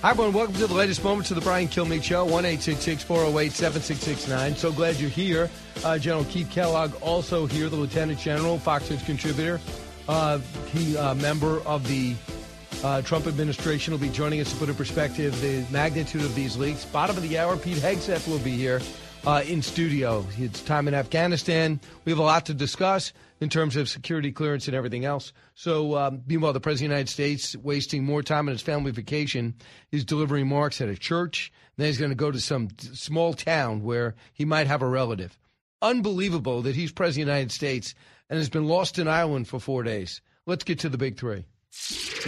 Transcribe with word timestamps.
Hi, 0.00 0.10
everyone. 0.10 0.32
Welcome 0.32 0.54
to 0.54 0.68
the 0.68 0.74
latest 0.74 1.02
moments 1.02 1.32
of 1.32 1.34
the 1.34 1.40
Brian 1.40 1.66
Kilmeade 1.66 2.04
Show. 2.04 2.24
1 2.24 2.44
408 2.44 3.50
7669. 3.50 4.54
So 4.54 4.70
glad 4.70 4.94
you're 4.94 5.10
here. 5.10 5.50
Uh, 5.84 5.98
General 5.98 6.24
Keith 6.26 6.48
Kellogg 6.52 6.94
also 7.02 7.46
here, 7.46 7.68
the 7.68 7.74
Lieutenant 7.74 8.20
General, 8.20 8.60
Fox 8.60 8.88
News 8.90 9.02
contributor. 9.02 9.60
Uh, 10.06 10.38
he, 10.66 10.96
uh, 10.96 11.16
member 11.16 11.58
of 11.62 11.84
the 11.88 12.14
uh, 12.84 13.02
Trump 13.02 13.26
administration, 13.26 13.90
will 13.92 13.98
be 13.98 14.08
joining 14.08 14.40
us 14.40 14.52
to 14.52 14.56
put 14.58 14.68
in 14.68 14.76
perspective 14.76 15.38
the 15.40 15.66
magnitude 15.72 16.22
of 16.22 16.32
these 16.36 16.56
leaks. 16.56 16.84
Bottom 16.84 17.16
of 17.16 17.28
the 17.28 17.36
hour, 17.36 17.56
Pete 17.56 17.78
Hegseth 17.78 18.28
will 18.28 18.38
be 18.38 18.52
here 18.52 18.80
uh, 19.26 19.42
in 19.48 19.62
studio. 19.62 20.24
It's 20.38 20.62
time 20.62 20.86
in 20.86 20.94
Afghanistan. 20.94 21.80
We 22.04 22.12
have 22.12 22.20
a 22.20 22.22
lot 22.22 22.46
to 22.46 22.54
discuss 22.54 23.12
in 23.40 23.48
terms 23.48 23.76
of 23.76 23.88
security 23.88 24.32
clearance 24.32 24.66
and 24.66 24.76
everything 24.76 25.04
else. 25.04 25.32
So, 25.54 25.96
um, 25.96 26.22
meanwhile, 26.26 26.52
the 26.52 26.60
President 26.60 26.86
of 26.86 26.90
the 26.90 26.94
United 26.96 27.12
States, 27.12 27.56
wasting 27.56 28.04
more 28.04 28.22
time 28.22 28.48
on 28.48 28.52
his 28.52 28.62
family 28.62 28.90
vacation, 28.90 29.54
is 29.92 30.04
delivering 30.04 30.48
marks 30.48 30.80
at 30.80 30.88
a 30.88 30.96
church. 30.96 31.52
Then 31.76 31.86
he's 31.86 31.98
going 31.98 32.10
to 32.10 32.16
go 32.16 32.30
to 32.30 32.40
some 32.40 32.68
small 32.78 33.34
town 33.34 33.82
where 33.82 34.14
he 34.32 34.44
might 34.44 34.66
have 34.66 34.82
a 34.82 34.88
relative. 34.88 35.38
Unbelievable 35.80 36.62
that 36.62 36.74
he's 36.74 36.90
President 36.90 37.22
of 37.22 37.26
the 37.26 37.32
United 37.38 37.52
States 37.52 37.94
and 38.28 38.38
has 38.38 38.50
been 38.50 38.66
lost 38.66 38.98
in 38.98 39.06
Ireland 39.06 39.48
for 39.48 39.60
four 39.60 39.84
days. 39.84 40.20
Let's 40.46 40.64
get 40.64 40.80
to 40.80 40.88
the 40.88 40.98
big 40.98 41.18
three. 41.18 41.44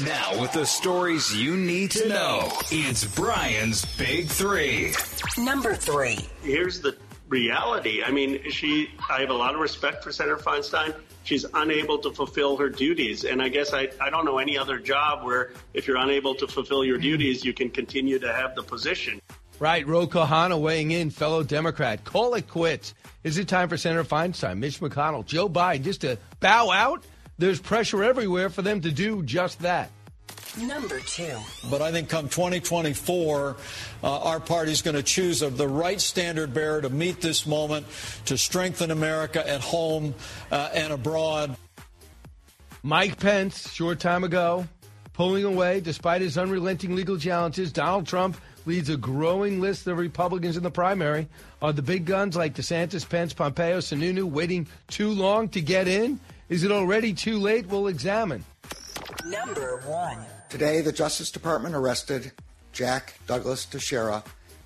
Now, 0.05 0.41
with 0.41 0.53
the 0.53 0.65
stories 0.65 1.35
you 1.35 1.57
need 1.57 1.91
to 1.93 2.09
know, 2.09 2.53
it's 2.71 3.05
Brian's 3.05 3.85
Big 3.97 4.29
Three. 4.29 4.93
Number 5.37 5.75
three. 5.75 6.19
Here's 6.43 6.81
the 6.81 6.97
reality. 7.29 8.03
I 8.05 8.11
mean, 8.11 8.51
she. 8.51 8.91
I 9.11 9.21
have 9.21 9.31
a 9.31 9.35
lot 9.35 9.55
of 9.55 9.61
respect 9.61 10.05
for 10.05 10.13
Senator 10.13 10.37
Feinstein. 10.37 10.95
She's 11.31 11.47
unable 11.55 11.97
to 11.99 12.11
fulfill 12.11 12.57
her 12.57 12.69
duties, 12.69 13.23
and 13.23 13.41
I 13.41 13.49
guess 13.49 13.73
I, 13.73 13.89
I 14.01 14.11
don't 14.11 14.25
know 14.25 14.39
any 14.39 14.59
other 14.59 14.81
job 14.81 15.25
where 15.25 15.53
if 15.75 15.87
you're 15.87 15.97
unable 15.97 16.35
to 16.35 16.49
fulfill 16.49 16.85
your 16.85 16.99
duties, 16.99 17.45
you 17.45 17.53
can 17.53 17.71
continue 17.71 18.19
to 18.19 18.33
have 18.33 18.57
the 18.57 18.65
position. 18.65 19.23
Right, 19.61 19.87
Ro 19.87 20.09
Khanna 20.09 20.61
weighing 20.61 20.91
in, 20.91 21.11
fellow 21.11 21.45
Democrat. 21.45 22.03
Call 22.03 22.35
it 22.35 22.49
quits. 22.49 22.95
Is 23.23 23.39
it 23.39 23.47
time 23.47 23.69
for 23.69 23.77
Senator 23.77 24.03
Feinstein, 24.03 24.59
Mitch 24.59 24.81
McConnell, 24.81 25.25
Joe 25.25 25.49
Biden 25.49 25.85
just 25.85 26.01
to 26.01 26.19
bow 26.41 26.73
out? 26.73 27.05
There's 27.39 27.61
pressure 27.61 28.03
everywhere 28.03 28.51
for 28.51 28.63
them 28.63 28.81
to 28.81 28.91
do 28.91 29.23
just 29.23 29.61
that. 29.61 29.93
Number 30.59 30.99
two. 31.01 31.37
But 31.71 31.81
I 31.81 31.93
think 31.93 32.09
come 32.09 32.29
2024, 32.29 33.57
uh, 34.03 34.21
our 34.21 34.41
party 34.41 34.73
is 34.73 34.83
going 34.83 34.97
to 34.97 35.03
choose 35.03 35.43
a, 35.43 35.51
the 35.51 35.69
right 35.69 36.01
standard 36.01 36.53
bearer 36.53 36.83
to 36.83 36.91
meet 36.91 37.21
this 37.21 37.47
moment, 37.47 37.87
to 38.27 38.37
strengthen 38.37 38.91
America 38.91 39.49
at 39.49 39.61
home 39.61 40.15
uh, 40.51 40.71
and 40.75 40.93
abroad. 40.93 41.57
Mike 42.83 43.21
Pence, 43.21 43.71
short 43.73 44.01
time 44.01 44.25
ago, 44.25 44.67
pulling 45.13 45.45
away 45.45 45.81
despite 45.81 46.23
his 46.23 46.37
unrelenting 46.37 46.97
legal 46.97 47.19
challenges. 47.19 47.73
Donald 47.73 48.07
Trump 48.07 48.37
leads 48.67 48.89
a 48.89 48.97
growing 48.97 49.61
list 49.61 49.87
of 49.87 49.99
Republicans 49.99 50.57
in 50.57 50.63
the 50.63 50.71
primary. 50.71 51.29
Are 51.63 51.73
the 51.73 51.83
big 51.83 52.07
guns 52.07 52.37
like 52.37 52.55
DeSantis, 52.55 53.09
Pence, 53.09 53.33
Pompeo, 53.35 53.79
Sununu 53.79 54.25
waiting 54.25 54.67
too 54.89 55.11
long 55.11 55.49
to 55.51 55.61
get 55.61 55.89
in? 55.89 56.19
Is 56.49 56.65
it 56.65 56.73
already 56.73 57.13
too 57.13 57.39
late? 57.39 57.67
We'll 57.67 57.87
examine. 57.87 58.45
Number 59.31 59.81
one. 59.87 60.19
Today, 60.49 60.81
the 60.81 60.93
Justice 60.93 61.31
Department 61.31 61.75
arrested 61.75 62.33
Jack 62.73 63.15
Douglas 63.27 63.65
Teixeira 63.65 64.25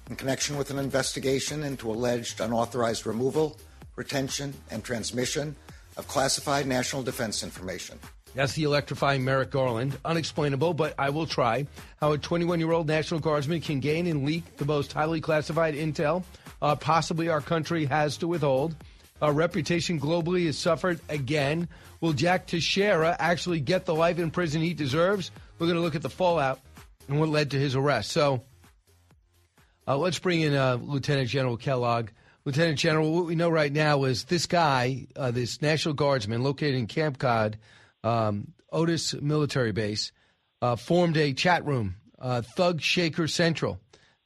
in 0.09 0.17
connection 0.17 0.57
with 0.57 0.71
an 0.71 0.79
investigation 0.79 1.63
into 1.63 1.91
alleged 1.91 2.41
unauthorized 2.41 3.07
removal, 3.07 3.59
retention, 3.97 4.55
and 4.71 4.83
transmission 4.83 5.55
of 5.97 6.09
classified 6.09 6.67
national 6.67 7.03
defense 7.03 7.43
information. 7.43 7.99
That's 8.35 8.55
the 8.55 8.65
electrifying 8.65 9.23
Merrick 9.23 9.51
Garland. 9.51 9.99
Unexplainable, 10.05 10.75
but 10.75 10.95
I 10.99 11.11
will 11.11 11.27
try. 11.27 11.67
How 12.01 12.13
a 12.13 12.19
21 12.19 12.59
year 12.59 12.73
old 12.73 12.89
National 12.89 13.21
Guardsman 13.21 13.61
can 13.61 13.81
gain 13.81 14.07
and 14.07 14.25
leak 14.25 14.57
the 14.57 14.65
most 14.65 14.93
highly 14.93 15.21
classified 15.21 15.75
intel 15.75 16.25
uh, 16.65 16.75
possibly 16.75 17.29
our 17.29 17.43
country 17.43 17.85
has 17.85 18.17
to 18.17 18.27
withhold. 18.27 18.75
Our 19.23 19.33
reputation 19.33 20.01
globally 20.01 20.47
has 20.47 20.59
suffered 20.59 21.01
again. 21.09 21.69
Will 22.01 22.13
Jack 22.13 22.47
Teixeira 22.47 23.17
actually 23.19 23.61
get 23.61 23.87
the 23.87 23.95
life 23.95 24.19
in 24.19 24.31
prison 24.31 24.61
he 24.61 24.75
deserves? 24.75 25.31
We're 25.59 25.67
going 25.67 25.77
to 25.77 25.83
look 25.83 25.95
at 25.95 26.03
the 26.03 26.11
fallout 26.11 26.61
and 27.09 27.21
what 27.21 27.29
led 27.29 27.53
to 27.53 27.59
his 27.59 27.77
arrest. 27.77 28.11
So 28.11 28.43
uh, 29.87 29.97
let's 29.97 30.19
bring 30.19 30.41
in 30.41 30.55
uh, 30.55 30.79
Lieutenant 30.81 31.29
General 31.29 31.57
Kellogg. 31.57 32.09
Lieutenant 32.45 32.79
General, 32.79 33.13
what 33.15 33.27
we 33.27 33.37
know 33.37 33.49
right 33.49 33.73
now 33.73 34.05
is 34.05 34.25
this 34.25 34.47
guy, 34.47 35.07
uh, 35.15 35.31
this 35.31 35.63
National 35.63 35.95
Guardsman 35.95 36.43
located 36.43 36.75
in 36.75 36.87
Cape 36.89 37.19
Cod, 37.19 37.57
um, 38.03 38.53
Otis 38.73 39.15
Military 39.15 39.73
Base, 39.73 40.11
uh, 40.61 40.75
formed 40.75 41.17
a 41.17 41.33
chat 41.33 41.65
room, 41.65 41.95
uh, 42.19 42.43
Thug 42.43 42.81
Shaker 42.83 43.29
Central, 43.29 43.79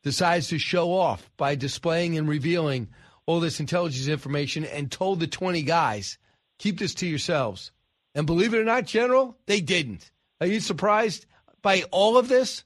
decides 0.02 0.48
to 0.48 0.58
show 0.58 0.92
off 0.92 1.30
by 1.36 1.54
displaying 1.56 2.16
and 2.16 2.26
revealing 2.26 2.88
all 3.28 3.40
this 3.40 3.60
intelligence 3.60 4.08
information 4.08 4.64
and 4.64 4.90
told 4.90 5.20
the 5.20 5.26
20 5.26 5.60
guys, 5.60 6.16
keep 6.58 6.78
this 6.78 6.94
to 6.94 7.06
yourselves. 7.06 7.72
And 8.14 8.26
believe 8.26 8.54
it 8.54 8.58
or 8.58 8.64
not, 8.64 8.86
General, 8.86 9.36
they 9.44 9.60
didn't. 9.60 10.10
Are 10.40 10.46
you 10.46 10.60
surprised 10.60 11.26
by 11.60 11.82
all 11.90 12.16
of 12.16 12.28
this? 12.28 12.64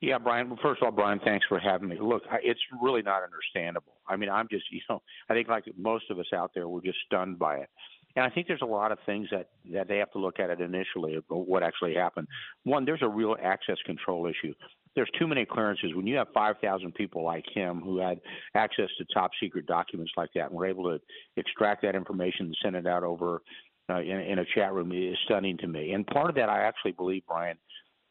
Yeah, 0.00 0.18
Brian. 0.18 0.48
Well, 0.48 0.60
first 0.62 0.80
of 0.80 0.86
all, 0.86 0.92
Brian, 0.92 1.18
thanks 1.24 1.44
for 1.48 1.58
having 1.58 1.88
me. 1.88 1.96
Look, 2.00 2.22
it's 2.44 2.60
really 2.80 3.02
not 3.02 3.22
understandable. 3.24 3.94
I 4.06 4.14
mean, 4.14 4.30
I'm 4.30 4.46
just, 4.48 4.66
you 4.70 4.80
know, 4.88 5.02
I 5.28 5.34
think 5.34 5.48
like 5.48 5.64
most 5.76 6.04
of 6.08 6.20
us 6.20 6.32
out 6.32 6.52
there, 6.54 6.68
we're 6.68 6.80
just 6.80 6.98
stunned 7.04 7.36
by 7.36 7.56
it. 7.56 7.70
And 8.16 8.24
I 8.24 8.30
think 8.30 8.46
there's 8.46 8.62
a 8.62 8.66
lot 8.66 8.92
of 8.92 8.98
things 9.06 9.28
that 9.32 9.48
that 9.72 9.88
they 9.88 9.98
have 9.98 10.10
to 10.12 10.18
look 10.18 10.38
at 10.38 10.50
it 10.50 10.60
initially 10.60 11.16
of 11.16 11.24
what 11.28 11.62
actually 11.62 11.94
happened. 11.94 12.28
One, 12.62 12.84
there's 12.84 13.02
a 13.02 13.08
real 13.08 13.36
access 13.42 13.76
control 13.84 14.26
issue. 14.26 14.54
There's 14.94 15.10
too 15.18 15.26
many 15.26 15.44
clearances. 15.44 15.90
When 15.94 16.06
you 16.06 16.16
have 16.16 16.28
5,000 16.32 16.94
people 16.94 17.24
like 17.24 17.44
him 17.52 17.80
who 17.80 17.98
had 17.98 18.20
access 18.54 18.88
to 18.98 19.04
top 19.12 19.32
secret 19.40 19.66
documents 19.66 20.12
like 20.16 20.30
that 20.36 20.50
and 20.50 20.52
were 20.52 20.66
able 20.66 20.84
to 20.84 21.00
extract 21.36 21.82
that 21.82 21.96
information 21.96 22.46
and 22.46 22.56
send 22.62 22.76
it 22.76 22.86
out 22.86 23.02
over 23.02 23.42
uh, 23.90 24.00
in, 24.00 24.20
in 24.20 24.38
a 24.38 24.44
chat 24.54 24.72
room 24.72 24.92
is 24.92 25.16
stunning 25.24 25.58
to 25.58 25.66
me. 25.66 25.92
And 25.92 26.06
part 26.06 26.30
of 26.30 26.36
that, 26.36 26.48
I 26.48 26.62
actually 26.62 26.92
believe, 26.92 27.22
Brian, 27.26 27.58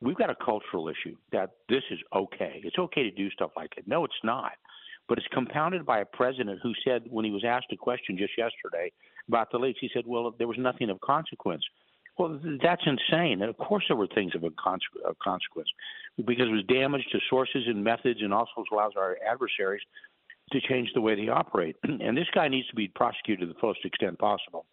we've 0.02 0.18
got 0.18 0.30
a 0.30 0.36
cultural 0.44 0.90
issue 0.90 1.16
that 1.32 1.52
this 1.70 1.84
is 1.90 2.00
okay. 2.14 2.60
It's 2.66 2.78
okay 2.78 3.04
to 3.04 3.12
do 3.12 3.30
stuff 3.32 3.52
like 3.56 3.72
it. 3.78 3.88
No, 3.88 4.04
it's 4.04 4.14
not. 4.24 4.52
But 5.08 5.18
it's 5.18 5.28
compounded 5.34 5.86
by 5.86 6.00
a 6.00 6.06
president 6.06 6.60
who 6.62 6.74
said, 6.86 7.04
when 7.10 7.26
he 7.26 7.32
was 7.32 7.44
asked 7.46 7.68
a 7.72 7.78
question 7.78 8.18
just 8.18 8.34
yesterday 8.38 8.92
about 9.28 9.52
the 9.52 9.58
leaks, 9.58 9.80
he 9.80 9.90
said, 9.94 10.04
well, 10.06 10.34
there 10.38 10.48
was 10.48 10.58
nothing 10.58 10.90
of 10.90 11.00
consequence. 11.02 11.64
Well, 12.18 12.40
that's 12.62 12.84
insane. 12.86 13.42
And 13.42 13.50
of 13.50 13.58
course, 13.58 13.86
there 13.88 13.98
were 13.98 14.08
things 14.08 14.34
of, 14.36 14.44
of 14.44 14.54
consequence 15.20 15.70
because 16.18 16.48
it 16.48 16.52
was 16.52 16.64
damage 16.68 17.06
to 17.12 17.20
sources 17.30 17.64
and 17.68 17.84
methods 17.84 18.22
and 18.22 18.34
also 18.34 18.64
allows 18.72 18.94
our 18.96 19.18
adversaries 19.28 19.82
to 20.52 20.62
change 20.62 20.90
the 20.94 21.02
way 21.02 21.16
they 21.16 21.30
operate. 21.30 21.76
and 21.84 22.16
this 22.16 22.28
guy 22.34 22.48
needs 22.48 22.68
to 22.68 22.76
be 22.76 22.88
prosecuted 22.88 23.48
to 23.48 23.54
the 23.54 23.60
fullest 23.60 23.84
extent 23.84 24.20
possible. 24.20 24.66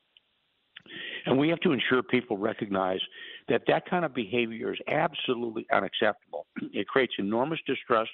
And 1.27 1.39
we 1.39 1.49
have 1.49 1.60
to 1.60 1.72
ensure 1.72 2.03
people 2.03 2.37
recognize 2.37 3.00
that 3.49 3.62
that 3.69 3.89
kind 3.89 4.05
of 4.05 4.15
behavior 4.15 4.72
is 4.72 4.78
absolutely 4.89 5.66
unacceptable. 5.72 6.47
It 6.72 6.89
creates 6.89 7.15
enormous 7.19 7.60
distrust 7.66 8.10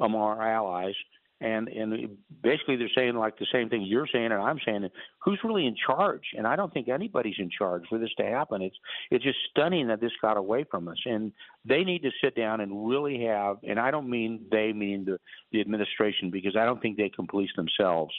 among 0.00 0.20
our 0.20 0.50
allies 0.50 0.94
and 1.40 1.68
and 1.68 2.16
basically 2.42 2.76
they're 2.76 2.88
saying 2.94 3.14
like 3.14 3.38
the 3.38 3.46
same 3.52 3.68
thing 3.68 3.82
you're 3.82 4.08
saying 4.12 4.32
and 4.32 4.42
I'm 4.42 4.58
saying 4.64 4.88
who's 5.24 5.38
really 5.44 5.66
in 5.66 5.76
charge? 5.76 6.22
And 6.36 6.46
I 6.46 6.56
don't 6.56 6.72
think 6.72 6.88
anybody's 6.88 7.36
in 7.38 7.50
charge 7.50 7.84
for 7.88 7.98
this 7.98 8.10
to 8.18 8.24
happen. 8.24 8.62
It's 8.62 8.76
it's 9.10 9.24
just 9.24 9.38
stunning 9.50 9.88
that 9.88 10.00
this 10.00 10.12
got 10.20 10.36
away 10.36 10.64
from 10.70 10.88
us. 10.88 10.98
And 11.04 11.32
they 11.64 11.84
need 11.84 12.02
to 12.02 12.10
sit 12.22 12.34
down 12.34 12.60
and 12.60 12.88
really 12.88 13.24
have 13.24 13.58
and 13.62 13.78
I 13.78 13.90
don't 13.90 14.10
mean 14.10 14.46
they 14.50 14.72
mean 14.72 15.04
the 15.04 15.18
the 15.52 15.60
administration 15.60 16.30
because 16.30 16.56
I 16.56 16.64
don't 16.64 16.80
think 16.82 16.96
they 16.96 17.10
can 17.10 17.26
police 17.26 17.50
themselves. 17.56 18.14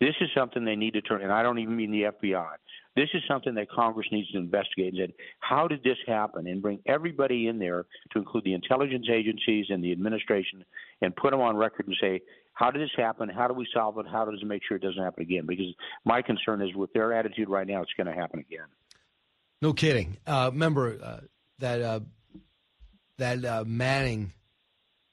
This 0.00 0.14
is 0.20 0.28
something 0.36 0.64
they 0.64 0.76
need 0.76 0.94
to 0.94 1.02
turn 1.02 1.22
and 1.22 1.32
I 1.32 1.42
don't 1.42 1.58
even 1.58 1.76
mean 1.76 1.90
the 1.90 2.02
FBI 2.02 2.54
this 2.98 3.08
is 3.14 3.22
something 3.28 3.54
that 3.54 3.70
Congress 3.70 4.08
needs 4.10 4.28
to 4.32 4.38
investigate 4.38 4.92
and 4.92 4.98
said, 4.98 5.12
how 5.38 5.68
did 5.68 5.82
this 5.84 5.96
happen? 6.06 6.48
And 6.48 6.60
bring 6.60 6.80
everybody 6.86 7.46
in 7.46 7.58
there 7.58 7.86
to 8.12 8.18
include 8.18 8.44
the 8.44 8.54
intelligence 8.54 9.06
agencies 9.12 9.66
and 9.68 9.82
the 9.82 9.92
administration 9.92 10.64
and 11.00 11.14
put 11.14 11.30
them 11.30 11.40
on 11.40 11.56
record 11.56 11.86
and 11.86 11.96
say, 12.00 12.20
how 12.54 12.72
did 12.72 12.82
this 12.82 12.90
happen? 12.96 13.28
How 13.28 13.46
do 13.46 13.54
we 13.54 13.68
solve 13.72 13.98
it? 13.98 14.06
How 14.10 14.24
does 14.24 14.40
it 14.42 14.46
make 14.46 14.62
sure 14.66 14.76
it 14.76 14.82
doesn't 14.82 15.02
happen 15.02 15.22
again? 15.22 15.46
Because 15.46 15.72
my 16.04 16.22
concern 16.22 16.60
is 16.60 16.74
with 16.74 16.92
their 16.92 17.12
attitude 17.12 17.48
right 17.48 17.66
now, 17.66 17.82
it's 17.82 17.92
going 17.96 18.08
to 18.08 18.12
happen 18.12 18.40
again. 18.40 18.66
No 19.62 19.72
kidding. 19.72 20.16
Uh, 20.26 20.50
remember 20.52 20.98
uh, 21.02 21.20
that 21.60 21.80
uh, 21.80 22.00
that 23.18 23.44
uh, 23.44 23.64
Manning, 23.66 24.32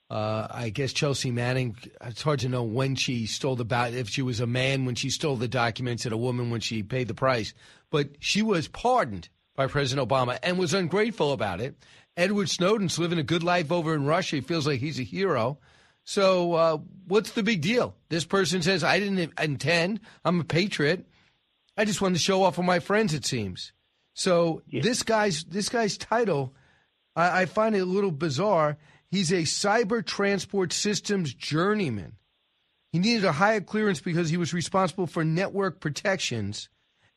uh, 0.08 0.46
I 0.50 0.70
guess 0.70 0.92
Chelsea 0.92 1.30
Manning. 1.30 1.76
It's 2.04 2.22
hard 2.22 2.40
to 2.40 2.48
know 2.48 2.62
when 2.62 2.94
she 2.94 3.26
stole 3.26 3.56
the 3.56 3.64
ballot. 3.64 3.94
If 3.94 4.08
she 4.08 4.22
was 4.22 4.40
a 4.40 4.46
man 4.46 4.84
when 4.84 4.94
she 4.94 5.10
stole 5.10 5.36
the 5.36 5.48
documents, 5.48 6.04
and 6.04 6.14
a 6.14 6.18
woman 6.18 6.50
when 6.50 6.60
she 6.60 6.82
paid 6.82 7.08
the 7.08 7.14
price. 7.14 7.54
But 7.90 8.10
she 8.20 8.42
was 8.42 8.68
pardoned 8.68 9.28
by 9.56 9.66
President 9.66 10.08
Obama 10.08 10.38
and 10.42 10.58
was 10.58 10.74
ungrateful 10.74 11.32
about 11.32 11.60
it. 11.60 11.76
Edward 12.16 12.48
Snowden's 12.48 12.98
living 12.98 13.18
a 13.18 13.24
good 13.24 13.42
life 13.42 13.72
over 13.72 13.94
in 13.94 14.06
Russia. 14.06 14.36
He 14.36 14.42
feels 14.42 14.66
like 14.66 14.80
he's 14.80 15.00
a 15.00 15.04
hero. 15.04 15.58
So, 16.04 16.52
uh, 16.54 16.78
what's 17.08 17.32
the 17.32 17.42
big 17.42 17.62
deal? 17.62 17.96
This 18.08 18.24
person 18.24 18.62
says, 18.62 18.84
I 18.84 19.00
didn't 19.00 19.32
intend. 19.40 20.00
I'm 20.24 20.40
a 20.40 20.44
patriot. 20.44 21.04
I 21.76 21.84
just 21.84 22.00
wanted 22.00 22.14
to 22.14 22.22
show 22.22 22.44
off 22.44 22.54
for 22.54 22.62
my 22.62 22.78
friends, 22.78 23.12
it 23.12 23.26
seems. 23.26 23.72
So, 24.14 24.62
yeah. 24.68 24.82
this 24.82 25.02
guy's 25.02 25.44
this 25.44 25.68
guy's 25.68 25.98
title, 25.98 26.54
I, 27.16 27.42
I 27.42 27.46
find 27.46 27.74
it 27.74 27.80
a 27.80 27.84
little 27.84 28.12
bizarre. 28.12 28.78
He's 29.16 29.32
a 29.32 29.44
cyber 29.44 30.04
transport 30.04 30.74
systems 30.74 31.32
journeyman. 31.32 32.16
He 32.92 32.98
needed 32.98 33.24
a 33.24 33.32
higher 33.32 33.62
clearance 33.62 33.98
because 33.98 34.28
he 34.28 34.36
was 34.36 34.52
responsible 34.52 35.06
for 35.06 35.24
network 35.24 35.80
protections, 35.80 36.68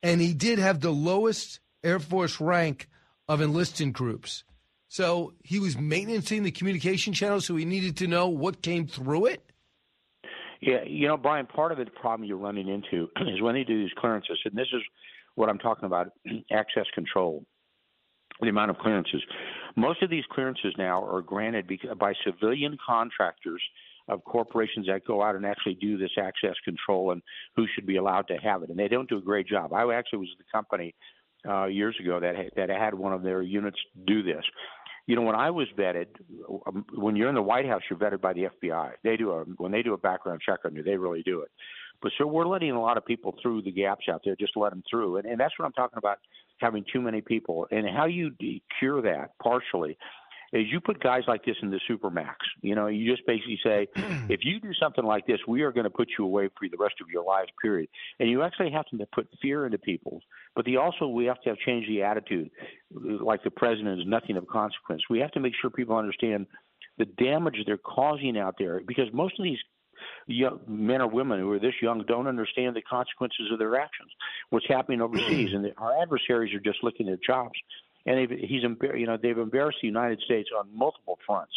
and 0.02 0.22
he 0.22 0.34
did 0.34 0.60
have 0.60 0.80
the 0.80 0.92
lowest 0.92 1.60
Air 1.84 2.00
Force 2.00 2.40
rank 2.40 2.88
of 3.28 3.42
enlisted 3.42 3.92
groups. 3.92 4.46
So 4.88 5.34
he 5.44 5.60
was 5.60 5.78
maintaining 5.78 6.44
the 6.44 6.52
communication 6.52 7.12
channel, 7.12 7.42
so 7.42 7.58
he 7.58 7.66
needed 7.66 7.98
to 7.98 8.08
know 8.08 8.30
what 8.30 8.62
came 8.62 8.88
through 8.88 9.26
it. 9.26 9.44
Yeah, 10.62 10.86
you 10.86 11.06
know, 11.06 11.18
Brian, 11.18 11.48
part 11.48 11.74
of 11.74 11.80
the 11.80 11.86
problem 11.88 12.26
you're 12.26 12.38
running 12.38 12.70
into 12.70 13.10
is 13.28 13.42
when 13.42 13.56
they 13.56 13.66
do 13.66 13.78
these 13.78 13.92
clearances, 13.98 14.40
and 14.46 14.56
this 14.56 14.70
is 14.72 14.82
what 15.36 15.50
I'm 15.50 15.60
talking 15.60 15.84
about 15.84 16.14
access 16.50 16.86
control, 16.96 17.44
the 18.42 18.50
amount 18.50 18.72
of 18.72 18.78
clearances. 18.78 19.22
Most 19.76 20.02
of 20.02 20.10
these 20.10 20.24
clearances 20.32 20.74
now 20.78 21.04
are 21.04 21.22
granted 21.22 21.70
by 21.98 22.14
civilian 22.26 22.78
contractors 22.86 23.62
of 24.08 24.24
corporations 24.24 24.88
that 24.88 25.06
go 25.06 25.22
out 25.22 25.36
and 25.36 25.46
actually 25.46 25.76
do 25.76 25.98
this 25.98 26.12
access 26.18 26.56
control 26.66 27.12
and 27.12 27.22
who 27.56 27.66
should 27.74 27.86
be 27.86 27.98
allowed 27.98 28.28
to 28.28 28.36
have 28.36 28.64
it. 28.64 28.70
And 28.70 28.80
they 28.80 28.88
don't 28.88 29.10
do 29.10 29.18
a 29.18 29.22
great 29.22 29.48
job. 29.48 29.74
I 29.74 29.94
actually 29.94 30.20
was 30.20 30.30
the 30.38 30.46
company 30.52 30.96
uh, 31.48 31.66
years 31.66 31.96
ago 32.00 32.20
that 32.20 32.36
that 32.56 32.70
had 32.70 32.94
one 32.94 33.14
of 33.14 33.24
their 33.24 33.42
units 33.42 33.78
do 34.06 34.24
this 34.24 34.44
you 35.10 35.16
know, 35.16 35.24
when 35.24 35.36
I 35.36 35.50
was 35.50 35.68
vetted, 35.76 36.06
um, 36.68 36.86
when 36.94 37.16
you're 37.16 37.30
in 37.30 37.36
the 37.36 37.42
White 37.42 37.66
House, 37.66 37.82
you're 37.90 37.98
vetted 37.98 38.22
by 38.22 38.32
the 38.32 38.44
FBI. 38.44 38.92
They 39.04 39.18
do 39.18 39.32
a 39.32 39.44
when 39.58 39.72
they 39.72 39.82
do 39.82 39.96
a 39.96 39.98
background 39.98 40.40
check 40.46 40.60
on 40.66 40.76
you, 40.76 40.84
they 40.84 40.98
really 40.98 41.24
do 41.24 41.42
it. 41.42 41.50
But 42.00 42.12
so 42.20 42.28
we're 42.28 42.46
letting 42.46 42.70
a 42.70 42.80
lot 42.80 42.96
of 42.96 43.08
people 43.08 43.34
through 43.42 43.64
the 43.64 43.72
gaps 43.72 44.06
out 44.08 44.22
there, 44.24 44.36
just 44.40 44.56
let 44.56 44.70
them 44.70 44.84
through, 44.88 45.18
and, 45.18 45.26
and 45.26 45.40
that's 45.40 45.58
what 45.58 45.66
I'm 45.66 45.74
talking 45.74 45.98
about, 45.98 46.20
having 46.60 46.86
too 46.92 47.02
many 47.02 47.22
people, 47.22 47.68
and 47.72 47.88
how 47.90 48.06
you 48.06 48.32
cure 48.80 49.02
that 49.02 49.38
partially 49.42 49.98
is 50.52 50.66
you 50.72 50.80
put 50.80 51.02
guys 51.02 51.24
like 51.28 51.46
this 51.46 51.56
in 51.62 51.70
the 51.70 51.80
supermax. 51.90 52.36
You 52.62 52.76
know, 52.76 52.88
you 52.88 53.10
just 53.10 53.26
basically 53.28 53.60
say, 53.64 53.88
if 54.30 54.42
you 54.44 54.60
do 54.60 54.74
something 54.82 55.04
like 55.04 55.28
this, 55.28 55.40
we 55.48 55.62
are 55.62 55.72
going 55.72 55.84
to 55.84 55.90
put 55.90 56.10
you 56.18 56.26
away 56.26 56.50
for 56.58 56.68
the 56.70 56.78
rest 56.78 56.96
of 57.02 57.08
your 57.10 57.24
lives, 57.24 57.50
period. 57.62 57.90
And 58.20 58.30
you 58.30 58.42
actually 58.42 58.72
have 58.72 58.86
to 58.88 59.06
put 59.14 59.28
fear 59.42 59.66
into 59.66 59.78
people. 59.78 60.22
But 60.56 60.66
the 60.66 60.78
also 60.78 61.08
we 61.08 61.26
have 61.26 61.42
to 61.42 61.50
have 61.50 61.58
change 61.60 61.88
the 61.88 62.04
attitude, 62.04 62.50
like 62.92 63.44
the 63.44 63.52
president 63.52 64.02
is 64.02 64.08
nothing 64.08 64.38
of 64.38 64.48
consequence. 64.48 65.04
We 65.10 65.20
have 65.20 65.32
to 65.32 65.40
make 65.40 65.54
sure 65.62 65.70
people 65.70 65.98
understand 65.98 66.48
the 66.98 67.06
damage 67.06 67.56
they're 67.66 67.78
causing 67.78 68.38
out 68.38 68.56
there 68.58 68.82
because 68.86 69.06
most 69.14 69.40
of 69.40 69.44
these 69.44 69.60
young 70.28 70.60
men 70.68 71.02
or 71.02 71.08
women 71.08 71.40
who 71.40 71.52
are 71.52 71.60
this 71.60 71.76
young 71.82 72.04
don't 72.08 72.28
understand 72.28 72.76
the 72.76 72.82
consequences 72.82 73.50
of 73.52 73.60
their 73.60 73.80
actions. 73.80 74.12
What's 74.50 74.68
happening 74.68 75.02
overseas, 75.02 75.50
mm-hmm. 75.50 75.56
and 75.56 75.66
the, 75.66 75.74
our 75.78 76.02
adversaries 76.02 76.54
are 76.54 76.60
just 76.60 76.84
looking 76.84 77.10
at 77.10 77.22
jobs 77.24 77.56
and 78.06 78.32
he's 78.32 78.64
you 78.64 79.06
know 79.06 79.18
they've 79.22 79.38
embarrassed 79.38 79.80
the 79.82 79.88
United 79.88 80.20
States 80.22 80.50
on 80.58 80.68
multiple 80.76 81.20
fronts. 81.26 81.54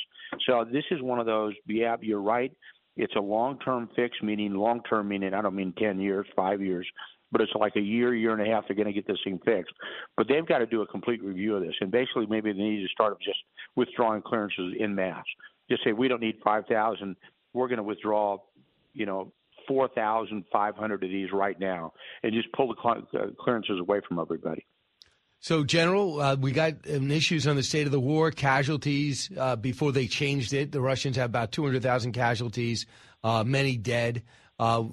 So 0.47 0.65
this 0.71 0.85
is 0.91 1.01
one 1.01 1.19
of 1.19 1.27
those. 1.27 1.55
Yeah, 1.67 1.97
you're 2.01 2.23
right. 2.23 2.53
It's 2.97 3.15
a 3.17 3.21
long-term 3.21 3.91
fix, 3.97 4.17
meaning 4.23 4.55
long-term 4.55 5.09
meaning 5.09 5.35
I 5.35 5.43
don't 5.43 5.55
mean 5.55 5.73
ten 5.79 6.01
years, 6.01 6.27
five 6.37 6.61
years, 6.61 6.87
but 7.31 7.41
it's 7.41 7.53
like 7.55 7.77
a 7.77 7.81
year, 7.81 8.15
year 8.15 8.33
and 8.33 8.47
a 8.47 8.51
half. 8.51 8.65
They're 8.67 8.77
going 8.77 8.87
to 8.87 8.93
get 8.93 9.07
this 9.07 9.19
thing 9.25 9.41
fixed, 9.45 9.73
but 10.17 10.29
they've 10.29 10.47
got 10.47 10.59
to 10.59 10.67
do 10.67 10.83
a 10.83 10.87
complete 10.87 11.23
review 11.23 11.57
of 11.57 11.63
this, 11.63 11.75
and 11.81 11.91
basically 11.91 12.27
maybe 12.27 12.53
they 12.53 12.59
need 12.59 12.83
to 12.83 12.89
start 12.89 13.17
just 13.23 13.39
withdrawing 13.77 14.23
clearances 14.23 14.75
in 14.79 14.95
mass. 14.95 15.25
Just 15.71 15.85
say 15.85 15.93
we 15.93 16.09
don't 16.09 16.21
need 16.21 16.37
five 16.45 16.67
thousand. 16.67 17.17
We're 17.53 17.69
going 17.69 17.79
to 17.79 17.83
withdraw, 17.83 18.39
you 18.95 19.07
know, 19.07 19.33
4,500 19.69 20.95
of 21.05 21.11
these 21.11 21.33
right 21.33 21.59
now 21.59 21.93
and 22.23 22.33
just 22.33 22.53
pull 22.53 22.75
the 22.75 22.89
uh, 22.89 23.27
clearances 23.39 23.81
away 23.81 24.01
from 24.07 24.19
everybody. 24.19 24.67
So, 25.41 25.65
General, 25.65 26.21
uh, 26.21 26.37
we 26.37 26.53
got 26.53 26.75
um, 26.89 27.11
issues 27.11 27.49
on 27.49 27.57
the 27.57 27.65
state 27.65 27.87
of 27.87 27.93
the 27.93 27.99
war, 27.99 28.31
casualties 28.31 29.29
uh, 29.37 29.57
before 29.57 29.91
they 29.91 30.07
changed 30.07 30.53
it. 30.53 30.71
The 30.71 30.81
Russians 30.81 31.17
have 31.17 31.31
about 31.31 31.51
200,000 31.51 32.13
casualties, 32.13 32.87
uh, 33.25 33.43
many 33.43 33.77
dead. 33.77 34.23
Uh, 34.61 34.85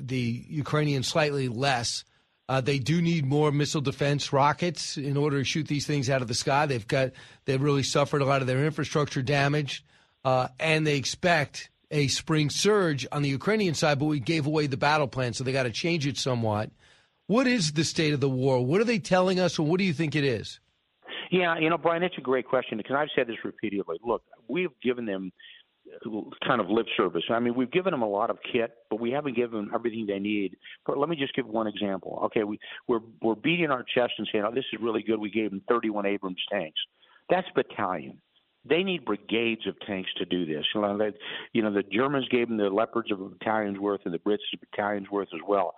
the 0.00 0.44
Ukrainians 0.48 1.06
slightly 1.08 1.48
less. 1.48 2.04
Uh, 2.48 2.62
they 2.62 2.78
do 2.78 3.02
need 3.02 3.26
more 3.26 3.52
missile 3.52 3.82
defense 3.82 4.32
rockets 4.32 4.96
in 4.96 5.18
order 5.18 5.40
to 5.40 5.44
shoot 5.44 5.68
these 5.68 5.86
things 5.86 6.08
out 6.08 6.22
of 6.22 6.28
the 6.28 6.34
sky. 6.34 6.64
They've 6.64 6.88
got 6.88 7.10
they've 7.44 7.60
really 7.60 7.82
suffered 7.82 8.22
a 8.22 8.24
lot 8.24 8.40
of 8.40 8.46
their 8.46 8.64
infrastructure 8.64 9.20
damage, 9.20 9.84
and 10.24 10.86
they 10.86 10.96
expect 10.96 11.68
a 11.90 12.08
spring 12.08 12.50
surge 12.50 13.06
on 13.12 13.22
the 13.22 13.28
Ukrainian 13.28 13.74
side. 13.74 13.98
But 13.98 14.06
we 14.06 14.20
gave 14.20 14.46
away 14.46 14.66
the 14.66 14.76
battle 14.76 15.08
plan, 15.08 15.32
so 15.32 15.44
they 15.44 15.52
got 15.52 15.64
to 15.64 15.70
change 15.70 16.06
it 16.06 16.16
somewhat. 16.16 16.70
What 17.26 17.46
is 17.46 17.72
the 17.72 17.84
state 17.84 18.14
of 18.14 18.20
the 18.20 18.28
war? 18.28 18.64
What 18.64 18.80
are 18.80 18.84
they 18.84 18.98
telling 18.98 19.38
us, 19.38 19.58
and 19.58 19.68
what 19.68 19.78
do 19.78 19.84
you 19.84 19.92
think 19.92 20.16
it 20.16 20.24
is? 20.24 20.60
Yeah, 21.30 21.58
you 21.58 21.68
know, 21.68 21.76
Brian, 21.76 22.00
that's 22.00 22.16
a 22.16 22.22
great 22.22 22.46
question 22.46 22.78
because 22.78 22.96
I've 22.98 23.08
said 23.14 23.26
this 23.26 23.36
repeatedly. 23.44 23.98
Look, 24.02 24.22
we've 24.48 24.70
given 24.82 25.04
them 25.04 25.30
uh, 26.06 26.20
kind 26.46 26.60
of 26.60 26.70
lip 26.70 26.86
service. 26.96 27.24
I 27.30 27.38
mean, 27.38 27.54
we've 27.54 27.70
given 27.70 27.90
them 27.90 28.00
a 28.00 28.08
lot 28.08 28.30
of 28.30 28.38
kit, 28.50 28.72
but 28.88 28.98
we 28.98 29.10
haven't 29.10 29.36
given 29.36 29.66
them 29.66 29.70
everything 29.74 30.06
they 30.06 30.18
need. 30.18 30.56
But 30.86 30.96
let 30.96 31.10
me 31.10 31.16
just 31.16 31.34
give 31.34 31.46
one 31.46 31.66
example. 31.66 32.20
Okay, 32.26 32.44
we, 32.44 32.58
we're 32.86 33.00
we're 33.20 33.34
beating 33.34 33.70
our 33.70 33.82
chest 33.82 34.14
and 34.16 34.28
saying, 34.32 34.44
"Oh, 34.46 34.54
this 34.54 34.64
is 34.72 34.80
really 34.80 35.02
good." 35.02 35.18
We 35.18 35.30
gave 35.30 35.50
them 35.50 35.62
31 35.68 36.06
Abrams 36.06 36.42
tanks. 36.50 36.80
That's 37.28 37.48
battalion. 37.54 38.22
They 38.64 38.82
need 38.82 39.04
brigades 39.04 39.66
of 39.66 39.78
tanks 39.86 40.10
to 40.18 40.24
do 40.24 40.44
this. 40.44 40.64
You 40.74 40.82
know, 40.82 40.98
they, 40.98 41.12
you 41.52 41.62
know, 41.62 41.72
the 41.72 41.82
Germans 41.82 42.28
gave 42.28 42.48
them 42.48 42.56
the 42.56 42.70
Leopards 42.70 43.10
of 43.10 43.20
a 43.20 43.28
battalion's 43.28 43.78
worth, 43.78 44.00
and 44.04 44.12
the 44.12 44.18
Brits 44.18 44.38
a 44.52 44.58
battalion's 44.58 45.10
worth 45.10 45.28
as 45.34 45.40
well. 45.46 45.74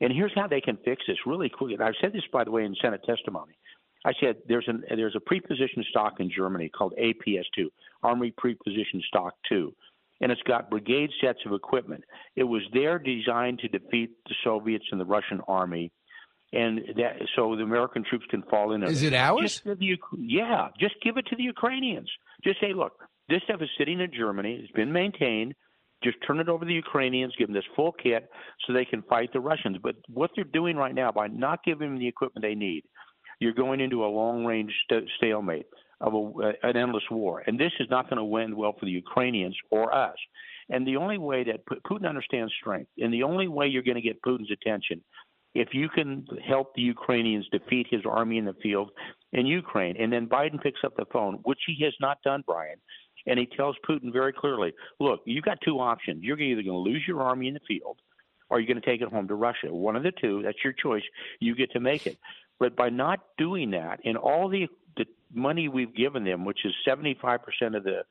And 0.00 0.12
here's 0.12 0.32
how 0.34 0.46
they 0.46 0.60
can 0.60 0.76
fix 0.84 1.04
this 1.06 1.16
really 1.24 1.48
quickly. 1.48 1.74
And 1.74 1.82
I've 1.82 1.94
said 2.00 2.12
this, 2.12 2.24
by 2.32 2.44
the 2.44 2.50
way, 2.50 2.64
in 2.64 2.74
Senate 2.80 3.02
testimony. 3.06 3.56
I 4.04 4.12
said 4.20 4.36
there's 4.46 4.68
an 4.68 4.84
there's 4.88 5.16
a 5.16 5.34
prepositioned 5.34 5.84
stock 5.90 6.20
in 6.20 6.30
Germany 6.30 6.68
called 6.68 6.94
APS2, 7.00 7.66
Army 8.04 8.32
Prepositioned 8.32 9.02
Stock 9.08 9.34
2, 9.48 9.74
and 10.20 10.30
it's 10.30 10.42
got 10.42 10.70
brigade 10.70 11.10
sets 11.20 11.40
of 11.44 11.52
equipment. 11.52 12.04
It 12.36 12.44
was 12.44 12.62
there 12.72 13.00
designed 13.00 13.58
to 13.60 13.68
defeat 13.68 14.10
the 14.28 14.34
Soviets 14.44 14.84
and 14.92 15.00
the 15.00 15.04
Russian 15.04 15.40
army, 15.48 15.90
and 16.52 16.80
that 16.96 17.16
so 17.34 17.56
the 17.56 17.62
American 17.62 18.04
troops 18.08 18.24
can 18.30 18.42
fall 18.42 18.72
in. 18.72 18.82
Is 18.82 19.02
it 19.02 19.14
ours? 19.14 19.60
Just 19.62 19.64
the, 19.64 19.96
yeah, 20.18 20.68
just 20.78 20.94
give 21.02 21.16
it 21.16 21.26
to 21.26 21.36
the 21.36 21.42
Ukrainians. 21.42 22.10
Just 22.44 22.60
say, 22.60 22.72
look, 22.72 22.92
this 23.28 23.42
stuff 23.44 23.60
is 23.62 23.68
sitting 23.78 24.00
in 24.00 24.10
Germany. 24.16 24.60
It's 24.62 24.72
been 24.72 24.92
maintained. 24.92 25.54
Just 26.04 26.18
turn 26.26 26.40
it 26.40 26.48
over 26.48 26.64
to 26.64 26.68
the 26.68 26.74
Ukrainians, 26.74 27.34
give 27.38 27.48
them 27.48 27.54
this 27.54 27.64
full 27.74 27.92
kit 27.92 28.28
so 28.64 28.72
they 28.72 28.84
can 28.84 29.02
fight 29.02 29.32
the 29.32 29.40
Russians. 29.40 29.78
But 29.82 29.96
what 30.08 30.30
they're 30.36 30.44
doing 30.44 30.76
right 30.76 30.94
now 30.94 31.10
by 31.10 31.26
not 31.28 31.64
giving 31.64 31.88
them 31.88 31.98
the 31.98 32.06
equipment 32.06 32.44
they 32.44 32.54
need, 32.54 32.84
you're 33.40 33.54
going 33.54 33.80
into 33.80 34.04
a 34.04 34.06
long 34.06 34.44
range 34.44 34.72
st- 34.84 35.08
stalemate 35.16 35.66
of 36.02 36.12
a, 36.12 36.18
uh, 36.18 36.52
an 36.62 36.76
endless 36.76 37.02
war. 37.10 37.42
And 37.46 37.58
this 37.58 37.72
is 37.80 37.88
not 37.90 38.10
going 38.10 38.18
to 38.18 38.24
win 38.24 38.56
well 38.56 38.74
for 38.78 38.84
the 38.84 38.92
Ukrainians 38.92 39.56
or 39.70 39.94
us. 39.94 40.16
And 40.68 40.86
the 40.86 40.96
only 40.96 41.16
way 41.16 41.44
that 41.44 41.64
Putin 41.66 42.08
understands 42.08 42.52
strength, 42.60 42.90
and 42.98 43.12
the 43.12 43.22
only 43.22 43.48
way 43.48 43.68
you're 43.68 43.82
going 43.82 43.96
to 43.96 44.00
get 44.02 44.20
Putin's 44.22 44.50
attention, 44.50 45.02
if 45.60 45.68
you 45.72 45.88
can 45.88 46.26
help 46.46 46.74
the 46.74 46.82
Ukrainians 46.82 47.46
defeat 47.50 47.86
his 47.90 48.02
army 48.04 48.38
in 48.38 48.44
the 48.44 48.54
field 48.62 48.90
in 49.32 49.46
Ukraine, 49.46 49.96
and 49.98 50.12
then 50.12 50.26
Biden 50.26 50.62
picks 50.62 50.80
up 50.84 50.96
the 50.96 51.06
phone, 51.12 51.40
which 51.44 51.60
he 51.66 51.84
has 51.84 51.94
not 52.00 52.22
done, 52.22 52.44
Brian, 52.46 52.78
and 53.26 53.38
he 53.38 53.46
tells 53.46 53.76
Putin 53.88 54.12
very 54.12 54.32
clearly, 54.32 54.72
look, 55.00 55.20
you've 55.24 55.44
got 55.44 55.58
two 55.64 55.78
options. 55.78 56.22
You're 56.22 56.38
either 56.38 56.62
going 56.62 56.84
to 56.84 56.90
lose 56.90 57.02
your 57.06 57.22
army 57.22 57.48
in 57.48 57.54
the 57.54 57.60
field 57.66 57.98
or 58.48 58.60
you're 58.60 58.68
going 58.68 58.80
to 58.80 58.86
take 58.86 59.00
it 59.00 59.08
home 59.08 59.28
to 59.28 59.34
Russia. 59.34 59.74
One 59.74 59.96
of 59.96 60.02
the 60.02 60.12
two, 60.12 60.42
that's 60.42 60.62
your 60.62 60.72
choice. 60.72 61.02
You 61.40 61.56
get 61.56 61.72
to 61.72 61.80
make 61.80 62.06
it. 62.06 62.18
But 62.58 62.76
by 62.76 62.90
not 62.90 63.20
doing 63.36 63.72
that, 63.72 64.00
and 64.04 64.16
all 64.16 64.48
the, 64.48 64.68
the 64.96 65.06
money 65.34 65.68
we've 65.68 65.94
given 65.94 66.24
them, 66.24 66.44
which 66.44 66.64
is 66.64 66.72
75% 66.86 67.40
of 67.76 67.84
the 67.84 68.02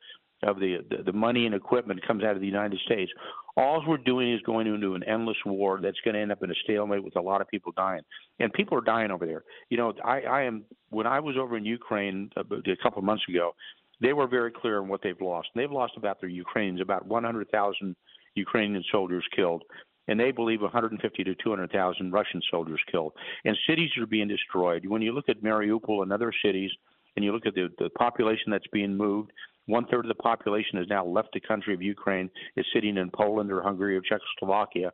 of 0.44 0.60
the, 0.60 0.80
the 0.90 1.04
the 1.04 1.14
money 1.14 1.46
and 1.46 1.56
equipment 1.56 2.06
comes 2.06 2.24
out 2.24 2.36
of 2.36 2.42
the 2.42 2.46
United 2.46 2.80
States. 2.86 3.12
All 3.58 3.82
we're 3.88 3.98
doing 3.98 4.34
is 4.34 4.42
going 4.42 4.68
into 4.68 4.96
an 4.96 5.04
endless 5.04 5.38
war 5.46 5.80
that's 5.82 6.00
going 6.04 6.16
to 6.16 6.22
end 6.22 6.32
up 6.32 6.44
in 6.44 6.52
a 6.52 6.56
stalemate 6.64 7.04
with 7.04 7.16
a 7.16 7.22
lot 7.22 7.40
of 7.40 7.48
people 7.48 7.72
dying, 7.76 8.02
and 8.40 8.52
people 8.52 8.78
are 8.78 8.82
dying 8.82 9.12
over 9.12 9.26
there. 9.26 9.44
You 9.70 9.78
know, 9.78 9.94
I, 10.04 10.22
I 10.22 10.44
am 10.44 10.66
when 10.90 11.08
I 11.08 11.20
was 11.22 11.38
over 11.38 11.56
in 11.56 11.66
Ukraine 11.66 12.32
uh, 12.36 12.44
a, 12.52 12.72
a 12.72 12.78
couple 12.84 13.00
of 13.00 13.06
months 13.06 13.24
ago 13.30 13.54
they 14.02 14.14
were 14.14 14.28
very 14.28 14.52
clear 14.52 14.82
on 14.82 14.88
what 14.88 15.02
they've 15.04 15.20
lost. 15.22 15.50
They've 15.56 15.72
lost 15.72 15.94
about 15.98 16.20
their 16.20 16.30
Ukrainians, 16.30 16.82
about 16.82 17.06
100,000 17.08 17.96
Ukrainian 18.36 18.84
soldiers 18.92 19.26
killed, 19.36 19.64
and 20.08 20.20
they 20.20 20.32
believe 20.32 20.62
150 20.62 21.24
to 21.24 21.36
200,000 21.36 22.12
Russian 22.12 22.42
soldiers 22.52 22.82
killed. 22.92 23.14
And 23.46 23.58
cities 23.68 23.92
are 24.00 24.06
being 24.06 24.28
destroyed. 24.28 24.86
When 24.86 25.02
you 25.02 25.14
look 25.14 25.30
at 25.30 25.42
Mariupol 25.42 26.04
and 26.04 26.12
other 26.12 26.32
cities 26.44 26.72
and 27.16 27.24
you 27.24 27.32
look 27.32 27.46
at 27.46 27.56
the, 27.56 27.70
the 27.80 27.90
population 27.92 28.52
that's 28.52 28.68
being 28.72 28.96
moved, 28.96 29.32
one 29.66 29.86
third 29.88 30.06
of 30.06 30.10
the 30.10 30.22
population 30.22 30.78
has 30.78 30.88
now 30.90 31.06
left 31.06 31.30
the 31.34 31.40
country 31.40 31.74
of 31.74 31.82
Ukraine, 31.82 32.30
is 32.56 32.66
sitting 32.74 32.98
in 32.98 33.10
Poland 33.12 33.52
or 33.52 33.62
Hungary 33.62 33.98
or 33.98 34.02
Czechoslovakia. 34.02 34.92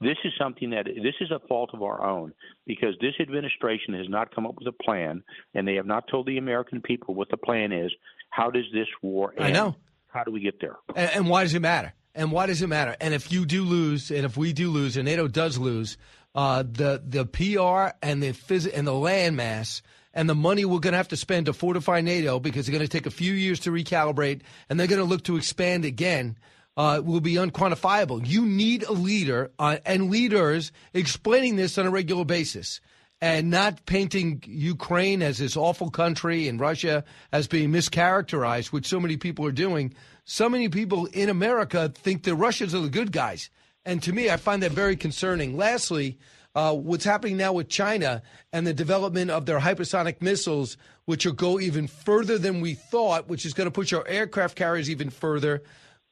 This 0.00 0.16
is 0.24 0.32
something 0.38 0.70
that 0.70 0.84
this 0.84 1.14
is 1.20 1.30
a 1.30 1.40
fault 1.48 1.70
of 1.72 1.82
our 1.82 2.04
own 2.04 2.32
because 2.66 2.94
this 3.00 3.14
administration 3.20 3.94
has 3.94 4.08
not 4.08 4.34
come 4.34 4.46
up 4.46 4.54
with 4.58 4.68
a 4.68 4.82
plan, 4.84 5.22
and 5.54 5.66
they 5.66 5.74
have 5.74 5.86
not 5.86 6.04
told 6.10 6.26
the 6.26 6.36
American 6.38 6.82
people 6.82 7.14
what 7.14 7.30
the 7.30 7.36
plan 7.38 7.72
is. 7.72 7.90
How 8.30 8.50
does 8.50 8.64
this 8.72 8.88
war 9.02 9.32
end? 9.36 9.44
I 9.46 9.50
know. 9.52 9.76
How 10.08 10.24
do 10.24 10.32
we 10.32 10.40
get 10.40 10.60
there? 10.60 10.76
And, 10.94 11.10
and 11.14 11.28
why 11.28 11.44
does 11.44 11.54
it 11.54 11.60
matter? 11.60 11.94
And 12.14 12.32
why 12.32 12.46
does 12.46 12.62
it 12.62 12.66
matter? 12.66 12.96
And 13.00 13.12
if 13.12 13.30
you 13.30 13.44
do 13.44 13.64
lose, 13.64 14.10
and 14.10 14.24
if 14.24 14.36
we 14.36 14.52
do 14.52 14.70
lose, 14.70 14.96
and 14.96 15.06
NATO 15.06 15.28
does 15.28 15.58
lose, 15.58 15.96
uh, 16.34 16.62
the 16.62 17.02
the 17.04 17.24
PR 17.24 17.96
and 18.06 18.22
the 18.22 18.32
phys- 18.32 18.70
and 18.72 18.86
the 18.86 18.92
landmass 18.92 19.80
and 20.16 20.28
the 20.28 20.34
money 20.34 20.64
we're 20.64 20.80
going 20.80 20.94
to 20.94 20.96
have 20.96 21.08
to 21.08 21.16
spend 21.16 21.46
to 21.46 21.52
fortify 21.52 22.00
NATO 22.00 22.40
because 22.40 22.66
they're 22.66 22.72
going 22.72 22.84
to 22.84 22.88
take 22.88 23.06
a 23.06 23.10
few 23.10 23.34
years 23.34 23.60
to 23.60 23.70
recalibrate 23.70 24.40
and 24.68 24.80
they're 24.80 24.86
going 24.86 24.98
to 24.98 25.04
look 25.04 25.22
to 25.24 25.36
expand 25.36 25.84
again. 25.84 26.36
Uh, 26.78 27.00
will 27.02 27.22
be 27.22 27.36
unquantifiable. 27.36 28.20
You 28.26 28.44
need 28.44 28.82
a 28.82 28.92
leader 28.92 29.50
uh, 29.58 29.78
and 29.86 30.10
leaders 30.10 30.72
explaining 30.92 31.56
this 31.56 31.78
on 31.78 31.86
a 31.86 31.90
regular 31.90 32.26
basis 32.26 32.82
and 33.22 33.48
not 33.48 33.86
painting 33.86 34.42
Ukraine 34.46 35.22
as 35.22 35.38
this 35.38 35.56
awful 35.56 35.88
country 35.88 36.48
and 36.48 36.60
Russia 36.60 37.02
as 37.32 37.46
being 37.46 37.70
mischaracterized, 37.70 38.72
which 38.72 38.86
so 38.86 39.00
many 39.00 39.16
people 39.16 39.46
are 39.46 39.52
doing. 39.52 39.94
So 40.26 40.50
many 40.50 40.68
people 40.68 41.06
in 41.06 41.30
America 41.30 41.90
think 41.94 42.24
the 42.24 42.34
Russians 42.34 42.74
are 42.74 42.80
the 42.80 42.90
good 42.90 43.10
guys. 43.10 43.48
And 43.86 44.02
to 44.02 44.12
me, 44.12 44.28
I 44.28 44.36
find 44.36 44.62
that 44.62 44.72
very 44.72 44.96
concerning. 44.96 45.56
Lastly, 45.56 46.18
uh, 46.56 46.72
what's 46.72 47.04
happening 47.04 47.36
now 47.36 47.52
with 47.52 47.68
China 47.68 48.22
and 48.50 48.66
the 48.66 48.72
development 48.72 49.30
of 49.30 49.44
their 49.44 49.60
hypersonic 49.60 50.22
missiles, 50.22 50.78
which 51.04 51.26
will 51.26 51.34
go 51.34 51.60
even 51.60 51.86
further 51.86 52.38
than 52.38 52.62
we 52.62 52.72
thought, 52.72 53.28
which 53.28 53.44
is 53.44 53.52
going 53.52 53.66
to 53.66 53.70
push 53.70 53.92
our 53.92 54.08
aircraft 54.08 54.56
carriers 54.56 54.88
even 54.88 55.10
further. 55.10 55.62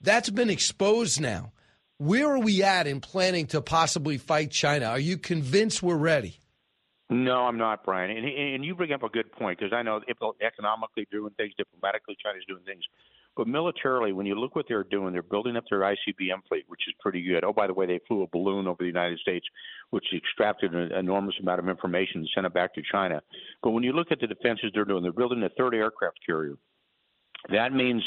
That's 0.03 0.29
been 0.29 0.51
exposed 0.51 1.19
now. 1.19 1.53
Where 1.97 2.31
are 2.31 2.39
we 2.39 2.63
at 2.63 2.87
in 2.87 3.01
planning 3.01 3.47
to 3.49 3.63
possibly 3.63 4.19
fight 4.19 4.51
China? 4.51 4.87
Are 4.87 4.99
you 4.99 5.17
convinced 5.17 5.83
we're 5.83 5.97
ready? 5.97 6.39
No, 7.09 7.47
I'm 7.47 7.57
not, 7.57 7.83
Brian. 7.83 8.11
And, 8.11 8.27
and 8.27 8.65
you 8.65 8.75
bring 8.75 8.93
up 8.93 9.03
a 9.03 9.09
good 9.09 9.33
point 9.33 9.59
because 9.59 9.73
I 9.73 9.81
know 9.81 10.03
economically 10.43 11.07
doing 11.11 11.33
things, 11.39 11.55
diplomatically 11.57 12.17
China's 12.23 12.45
doing 12.47 12.65
things, 12.67 12.83
but 13.37 13.49
militarily, 13.49 14.12
when 14.12 14.26
you 14.26 14.35
look 14.35 14.55
what 14.55 14.67
they're 14.69 14.85
doing, 14.85 15.12
they're 15.12 15.23
building 15.23 15.57
up 15.57 15.64
their 15.69 15.81
ICBM 15.81 16.47
fleet, 16.49 16.64
which 16.69 16.83
is 16.87 16.95
pretty 17.00 17.23
good. 17.23 17.45
Oh, 17.45 17.53
by 17.53 17.67
the 17.67 17.75
way, 17.75 17.87
they 17.87 18.00
flew 18.07 18.23
a 18.23 18.26
balloon 18.29 18.67
over 18.67 18.79
the 18.81 18.87
United 18.87 19.19
States, 19.19 19.47
which 19.91 20.05
extracted 20.14 20.75
an 20.75 20.93
enormous 20.93 21.35
amount 21.41 21.59
of 21.59 21.69
information 21.69 22.21
and 22.21 22.29
sent 22.35 22.47
it 22.47 22.55
back 22.55 22.75
to 22.75 22.83
China. 22.91 23.21
But 23.62 23.71
when 23.71 23.83
you 23.83 23.93
look 23.93 24.12
at 24.12 24.21
the 24.21 24.26
defenses 24.26 24.71
they're 24.75 24.85
doing, 24.85 25.03
they're 25.03 25.12
building 25.12 25.43
a 25.43 25.49
third 25.50 25.75
aircraft 25.75 26.19
carrier. 26.25 26.57
That 27.50 27.73
means 27.73 28.03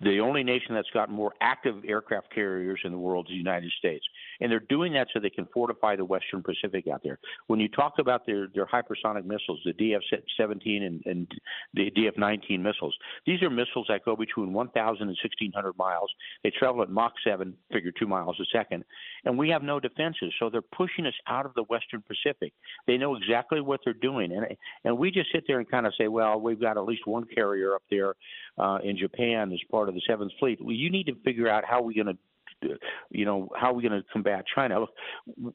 the 0.00 0.18
only 0.18 0.42
nation 0.42 0.74
that's 0.74 0.90
got 0.92 1.10
more 1.10 1.32
active 1.40 1.76
aircraft 1.86 2.34
carriers 2.34 2.80
in 2.84 2.90
the 2.90 2.98
world 2.98 3.26
is 3.28 3.32
the 3.32 3.36
United 3.36 3.70
States. 3.78 4.04
And 4.42 4.50
they're 4.50 4.60
doing 4.68 4.92
that 4.94 5.06
so 5.14 5.20
they 5.20 5.30
can 5.30 5.46
fortify 5.54 5.94
the 5.94 6.04
Western 6.04 6.42
Pacific 6.42 6.88
out 6.92 7.00
there. 7.04 7.20
When 7.46 7.60
you 7.60 7.68
talk 7.68 7.94
about 8.00 8.26
their, 8.26 8.48
their 8.52 8.66
hypersonic 8.66 9.24
missiles, 9.24 9.60
the 9.64 9.72
DF 9.72 10.00
17 10.36 10.82
and, 10.82 11.00
and 11.06 11.30
the 11.74 11.92
DF 11.92 12.18
19 12.18 12.60
missiles, 12.60 12.94
these 13.24 13.40
are 13.42 13.50
missiles 13.50 13.86
that 13.88 14.04
go 14.04 14.16
between 14.16 14.52
1,000 14.52 15.02
and 15.02 15.08
1,600 15.08 15.78
miles. 15.78 16.10
They 16.42 16.50
travel 16.50 16.82
at 16.82 16.90
Mach 16.90 17.12
7, 17.24 17.54
figure 17.72 17.92
two 17.96 18.08
miles 18.08 18.36
a 18.40 18.44
second. 18.52 18.84
And 19.24 19.38
we 19.38 19.48
have 19.50 19.62
no 19.62 19.78
defenses. 19.78 20.34
So 20.40 20.50
they're 20.50 20.60
pushing 20.60 21.06
us 21.06 21.14
out 21.28 21.46
of 21.46 21.54
the 21.54 21.62
Western 21.64 22.02
Pacific. 22.02 22.52
They 22.88 22.96
know 22.96 23.14
exactly 23.14 23.60
what 23.60 23.78
they're 23.84 23.94
doing. 23.94 24.32
And, 24.32 24.46
and 24.84 24.98
we 24.98 25.12
just 25.12 25.30
sit 25.32 25.44
there 25.46 25.60
and 25.60 25.70
kind 25.70 25.86
of 25.86 25.92
say, 25.96 26.08
well, 26.08 26.40
we've 26.40 26.60
got 26.60 26.76
at 26.76 26.84
least 26.84 27.06
one 27.06 27.26
carrier 27.32 27.76
up 27.76 27.82
there. 27.90 28.14
Uh, 28.58 28.76
in 28.84 28.98
Japan 28.98 29.50
as 29.50 29.58
part 29.70 29.88
of 29.88 29.94
the 29.94 30.02
Seventh 30.06 30.30
Fleet. 30.38 30.58
Well, 30.60 30.74
you 30.74 30.90
need 30.90 31.06
to 31.06 31.14
figure 31.24 31.48
out 31.48 31.64
how 31.64 31.80
we're 31.80 31.94
going 31.94 32.14
to 32.14 32.18
you 33.10 33.24
know, 33.24 33.48
how 33.56 33.70
are 33.70 33.74
we 33.74 33.82
going 33.82 34.00
to 34.00 34.06
combat 34.12 34.44
China? 34.54 34.80
Look, 34.80 34.90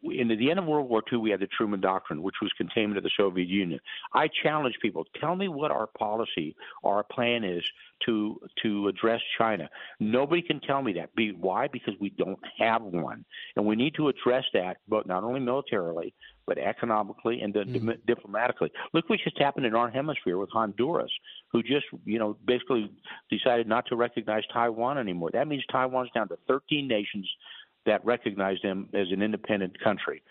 in 0.04 0.28
the 0.28 0.50
end 0.50 0.60
of 0.60 0.66
World 0.66 0.90
War 0.90 1.02
II, 1.12 1.20
we 1.20 1.30
had 1.30 1.40
the 1.40 1.48
Truman 1.48 1.82
Doctrine, 1.82 2.22
which 2.22 2.36
was 2.42 2.52
containment 2.58 2.98
of 2.98 3.04
the 3.04 3.12
Soviet 3.18 3.48
Union. 3.48 3.80
I 4.14 4.28
challenge 4.44 4.76
people: 4.82 5.06
tell 5.20 5.36
me 5.36 5.48
what 5.48 5.72
our 5.72 5.88
policy, 5.88 6.56
our 6.84 7.04
plan 7.04 7.44
is 7.44 7.64
to 8.06 8.40
to 8.64 8.88
address 8.88 9.22
China. 9.38 9.70
Nobody 10.00 10.42
can 10.42 10.60
tell 10.62 10.82
me 10.82 10.94
that. 10.94 11.14
Be, 11.16 11.32
why? 11.32 11.68
Because 11.68 11.94
we 12.00 12.10
don't 12.12 12.40
have 12.60 12.82
one, 12.82 13.26
and 13.56 13.66
we 13.66 13.76
need 13.76 13.96
to 13.96 14.08
address 14.10 14.44
that, 14.54 14.78
but 14.88 15.08
not 15.08 15.24
only 15.24 15.40
militarily, 15.40 16.14
but 16.48 16.58
economically 16.58 17.42
and 17.42 17.54
mm-hmm. 17.54 17.92
diplomatically. 18.08 18.72
Look 18.94 19.10
what 19.10 19.20
just 19.24 19.38
happened 19.38 19.66
in 19.66 19.76
our 19.76 19.90
hemisphere 19.90 20.38
with 20.38 20.50
Honduras, 20.50 21.12
who 21.52 21.62
just, 21.62 21.86
you 22.06 22.18
know, 22.18 22.38
basically 22.46 22.90
decided 23.30 23.68
not 23.68 23.86
to 23.88 23.96
recognize 23.96 24.44
Taiwan 24.52 24.98
anymore. 24.98 25.30
That 25.34 25.48
means 25.48 25.64
Taiwan's 25.70 26.10
down 26.16 26.30
to 26.30 26.38
13 26.48 26.88
nations 26.88 27.30
that 27.86 28.04
recognize 28.06 28.58
them 28.64 28.90
as 28.94 29.08
an 29.12 29.22
independent 29.22 29.80
country. 29.84 30.24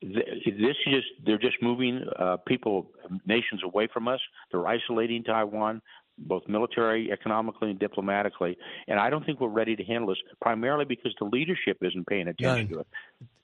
This 0.00 0.76
just 0.84 1.06
they're 1.24 1.38
just 1.38 1.62
moving 1.62 2.02
uh, 2.18 2.38
people, 2.38 2.90
nations 3.24 3.60
away 3.62 3.88
from 3.92 4.08
us. 4.08 4.18
They're 4.50 4.66
isolating 4.66 5.22
Taiwan 5.22 5.80
both 6.18 6.42
military, 6.48 7.10
economically, 7.12 7.70
and 7.70 7.78
diplomatically. 7.78 8.56
And 8.86 8.98
I 8.98 9.10
don't 9.10 9.24
think 9.24 9.40
we're 9.40 9.48
ready 9.48 9.76
to 9.76 9.84
handle 9.84 10.08
this, 10.08 10.18
primarily 10.40 10.84
because 10.84 11.14
the 11.18 11.26
leadership 11.26 11.78
isn't 11.82 12.06
paying 12.06 12.28
attention 12.28 12.68
None. 12.68 12.68
to 12.68 12.78
it. 12.80 12.86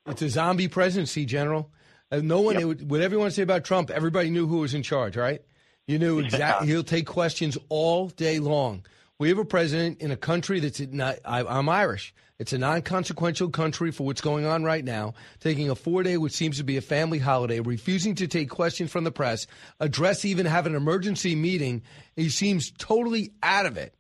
It's 0.07 0.23
a 0.23 0.29
zombie 0.29 0.69
presidency, 0.69 1.25
General. 1.25 1.71
Uh, 2.11 2.21
no 2.23 2.41
one, 2.41 2.59
yep. 2.59 2.81
what 2.83 3.01
everyone 3.01 3.31
say 3.31 3.43
about 3.43 3.65
Trump, 3.65 3.91
everybody 3.91 4.31
knew 4.31 4.47
who 4.47 4.59
was 4.59 4.75
in 4.75 4.83
charge, 4.83 5.17
right? 5.17 5.43
You 5.87 5.99
knew 5.99 6.19
exactly. 6.25 6.69
He'll 6.69 6.85
take 6.85 7.07
questions 7.07 7.59
all 7.69 8.09
day 8.09 8.39
long. 8.39 8.85
We 9.19 9.31
have 9.31 9.39
a 9.39 9.45
president 9.45 10.01
in 10.01 10.13
a 10.13 10.17
country 10.17 10.61
that's 10.61 10.79
not, 10.79 11.17
I, 11.25 11.43
I'm 11.43 11.69
Irish. 11.69 12.15
It's 12.39 12.53
a 12.53 12.59
non 12.59 12.83
consequential 12.83 13.51
country 13.51 13.91
for 13.91 14.07
what's 14.07 14.21
going 14.21 14.47
on 14.47 14.63
right 14.63 14.85
now, 14.85 15.15
taking 15.41 15.71
a 15.71 15.75
four 15.75 16.05
day, 16.05 16.17
which 16.17 16.35
seems 16.35 16.59
to 16.59 16.65
be 16.65 16.77
a 16.77 16.81
family 16.81 17.19
holiday, 17.19 17.59
refusing 17.59 18.15
to 18.17 18.29
take 18.29 18.49
questions 18.49 18.93
from 18.93 19.03
the 19.03 19.11
press, 19.11 19.49
address 19.81 20.25
even 20.25 20.47
have 20.47 20.67
an 20.67 20.77
emergency 20.77 21.35
meeting. 21.35 21.83
He 22.15 22.29
seems 22.29 22.71
totally 22.71 23.33
out 23.43 23.67
of 23.67 23.77
it. 23.77 23.93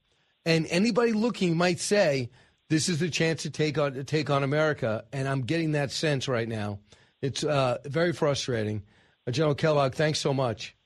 And 0.47 0.69
anybody 0.71 1.13
looking 1.13 1.57
might 1.57 1.81
say, 1.81 2.31
this 2.69 2.89
is 2.89 3.01
the 3.01 3.11
chance 3.11 3.43
to 3.43 3.51
take 3.51 3.77
on, 3.77 3.95
to 3.95 4.05
take 4.05 4.31
on 4.31 4.45
America. 4.45 5.05
And 5.13 5.27
I'm 5.27 5.43
getting 5.43 5.73
that 5.73 5.91
sense 5.91 6.29
right 6.29 6.49
now. 6.49 6.79
It's 7.21 7.43
uh, 7.43 7.79
very 7.87 8.13
frustrating. 8.13 8.85
Uh, 9.27 9.33
General 9.33 9.57
Kellogg, 9.57 9.95
thanks 9.95 10.21
so 10.21 10.33
much. 10.33 10.77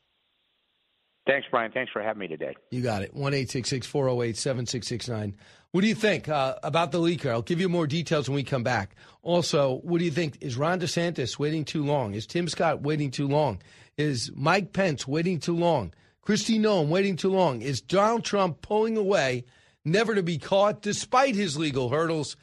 Thanks, 1.27 1.47
Brian. 1.51 1.71
Thanks 1.71 1.93
for 1.93 2.03
having 2.03 2.21
me 2.21 2.29
today. 2.29 2.57
You 2.71 2.83
got 2.83 3.03
it. 3.03 3.15
1 3.15 3.33
408 3.33 4.37
7669. 4.37 5.37
What 5.71 5.81
do 5.81 5.87
you 5.87 5.95
think 5.95 6.29
uh, 6.29 6.57
about 6.63 6.93
the 6.93 6.99
leaker? 6.99 7.31
I'll 7.31 7.43
give 7.43 7.61
you 7.61 7.69
more 7.69 7.87
details 7.87 8.29
when 8.29 8.35
we 8.35 8.43
come 8.43 8.63
back. 8.63 8.95
Also, 9.23 9.81
what 9.85 9.99
do 9.99 10.05
you 10.05 10.11
think? 10.11 10.39
Is 10.41 10.57
Ron 10.57 10.81
DeSantis 10.81 11.39
waiting 11.39 11.65
too 11.65 11.85
long? 11.85 12.15
Is 12.15 12.27
Tim 12.27 12.49
Scott 12.49 12.83
waiting 12.83 13.11
too 13.11 13.29
long? 13.29 13.63
Is 13.97 14.31
Mike 14.35 14.73
Pence 14.73 15.07
waiting 15.07 15.39
too 15.39 15.57
long? 15.57 15.95
Kristi 16.27 16.59
Noem 16.59 16.89
waiting 16.89 17.17
too 17.17 17.31
long? 17.31 17.63
Is 17.63 17.81
Donald 17.81 18.25
Trump 18.25 18.61
pulling 18.61 18.97
away, 18.97 19.45
never 19.85 20.15
to 20.15 20.23
be 20.23 20.39
caught, 20.39 20.83
despite 20.83 21.35
his 21.35 21.57
legal 21.57 21.89
hurdles? 21.89 22.37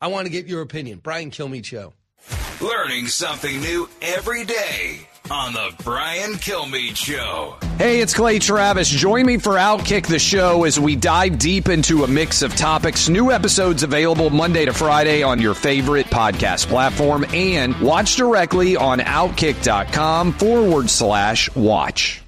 I 0.00 0.08
want 0.08 0.26
to 0.26 0.32
get 0.32 0.46
your 0.46 0.60
opinion. 0.60 1.00
Brian 1.02 1.30
Kilmeade 1.30 1.64
Show. 1.64 1.94
Learning 2.60 3.06
something 3.06 3.60
new 3.60 3.88
every 4.00 4.44
day 4.44 5.08
on 5.30 5.52
the 5.52 5.74
Brian 5.82 6.32
Kilmeade 6.32 6.96
Show. 6.96 7.56
Hey, 7.78 8.00
it's 8.00 8.14
Clay 8.14 8.38
Travis. 8.38 8.88
Join 8.88 9.26
me 9.26 9.38
for 9.38 9.52
Outkick 9.52 10.06
the 10.06 10.18
Show 10.18 10.64
as 10.64 10.78
we 10.78 10.96
dive 10.96 11.38
deep 11.38 11.68
into 11.68 12.04
a 12.04 12.08
mix 12.08 12.42
of 12.42 12.54
topics. 12.56 13.08
New 13.08 13.30
episodes 13.30 13.82
available 13.82 14.30
Monday 14.30 14.64
to 14.64 14.72
Friday 14.72 15.22
on 15.22 15.40
your 15.40 15.54
favorite 15.54 16.06
podcast 16.06 16.66
platform 16.68 17.24
and 17.32 17.78
watch 17.80 18.16
directly 18.16 18.76
on 18.76 19.00
outkick.com 19.00 20.32
forward 20.32 20.90
slash 20.90 21.54
watch. 21.54 22.22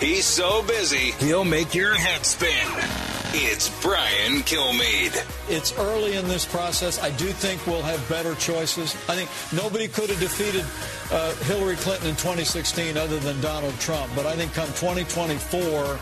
He's 0.00 0.24
so 0.24 0.62
busy, 0.62 1.10
he'll 1.18 1.44
make 1.44 1.74
your 1.74 1.92
head 1.94 2.24
spin. 2.24 3.17
It's 3.34 3.68
Brian 3.82 4.40
Kilmeade. 4.40 5.22
It's 5.50 5.76
early 5.78 6.16
in 6.16 6.26
this 6.28 6.46
process. 6.46 6.98
I 6.98 7.10
do 7.10 7.26
think 7.26 7.66
we'll 7.66 7.82
have 7.82 8.06
better 8.08 8.34
choices. 8.36 8.94
I 9.06 9.16
think 9.16 9.28
nobody 9.52 9.86
could 9.86 10.08
have 10.08 10.18
defeated 10.18 10.64
uh, 11.12 11.34
Hillary 11.44 11.76
Clinton 11.76 12.08
in 12.08 12.16
2016 12.16 12.96
other 12.96 13.18
than 13.18 13.38
Donald 13.42 13.78
Trump. 13.80 14.10
But 14.16 14.24
I 14.24 14.34
think 14.34 14.54
come 14.54 14.68
2024, 14.68 15.98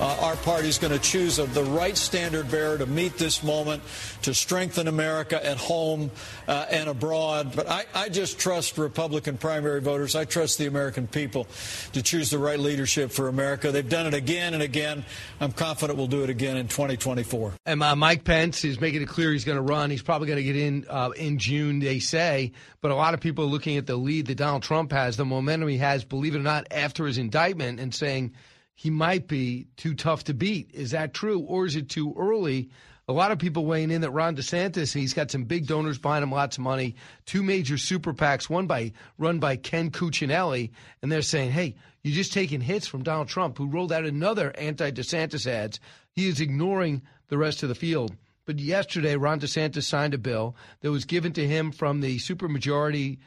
uh, 0.00 0.16
our 0.22 0.36
party 0.36 0.68
is 0.68 0.78
going 0.78 0.92
to 0.92 0.98
choose 0.98 1.36
the 1.36 1.64
right 1.64 1.96
standard 1.96 2.50
bearer 2.50 2.78
to 2.78 2.86
meet 2.86 3.18
this 3.18 3.42
moment, 3.42 3.82
to 4.22 4.32
strengthen 4.32 4.88
America 4.88 5.44
at 5.44 5.58
home 5.58 6.10
uh, 6.48 6.66
and 6.70 6.88
abroad. 6.88 7.52
But 7.54 7.68
I, 7.68 7.84
I 7.94 8.08
just 8.08 8.38
trust 8.38 8.78
Republican 8.78 9.36
primary 9.36 9.82
voters. 9.82 10.16
I 10.16 10.24
trust 10.24 10.56
the 10.56 10.66
American 10.66 11.06
people 11.06 11.46
to 11.92 12.02
choose 12.02 12.30
the 12.30 12.38
right 12.38 12.58
leadership 12.58 13.10
for 13.10 13.28
America. 13.28 13.70
They've 13.70 13.86
done 13.86 14.06
it 14.06 14.14
again 14.14 14.54
and 14.54 14.62
again. 14.62 15.04
I'm 15.38 15.52
confident 15.52 15.98
we'll 15.98 16.06
do 16.06 16.24
it 16.24 16.30
again 16.30 16.56
in 16.56 16.68
2024. 16.68 17.52
And 17.66 17.82
uh, 17.82 17.94
Mike 17.94 18.24
Pence 18.24 18.64
is 18.64 18.80
making 18.80 19.02
it 19.02 19.08
clear 19.08 19.32
he's 19.32 19.44
going 19.44 19.58
to 19.58 19.62
run. 19.62 19.90
He's 19.90 20.02
probably 20.02 20.28
going 20.28 20.38
to 20.38 20.42
get 20.42 20.56
in 20.56 20.86
uh, 20.88 21.10
in 21.10 21.38
June, 21.38 21.78
they 21.78 21.98
say. 21.98 22.52
But 22.80 22.90
a 22.90 22.94
lot 22.94 23.12
of 23.12 23.20
people 23.20 23.44
are 23.44 23.48
looking 23.48 23.76
at 23.76 23.86
the 23.86 23.96
lead 23.96 24.28
that 24.28 24.36
Donald 24.36 24.62
Trump 24.62 24.92
has, 24.92 25.18
the 25.18 25.26
momentum 25.26 25.68
he 25.68 25.76
has, 25.76 26.04
believe 26.04 26.34
it 26.34 26.38
or 26.38 26.42
not, 26.42 26.66
after 26.70 27.06
his 27.06 27.18
indictment, 27.18 27.80
and 27.80 27.94
saying 27.94 28.32
he 28.80 28.88
might 28.88 29.28
be 29.28 29.66
too 29.76 29.92
tough 29.92 30.24
to 30.24 30.32
beat. 30.32 30.70
Is 30.72 30.92
that 30.92 31.12
true, 31.12 31.40
or 31.40 31.66
is 31.66 31.76
it 31.76 31.90
too 31.90 32.14
early? 32.16 32.70
A 33.08 33.12
lot 33.12 33.30
of 33.30 33.38
people 33.38 33.66
weighing 33.66 33.90
in 33.90 34.00
that 34.00 34.10
Ron 34.10 34.34
DeSantis, 34.34 34.94
he's 34.94 35.12
got 35.12 35.30
some 35.30 35.44
big 35.44 35.66
donors 35.66 35.98
behind 35.98 36.22
him, 36.22 36.32
lots 36.32 36.56
of 36.56 36.62
money, 36.62 36.94
two 37.26 37.42
major 37.42 37.76
super 37.76 38.14
PACs, 38.14 38.48
one 38.48 38.66
by 38.66 38.92
run 39.18 39.38
by 39.38 39.56
Ken 39.56 39.90
Cuccinelli, 39.90 40.70
and 41.02 41.12
they're 41.12 41.20
saying, 41.20 41.50
"Hey, 41.50 41.74
you're 42.02 42.14
just 42.14 42.32
taking 42.32 42.62
hits 42.62 42.86
from 42.86 43.02
Donald 43.02 43.28
Trump, 43.28 43.58
who 43.58 43.66
rolled 43.66 43.92
out 43.92 44.06
another 44.06 44.50
anti-DeSantis 44.56 45.46
ads. 45.46 45.78
He 46.12 46.26
is 46.26 46.40
ignoring 46.40 47.02
the 47.28 47.36
rest 47.36 47.62
of 47.62 47.68
the 47.68 47.74
field." 47.74 48.16
But 48.46 48.58
yesterday, 48.58 49.14
Ron 49.16 49.40
DeSantis 49.40 49.82
signed 49.82 50.14
a 50.14 50.18
bill 50.18 50.56
that 50.80 50.90
was 50.90 51.04
given 51.04 51.34
to 51.34 51.46
him 51.46 51.70
from 51.70 52.00
the 52.00 52.16
supermajority 52.16 53.18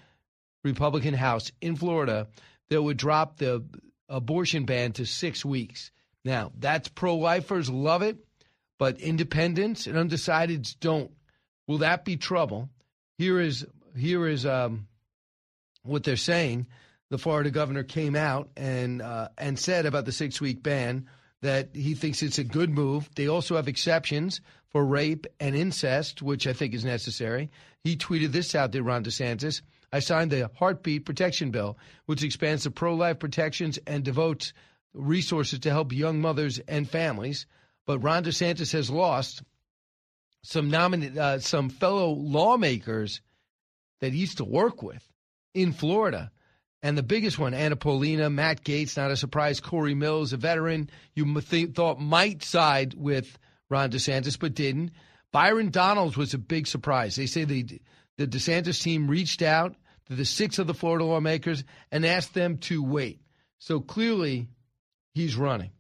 Republican 0.64 1.14
House 1.14 1.52
in 1.62 1.76
Florida 1.76 2.26
that 2.70 2.82
would 2.82 2.98
drop 2.98 3.38
the 3.38 3.64
abortion 4.14 4.66
ban 4.66 4.94
to 4.94 5.06
six 5.06 5.44
weeks. 5.44 5.92
Now, 6.24 6.52
that's 6.58 6.88
pro 6.88 7.18
lifers 7.18 7.70
love 7.70 8.02
it, 8.02 8.18
but 8.78 9.00
independents 9.02 9.88
and 9.88 9.98
undecideds 9.98 10.76
don't. 10.80 11.12
Will 11.68 11.80
that 11.80 12.06
be 12.06 12.16
trouble? 12.16 12.70
Here 13.18 13.40
is 13.40 13.66
here 13.98 14.28
is 14.28 14.46
um, 14.46 14.88
what 15.84 16.04
they're 16.04 16.16
saying. 16.16 16.68
The 17.10 17.18
Florida 17.18 17.52
governor 17.52 17.84
came 17.84 18.16
out 18.16 18.50
and 18.56 19.02
uh, 19.02 19.30
and 19.38 19.60
said 19.60 19.86
about 19.86 20.06
the 20.06 20.12
six 20.12 20.40
week 20.40 20.64
ban 20.64 21.08
that 21.42 21.70
he 21.74 21.94
thinks 21.94 22.24
it's 22.24 22.40
a 22.40 22.44
good 22.44 22.70
move. 22.70 23.10
They 23.16 23.28
also 23.28 23.56
have 23.56 23.68
exceptions 23.68 24.42
for 24.70 24.84
rape 24.84 25.28
and 25.40 25.56
incest, 25.56 26.22
which 26.22 26.48
I 26.48 26.54
think 26.54 26.74
is 26.74 26.86
necessary. 26.86 27.52
He 27.84 27.98
tweeted 27.98 28.32
this 28.32 28.56
out 28.56 28.72
there, 28.72 28.82
Ron 28.82 29.04
DeSantis. 29.04 29.62
I 29.94 30.00
signed 30.00 30.32
the 30.32 30.50
Heartbeat 30.56 31.06
Protection 31.06 31.52
Bill, 31.52 31.78
which 32.08 32.24
expands 32.24 32.64
the 32.64 32.72
pro 32.72 32.96
life 32.96 33.20
protections 33.20 33.78
and 33.86 34.04
devotes 34.04 34.52
resources 34.92 35.60
to 35.60 35.70
help 35.70 35.94
young 35.94 36.20
mothers 36.20 36.58
and 36.68 36.90
families. 36.90 37.46
But 37.86 38.00
Ron 38.00 38.24
DeSantis 38.24 38.74
has 38.74 38.90
lost 38.90 39.44
some 40.42 40.72
nomin- 40.72 41.16
uh, 41.16 41.38
some 41.40 41.70
fellow 41.70 42.10
lawmakers 42.10 43.22
that 44.02 44.14
he 44.14 44.20
used 44.20 44.38
to 44.38 44.46
work 44.46 44.82
with 44.82 45.08
in 45.54 45.74
Florida. 45.74 46.32
And 46.82 46.98
the 46.98 47.04
biggest 47.04 47.38
one, 47.38 47.54
Anna 47.54 47.76
Paulina, 47.76 48.32
Matt 48.32 48.64
Gaetz, 48.64 48.98
not 48.98 49.12
a 49.12 49.16
surprise, 49.16 49.60
Corey 49.60 49.94
Mills, 49.94 50.34
a 50.34 50.38
veteran 50.38 50.90
you 51.14 51.40
th- 51.40 51.76
thought 51.76 52.00
might 52.00 52.42
side 52.42 52.96
with 52.96 53.38
Ron 53.70 53.92
DeSantis, 53.92 54.40
but 54.40 54.56
didn't. 54.56 54.92
Byron 55.32 55.70
Donalds 55.70 56.18
was 56.18 56.34
a 56.34 56.40
big 56.40 56.66
surprise. 56.66 57.16
They 57.16 57.28
say 57.28 57.44
the, 57.44 57.80
the 58.18 58.26
DeSantis 58.26 58.82
team 58.82 59.08
reached 59.08 59.44
out 59.44 59.76
the 60.14 60.26
six 60.26 60.60
of 60.60 60.68
the 60.68 60.74
Florida 60.74 61.06
lawmakers 61.06 61.64
and 61.92 62.06
asked 62.06 62.34
them 62.34 62.58
to 62.60 62.84
wait. 62.84 63.20
So 63.60 63.80
clearly, 63.80 64.48
he's 65.14 65.36
running. 65.36 65.72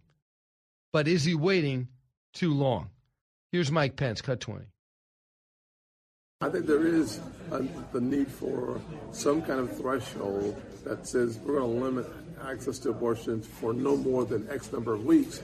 But 0.91 1.07
is 1.07 1.23
he 1.23 1.35
waiting 1.35 1.89
too 2.33 2.53
long? 2.53 2.89
Here's 3.51 3.71
Mike 3.71 3.95
Pence, 3.95 4.21
cut 4.21 4.39
20. 4.39 4.65
I 6.41 6.49
think 6.49 6.65
there 6.65 6.85
is 6.85 7.21
a, 7.51 7.63
the 7.93 8.01
need 8.01 8.27
for 8.27 8.81
some 9.11 9.41
kind 9.41 9.59
of 9.59 9.77
threshold 9.77 10.61
that 10.83 11.07
says 11.07 11.39
we're 11.39 11.59
going 11.59 11.79
to 11.79 11.85
limit 11.85 12.05
access 12.45 12.79
to 12.79 12.89
abortions 12.89 13.47
for 13.47 13.73
no 13.73 13.95
more 13.95 14.25
than 14.25 14.49
X 14.49 14.71
number 14.73 14.93
of 14.93 15.05
weeks 15.05 15.41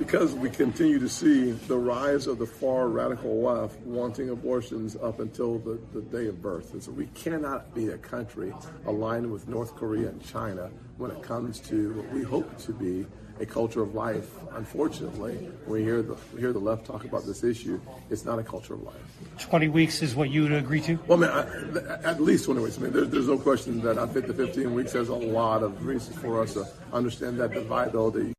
because 0.00 0.34
we 0.34 0.48
continue 0.48 0.98
to 0.98 1.10
see 1.10 1.50
the 1.52 1.76
rise 1.76 2.26
of 2.26 2.38
the 2.38 2.46
far 2.46 2.88
radical 2.88 3.42
left 3.42 3.78
wanting 3.80 4.30
abortions 4.30 4.96
up 4.96 5.20
until 5.20 5.58
the, 5.58 5.78
the 5.92 6.00
day 6.00 6.26
of 6.26 6.40
birth. 6.40 6.72
And 6.72 6.82
so 6.82 6.90
we 6.90 7.04
cannot 7.08 7.74
be 7.74 7.88
a 7.88 7.98
country 7.98 8.54
aligned 8.86 9.30
with 9.30 9.46
North 9.46 9.76
Korea 9.76 10.08
and 10.08 10.24
China 10.24 10.70
when 10.96 11.10
it 11.10 11.22
comes 11.22 11.60
to 11.60 11.92
what 11.92 12.12
we 12.12 12.22
hope 12.22 12.56
to 12.60 12.72
be 12.72 13.04
a 13.40 13.46
culture 13.46 13.82
of 13.82 13.94
life. 13.94 14.30
Unfortunately, 14.52 15.34
when 15.66 15.80
we 15.80 15.84
hear 15.84 16.00
the 16.00 16.16
we 16.32 16.40
hear 16.40 16.54
the 16.54 16.58
left 16.58 16.86
talk 16.86 17.04
about 17.04 17.26
this 17.26 17.44
issue, 17.44 17.78
it's 18.08 18.24
not 18.24 18.38
a 18.38 18.42
culture 18.42 18.74
of 18.74 18.82
life. 18.82 18.96
20 19.38 19.68
weeks 19.68 20.00
is 20.00 20.14
what 20.14 20.30
you 20.30 20.44
would 20.44 20.52
agree 20.52 20.80
to? 20.80 20.98
Well, 21.08 21.22
I 21.22 21.44
mean, 21.44 21.78
I, 21.78 22.02
at 22.04 22.22
least 22.22 22.46
20 22.46 22.62
weeks. 22.62 22.78
I 22.78 22.82
mean, 22.82 22.92
there, 22.92 23.04
there's 23.04 23.28
no 23.28 23.38
question 23.38 23.82
that 23.82 23.98
I 23.98 24.06
think 24.06 24.28
the 24.28 24.34
15 24.34 24.72
weeks 24.72 24.92
has 24.94 25.10
a 25.10 25.14
lot 25.14 25.62
of 25.62 25.84
reasons 25.84 26.16
for 26.16 26.42
us 26.42 26.54
to 26.54 26.66
understand 26.90 27.38
that 27.40 27.52
divide, 27.52 27.92
though. 27.92 28.08
The 28.08 28.32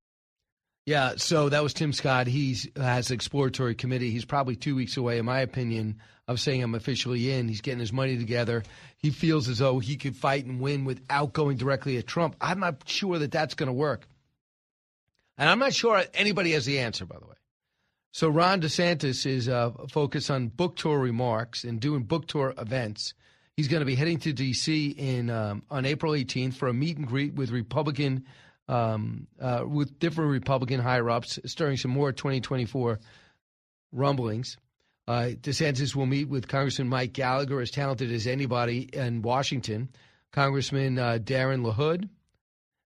yeah, 0.86 1.13
so 1.17 1.50
that 1.50 1.62
was 1.62 1.74
Tim 1.74 1.94
Scott. 1.94 2.26
He 2.26 2.58
has 2.76 3.12
exploratory 3.12 3.76
committee. 3.76 4.10
He's 4.10 4.26
probably 4.26 4.56
two 4.56 4.76
weeks 4.76 4.98
away, 4.98 5.20
in 5.20 5.26
my 5.26 5.41
opinion, 5.41 6.00
of 6.28 6.39
saying 6.39 6.63
I'm 6.63 6.74
officially 6.74 7.32
in. 7.32 7.48
He's 7.48 7.62
getting 7.62 7.80
his 7.80 7.94
money 7.94 8.17
together. 8.17 8.63
He 8.98 9.12
feels 9.12 9.48
as 9.48 9.60
though 9.60 9.78
he 9.78 9.96
could 9.96 10.15
fight 10.15 10.46
and 10.46 10.60
win 10.60 10.86
without 10.86 11.34
going 11.34 11.58
directly 11.58 11.98
at 11.98 12.08
Trump. 12.08 12.36
I'm 12.41 12.60
not 12.60 12.88
sure 12.88 13.20
that 13.20 13.32
that's 13.32 13.54
going 13.54 13.67
to 13.67 13.74
work. 13.74 14.08
And 15.38 15.50
I'm 15.50 15.60
not 15.60 15.74
sure 15.74 16.04
anybody 16.15 16.52
has 16.54 16.65
the 16.65 16.80
answer, 16.80 17.06
by 17.06 17.20
the 17.20 17.28
way. 17.28 17.36
So 18.12 18.28
Ron 18.28 18.62
DeSantis 18.62 19.26
is 19.26 19.48
uh, 19.48 19.72
focused 19.89 20.32
on 20.32 20.48
book 20.48 20.76
tour 20.76 21.00
remarks 21.00 21.63
and 21.63 21.80
doing 21.80 22.04
book 22.04 22.28
tour 22.28 22.54
events. 22.58 23.13
He's 23.56 23.67
going 23.67 23.82
to 23.82 23.86
be 23.86 23.96
heading 23.96 24.20
to 24.20 24.34
D.C. 24.34 24.89
in 24.89 25.30
um, 25.30 25.63
on 25.70 25.86
April 25.86 26.13
18th 26.13 26.56
for 26.56 26.67
a 26.67 26.74
meet 26.74 26.98
and 26.98 27.08
greet 27.08 27.36
with 27.36 27.52
Republican– 27.52 28.26
um, 28.67 29.28
uh, 29.39 29.63
with 29.67 30.00
different 30.00 30.32
Republican 30.32 30.80
higher 30.80 31.10
ups, 31.10 31.39
stirring 31.45 31.78
some 31.78 31.91
more 31.91 32.12
2024 32.12 33.00
rumblings. 33.91 34.58
Uh, 35.08 35.32
DeSantis 35.41 35.95
will 35.95 36.06
meet 36.06 36.30
with 36.30 36.47
Congressman 36.47 36.88
Mike 36.88 37.13
Gallagher, 37.13 37.60
as 37.60 37.71
talented 37.71 38.12
as 38.12 38.28
anybody 38.28 38.89
in 38.93 39.21
Washington, 39.21 39.89
Congressman 40.32 40.97
uh, 40.97 41.17
Darin 41.17 41.63
LaHood, 41.63 42.08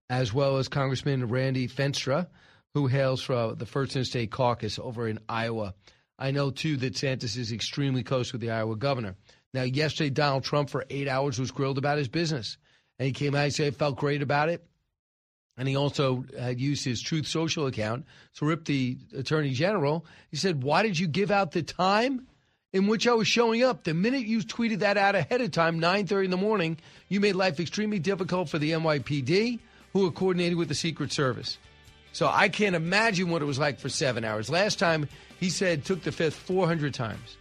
as 0.10 0.34
well 0.34 0.58
as 0.58 0.68
Congressman 0.68 1.28
Randy 1.28 1.68
Feenstra, 1.68 2.28
who 2.74 2.88
hails 2.88 3.22
from 3.22 3.56
the 3.56 3.66
First 3.66 3.96
Interstate 3.96 4.32
Caucus 4.32 4.80
over 4.80 5.08
in 5.08 5.20
Iowa. 5.28 5.74
I 6.18 6.32
know, 6.32 6.52
too, 6.52 6.78
that 6.78 6.94
DeSantis 6.94 7.38
is 7.38 7.52
extremely 7.52 8.04
close 8.04 8.32
with 8.32 8.42
the 8.42 8.52
Iowa 8.52 8.76
governor. 8.76 9.16
Now, 9.54 9.64
yesterday, 9.64 10.10
Donald 10.10 10.44
Trump, 10.44 10.70
for 10.70 10.86
eight 10.90 11.08
hours, 11.08 11.40
was 11.40 11.52
grilled 11.52 11.78
about 11.78 11.98
his 11.98 12.08
business. 12.08 12.58
And 13.00 13.08
he 13.08 13.14
came 13.14 13.36
out 13.36 13.46
and 13.46 13.54
said, 13.54 13.66
he 13.66 13.72
felt 13.72 13.98
great 13.98 14.22
about 14.22 14.50
it. 14.50 14.64
And 15.58 15.68
he 15.68 15.76
also 15.76 16.26
had 16.38 16.60
used 16.60 16.84
his 16.84 17.02
Truth 17.02 17.28
Social 17.28 17.68
account 17.68 18.06
to 18.36 18.46
rip 18.46 18.66
the 18.66 18.98
attorney 19.16 19.52
general. 19.52 20.06
He 20.32 20.38
said, 20.38 20.64
Why 20.64 20.82
did 20.82 20.98
you 20.98 21.08
give 21.08 21.30
out 21.30 21.52
the 21.52 21.62
time 21.62 22.28
in 22.72 22.88
which 22.88 23.08
I 23.08 23.14
was 23.14 23.28
showing 23.28 23.64
up? 23.64 23.84
The 23.84 23.94
minute 23.94 24.26
you 24.26 24.40
tweeted 24.40 24.80
that 24.80 24.98
out 24.98 25.14
ahead 25.16 25.42
of 25.42 25.52
time, 25.52 25.80
9.30 25.80 26.26
in 26.26 26.32
the 26.32 26.38
morning, 26.38 26.78
you 27.08 27.20
made 27.20 27.36
life 27.36 27.60
extremely 27.60 28.00
difficult 28.00 28.50
for 28.50 28.58
the 28.58 28.72
NYPD, 28.72 29.60
who 29.94 30.08
are 30.08 30.12
coordinated 30.12 30.58
with 30.58 30.70
the 30.70 30.76
Secret 30.76 31.12
Service. 31.12 31.60
So 32.14 32.28
I 32.28 32.50
can't 32.50 32.76
imagine 32.76 33.30
what 33.30 33.42
it 33.42 33.46
was 33.46 33.60
like 33.60 33.80
for 33.80 33.90
seven 33.90 34.24
hours. 34.24 34.50
Last 34.50 34.80
time, 34.80 35.08
he 35.40 35.50
said 35.50 35.86
took 35.86 36.04
the 36.04 36.12
fifth 36.12 36.36
400 36.36 36.94
times. 36.94 37.38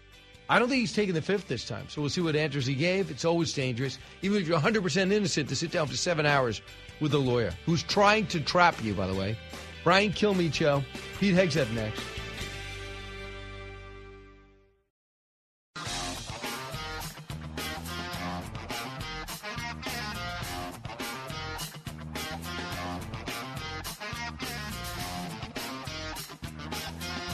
I 0.48 0.58
don't 0.58 0.68
think 0.68 0.80
he's 0.80 0.92
taking 0.92 1.14
the 1.14 1.22
fifth 1.22 1.48
this 1.48 1.66
time. 1.66 1.88
So 1.88 2.02
we'll 2.02 2.10
see 2.10 2.20
what 2.20 2.36
answers 2.36 2.66
he 2.66 2.74
gave. 2.74 3.10
It's 3.10 3.24
always 3.24 3.54
dangerous, 3.54 3.98
even 4.20 4.40
if 4.42 4.48
you're 4.48 4.58
100% 4.58 5.12
innocent, 5.12 5.48
to 5.48 5.56
sit 5.56 5.70
down 5.70 5.86
for 5.86 5.96
seven 5.96 6.26
hours 6.26 6.60
with 7.02 7.12
a 7.12 7.18
lawyer 7.18 7.52
who's 7.66 7.82
trying 7.82 8.26
to 8.28 8.40
trap 8.40 8.82
you, 8.82 8.94
by 8.94 9.06
the 9.06 9.14
way. 9.14 9.36
Brian 9.84 10.12
Kilmeade. 10.12 10.84
Pete 11.18 11.34
Hegseth 11.34 11.70
next. 11.74 12.00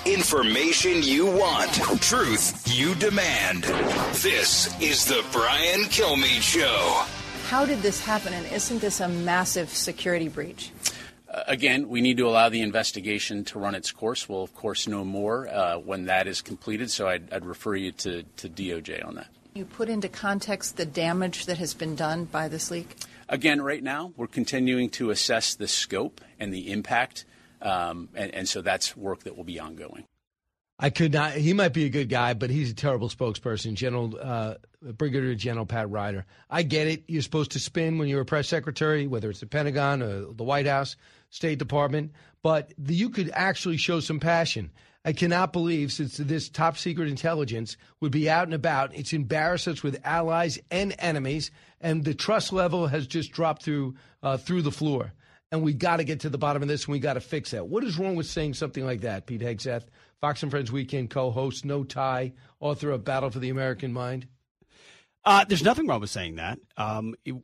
Information 0.07 1.03
you 1.03 1.27
want, 1.27 1.73
truth 2.01 2.63
you 2.67 2.95
demand. 2.95 3.65
This 4.15 4.75
is 4.81 5.05
the 5.05 5.23
Brian 5.33 5.83
Kilmeade 5.83 6.41
Show. 6.41 7.18
How 7.49 7.65
did 7.65 7.81
this 7.81 8.05
happen, 8.05 8.35
and 8.35 8.45
isn't 8.53 8.81
this 8.81 9.01
a 9.01 9.09
massive 9.09 9.71
security 9.71 10.29
breach? 10.29 10.71
Uh, 11.33 11.45
again, 11.47 11.89
we 11.89 12.03
need 12.03 12.19
to 12.19 12.29
allow 12.29 12.51
the 12.51 12.61
investigation 12.61 13.43
to 13.45 13.59
run 13.59 13.75
its 13.75 13.91
course. 13.91 14.29
We'll, 14.29 14.43
of 14.43 14.55
course, 14.55 14.87
know 14.87 15.03
more 15.03 15.49
uh, 15.49 15.79
when 15.79 16.05
that 16.05 16.27
is 16.27 16.43
completed, 16.43 16.91
so 16.91 17.09
I'd, 17.09 17.33
I'd 17.33 17.47
refer 17.47 17.75
you 17.75 17.93
to, 17.93 18.23
to 18.23 18.49
DOJ 18.51 19.03
on 19.03 19.15
that. 19.15 19.29
You 19.55 19.65
put 19.65 19.89
into 19.89 20.11
context 20.11 20.77
the 20.77 20.85
damage 20.85 21.47
that 21.47 21.57
has 21.57 21.73
been 21.73 21.97
done 21.97 22.27
by 22.27 22.49
this 22.49 22.71
leak? 22.71 22.97
Again, 23.31 23.63
right 23.63 23.83
now, 23.83 24.13
we're 24.19 24.27
continuing 24.27 24.91
to 24.91 25.09
assess 25.09 25.55
the 25.55 25.69
scope 25.69 26.21
and 26.39 26.53
the 26.53 26.71
impact 26.71 27.25
Um, 27.61 28.09
and, 28.15 28.33
and 28.35 28.49
so 28.49 28.63
that's 28.63 28.97
work 28.97 29.25
that 29.25 29.37
will 29.37 29.45
be 29.45 29.59
ongoing. 29.59 30.05
I 30.79 30.91
could 30.91 31.13
not. 31.13 31.33
He 31.33 31.53
might 31.55 31.73
be 31.73 31.87
a 31.87 31.91
good 31.91 32.09
guy, 32.09 32.35
but 32.35 32.51
he's 32.51 32.71
a 32.71 32.75
terrible 32.75 33.09
spokesperson. 33.09 33.75
General 33.75 34.17
uh, 34.21 34.55
Brigadier 34.81 35.35
General 35.35 35.67
Pat 35.67 35.91
Ryder. 35.91 36.25
I 36.49 36.63
get 36.63 36.87
it. 36.87 37.05
You're 37.09 37.23
supposed 37.23 37.53
to 37.53 37.59
spin 37.59 37.99
when 37.99 38.09
you're 38.09 38.21
a 38.21 38.25
press 38.25 38.47
secretary, 38.47 39.09
whether 39.09 39.29
it's 39.29 39.41
the 39.41 39.47
Pentagon 39.47 40.03
or 40.03 40.33
the 40.33 40.45
White 40.45 40.67
House, 40.67 40.97
State 41.31 41.59
Department, 41.59 42.13
but 42.43 42.73
the, 42.79 42.95
you 42.95 43.11
could 43.11 43.31
actually 43.35 43.77
show 43.77 44.01
some 44.01 44.21
passion. 44.21 44.71
I 45.05 45.13
cannot 45.13 45.53
believe 45.53 45.91
since 45.91 46.17
this 46.17 46.49
top 46.49 46.77
secret 46.77 47.09
intelligence 47.09 47.77
would 48.01 48.13
be 48.13 48.29
out 48.29 48.45
and 48.45 48.55
about, 48.55 48.95
it's 48.95 49.13
embarrassed 49.13 49.69
us 49.69 49.83
with 49.83 50.01
allies 50.05 50.59
and 50.71 50.95
enemies, 50.99 51.51
and 51.81 52.05
the 52.05 52.15
trust 52.15 52.53
level 52.53 52.87
has 52.87 53.07
just 53.07 53.33
dropped 53.33 53.63
through 53.63 53.95
uh, 54.23 54.37
through 54.37 54.63
the 54.63 54.73
floor. 54.73 55.13
And 55.51 55.63
we 55.63 55.73
got 55.73 55.97
to 55.97 56.05
get 56.05 56.21
to 56.21 56.29
the 56.29 56.37
bottom 56.37 56.61
of 56.61 56.69
this, 56.69 56.85
and 56.85 56.93
we 56.93 56.99
got 56.99 57.15
to 57.15 57.21
fix 57.21 57.53
that. 57.53 57.67
What 57.67 57.85
is 57.85 57.99
wrong 57.99 58.17
with 58.17 58.27
saying 58.27 58.55
something 58.55 58.85
like 58.85 59.01
that, 59.01 59.25
Pete 59.27 59.41
Hegseth? 59.41 59.85
Fox 60.21 60.43
and 60.43 60.51
Friends 60.51 60.73
Weekend 60.73 61.11
co 61.11 61.31
host, 61.31 61.65
no 61.65 61.85
tie, 61.85 62.33
author 62.61 62.91
of 62.91 63.05
Battle 63.05 63.31
for 63.31 63.39
the 63.39 63.51
American 63.51 63.93
Mind? 63.93 64.27
Uh, 65.25 65.45
there's 65.45 65.63
nothing 65.63 65.87
wrong 65.87 66.01
with 66.01 66.11
saying 66.11 66.37
that. 66.37 66.59
Um, 66.77 67.15
it, 67.25 67.35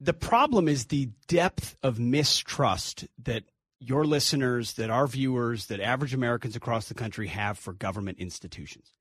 the 0.00 0.12
problem 0.12 0.68
is 0.68 0.86
the 0.86 1.10
depth 1.28 1.76
of 1.82 1.98
mistrust 1.98 3.06
that 3.22 3.44
your 3.78 4.04
listeners, 4.04 4.74
that 4.74 4.90
our 4.90 5.06
viewers, 5.06 5.66
that 5.66 5.80
average 5.80 6.14
Americans 6.14 6.56
across 6.56 6.88
the 6.88 6.94
country 6.94 7.28
have 7.28 7.58
for 7.58 7.72
government 7.72 8.18
institutions. 8.18 8.94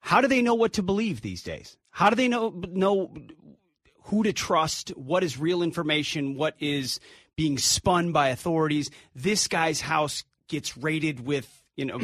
How 0.00 0.20
do 0.20 0.28
they 0.28 0.42
know 0.42 0.54
what 0.54 0.74
to 0.74 0.82
believe 0.82 1.20
these 1.20 1.42
days? 1.42 1.76
How 1.90 2.10
do 2.10 2.16
they 2.16 2.28
know 2.28 2.50
know 2.68 3.12
who 4.04 4.22
to 4.22 4.32
trust? 4.32 4.90
What 4.90 5.24
is 5.24 5.38
real 5.38 5.62
information? 5.62 6.34
What 6.34 6.54
is 6.60 7.00
being 7.36 7.58
spun 7.58 8.12
by 8.12 8.28
authorities? 8.28 8.90
This 9.14 9.48
guy's 9.48 9.80
house 9.80 10.24
gets 10.48 10.76
raided 10.76 11.20
with 11.20 11.57
you 11.78 11.84
know, 11.84 12.00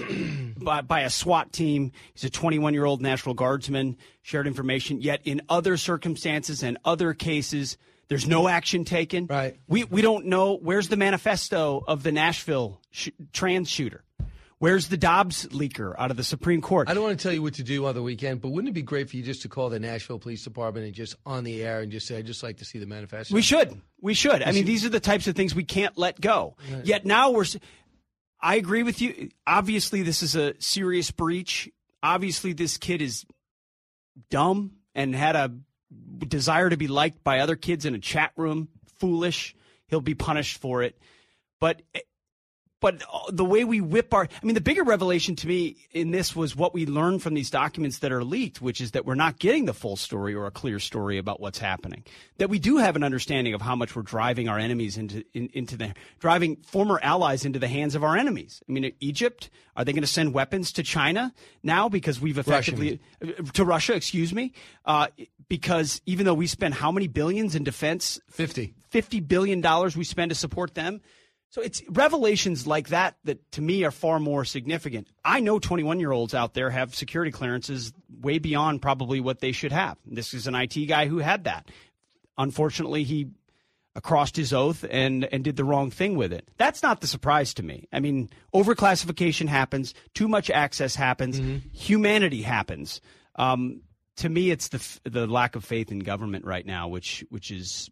by, 0.57 0.81
by, 0.81 1.01
a 1.01 1.11
SWAT 1.11 1.53
team. 1.53 1.93
He's 2.15 2.25
a 2.25 2.31
21 2.31 2.73
year 2.75 2.85
old 2.85 3.03
National 3.03 3.35
Guardsman, 3.35 3.97
shared 4.23 4.47
information. 4.47 5.01
Yet 5.01 5.21
in 5.25 5.43
other 5.49 5.77
circumstances 5.77 6.63
and 6.63 6.79
other 6.85 7.13
cases, 7.13 7.77
there's 8.09 8.27
no 8.27 8.49
action 8.49 8.85
taken. 8.85 9.27
Right. 9.27 9.59
We, 9.67 9.85
we 9.85 10.01
don't 10.01 10.27
know 10.27 10.57
where's 10.57 10.89
the 10.89 10.97
manifesto 10.97 11.83
of 11.87 12.03
the 12.05 12.13
Nashville 12.13 12.81
sh- 12.93 13.11
trans 13.33 13.69
shooter. 13.69 14.05
Where's 14.59 14.89
the 14.89 14.97
Dobbs 14.97 15.47
leaker 15.49 15.95
out 15.99 16.11
of 16.11 16.17
the 16.17 16.25
Supreme 16.25 16.63
Court? 16.63 16.89
I 16.89 16.95
don't 16.95 17.03
want 17.03 17.19
to 17.19 17.23
tell 17.23 17.33
you 17.33 17.43
what 17.43 17.55
to 17.55 17.63
do 17.63 17.85
on 17.87 17.95
the 17.95 18.03
weekend, 18.03 18.41
but 18.41 18.51
wouldn't 18.51 18.71
it 18.71 18.73
be 18.73 18.83
great 18.83 19.11
for 19.11 19.17
you 19.17 19.23
just 19.23 19.43
to 19.43 19.49
call 19.49 19.69
the 19.69 19.81
Nashville 19.81 20.19
Police 20.19 20.45
Department 20.45 20.87
and 20.87 20.95
just 20.95 21.17
on 21.27 21.45
the 21.45 21.63
air 21.63 21.81
and 21.81 21.91
just 21.91 22.07
say, 22.07 22.17
I'd 22.17 22.27
just 22.27 22.43
like 22.43 22.59
to 22.59 22.65
see 22.65 22.79
the 22.79 22.87
manifesto? 22.87 23.35
We 23.35 23.43
should. 23.43 23.79
We 24.01 24.15
should. 24.15 24.43
I 24.43 24.53
mean, 24.53 24.65
these 24.65 24.85
are 24.85 24.89
the 24.89 25.01
types 25.01 25.27
of 25.27 25.35
things 25.35 25.55
we 25.55 25.65
can't 25.65 25.99
let 25.99 26.21
go. 26.21 26.57
Right. 26.73 26.87
Yet 26.87 27.05
now 27.05 27.33
we're. 27.33 27.45
I 28.45 28.57
agree 28.57 28.83
with 28.83 29.01
you. 29.01 29.31
Obviously, 29.47 30.03
this 30.03 30.23
is 30.23 30.37
a 30.37 30.53
serious 30.61 31.11
breach. 31.11 31.71
Obviously, 32.03 32.53
this 32.53 32.77
kid 32.77 33.01
is 33.01 33.25
dumb 34.29 34.73
and 34.95 35.15
had 35.15 35.35
a 35.35 35.51
desire 36.29 36.69
to 36.69 36.77
be 36.77 36.87
liked 36.87 37.25
by 37.25 37.39
other 37.39 37.57
kids 37.57 37.87
in 37.87 37.95
a 37.95 37.99
chat 37.99 38.33
room. 38.37 38.69
Foolish. 38.99 39.57
He'll 39.89 40.03
be 40.03 40.15
punished 40.15 40.59
for 40.59 40.83
it. 40.83 40.99
But 41.59 41.81
but 42.85 43.03
the 43.31 43.47
way 43.47 43.65
we 43.65 43.81
whip 43.81 44.13
our 44.13 44.29
i 44.31 44.45
mean 44.45 44.55
the 44.55 44.61
bigger 44.61 44.85
revelation 44.85 45.35
to 45.35 45.49
me 45.49 45.77
in 45.93 46.11
this 46.11 46.37
was 46.37 46.55
what 46.55 46.75
we 46.75 46.85
learned 46.85 47.23
from 47.23 47.33
these 47.33 47.49
documents 47.49 48.01
that 48.01 48.13
are 48.13 48.23
leaked 48.23 48.61
which 48.61 48.79
is 48.79 48.91
that 48.91 49.07
we're 49.07 49.15
not 49.15 49.39
getting 49.39 49.65
the 49.65 49.73
full 49.73 49.97
story 49.97 50.35
or 50.35 50.45
a 50.45 50.51
clear 50.51 50.79
story 50.79 51.17
about 51.17 51.41
what's 51.41 51.59
happening. 51.59 52.05
That 52.37 52.51
we 52.51 52.59
do 52.59 52.77
have 52.77 52.95
an 52.95 53.03
understanding 53.03 53.55
of 53.55 53.63
how 53.63 53.75
much 53.75 53.97
we're 53.97 54.03
driving 54.03 54.51
our 54.51 54.59
enemies 54.59 54.99
into 54.99 55.25
in, 55.33 55.49
into 55.55 55.79
the 55.79 55.95
driving 56.19 56.57
former 56.57 57.01
allies 57.03 57.47
into 57.47 57.59
the 57.59 57.69
hands 57.69 57.95
of 57.95 58.05
our 58.05 58.19
enemies. 58.19 58.63
I 58.69 58.73
mean 58.73 58.93
egypt 59.01 59.49
are 59.77 59.85
they 59.87 59.93
going 59.93 60.03
to 60.03 60.07
send 60.07 60.35
weapons 60.35 60.71
to 60.73 60.83
china 60.83 61.33
now 61.63 61.89
because 61.89 62.21
we've 62.21 62.37
effectively 62.37 63.01
to 63.55 63.65
russia 63.65 63.95
excuse 63.95 64.35
me? 64.35 64.53
Uh, 64.85 65.07
because 65.49 66.03
even 66.05 66.27
though 66.27 66.35
we 66.35 66.47
spend 66.47 66.75
how 66.75 66.93
many 66.93 67.09
billions 67.09 67.55
in 67.55 67.65
defense? 67.65 68.21
50 68.29 68.75
50 68.91 69.21
billion 69.21 69.63
dollars 69.63 69.97
we 69.97 70.05
spend 70.05 70.31
to 70.31 70.35
support 70.35 70.75
them 70.75 71.01
so 71.55 71.61
it's 71.61 71.85
revelations 71.89 72.67
like 72.67 72.89
that 72.89 73.17
that 73.23 73.53
to 73.53 73.63
me 73.63 73.85
are 73.85 73.93
far 73.93 74.19
more 74.19 74.45
significant. 74.45 75.07
I 75.25 75.39
know 75.39 75.61
21 75.61 76.01
year 76.01 76.11
olds 76.11 76.35
out 76.35 76.53
there 76.53 76.69
have 76.69 76.97
security 76.97 77.31
clearances 77.31 77.93
way 78.21 78.41
beyond 78.41 78.83
probably 78.83 79.21
what 79.21 79.39
they 79.39 79.53
should 79.53 79.71
have. 79.71 79.97
This 80.05 80.35
is 80.35 80.49
an 80.49 80.57
IT 80.57 80.75
guy 80.87 81.07
who 81.07 81.19
had 81.19 81.45
that. 81.45 81.71
Unfortunately, 82.37 83.05
he 83.05 83.29
crossed 84.03 84.35
his 84.35 84.53
oath 84.53 84.85
and, 84.91 85.29
and 85.31 85.45
did 85.45 85.55
the 85.55 85.63
wrong 85.63 85.93
thing 85.93 86.17
with 86.17 86.33
it. 86.33 86.49
That's 86.57 86.83
not 86.83 87.01
the 87.01 87.07
surprise 87.07 87.55
to 87.55 87.63
me. 87.63 87.87
I 87.93 88.01
mean, 88.01 88.31
overclassification 88.53 89.47
happens, 89.47 89.95
too 90.13 90.27
much 90.27 90.51
access 90.51 90.97
happens, 90.97 91.39
mm-hmm. 91.39 91.69
humanity 91.73 92.43
happens. 92.43 93.01
Um, 93.37 93.83
to 94.17 94.29
me, 94.29 94.51
it's 94.51 94.69
the 94.69 95.01
the 95.09 95.29
lack 95.29 95.55
of 95.55 95.65
faith 95.65 95.93
in 95.93 96.01
government 96.01 96.45
right 96.45 96.67
now, 96.67 96.89
which 96.89 97.25
which 97.31 97.53
is 97.53 97.91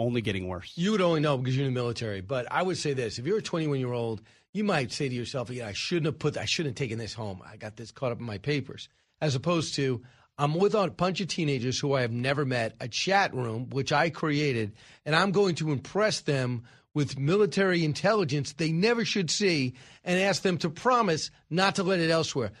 only 0.00 0.20
getting 0.20 0.48
worse. 0.48 0.72
You 0.76 0.92
would 0.92 1.00
only 1.00 1.20
know 1.20 1.36
because 1.36 1.56
you're 1.56 1.66
in 1.66 1.74
the 1.74 1.80
military. 1.80 2.20
But 2.20 2.50
I 2.50 2.62
would 2.62 2.78
say 2.78 2.94
this: 2.94 3.18
if 3.18 3.26
you're 3.26 3.38
a 3.38 3.42
21 3.42 3.78
year 3.78 3.92
old, 3.92 4.22
you 4.52 4.64
might 4.64 4.92
say 4.92 5.08
to 5.08 5.14
yourself, 5.14 5.50
"Yeah, 5.50 5.68
I 5.68 5.72
shouldn't 5.72 6.06
have 6.06 6.18
put. 6.18 6.36
I 6.36 6.46
shouldn't 6.46 6.78
have 6.78 6.82
taken 6.82 6.98
this 6.98 7.14
home. 7.14 7.42
I 7.44 7.56
got 7.56 7.76
this 7.76 7.90
caught 7.90 8.12
up 8.12 8.18
in 8.18 8.24
my 8.24 8.38
papers." 8.38 8.88
As 9.20 9.34
opposed 9.34 9.74
to, 9.74 10.02
I'm 10.38 10.54
with 10.54 10.74
a 10.74 10.88
bunch 10.90 11.20
of 11.20 11.28
teenagers 11.28 11.78
who 11.78 11.92
I 11.92 12.00
have 12.00 12.12
never 12.12 12.46
met, 12.46 12.74
a 12.80 12.88
chat 12.88 13.34
room 13.34 13.68
which 13.70 13.92
I 13.92 14.08
created, 14.08 14.72
and 15.04 15.14
I'm 15.14 15.32
going 15.32 15.56
to 15.56 15.70
impress 15.70 16.20
them 16.20 16.62
with 16.94 17.18
military 17.18 17.84
intelligence 17.84 18.54
they 18.54 18.72
never 18.72 19.04
should 19.04 19.30
see, 19.30 19.74
and 20.02 20.18
ask 20.18 20.42
them 20.42 20.56
to 20.58 20.70
promise 20.70 21.30
not 21.50 21.76
to 21.76 21.82
let 21.82 22.00
it 22.00 22.10
elsewhere. 22.10 22.52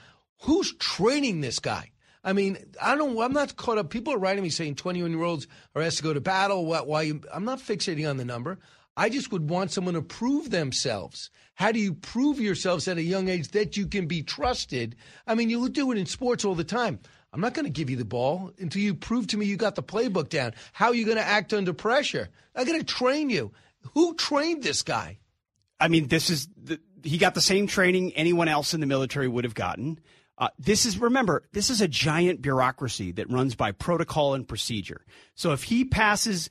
Who's 0.42 0.74
training 0.76 1.40
this 1.40 1.58
guy? 1.58 1.90
I 2.22 2.32
mean, 2.32 2.58
I 2.80 2.96
don't. 2.96 3.18
I'm 3.18 3.32
not 3.32 3.56
caught 3.56 3.78
up. 3.78 3.90
People 3.90 4.12
are 4.12 4.18
writing 4.18 4.42
me 4.42 4.50
saying 4.50 4.74
21 4.74 5.10
year 5.10 5.22
olds 5.22 5.46
are 5.74 5.82
asked 5.82 5.98
to 5.98 6.02
go 6.02 6.12
to 6.12 6.20
battle. 6.20 6.66
Why? 6.66 6.80
why 6.82 7.02
you, 7.02 7.22
I'm 7.32 7.44
not 7.44 7.60
fixating 7.60 8.08
on 8.08 8.18
the 8.18 8.24
number. 8.24 8.58
I 8.96 9.08
just 9.08 9.32
would 9.32 9.48
want 9.48 9.70
someone 9.70 9.94
to 9.94 10.02
prove 10.02 10.50
themselves. 10.50 11.30
How 11.54 11.72
do 11.72 11.78
you 11.78 11.94
prove 11.94 12.40
yourselves 12.40 12.88
at 12.88 12.98
a 12.98 13.02
young 13.02 13.28
age 13.28 13.48
that 13.48 13.76
you 13.76 13.86
can 13.86 14.06
be 14.06 14.22
trusted? 14.22 14.96
I 15.26 15.34
mean, 15.34 15.48
you 15.48 15.68
do 15.68 15.90
it 15.92 15.98
in 15.98 16.06
sports 16.06 16.44
all 16.44 16.54
the 16.54 16.64
time. 16.64 16.98
I'm 17.32 17.40
not 17.40 17.54
going 17.54 17.64
to 17.64 17.70
give 17.70 17.88
you 17.88 17.96
the 17.96 18.04
ball 18.04 18.52
until 18.58 18.82
you 18.82 18.94
prove 18.94 19.28
to 19.28 19.36
me 19.36 19.46
you 19.46 19.56
got 19.56 19.76
the 19.76 19.82
playbook 19.82 20.28
down. 20.28 20.52
How 20.72 20.88
are 20.88 20.94
you 20.94 21.04
going 21.04 21.16
to 21.16 21.22
act 21.22 21.54
under 21.54 21.72
pressure? 21.72 22.28
I'm 22.54 22.66
going 22.66 22.80
to 22.80 22.84
train 22.84 23.30
you. 23.30 23.52
Who 23.94 24.14
trained 24.14 24.62
this 24.62 24.82
guy? 24.82 25.18
I 25.78 25.88
mean, 25.88 26.08
this 26.08 26.28
is 26.28 26.48
the, 26.62 26.80
he 27.02 27.18
got 27.18 27.34
the 27.34 27.40
same 27.40 27.66
training 27.66 28.12
anyone 28.12 28.48
else 28.48 28.74
in 28.74 28.80
the 28.80 28.86
military 28.86 29.28
would 29.28 29.44
have 29.44 29.54
gotten. 29.54 30.00
Uh, 30.40 30.48
this 30.58 30.86
is, 30.86 30.98
remember, 30.98 31.42
this 31.52 31.68
is 31.68 31.82
a 31.82 31.86
giant 31.86 32.40
bureaucracy 32.40 33.12
that 33.12 33.30
runs 33.30 33.54
by 33.54 33.70
protocol 33.72 34.32
and 34.32 34.48
procedure. 34.48 35.04
So 35.34 35.52
if 35.52 35.64
he 35.64 35.84
passes 35.84 36.48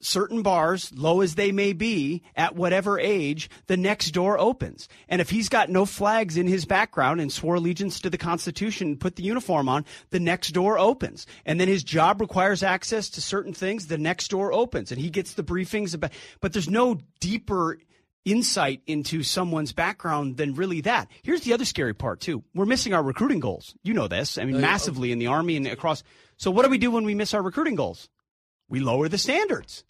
certain 0.00 0.42
bars, 0.42 0.92
low 0.94 1.22
as 1.22 1.36
they 1.36 1.50
may 1.50 1.72
be, 1.72 2.22
at 2.36 2.54
whatever 2.54 2.98
age, 2.98 3.48
the 3.66 3.76
next 3.76 4.10
door 4.10 4.38
opens. 4.38 4.88
And 5.08 5.20
if 5.20 5.30
he's 5.30 5.48
got 5.48 5.70
no 5.70 5.86
flags 5.86 6.36
in 6.36 6.46
his 6.46 6.66
background 6.66 7.20
and 7.20 7.32
swore 7.32 7.54
allegiance 7.54 8.00
to 8.00 8.10
the 8.10 8.18
Constitution 8.18 8.88
and 8.88 9.00
put 9.00 9.16
the 9.16 9.22
uniform 9.22 9.68
on, 9.68 9.86
the 10.10 10.20
next 10.20 10.50
door 10.50 10.78
opens. 10.78 11.26
And 11.46 11.58
then 11.58 11.68
his 11.68 11.84
job 11.84 12.20
requires 12.20 12.62
access 12.62 13.08
to 13.10 13.22
certain 13.22 13.54
things, 13.54 13.86
the 13.86 13.96
next 13.96 14.28
door 14.28 14.52
opens. 14.52 14.92
And 14.92 15.00
he 15.00 15.08
gets 15.08 15.32
the 15.32 15.44
briefings 15.44 15.94
about, 15.94 16.12
but 16.40 16.52
there's 16.52 16.68
no 16.68 16.98
deeper 17.20 17.78
insight 18.24 18.82
into 18.86 19.22
someone's 19.22 19.72
background 19.72 20.36
than 20.36 20.54
really 20.54 20.80
that. 20.82 21.08
Here's 21.22 21.42
the 21.42 21.52
other 21.52 21.64
scary 21.64 21.94
part 21.94 22.20
too. 22.20 22.42
We're 22.54 22.64
missing 22.64 22.94
our 22.94 23.02
recruiting 23.02 23.40
goals. 23.40 23.74
You 23.82 23.94
know 23.94 24.08
this. 24.08 24.38
I 24.38 24.44
mean, 24.44 24.60
massively 24.60 25.12
in 25.12 25.18
the 25.18 25.26
army 25.26 25.56
and 25.56 25.66
across. 25.66 26.02
So 26.36 26.50
what 26.50 26.64
do 26.64 26.70
we 26.70 26.78
do 26.78 26.90
when 26.90 27.04
we 27.04 27.14
miss 27.14 27.34
our 27.34 27.42
recruiting 27.42 27.74
goals? 27.74 28.08
We 28.68 28.80
lower 28.80 29.08
the 29.08 29.18
standards. 29.18 29.84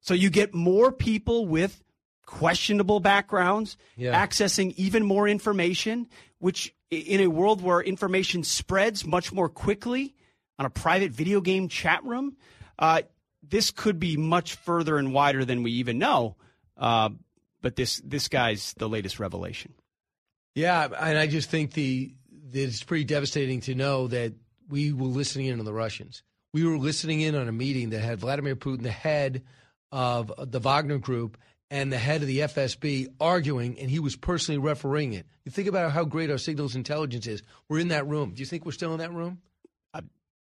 So 0.00 0.14
you 0.14 0.30
get 0.30 0.54
more 0.54 0.90
people 0.92 1.46
with 1.46 1.82
questionable 2.26 3.00
backgrounds 3.00 3.76
yeah. 3.96 4.26
accessing 4.26 4.74
even 4.76 5.04
more 5.04 5.26
information, 5.26 6.08
which 6.38 6.74
in 6.90 7.20
a 7.20 7.26
world 7.28 7.62
where 7.62 7.80
information 7.80 8.44
spreads 8.44 9.06
much 9.06 9.32
more 9.32 9.48
quickly 9.48 10.14
on 10.58 10.66
a 10.66 10.70
private 10.70 11.12
video 11.12 11.40
game 11.40 11.68
chat 11.68 12.04
room, 12.04 12.36
uh, 12.78 13.02
this 13.42 13.70
could 13.70 13.98
be 13.98 14.16
much 14.16 14.56
further 14.56 14.98
and 14.98 15.12
wider 15.12 15.44
than 15.44 15.62
we 15.62 15.72
even 15.72 15.98
know. 15.98 16.36
Uh, 16.76 17.10
but 17.60 17.76
this 17.76 18.00
this 18.04 18.28
guy's 18.28 18.74
the 18.78 18.88
latest 18.88 19.18
revelation. 19.18 19.72
Yeah, 20.54 20.88
and 20.98 21.18
I 21.18 21.26
just 21.26 21.50
think 21.50 21.72
the 21.72 22.14
it's 22.52 22.82
pretty 22.82 23.04
devastating 23.04 23.60
to 23.62 23.74
know 23.74 24.08
that 24.08 24.32
we 24.68 24.92
were 24.92 25.06
listening 25.06 25.46
in 25.46 25.58
on 25.58 25.64
the 25.64 25.72
Russians. 25.72 26.22
We 26.52 26.64
were 26.64 26.78
listening 26.78 27.20
in 27.20 27.34
on 27.34 27.48
a 27.48 27.52
meeting 27.52 27.90
that 27.90 28.00
had 28.00 28.20
Vladimir 28.20 28.56
Putin, 28.56 28.82
the 28.82 28.90
head 28.90 29.42
of 29.92 30.32
the 30.38 30.58
Wagner 30.58 30.98
Group, 30.98 31.36
and 31.70 31.92
the 31.92 31.98
head 31.98 32.22
of 32.22 32.26
the 32.26 32.40
FSB 32.40 33.08
arguing, 33.20 33.78
and 33.78 33.90
he 33.90 33.98
was 33.98 34.16
personally 34.16 34.58
refereeing 34.58 35.12
it. 35.12 35.26
You 35.44 35.52
think 35.52 35.68
about 35.68 35.92
how 35.92 36.04
great 36.04 36.30
our 36.30 36.38
signals 36.38 36.74
intelligence 36.74 37.26
is. 37.26 37.42
We're 37.68 37.80
in 37.80 37.88
that 37.88 38.06
room. 38.06 38.32
Do 38.34 38.40
you 38.40 38.46
think 38.46 38.64
we're 38.64 38.72
still 38.72 38.92
in 38.92 38.98
that 38.98 39.12
room? 39.12 39.40
Uh, 39.92 40.00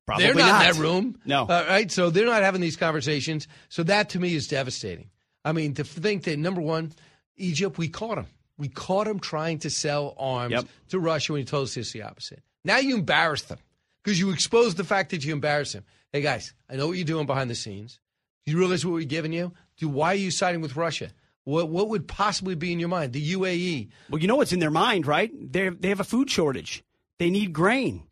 probably 0.07 0.27
they're 0.27 0.35
not, 0.35 0.49
not, 0.49 0.67
in 0.67 0.77
that 0.77 0.83
room. 0.83 1.19
No. 1.25 1.41
All 1.41 1.47
right. 1.47 1.91
So 1.91 2.11
they're 2.11 2.27
not 2.27 2.43
having 2.43 2.61
these 2.61 2.77
conversations. 2.77 3.49
So 3.69 3.83
that 3.85 4.11
to 4.11 4.21
me 4.21 4.35
is 4.35 4.49
devastating. 4.49 5.11
I 5.47 5.53
mean, 5.53 5.75
to 5.75 5.85
think 5.85 6.25
that 6.25 6.39
number 6.39 6.61
one, 6.61 6.93
Egypt, 7.37 7.79
we 7.79 7.89
caught 7.89 8.19
him. 8.19 8.27
We 8.59 8.69
caught 8.69 9.07
him 9.07 9.21
trying 9.21 9.61
to 9.61 9.71
sell 9.71 10.15
arms 10.19 10.53
Yep. 10.53 10.67
to 10.89 10.99
Russia 10.99 11.33
when 11.33 11.41
he 11.41 11.45
told 11.45 11.65
us 11.65 11.77
it's 11.77 11.93
the 11.93 12.03
opposite. 12.03 12.43
Now 12.65 12.79
you 12.79 12.97
embarrass 12.97 13.43
them 13.43 13.59
because 14.03 14.19
you 14.19 14.31
exposed 14.31 14.77
the 14.77 14.85
fact 14.85 15.11
that 15.11 15.25
you 15.25 15.33
embarrass 15.33 15.73
him. 15.73 15.85
Hey 16.13 16.21
guys, 16.21 16.53
I 16.69 16.77
know 16.77 16.89
what 16.89 16.97
you're 16.97 17.05
doing 17.05 17.27
behind 17.27 17.49
the 17.49 17.55
scenes. 17.55 18.01
Do 18.45 18.53
you 18.53 18.59
realize 18.59 18.85
what 18.85 18.95
we're 18.95 19.05
giving 19.05 19.33
you? 19.33 19.53
Do 19.77 19.89
why 19.89 20.13
are 20.13 20.15
you 20.17 20.31
siding 20.31 20.63
with 20.63 20.75
Russia? 20.77 21.11
What 21.45 21.69
what 21.69 21.89
would 21.91 22.09
possibly 22.09 22.57
be 22.57 22.73
in 22.73 22.81
your 22.81 22.89
mind? 22.89 23.13
The? 23.13 23.33
UAE. 23.35 23.89
Well, 24.11 24.21
you 24.21 24.27
know 24.27 24.37
what's 24.37 24.53
in 24.53 24.59
their 24.59 24.71
mind, 24.71 25.07
right? 25.07 25.31
They 25.53 25.69
they 25.69 25.91
have 25.91 26.01
a 26.01 26.05
food 26.05 26.29
shortage. 26.31 26.83
They 27.19 27.31
need 27.31 27.53
grain. 27.53 28.03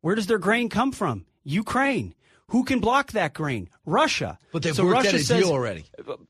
Where 0.00 0.14
does 0.14 0.26
their 0.28 0.38
grain 0.38 0.68
come 0.68 0.92
from? 0.92 1.24
Ukraine. 1.42 2.14
Who 2.48 2.64
can 2.64 2.78
block 2.80 3.12
that 3.12 3.32
grain? 3.34 3.68
Russia. 3.86 4.38
But 4.52 4.62
they've 4.62 4.74
So 4.74 4.84
worked 4.84 5.04
Russia 5.04 5.18
says- 5.18 5.40
deal 5.42 5.50
already. 5.50 5.84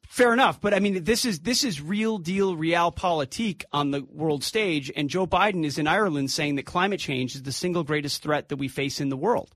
Fair 0.09 0.33
enough, 0.33 0.61
but 0.61 0.73
I 0.73 0.79
mean, 0.79 1.05
this 1.05 1.25
is 1.25 1.41
this 1.41 1.65
is 1.65 1.81
real 1.81 2.19
deal 2.19 2.57
realpolitik 2.57 3.65
on 3.73 3.91
the 3.91 4.03
world 4.05 4.45
stage, 4.45 4.93
and 4.95 5.11
Joe 5.11 5.27
Biden 5.27 5.65
is 5.65 5.77
in 5.79 5.87
Ireland 5.89 6.31
saying 6.31 6.55
that 6.55 6.67
climate 6.67 7.01
change 7.01 7.35
is 7.35 7.43
the 7.43 7.53
single 7.53 7.83
greatest 7.83 8.23
threat 8.23 8.49
that 8.49 8.57
we 8.57 8.69
face 8.69 9.01
in 9.01 9.09
the 9.09 9.17
world. 9.17 9.51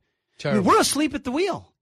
I 0.45 0.55
mean, 0.55 0.65
we're 0.65 0.81
asleep 0.81 1.15
at 1.15 1.25
the 1.25 1.31
wheel. 1.31 1.73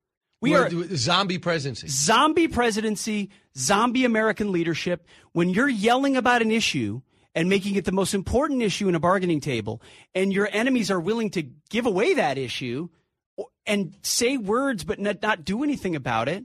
We 0.43 0.51
We're 0.53 0.67
are 0.67 0.97
zombie 0.97 1.39
presidency. 1.39 1.89
zombie 1.89 2.47
presidency, 2.49 3.31
zombie 3.57 4.05
American 4.05 4.53
leadership. 4.53 5.07
When 5.33 5.49
you're 5.49 5.69
yelling 5.69 6.17
about 6.17 6.43
an 6.43 6.51
issue 6.51 7.01
and 7.35 7.49
making 7.49 7.77
it 7.77 7.87
the 7.87 7.93
most 7.93 8.13
important 8.13 8.63
issue 8.63 8.89
in 8.89 8.95
a 8.95 9.01
bargaining 9.01 9.41
table, 9.41 9.81
and 10.15 10.33
your 10.35 10.49
enemies 10.53 10.91
are 10.91 11.01
willing 11.01 11.31
to 11.31 11.43
give 11.71 11.87
away 11.87 12.15
that 12.15 12.37
issue 12.37 12.89
and 13.67 13.95
say 14.03 14.37
words 14.37 14.85
but 14.85 14.99
not, 14.99 15.23
not 15.23 15.45
do 15.45 15.63
anything 15.63 15.97
about 15.97 16.29
it, 16.29 16.45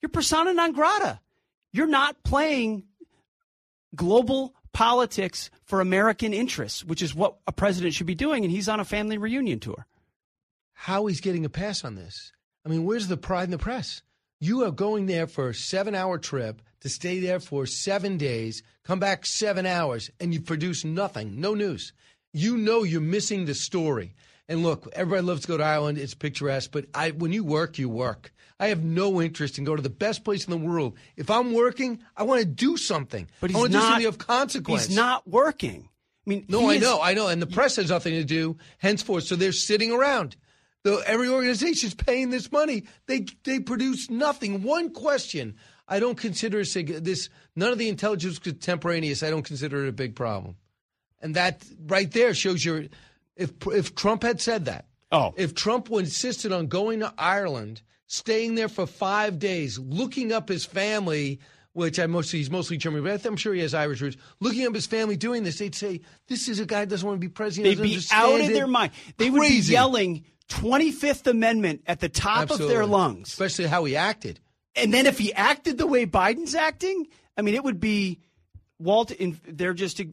you're 0.00 0.08
persona 0.08 0.52
non 0.52 0.72
grata. 0.72 1.20
You're 1.72 1.86
not 1.86 2.22
playing 2.22 2.84
global 3.94 4.54
politics 4.72 5.50
for 5.64 5.80
American 5.80 6.34
interests, 6.34 6.84
which 6.84 7.02
is 7.02 7.14
what 7.14 7.38
a 7.46 7.52
president 7.52 7.94
should 7.94 8.06
be 8.06 8.14
doing, 8.14 8.44
and 8.44 8.52
he's 8.52 8.68
on 8.68 8.80
a 8.80 8.84
family 8.84 9.18
reunion 9.18 9.60
tour. 9.60 9.86
How 10.72 11.06
he's 11.06 11.20
getting 11.20 11.44
a 11.44 11.48
pass 11.48 11.84
on 11.84 11.94
this? 11.94 12.32
I 12.64 12.68
mean, 12.68 12.84
where's 12.84 13.08
the 13.08 13.16
pride 13.16 13.44
in 13.44 13.50
the 13.50 13.58
press? 13.58 14.02
You 14.40 14.64
are 14.64 14.70
going 14.70 15.06
there 15.06 15.26
for 15.26 15.48
a 15.48 15.54
seven-hour 15.54 16.18
trip 16.18 16.60
to 16.80 16.88
stay 16.88 17.18
there 17.20 17.40
for 17.40 17.66
seven 17.66 18.18
days, 18.18 18.62
come 18.84 18.98
back 18.98 19.24
seven 19.24 19.64
hours, 19.64 20.10
and 20.20 20.34
you 20.34 20.40
produce 20.40 20.84
nothing, 20.84 21.40
no 21.40 21.54
news. 21.54 21.92
You 22.32 22.58
know 22.58 22.82
you're 22.82 23.00
missing 23.00 23.46
the 23.46 23.54
story. 23.54 24.14
And 24.48 24.62
look, 24.62 24.88
everybody 24.92 25.22
loves 25.26 25.42
to 25.42 25.48
go 25.48 25.56
to 25.56 25.64
Ireland; 25.64 25.98
it's 25.98 26.14
picturesque. 26.14 26.70
But 26.72 26.86
I, 26.94 27.10
when 27.12 27.32
you 27.32 27.44
work, 27.44 27.78
you 27.78 27.88
work. 27.88 28.32
I 28.60 28.68
have 28.68 28.84
no 28.84 29.20
interest 29.20 29.58
in 29.58 29.64
going 29.64 29.76
to 29.78 29.82
the 29.82 29.90
best 29.90 30.22
place 30.24 30.44
in 30.44 30.50
the 30.50 30.56
world. 30.56 30.96
If 31.16 31.30
I'm 31.30 31.52
working, 31.52 32.00
I 32.16 32.22
want 32.24 32.40
to 32.40 32.46
do 32.46 32.76
something. 32.76 33.28
But 33.40 33.50
I 33.50 33.52
he's 33.52 33.56
want 33.56 33.72
to 33.72 33.78
do 33.78 33.78
not- 33.82 33.88
something 33.90 34.06
of 34.06 34.18
consequence. 34.18 34.86
He's 34.86 34.96
not 34.96 35.26
working. 35.26 35.88
I 36.26 36.30
mean, 36.30 36.44
No, 36.48 36.68
I 36.68 36.74
is- 36.74 36.82
know, 36.82 37.00
I 37.02 37.14
know, 37.14 37.28
and 37.28 37.40
the 37.42 37.46
press 37.46 37.76
has 37.76 37.90
nothing 37.90 38.14
to 38.14 38.24
do 38.24 38.56
henceforth. 38.78 39.24
So 39.24 39.36
they're 39.36 39.52
sitting 39.52 39.90
around. 39.92 40.36
Though 40.84 40.98
every 41.06 41.28
is 41.48 41.94
paying 41.94 42.28
this 42.28 42.52
money, 42.52 42.84
they 43.06 43.24
they 43.44 43.58
produce 43.60 44.10
nothing. 44.10 44.62
One 44.62 44.90
question. 44.90 45.56
I 45.88 45.98
don't 45.98 46.16
consider 46.16 46.62
this. 46.64 47.30
None 47.56 47.72
of 47.72 47.78
the 47.78 47.88
intelligence 47.88 48.38
contemporaneous. 48.38 49.22
I 49.22 49.30
don't 49.30 49.42
consider 49.44 49.84
it 49.84 49.88
a 49.88 49.92
big 49.92 50.14
problem, 50.14 50.56
and 51.22 51.34
that 51.36 51.64
right 51.86 52.10
there 52.10 52.34
shows 52.34 52.62
your. 52.64 52.84
If 53.36 53.52
if 53.66 53.94
Trump 53.94 54.22
had 54.22 54.40
said 54.40 54.66
that, 54.66 54.86
oh, 55.12 55.34
if 55.36 55.54
Trump 55.54 55.90
insisted 55.90 56.52
on 56.52 56.66
going 56.68 57.00
to 57.00 57.12
Ireland, 57.18 57.82
staying 58.06 58.54
there 58.54 58.68
for 58.68 58.86
five 58.86 59.38
days, 59.38 59.78
looking 59.78 60.32
up 60.32 60.48
his 60.48 60.64
family, 60.64 61.40
which 61.72 61.98
I 61.98 62.06
mostly 62.06 62.38
he's 62.38 62.50
mostly 62.50 62.76
German, 62.76 63.02
but 63.02 63.24
I'm 63.26 63.36
sure 63.36 63.52
he 63.54 63.60
has 63.60 63.74
Irish 63.74 64.00
roots. 64.00 64.16
Looking 64.40 64.66
up 64.66 64.74
his 64.74 64.86
family 64.86 65.16
doing 65.16 65.42
this, 65.42 65.58
they'd 65.58 65.74
say 65.74 66.00
this 66.28 66.48
is 66.48 66.60
a 66.60 66.66
guy 66.66 66.80
that 66.80 66.88
doesn't 66.88 67.06
want 67.06 67.20
to 67.20 67.26
be 67.26 67.30
president. 67.30 67.76
They'd 67.76 67.82
be 67.82 68.00
out 68.12 68.40
of 68.40 68.48
their 68.48 68.66
mind. 68.66 68.92
They 69.16 69.30
would 69.30 69.48
be 69.48 69.58
yelling 69.58 70.24
25th 70.48 71.26
Amendment 71.26 71.82
at 71.86 72.00
the 72.00 72.08
top 72.08 72.50
of 72.50 72.58
their 72.58 72.86
lungs. 72.86 73.28
especially 73.28 73.66
how 73.66 73.84
he 73.84 73.96
acted. 73.96 74.40
And 74.76 74.92
then 74.92 75.06
if 75.06 75.18
he 75.18 75.32
acted 75.32 75.78
the 75.78 75.86
way 75.86 76.04
Biden's 76.06 76.54
acting, 76.54 77.06
I 77.36 77.42
mean, 77.42 77.54
it 77.54 77.62
would 77.64 77.80
be 77.80 78.20
Walt. 78.78 79.10
In, 79.10 79.40
they're 79.46 79.74
just. 79.74 80.00
A, 80.00 80.08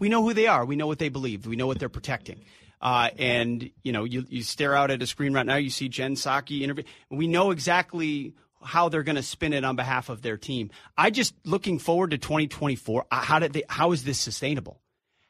we 0.00 0.08
know 0.08 0.22
who 0.22 0.34
they 0.34 0.48
are. 0.48 0.64
We 0.64 0.74
know 0.74 0.88
what 0.88 0.98
they 0.98 1.08
believe. 1.10 1.46
We 1.46 1.54
know 1.54 1.68
what 1.68 1.78
they're 1.78 1.88
protecting. 1.88 2.40
Uh, 2.80 3.10
and 3.18 3.70
you 3.84 3.92
know, 3.92 4.04
you 4.04 4.24
you 4.28 4.42
stare 4.42 4.74
out 4.74 4.90
at 4.90 5.02
a 5.02 5.06
screen 5.06 5.32
right 5.34 5.46
now. 5.46 5.56
You 5.56 5.70
see 5.70 5.88
Jen 5.88 6.14
Psaki 6.16 6.62
interview. 6.62 6.84
We 7.10 7.26
know 7.28 7.50
exactly 7.50 8.34
how 8.62 8.88
they're 8.88 9.02
going 9.02 9.16
to 9.16 9.22
spin 9.22 9.52
it 9.52 9.64
on 9.64 9.76
behalf 9.76 10.08
of 10.08 10.22
their 10.22 10.36
team. 10.36 10.70
I 10.96 11.10
just 11.10 11.34
looking 11.44 11.78
forward 11.78 12.10
to 12.10 12.18
2024. 12.18 13.06
uh, 13.10 13.16
How 13.20 13.38
did 13.38 13.52
they? 13.52 13.62
How 13.68 13.92
is 13.92 14.04
this 14.04 14.18
sustainable? 14.18 14.80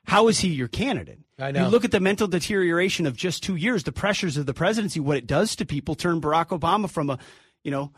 How 0.04 0.28
is 0.28 0.38
he 0.40 0.48
your 0.48 0.68
candidate? 0.68 1.18
I 1.38 1.50
know. 1.52 1.64
You 1.64 1.68
look 1.70 1.84
at 1.84 1.90
the 1.90 2.00
mental 2.00 2.26
deterioration 2.26 3.06
of 3.06 3.16
just 3.16 3.42
two 3.42 3.56
years, 3.56 3.84
the 3.84 3.92
pressures 3.92 4.36
of 4.36 4.46
the 4.46 4.54
presidency, 4.54 4.98
what 5.00 5.16
it 5.16 5.26
does 5.26 5.56
to 5.56 5.66
people. 5.66 5.94
Turn 5.94 6.20
Barack 6.20 6.48
Obama 6.58 6.88
from 6.90 7.10
a, 7.10 7.18
you 7.64 7.70
know, 7.70 7.92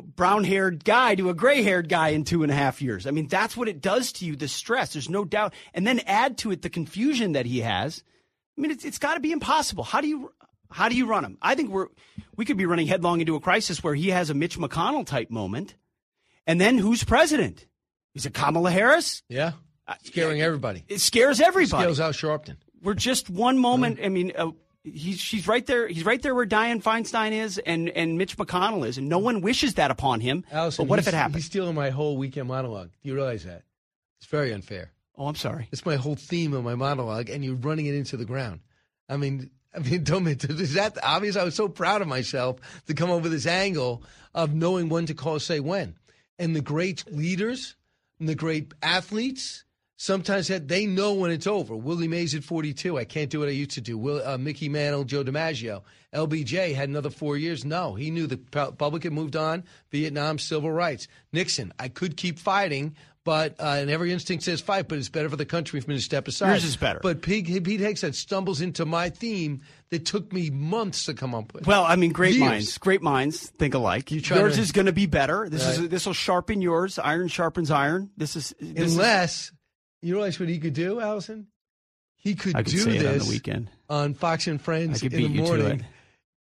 brown 0.00 0.44
haired 0.44 0.84
guy 0.84 1.14
to 1.14 1.28
a 1.28 1.34
gray 1.34 1.62
haired 1.62 1.88
guy 1.88 2.08
in 2.08 2.24
two 2.24 2.42
and 2.42 2.52
a 2.52 2.54
half 2.54 2.80
years. 2.80 3.06
I 3.06 3.10
mean, 3.10 3.28
that's 3.28 3.56
what 3.56 3.68
it 3.68 3.80
does 3.80 4.12
to 4.12 4.24
you, 4.24 4.36
the 4.36 4.48
stress. 4.48 4.92
There's 4.92 5.10
no 5.10 5.24
doubt. 5.24 5.54
And 5.74 5.86
then 5.86 6.00
add 6.06 6.38
to 6.38 6.50
it 6.50 6.62
the 6.62 6.70
confusion 6.70 7.32
that 7.32 7.46
he 7.46 7.60
has. 7.60 8.02
I 8.56 8.60
mean, 8.60 8.70
it's, 8.70 8.84
it's 8.84 8.98
got 8.98 9.14
to 9.14 9.20
be 9.20 9.32
impossible. 9.32 9.84
How 9.84 10.00
do 10.00 10.08
you. 10.08 10.32
How 10.70 10.88
do 10.88 10.96
you 10.96 11.04
run 11.04 11.22
him? 11.22 11.36
I 11.42 11.54
think 11.54 11.68
we're 11.70 11.88
we 12.34 12.46
could 12.46 12.56
be 12.56 12.64
running 12.64 12.86
headlong 12.86 13.20
into 13.20 13.36
a 13.36 13.40
crisis 13.40 13.84
where 13.84 13.94
he 13.94 14.08
has 14.08 14.30
a 14.30 14.34
Mitch 14.34 14.58
McConnell 14.58 15.04
type 15.04 15.30
moment, 15.30 15.74
and 16.46 16.58
then 16.58 16.78
who's 16.78 17.04
president? 17.04 17.66
Is 18.14 18.24
it 18.24 18.32
Kamala 18.32 18.70
Harris? 18.70 19.22
Yeah, 19.28 19.52
scaring 20.02 20.40
everybody. 20.40 20.82
It 20.88 21.02
scares 21.02 21.42
everybody. 21.42 21.90
It 21.90 21.94
Scares 21.94 22.00
Al 22.00 22.12
Sharpton. 22.12 22.56
We're 22.82 22.94
just 22.94 23.28
one 23.28 23.58
moment. 23.58 24.00
I 24.02 24.08
mean, 24.08 24.32
uh, 24.34 24.52
he's 24.84 25.18
she's 25.18 25.46
right 25.48 25.64
there. 25.66 25.88
He's 25.88 26.04
right 26.04 26.20
there 26.20 26.34
where 26.34 26.46
Dianne 26.46 26.82
Feinstein 26.82 27.32
is, 27.32 27.58
and 27.58 27.88
and 27.88 28.18
Mitch 28.18 28.36
McConnell 28.36 28.86
is, 28.86 28.98
and 28.98 29.08
no 29.08 29.18
one 29.18 29.40
wishes 29.40 29.74
that 29.74 29.90
upon 29.90 30.20
him. 30.20 30.44
Allison, 30.50 30.84
but 30.84 30.90
what 30.90 30.98
if 30.98 31.08
it 31.08 31.14
happens? 31.14 31.36
He's 31.36 31.44
stealing 31.46 31.74
my 31.74 31.90
whole 31.90 32.16
weekend 32.16 32.48
monologue. 32.48 32.90
Do 33.02 33.08
you 33.08 33.14
realize 33.14 33.44
that? 33.44 33.62
It's 34.18 34.26
very 34.26 34.52
unfair. 34.52 34.92
Oh, 35.16 35.26
I'm 35.26 35.34
sorry. 35.34 35.68
It's 35.72 35.84
my 35.84 35.96
whole 35.96 36.14
theme 36.14 36.54
of 36.54 36.64
my 36.64 36.74
monologue, 36.74 37.28
and 37.28 37.44
you're 37.44 37.54
running 37.54 37.86
it 37.86 37.94
into 37.94 38.16
the 38.16 38.24
ground. 38.24 38.60
I 39.08 39.16
mean, 39.16 39.50
I 39.74 39.80
mean, 39.80 40.04
don't. 40.04 40.26
Is 40.26 40.74
that 40.74 40.98
obvious? 41.02 41.36
I 41.36 41.44
was 41.44 41.54
so 41.54 41.68
proud 41.68 42.02
of 42.02 42.08
myself 42.08 42.58
to 42.86 42.94
come 42.94 43.10
up 43.10 43.22
with 43.22 43.32
this 43.32 43.46
angle 43.46 44.02
of 44.34 44.54
knowing 44.54 44.88
when 44.88 45.06
to 45.06 45.14
call, 45.14 45.38
say 45.38 45.60
when, 45.60 45.96
and 46.38 46.56
the 46.56 46.60
great 46.60 47.04
leaders 47.10 47.76
and 48.18 48.28
the 48.28 48.34
great 48.34 48.72
athletes. 48.82 49.64
Sometimes 50.02 50.48
that 50.48 50.66
they 50.66 50.84
know 50.84 51.14
when 51.14 51.30
it's 51.30 51.46
over. 51.46 51.76
Willie 51.76 52.08
Mays 52.08 52.34
at 52.34 52.42
42. 52.42 52.98
I 52.98 53.04
can't 53.04 53.30
do 53.30 53.38
what 53.38 53.46
I 53.46 53.52
used 53.52 53.70
to 53.72 53.80
do. 53.80 53.96
Will, 53.96 54.20
uh, 54.26 54.36
Mickey 54.36 54.68
Mantle, 54.68 55.04
Joe 55.04 55.22
DiMaggio. 55.22 55.82
LBJ 56.12 56.74
had 56.74 56.88
another 56.88 57.08
four 57.08 57.36
years. 57.36 57.64
No, 57.64 57.94
he 57.94 58.10
knew 58.10 58.26
the 58.26 58.36
public 58.36 59.04
had 59.04 59.12
moved 59.12 59.36
on. 59.36 59.62
Vietnam, 59.92 60.40
civil 60.40 60.72
rights. 60.72 61.06
Nixon, 61.32 61.72
I 61.78 61.86
could 61.86 62.16
keep 62.16 62.40
fighting, 62.40 62.96
but 63.22 63.54
uh, 63.60 63.76
and 63.78 63.90
every 63.90 64.10
instinct 64.10 64.42
says 64.42 64.60
fight, 64.60 64.88
but 64.88 64.98
it's 64.98 65.08
better 65.08 65.30
for 65.30 65.36
the 65.36 65.46
country 65.46 65.80
for 65.80 65.88
me 65.88 65.94
to 65.98 66.02
step 66.02 66.26
aside. 66.26 66.48
Yours 66.48 66.64
is 66.64 66.76
better. 66.76 66.98
But 67.00 67.22
Pete, 67.22 67.46
Pete 67.62 67.80
Hegseth 67.80 68.16
stumbles 68.16 68.60
into 68.60 68.84
my 68.84 69.08
theme 69.08 69.60
that 69.90 70.04
took 70.04 70.32
me 70.32 70.50
months 70.50 71.04
to 71.04 71.14
come 71.14 71.32
up 71.32 71.54
with. 71.54 71.64
Well, 71.64 71.84
I 71.84 71.94
mean, 71.94 72.10
great 72.10 72.34
Years. 72.34 72.40
minds, 72.40 72.78
great 72.78 73.02
minds 73.02 73.50
think 73.50 73.74
alike. 73.74 74.10
yours 74.10 74.56
to- 74.56 74.60
is 74.60 74.72
going 74.72 74.86
to 74.86 74.92
be 74.92 75.06
better. 75.06 75.48
This 75.48 75.64
is 75.64 75.88
this 75.88 76.06
will 76.06 76.12
sharpen 76.12 76.60
yours. 76.60 76.98
Iron 76.98 77.28
sharpens 77.28 77.70
iron. 77.70 78.10
This 78.16 78.34
is 78.34 78.52
this 78.58 78.86
is- 78.86 78.96
Unless 78.96 79.52
you 80.02 80.14
realize 80.14 80.38
what 80.38 80.48
he 80.48 80.58
could 80.58 80.74
do, 80.74 81.00
Allison. 81.00 81.46
He 82.16 82.34
could, 82.34 82.54
I 82.54 82.62
could 82.62 82.72
do 82.72 82.84
this 82.84 83.04
on 83.04 83.26
the 83.26 83.32
weekend. 83.32 83.70
on 83.88 84.14
Fox 84.14 84.46
and 84.46 84.60
Friends 84.60 85.02
in 85.02 85.10
the 85.10 85.28
morning. 85.28 85.84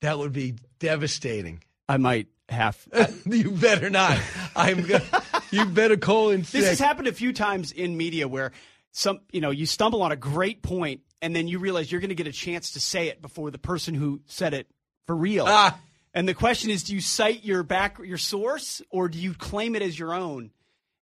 That 0.01 0.19
would 0.19 0.33
be 0.33 0.57
devastating. 0.79 1.63
I 1.89 1.97
might 1.97 2.29
have. 2.49 2.79
you 3.27 3.51
better 3.51 3.91
not. 3.91 4.19
I'm. 4.57 4.87
You 5.53 5.65
better 5.65 5.97
call 5.97 6.31
in 6.31 6.43
This 6.43 6.69
has 6.69 6.79
happened 6.79 7.09
a 7.09 7.13
few 7.13 7.33
times 7.33 7.73
in 7.73 7.97
media 7.97 8.29
where 8.29 8.53
some, 8.93 9.21
you 9.33 9.41
know, 9.41 9.51
you 9.51 9.67
stumble 9.67 10.03
on 10.03 10.13
a 10.13 10.17
great 10.17 10.63
point 10.63 11.01
and 11.21 11.35
then 11.35 11.49
you 11.49 11.59
realize 11.59 11.91
you're 11.91 12.01
going 12.01 12.11
to 12.11 12.15
get 12.15 12.27
a 12.27 12.33
chance 12.33 12.73
to 12.73 12.81
say 12.81 13.09
it 13.09 13.21
before 13.21 13.51
the 13.51 13.59
person 13.59 13.95
who 13.95 14.21
said 14.27 14.55
it 14.55 14.69
for 15.07 15.17
real. 15.17 15.45
Ah. 15.49 15.79
And 16.15 16.29
the 16.29 16.35
question 16.35 16.71
is, 16.71 16.85
do 16.85 16.95
you 16.95 17.01
cite 17.01 17.45
your 17.45 17.63
back, 17.63 17.99
your 17.99 18.19
source, 18.19 18.83
or 18.91 19.09
do 19.09 19.19
you 19.19 19.35
claim 19.35 19.77
it 19.77 19.83
as 19.83 19.99
your 19.99 20.15
own? 20.15 20.51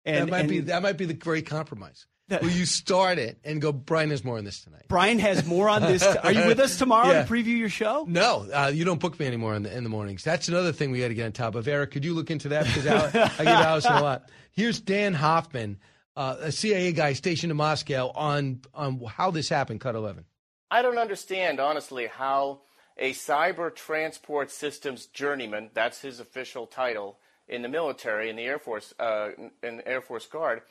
And 0.06 0.28
that 0.28 0.32
might 0.32 0.40
and 0.42 0.50
be 0.50 0.60
that 0.62 0.84
might 0.84 0.98
be 0.98 1.06
the 1.06 1.14
great 1.14 1.46
compromise. 1.46 2.06
That- 2.30 2.42
Where 2.42 2.52
you 2.52 2.66
start 2.66 3.20
it 3.20 3.38
and 3.44 3.62
go. 3.62 3.72
Brian 3.74 4.10
has 4.12 4.24
more 4.24 4.38
on 4.38 4.46
this 4.46 4.64
tonight. 4.64 4.84
Brian 4.88 5.20
has 5.20 5.46
more 5.46 5.68
on 5.68 5.82
this. 5.82 6.02
Are 6.04 6.32
you 6.32 6.48
with 6.48 6.60
us 6.60 6.78
tomorrow 6.78 7.12
Yeah. 7.12 7.24
to 7.26 7.30
preview 7.32 7.58
your 7.58 7.68
show? 7.70 8.06
No, 8.08 8.48
uh, 8.54 8.72
you 8.74 8.86
don't 8.86 9.00
book 9.00 9.20
me 9.20 9.26
anymore 9.28 9.56
in 9.56 9.64
the 9.64 9.76
in 9.76 9.84
the 9.84 9.90
mornings. 9.90 10.24
That's 10.24 10.48
another 10.48 10.72
thing 10.72 10.92
we 10.92 11.00
got 11.02 11.10
to 11.10 11.14
get 11.16 11.26
on 11.26 11.32
top 11.34 11.56
of. 11.56 11.68
Eric, 11.68 11.92
could 11.92 12.06
you 12.06 12.14
look 12.14 12.32
into 12.32 12.50
that? 12.50 12.66
Because 12.66 12.88
Al- 12.88 13.08
I 13.08 13.38
give 13.40 13.48
Allison 13.48 13.94
a 13.94 14.02
lot. 14.02 14.30
Here's 14.52 14.80
Dan 14.80 15.14
Hoffman, 15.14 15.80
uh, 16.16 16.38
a 16.40 16.52
CIA 16.52 16.94
guy 16.94 17.12
stationed 17.14 17.52
in 17.52 17.58
Moscow, 17.58 18.12
on 18.16 18.62
on 18.74 19.02
how 19.06 19.30
this 19.32 19.50
happened. 19.50 19.82
Cut 19.82 19.96
eleven. 19.96 20.24
I 20.72 20.82
don't 20.82 20.98
understand, 20.98 21.60
honestly, 21.60 22.08
how 22.08 22.62
a 22.98 23.12
cyber 23.12 23.74
transport 23.76 24.50
systems 24.50 25.08
journeyman, 25.08 25.72
that's 25.74 26.02
his 26.02 26.20
official 26.22 26.68
title 26.68 27.20
in 27.50 27.62
the 27.64 27.68
military, 27.70 28.30
in 28.30 28.38
the 28.38 28.44
Air 28.44 28.60
Force, 28.60 28.94
uh, 28.98 29.30
in 29.62 29.78
the 29.78 29.88
Air 29.88 30.02
Force 30.02 30.26
Guard, 30.26 30.62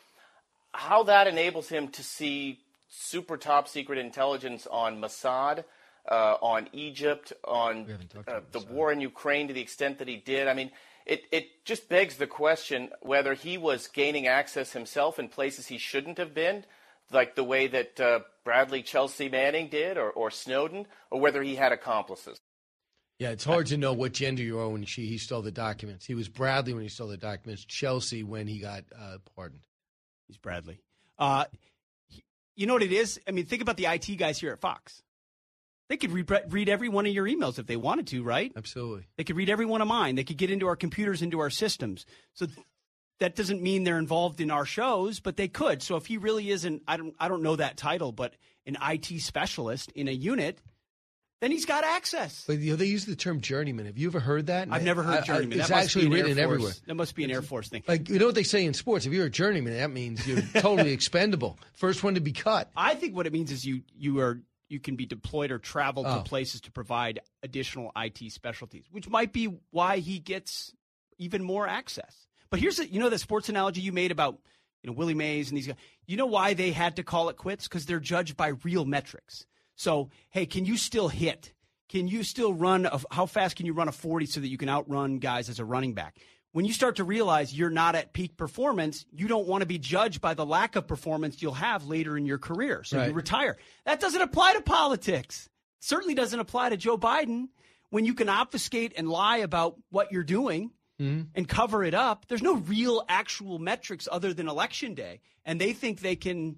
how 0.72 1.04
that 1.04 1.26
enables 1.26 1.68
him 1.68 1.88
to 1.88 2.02
see 2.02 2.60
super 2.88 3.36
top 3.36 3.68
secret 3.68 3.98
intelligence 3.98 4.66
on 4.70 5.00
Mossad, 5.00 5.64
uh, 6.10 6.36
on 6.42 6.68
Egypt, 6.72 7.32
on 7.44 7.86
uh, 8.26 8.40
the 8.50 8.60
war 8.60 8.92
in 8.92 9.00
Ukraine 9.00 9.48
to 9.48 9.54
the 9.54 9.60
extent 9.60 9.98
that 9.98 10.08
he 10.08 10.16
did. 10.16 10.48
I 10.48 10.54
mean, 10.54 10.70
it, 11.06 11.24
it 11.30 11.64
just 11.64 11.88
begs 11.88 12.16
the 12.16 12.26
question 12.26 12.90
whether 13.00 13.34
he 13.34 13.58
was 13.58 13.86
gaining 13.88 14.26
access 14.26 14.72
himself 14.72 15.18
in 15.18 15.28
places 15.28 15.66
he 15.66 15.78
shouldn't 15.78 16.18
have 16.18 16.34
been, 16.34 16.64
like 17.10 17.34
the 17.34 17.44
way 17.44 17.66
that 17.66 18.00
uh, 18.00 18.20
Bradley 18.44 18.82
Chelsea 18.82 19.28
Manning 19.28 19.68
did 19.68 19.96
or, 19.96 20.10
or 20.10 20.30
Snowden, 20.30 20.86
or 21.10 21.20
whether 21.20 21.42
he 21.42 21.56
had 21.56 21.72
accomplices. 21.72 22.38
Yeah, 23.18 23.30
it's 23.30 23.44
hard 23.44 23.66
to 23.66 23.76
know 23.76 23.92
what 23.92 24.12
gender 24.12 24.42
you 24.42 24.58
are 24.58 24.68
when 24.68 24.84
she, 24.84 25.06
he 25.06 25.18
stole 25.18 25.42
the 25.42 25.52
documents. 25.52 26.04
He 26.04 26.14
was 26.14 26.28
Bradley 26.28 26.74
when 26.74 26.82
he 26.82 26.88
stole 26.88 27.08
the 27.08 27.16
documents, 27.16 27.64
Chelsea 27.64 28.22
when 28.22 28.48
he 28.48 28.58
got 28.58 28.84
uh, 28.98 29.18
pardoned. 29.36 29.62
He's 30.28 30.36
Bradley. 30.36 30.80
Uh, 31.18 31.44
he- 32.08 32.24
you 32.56 32.66
know 32.66 32.74
what 32.74 32.82
it 32.82 32.92
is? 32.92 33.20
I 33.26 33.30
mean, 33.30 33.46
think 33.46 33.62
about 33.62 33.76
the 33.76 33.86
IT 33.86 34.16
guys 34.16 34.38
here 34.40 34.52
at 34.52 34.60
Fox. 34.60 35.02
They 35.88 35.96
could 35.96 36.12
read, 36.12 36.30
read 36.48 36.68
every 36.68 36.88
one 36.88 37.06
of 37.06 37.12
your 37.12 37.26
emails 37.26 37.58
if 37.58 37.66
they 37.66 37.76
wanted 37.76 38.06
to, 38.08 38.22
right? 38.22 38.50
Absolutely. 38.56 39.06
They 39.16 39.24
could 39.24 39.36
read 39.36 39.50
every 39.50 39.66
one 39.66 39.82
of 39.82 39.88
mine. 39.88 40.14
They 40.14 40.24
could 40.24 40.38
get 40.38 40.50
into 40.50 40.66
our 40.66 40.76
computers, 40.76 41.20
into 41.20 41.38
our 41.40 41.50
systems. 41.50 42.06
So 42.32 42.46
th- 42.46 42.58
that 43.20 43.36
doesn't 43.36 43.60
mean 43.62 43.84
they're 43.84 43.98
involved 43.98 44.40
in 44.40 44.50
our 44.50 44.64
shows, 44.64 45.20
but 45.20 45.36
they 45.36 45.48
could. 45.48 45.82
So 45.82 45.96
if 45.96 46.06
he 46.06 46.16
really 46.16 46.50
isn't, 46.50 46.82
I 46.88 46.96
don't, 46.96 47.14
I 47.20 47.28
don't 47.28 47.42
know 47.42 47.56
that 47.56 47.76
title, 47.76 48.10
but 48.10 48.34
an 48.64 48.78
IT 48.80 49.20
specialist 49.20 49.92
in 49.92 50.08
a 50.08 50.12
unit, 50.12 50.60
then 51.42 51.50
he's 51.50 51.66
got 51.66 51.84
access. 51.84 52.44
But 52.46 52.58
you 52.60 52.70
know, 52.70 52.76
they 52.76 52.86
use 52.86 53.04
the 53.04 53.16
term 53.16 53.40
journeyman. 53.42 53.84
Have 53.86 53.98
you 53.98 54.06
ever 54.08 54.20
heard 54.20 54.46
that? 54.46 54.68
I've 54.70 54.84
never 54.84 55.02
I- 55.02 55.04
heard 55.04 55.18
I- 55.18 55.26
journeyman. 55.26 55.60
it's 55.60 55.70
actually 55.70 56.08
written 56.08 56.38
everywhere. 56.38 56.72
That 56.86 56.94
must 56.94 57.14
be 57.14 57.24
an 57.24 57.30
Air 57.30 57.42
Force 57.42 57.68
thing. 57.68 57.82
Like 57.86 58.08
you 58.08 58.18
know 58.18 58.26
what 58.26 58.34
they 58.34 58.44
say 58.44 58.64
in 58.64 58.72
sports? 58.72 59.04
If 59.04 59.12
you're 59.12 59.26
a 59.26 59.30
journeyman, 59.30 59.74
that 59.76 59.90
means 59.90 60.26
you're 60.26 60.40
totally 60.54 60.92
expendable. 60.92 61.58
First 61.74 62.02
one 62.02 62.14
to 62.14 62.20
be 62.20 62.32
cut. 62.32 62.70
I 62.76 62.94
think 62.94 63.14
what 63.14 63.26
it 63.26 63.32
means 63.32 63.50
is 63.50 63.64
you 63.66 63.82
you 63.98 64.20
are 64.20 64.40
you 64.68 64.80
can 64.80 64.96
be 64.96 65.04
deployed 65.04 65.50
or 65.50 65.58
travel 65.58 66.04
Oh. 66.06 66.18
to 66.18 66.22
places 66.22 66.62
to 66.62 66.70
provide 66.72 67.20
additional 67.42 67.92
IT 67.96 68.30
specialties, 68.32 68.86
which 68.90 69.06
might 69.08 69.32
be 69.32 69.46
why 69.70 69.98
he 69.98 70.18
gets 70.18 70.72
even 71.18 71.42
more 71.42 71.66
access. 71.68 72.26
But 72.48 72.60
here's 72.60 72.76
the, 72.76 72.86
you 72.86 73.00
know 73.00 73.10
the 73.10 73.18
sports 73.18 73.48
analogy 73.48 73.80
you 73.82 73.92
made 73.92 74.12
about 74.12 74.38
you 74.82 74.88
know 74.90 74.94
Willie 74.94 75.14
Mays 75.14 75.48
and 75.50 75.58
these 75.58 75.66
guys. 75.66 75.76
You 76.06 76.16
know 76.16 76.26
why 76.26 76.54
they 76.54 76.70
had 76.70 76.96
to 76.96 77.02
call 77.02 77.28
it 77.28 77.36
quits 77.36 77.66
because 77.68 77.84
they're 77.86 78.00
judged 78.00 78.36
by 78.36 78.48
real 78.62 78.84
metrics. 78.84 79.44
So 79.82 80.10
hey, 80.30 80.46
can 80.46 80.64
you 80.64 80.76
still 80.76 81.08
hit? 81.08 81.52
Can 81.88 82.06
you 82.06 82.22
still 82.22 82.54
run? 82.54 82.86
A, 82.86 83.00
how 83.10 83.26
fast 83.26 83.56
can 83.56 83.66
you 83.66 83.72
run 83.72 83.88
a 83.88 83.92
40 83.92 84.26
so 84.26 84.38
that 84.38 84.46
you 84.46 84.56
can 84.56 84.68
outrun 84.68 85.18
guys 85.18 85.48
as 85.48 85.58
a 85.58 85.64
running 85.64 85.92
back? 85.92 86.18
When 86.52 86.64
you 86.64 86.72
start 86.72 86.96
to 86.96 87.04
realize 87.04 87.52
you're 87.52 87.68
not 87.68 87.96
at 87.96 88.12
peak 88.12 88.36
performance, 88.36 89.04
you 89.12 89.26
don't 89.26 89.48
want 89.48 89.62
to 89.62 89.66
be 89.66 89.78
judged 89.78 90.20
by 90.20 90.34
the 90.34 90.46
lack 90.46 90.76
of 90.76 90.86
performance 90.86 91.42
you'll 91.42 91.54
have 91.54 91.86
later 91.86 92.16
in 92.16 92.26
your 92.26 92.38
career. 92.38 92.84
So 92.84 93.04
you 93.04 93.12
retire. 93.12 93.56
That 93.84 93.98
doesn't 93.98 94.22
apply 94.22 94.52
to 94.52 94.60
politics. 94.60 95.48
Certainly 95.80 96.14
doesn't 96.14 96.38
apply 96.38 96.68
to 96.68 96.76
Joe 96.76 96.96
Biden. 96.96 97.48
When 97.90 98.04
you 98.04 98.14
can 98.14 98.28
obfuscate 98.28 98.92
and 98.96 99.08
lie 99.08 99.38
about 99.38 99.76
what 99.90 100.12
you're 100.12 100.22
doing 100.22 100.70
mm-hmm. 101.00 101.22
and 101.34 101.48
cover 101.48 101.82
it 101.82 101.94
up, 101.94 102.26
there's 102.28 102.42
no 102.42 102.54
real 102.54 103.02
actual 103.08 103.58
metrics 103.58 104.06
other 104.12 104.32
than 104.32 104.46
election 104.46 104.94
day. 104.94 105.22
And 105.44 105.60
they 105.60 105.72
think 105.72 106.00
they 106.00 106.14
can, 106.14 106.56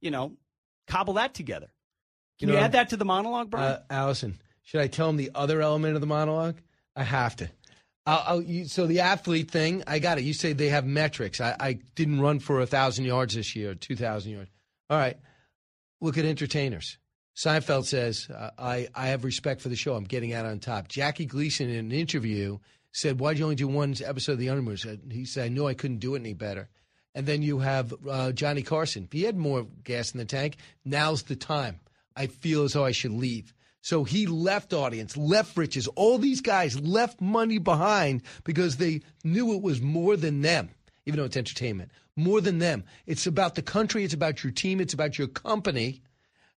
you 0.00 0.10
know, 0.10 0.32
cobble 0.88 1.14
that 1.14 1.34
together. 1.34 1.68
Can 2.44 2.54
you, 2.54 2.58
know, 2.60 2.64
add 2.64 2.72
that 2.72 2.90
to 2.90 2.96
the 2.96 3.04
monologue, 3.04 3.50
Brian? 3.50 3.72
Uh, 3.72 3.82
Allison, 3.90 4.38
should 4.62 4.80
I 4.80 4.86
tell 4.86 5.08
him 5.08 5.16
the 5.16 5.30
other 5.34 5.60
element 5.62 5.94
of 5.94 6.00
the 6.00 6.06
monologue? 6.06 6.56
I 6.96 7.02
have 7.02 7.36
to. 7.36 7.50
I'll, 8.06 8.24
I'll, 8.26 8.42
you, 8.42 8.66
so 8.66 8.86
the 8.86 9.00
athlete 9.00 9.50
thing, 9.50 9.82
I 9.86 9.98
got 9.98 10.18
it. 10.18 10.24
You 10.24 10.34
say 10.34 10.52
they 10.52 10.68
have 10.68 10.84
metrics. 10.84 11.40
I, 11.40 11.56
I 11.58 11.72
didn't 11.94 12.20
run 12.20 12.38
for 12.38 12.60
a 12.60 12.66
thousand 12.66 13.06
yards 13.06 13.34
this 13.34 13.56
year, 13.56 13.74
two 13.74 13.96
thousand 13.96 14.32
yards. 14.32 14.50
All 14.90 14.98
right. 14.98 15.16
Look 16.00 16.18
at 16.18 16.24
entertainers. 16.24 16.98
Seinfeld 17.34 17.86
says, 17.86 18.28
uh, 18.30 18.50
I, 18.58 18.88
I 18.94 19.06
have 19.08 19.24
respect 19.24 19.60
for 19.60 19.68
the 19.68 19.76
show. 19.76 19.94
I'm 19.94 20.04
getting 20.04 20.34
out 20.34 20.46
on 20.46 20.60
top. 20.60 20.88
Jackie 20.88 21.26
Gleason 21.26 21.68
in 21.68 21.76
an 21.76 21.92
interview 21.92 22.58
said, 22.92 23.18
Why'd 23.18 23.38
you 23.38 23.44
only 23.44 23.56
do 23.56 23.66
one 23.66 23.94
episode 24.04 24.32
of 24.32 24.38
The 24.38 24.48
Honeymooners? 24.48 24.86
Uh, 24.86 24.96
He 25.10 25.24
said, 25.24 25.46
I 25.46 25.48
knew 25.48 25.66
I 25.66 25.74
couldn't 25.74 25.98
do 25.98 26.14
it 26.14 26.20
any 26.20 26.34
better. 26.34 26.68
And 27.14 27.26
then 27.26 27.42
you 27.42 27.60
have 27.60 27.94
uh, 28.08 28.32
Johnny 28.32 28.62
Carson. 28.62 29.04
If 29.04 29.12
he 29.12 29.22
had 29.22 29.36
more 29.36 29.66
gas 29.82 30.12
in 30.12 30.18
the 30.18 30.24
tank, 30.24 30.56
now's 30.84 31.22
the 31.24 31.36
time. 31.36 31.80
I 32.16 32.26
feel 32.28 32.64
as 32.64 32.72
though 32.74 32.84
I 32.84 32.92
should 32.92 33.12
leave. 33.12 33.52
So 33.80 34.04
he 34.04 34.26
left 34.26 34.72
audience, 34.72 35.16
left 35.16 35.56
riches. 35.56 35.86
All 35.88 36.16
these 36.16 36.40
guys 36.40 36.80
left 36.80 37.20
money 37.20 37.58
behind 37.58 38.22
because 38.44 38.78
they 38.78 39.02
knew 39.24 39.52
it 39.52 39.62
was 39.62 39.82
more 39.82 40.16
than 40.16 40.40
them, 40.40 40.70
even 41.04 41.18
though 41.18 41.26
it's 41.26 41.36
entertainment. 41.36 41.90
More 42.16 42.40
than 42.40 42.60
them. 42.60 42.84
It's 43.06 43.26
about 43.26 43.56
the 43.56 43.62
country. 43.62 44.04
It's 44.04 44.14
about 44.14 44.42
your 44.42 44.52
team. 44.52 44.80
It's 44.80 44.94
about 44.94 45.18
your 45.18 45.28
company. 45.28 46.02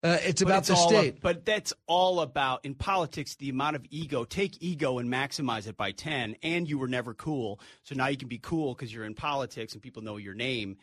Uh, 0.04 0.18
it's 0.22 0.44
But 0.44 0.50
about 0.50 0.58
it's 0.60 0.68
the 0.68 0.76
state. 0.76 1.20
but 1.22 1.46
that's 1.46 1.74
all 1.88 2.20
about 2.20 2.64
in 2.64 2.76
politics 2.76 3.36
the 3.38 3.50
amount 3.50 3.76
of 3.76 3.84
ego. 3.90 4.24
Take 4.24 4.62
ego 4.62 5.00
and 5.00 5.10
maximize 5.12 5.66
it 5.66 5.78
by 5.78 5.94
ten. 5.94 6.36
And 6.44 6.70
you 6.70 6.78
were 6.78 6.90
never 6.90 7.16
cool, 7.16 7.60
so 7.84 7.96
now 7.96 8.08
you 8.08 8.18
can 8.18 8.28
be 8.28 8.38
cool 8.38 8.76
because 8.76 8.94
you're 8.94 9.06
in 9.06 9.16
politics 9.16 9.74
and 9.74 9.82
people 9.82 10.04
know 10.04 10.18
your 10.18 10.36
name. 10.36 10.78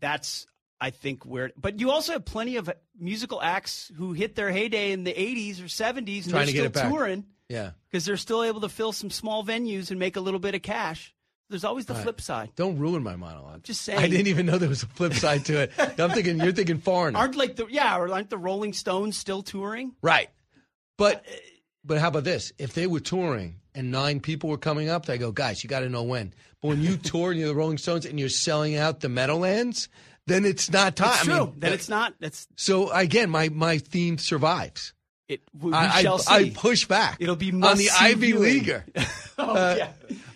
That's 0.00 0.46
I 0.82 0.90
think 0.90 1.24
where. 1.24 1.52
But 1.56 1.78
you 1.78 1.92
also 1.92 2.12
have 2.12 2.24
plenty 2.24 2.56
of 2.56 2.68
musical 2.98 3.40
acts 3.40 3.92
who 3.96 4.12
hit 4.14 4.34
their 4.34 4.50
heyday 4.50 4.90
in 4.90 5.04
the 5.04 5.12
'80s 5.14 5.60
or 5.60 5.66
'70s 5.66 6.24
and 6.24 6.30
Trying 6.30 6.52
they're 6.52 6.68
still 6.70 6.90
touring 6.90 7.24
yeah. 7.48 7.70
because 7.88 8.04
they're 8.04 8.16
still 8.16 8.42
able 8.42 8.60
to 8.62 8.68
fill 8.68 8.90
some 8.90 9.08
small 9.08 9.44
venues 9.44 9.90
and 9.90 10.00
make 10.00 10.16
a 10.16 10.20
little 10.20 10.40
bit 10.40 10.56
of 10.56 10.62
cash. 10.62 11.14
There's 11.48 11.62
always 11.64 11.86
the 11.86 11.92
All 11.92 11.98
right. 11.98 12.02
flip 12.04 12.20
side. 12.20 12.50
Don't 12.56 12.78
ruin 12.78 13.02
my 13.04 13.14
monologue. 13.14 13.62
Just 13.62 13.82
saying. 13.82 14.00
I 14.00 14.08
didn't 14.08 14.26
even 14.26 14.46
know 14.46 14.58
there 14.58 14.68
was 14.68 14.82
a 14.82 14.86
flip 14.86 15.12
side 15.12 15.44
to 15.44 15.60
it. 15.62 15.72
I'm 16.00 16.10
thinking 16.10 16.40
you're 16.40 16.52
thinking 16.52 16.78
foreigner. 16.78 17.18
Aren't 17.18 17.36
like 17.36 17.54
the 17.54 17.66
yeah, 17.70 17.96
or 17.96 18.12
aren't 18.12 18.30
the 18.30 18.38
Rolling 18.38 18.72
Stones 18.72 19.16
still 19.16 19.42
touring? 19.42 19.94
Right. 20.02 20.30
But 20.98 21.16
uh, 21.16 21.30
uh, 21.30 21.36
but 21.84 21.98
how 21.98 22.08
about 22.08 22.24
this? 22.24 22.52
If 22.58 22.74
they 22.74 22.88
were 22.88 23.00
touring 23.00 23.60
and 23.74 23.92
nine 23.92 24.20
people 24.20 24.50
were 24.50 24.58
coming 24.58 24.88
up, 24.88 25.06
they 25.06 25.18
go, 25.18 25.30
guys, 25.30 25.62
you 25.62 25.68
got 25.68 25.80
to 25.80 25.88
know 25.88 26.02
when. 26.02 26.32
But 26.60 26.68
when 26.68 26.82
you 26.82 26.96
tour 27.02 27.30
and 27.30 27.38
you're 27.38 27.48
the 27.48 27.54
Rolling 27.54 27.78
Stones 27.78 28.06
and 28.06 28.18
you're 28.18 28.28
selling 28.28 28.76
out 28.76 29.00
the 29.00 29.08
Meadowlands, 29.08 29.88
then 30.26 30.44
it's 30.44 30.70
not 30.70 30.96
time. 30.96 31.10
It's 31.12 31.20
I 31.22 31.24
true. 31.24 31.46
mean, 31.46 31.54
then 31.58 31.72
it's 31.72 31.88
not. 31.88 32.14
That's 32.20 32.46
so 32.56 32.90
again, 32.90 33.30
my 33.30 33.48
my 33.48 33.78
theme 33.78 34.18
survives. 34.18 34.92
it. 35.28 35.40
We, 35.58 35.72
I, 35.72 36.02
shall 36.02 36.14
I, 36.28 36.42
see. 36.42 36.48
I 36.48 36.50
push 36.54 36.86
back. 36.86 37.16
It'll 37.20 37.36
be 37.36 37.50
on 37.52 37.76
the 37.76 37.88
Ivy 38.00 38.26
viewing. 38.32 38.42
Leaguer. 38.42 38.84
oh 39.38 39.54
Uh, 39.54 39.74
yeah. 39.78 39.88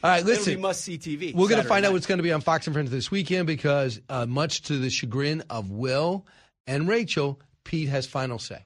All 0.02 0.10
right, 0.10 0.18
It'll 0.20 0.28
listen. 0.28 0.54
be 0.54 0.60
must 0.60 0.82
see 0.82 0.98
TV. 0.98 1.34
We're 1.34 1.48
going 1.48 1.62
to 1.62 1.68
find 1.68 1.84
out 1.84 1.92
what's 1.92 2.06
going 2.06 2.18
to 2.18 2.22
be 2.22 2.32
on 2.32 2.40
Fox 2.40 2.66
and 2.66 2.74
Friends 2.74 2.90
this 2.90 3.10
weekend 3.10 3.46
because, 3.46 4.00
uh, 4.08 4.24
much 4.26 4.62
to 4.62 4.78
the 4.78 4.88
chagrin 4.90 5.42
of 5.50 5.70
Will 5.70 6.26
and 6.66 6.86
Rachel, 6.88 7.40
Pete 7.64 7.88
has 7.88 8.06
final 8.06 8.38
say. 8.38 8.64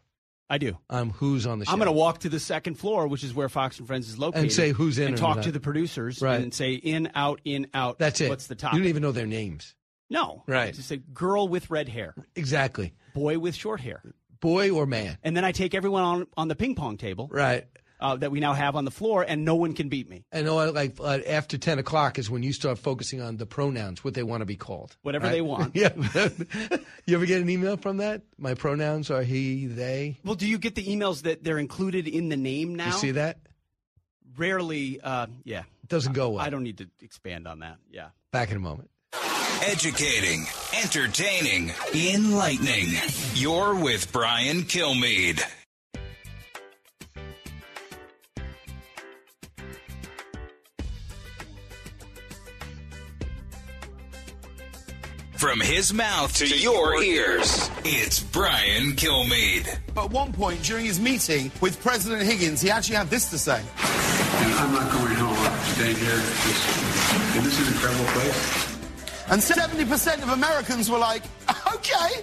I 0.50 0.58
do. 0.58 0.76
Um, 0.90 1.10
who's 1.10 1.46
on 1.46 1.60
the 1.60 1.64
show? 1.64 1.72
I'm 1.72 1.78
going 1.78 1.86
to 1.86 1.92
walk 1.92 2.18
to 2.20 2.28
the 2.28 2.40
second 2.40 2.74
floor, 2.74 3.06
which 3.06 3.22
is 3.24 3.32
where 3.32 3.48
Fox 3.48 3.78
and 3.78 3.86
Friends 3.86 4.08
is 4.08 4.18
located, 4.18 4.42
and 4.42 4.52
say 4.52 4.72
who's 4.72 4.98
in 4.98 5.08
and 5.08 5.16
talk 5.16 5.42
to 5.42 5.52
the 5.52 5.60
producers, 5.60 6.20
Right. 6.20 6.40
and 6.40 6.52
say 6.52 6.74
in, 6.74 7.10
out, 7.14 7.40
in, 7.44 7.68
out. 7.72 7.98
That's 8.00 8.20
it. 8.20 8.28
What's 8.28 8.48
the 8.48 8.56
top? 8.56 8.74
You 8.74 8.80
don't 8.80 8.88
even 8.88 9.02
know 9.02 9.12
their 9.12 9.26
names. 9.28 9.74
No, 10.10 10.42
Right. 10.46 10.74
Just 10.74 10.90
a 10.90 10.96
girl 10.96 11.46
with 11.48 11.70
red 11.70 11.88
hair, 11.88 12.14
Exactly. 12.34 12.92
boy 13.14 13.38
with 13.38 13.54
short 13.54 13.80
hair, 13.80 14.02
Boy 14.40 14.70
or 14.70 14.84
man. 14.86 15.16
and 15.22 15.36
then 15.36 15.44
I 15.44 15.52
take 15.52 15.74
everyone 15.74 16.02
on 16.02 16.26
on 16.36 16.48
the 16.48 16.56
ping 16.56 16.74
pong 16.74 16.96
table 16.96 17.28
Right. 17.30 17.66
uh, 18.00 18.16
that 18.16 18.30
we 18.32 18.40
now 18.40 18.52
have 18.54 18.74
on 18.76 18.84
the 18.86 18.90
floor, 18.90 19.22
and 19.28 19.44
no 19.44 19.54
one 19.54 19.72
can 19.74 19.88
beat 19.88 20.08
me. 20.08 20.24
And 20.32 20.48
uh, 20.48 20.72
like 20.72 20.96
uh, 20.98 21.18
after 21.28 21.58
10 21.58 21.78
o'clock 21.78 22.18
is 22.18 22.28
when 22.30 22.42
you 22.42 22.52
start 22.52 22.78
focusing 22.78 23.20
on 23.20 23.36
the 23.36 23.46
pronouns, 23.46 24.02
what 24.02 24.14
they 24.14 24.22
want 24.22 24.40
to 24.40 24.46
be 24.46 24.56
called. 24.56 24.96
Whatever 25.02 25.26
right? 25.26 25.32
they 25.32 25.40
want. 25.52 25.76
yeah. 25.76 25.92
you 27.06 27.14
ever 27.14 27.26
get 27.26 27.40
an 27.42 27.48
email 27.50 27.76
from 27.76 27.98
that? 27.98 28.22
My 28.38 28.54
pronouns 28.54 29.10
are 29.10 29.22
he, 29.22 29.66
they. 29.66 30.18
Well, 30.24 30.34
do 30.34 30.48
you 30.48 30.58
get 30.58 30.74
the 30.74 30.84
emails 30.86 31.22
that 31.22 31.44
they're 31.44 31.58
included 31.58 32.08
in 32.08 32.30
the 32.30 32.36
name 32.38 32.74
now? 32.74 32.86
You 32.86 32.92
see 32.92 33.10
that? 33.12 33.38
Rarely. 34.36 35.00
Uh, 35.00 35.26
yeah. 35.44 35.64
It 35.82 35.88
doesn't 35.88 36.12
go 36.14 36.30
well. 36.30 36.44
I 36.44 36.50
don't 36.50 36.62
need 36.62 36.78
to 36.78 36.88
expand 37.02 37.46
on 37.46 37.60
that. 37.60 37.76
Yeah. 37.90 38.08
Back 38.32 38.50
in 38.50 38.56
a 38.56 38.60
moment. 38.60 38.90
Educating, 39.62 40.46
entertaining, 40.82 41.70
enlightening. 41.94 42.94
You're 43.34 43.74
with 43.74 44.10
Brian 44.10 44.62
Kilmeade. 44.62 45.42
From 55.36 55.60
his 55.60 55.92
mouth 55.92 56.34
to 56.36 56.46
your 56.46 57.02
ears, 57.02 57.70
it's 57.84 58.20
Brian 58.20 58.92
Kilmeade. 58.92 59.68
At 59.94 60.10
one 60.10 60.32
point 60.32 60.62
during 60.62 60.86
his 60.86 60.98
meeting 60.98 61.52
with 61.60 61.78
President 61.82 62.22
Higgins, 62.22 62.62
he 62.62 62.70
actually 62.70 62.96
had 62.96 63.10
this 63.10 63.28
to 63.28 63.38
say. 63.38 63.60
And 63.60 64.54
I'm 64.54 64.72
not 64.72 64.90
going 64.90 65.14
home. 65.16 65.36
I'm 65.36 65.64
staying 65.74 65.96
here. 65.96 66.16
This, 66.16 67.36
and 67.36 67.44
this 67.44 67.60
is 67.60 67.68
an 67.68 67.74
incredible 67.74 68.06
place. 68.12 68.69
And 69.30 69.40
70% 69.40 70.22
of 70.24 70.28
Americans 70.30 70.90
were 70.90 70.98
like, 70.98 71.22
okay. 71.74 72.22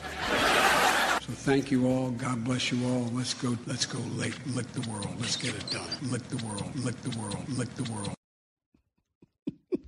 So 1.22 1.34
thank 1.34 1.72
you 1.72 1.88
all. 1.88 2.12
God 2.12 2.43
bless 2.43 2.72
you 2.72 2.86
all. 2.88 3.03
Let's 3.14 3.34
go. 3.34 3.58
Let's 3.66 3.86
go. 3.86 3.99
Lick, 4.16 4.34
lick 4.53 4.68
the 4.74 4.89
world. 4.89 5.08
Let's 5.20 5.38
get 5.38 5.55
it 5.55 5.70
done. 5.70 5.88
Lick 6.12 6.24
the 6.28 6.45
world. 6.45 6.76
Lick 6.84 7.01
the 7.03 7.18
world. 7.18 7.38
Lick 7.49 7.74
the 7.76 7.89
world. 7.93 8.14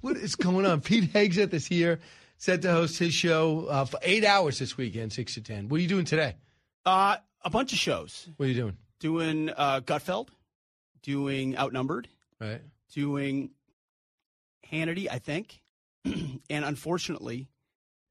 What 0.01 0.15
is 0.15 0.35
going 0.35 0.65
on? 0.65 0.79
Pete 0.79 1.11
Hegseth 1.11 1.53
is 1.53 1.65
here 1.67 1.99
set 2.37 2.61
to 2.61 2.71
host 2.71 2.97
his 2.97 3.13
show 3.13 3.65
uh, 3.65 3.83
for 3.83 3.99
eight 4.01 4.23
hours 4.23 4.59
this 4.59 4.77
weekend, 4.77 5.11
six 5.11 5.33
to 5.33 5.41
ten. 5.41 5.67
What 5.67 5.79
are 5.79 5.81
you 5.81 5.89
doing 5.89 6.05
today? 6.05 6.35
Uh, 6.85 7.17
a 7.43 7.49
bunch 7.49 7.73
of 7.73 7.79
shows. 7.79 8.29
What 8.37 8.45
are 8.45 8.49
you 8.49 8.55
doing? 8.55 8.77
Doing 9.01 9.49
uh, 9.49 9.81
Gutfeld, 9.81 10.29
doing 11.03 11.57
Outnumbered, 11.57 12.07
Right. 12.39 12.61
doing 12.93 13.49
Hannity, 14.71 15.07
I 15.11 15.19
think. 15.19 15.61
and 16.05 16.39
unfortunately, 16.65 17.49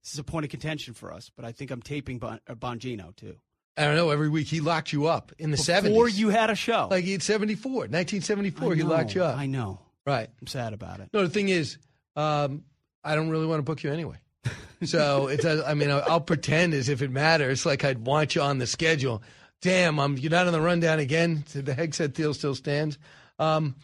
this 0.03 0.13
is 0.13 0.19
a 0.19 0.25
point 0.25 0.45
of 0.45 0.51
contention 0.51 0.95
for 0.95 1.13
us, 1.13 1.31
but 1.35 1.45
I 1.45 1.53
think 1.53 1.71
I'm 1.71 1.83
taping 1.83 2.19
bon- 2.19 2.41
uh, 2.49 2.55
Bongino 2.55 3.15
too. 3.17 3.37
I 3.77 3.85
don't 3.85 3.97
know. 3.97 4.11
Every 4.11 4.29
week 4.29 4.49
he 4.49 4.61
locked 4.61 4.93
you 4.93 5.07
up 5.07 5.33
in 5.39 5.51
the 5.51 5.57
seventies. 5.57 5.95
Before 5.95 6.09
seventies. 6.09 6.21
you 6.21 6.29
had 6.31 6.51
a 6.51 6.55
show. 6.57 6.89
like 6.91 7.07
in 7.07 7.21
74, 7.21 7.73
1974, 7.73 8.73
I 8.73 8.75
he 8.75 8.83
locked 8.83 9.15
you 9.15 9.23
up. 9.23 9.37
I 9.39 9.47
know. 9.47 9.81
Right. 10.05 10.29
I'm 10.41 10.47
sad 10.47 10.73
about 10.73 11.01
it. 11.01 11.11
No, 11.13 11.23
the 11.23 11.29
thing 11.29 11.49
is, 11.49 11.79
um, 12.17 12.65
I 13.05 13.15
don't 13.15 13.29
really 13.31 13.47
want 13.47 13.59
to 13.61 13.63
book 13.63 13.83
you 13.83 13.93
anyway. 13.93 14.17
So 14.85 15.27
it's. 15.27 15.45
I 15.45 15.75
mean, 15.75 15.91
I'll, 15.91 16.05
I'll 16.07 16.21
pretend 16.21 16.73
as 16.73 16.89
if 16.89 17.03
it 17.03 17.11
matters, 17.11 17.67
like 17.67 17.85
I'd 17.85 18.07
want 18.07 18.37
you 18.37 18.43
on 18.43 18.59
the 18.59 18.67
schedule. 18.67 19.25
Damn, 19.61 19.99
I'm 19.99 20.17
you're 20.17 20.31
not 20.31 20.47
on 20.47 20.53
the 20.53 20.61
rundown 20.61 21.01
again. 21.01 21.43
The 21.53 21.75
headset 21.75 22.15
deal 22.15 22.33
still 22.33 22.55
stands. 22.55 22.97
Um, 23.41 23.75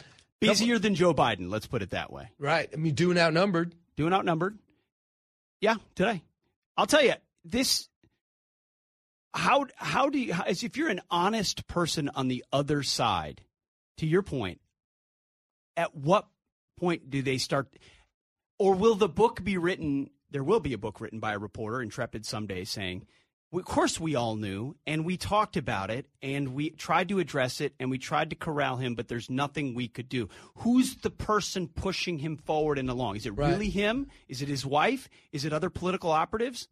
Busier 0.41 0.79
than 0.79 0.95
Joe 0.95 1.13
Biden, 1.13 1.51
let's 1.51 1.67
put 1.67 1.83
it 1.83 1.91
that 1.91 2.13
way. 2.13 2.29
right. 2.39 2.71
I 2.73 2.77
mean, 2.77 2.95
doing 2.95 3.19
outnumbered. 3.19 3.75
Doing 3.97 4.13
outnumbered. 4.13 4.59
Yeah, 5.61 5.77
today. 5.95 6.23
I'll 6.77 6.87
tell 6.87 7.05
you, 7.05 7.15
this 7.45 7.89
how 9.33 9.67
how 9.77 10.09
do 10.11 10.19
you 10.19 10.33
as 10.47 10.63
if 10.63 10.77
you're 10.77 10.89
an 10.89 11.01
honest 11.11 11.67
person 11.67 12.11
on 12.15 12.29
the 12.29 12.45
other 12.53 12.83
side, 12.83 13.43
to 13.99 14.07
your 14.07 14.23
point, 14.23 14.61
at 15.77 15.95
what 15.95 16.27
point 16.79 17.11
do 17.11 17.23
they 17.23 17.39
start 17.39 17.69
or 18.59 18.75
will 18.75 18.95
the 18.95 19.09
book 19.09 19.43
be 19.43 19.59
written 19.59 20.11
there 20.31 20.45
will 20.45 20.61
be 20.61 20.73
a 20.73 20.79
book 20.79 21.01
written 21.01 21.21
by 21.21 21.35
a 21.35 21.39
reporter, 21.39 21.81
intrepid 21.81 22.27
someday, 22.27 22.65
saying, 22.65 23.07
of 23.55 23.65
course 23.65 23.99
we 24.01 24.15
all 24.15 24.37
knew 24.37 24.75
and 24.87 25.05
we 25.05 25.17
talked 25.17 25.57
about 25.57 25.91
it 25.91 26.07
and 26.23 26.55
we 26.55 26.71
tried 26.71 27.09
to 27.09 27.19
address 27.19 27.61
it 27.61 27.73
and 27.79 27.91
we 27.91 27.99
tried 27.99 28.31
to 28.31 28.37
corral 28.37 28.77
him 28.77 28.95
but 28.95 29.09
there's 29.09 29.31
nothing 29.31 29.75
we 29.75 29.89
could 29.89 30.09
do 30.09 30.29
who's 30.57 30.97
the 30.97 31.11
person 31.11 31.69
pushing 31.69 32.19
him 32.19 32.37
forward 32.37 32.79
and 32.79 32.91
along 32.91 33.17
is 33.17 33.27
it 33.27 33.31
Right. 33.31 33.51
really 33.51 33.71
him 33.71 34.09
is 34.29 34.43
it 34.43 34.49
his 34.49 34.67
wife 34.67 35.09
is 35.33 35.45
it 35.45 35.53
other 35.53 35.71
political 35.71 36.11
operatives 36.11 36.69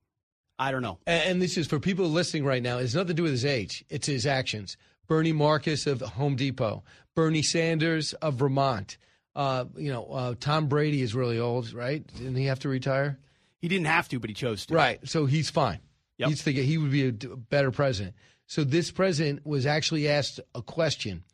i 0.58 0.70
don't 0.70 0.82
know 0.82 0.98
And, 1.06 1.30
and 1.30 1.42
this 1.42 1.56
is 1.56 1.66
for 1.66 1.78
people 1.80 2.08
listening 2.08 2.44
right 2.44 2.62
now. 2.62 2.78
It's 2.78 2.94
nothing 2.94 3.08
to 3.08 3.14
do 3.14 3.22
with 3.22 3.32
his 3.32 3.44
age. 3.44 3.84
It's 3.88 4.06
his 4.06 4.26
actions. 4.26 4.76
Bernie 5.08 5.32
Marcus 5.32 5.86
of 5.86 6.00
Home 6.00 6.36
Depot, 6.36 6.84
Bernie 7.14 7.42
Sanders 7.42 8.12
of 8.14 8.34
Vermont. 8.34 8.96
Uh, 9.34 9.64
you 9.76 9.90
know, 9.92 10.04
uh, 10.06 10.34
Tom 10.38 10.68
Brady 10.68 11.00
is 11.02 11.14
really 11.14 11.38
old, 11.38 11.72
right? 11.72 12.06
Didn't 12.18 12.36
he 12.36 12.46
have 12.46 12.60
to 12.60 12.68
retire? 12.68 13.18
he 13.58 13.68
didn't 13.68 13.86
have 13.86 14.08
to 14.08 14.18
but 14.18 14.28
he 14.28 14.34
chose 14.34 14.66
to 14.66 14.74
Right. 14.74 15.00
So 15.08 15.26
he's 15.26 15.48
fine. 15.48 15.78
Yep. 16.22 16.28
He's 16.30 16.42
thinking 16.42 16.64
he 16.64 16.78
would 16.78 16.92
be 16.92 17.08
a 17.08 17.12
better 17.12 17.70
president. 17.70 18.14
So 18.46 18.64
this 18.64 18.90
president 18.90 19.44
was 19.46 19.66
actually 19.66 20.08
asked 20.08 20.40
a 20.54 20.62
question. 20.62 21.24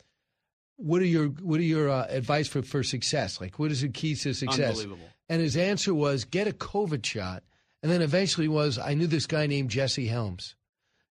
What 0.76 1.02
are 1.02 1.06
your 1.06 1.26
What 1.26 1.60
are 1.60 1.64
your 1.64 1.90
uh, 1.90 2.06
advice 2.08 2.48
for 2.48 2.62
for 2.62 2.82
success? 2.82 3.40
Like, 3.40 3.58
what 3.58 3.70
is 3.70 3.82
the 3.82 3.88
keys 3.88 4.22
to 4.22 4.34
success? 4.34 4.78
Unbelievable. 4.78 5.08
And 5.28 5.42
his 5.42 5.56
answer 5.56 5.94
was 5.94 6.24
get 6.24 6.48
a 6.48 6.52
COVID 6.52 7.04
shot. 7.04 7.42
And 7.82 7.92
then 7.92 8.02
eventually 8.02 8.48
was 8.48 8.78
I 8.78 8.94
knew 8.94 9.06
this 9.06 9.26
guy 9.26 9.46
named 9.46 9.70
Jesse 9.70 10.06
Helms. 10.06 10.54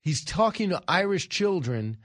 He's 0.01 0.23
talking 0.23 0.69
to 0.69 0.83
Irish 0.87 1.29
children. 1.29 1.97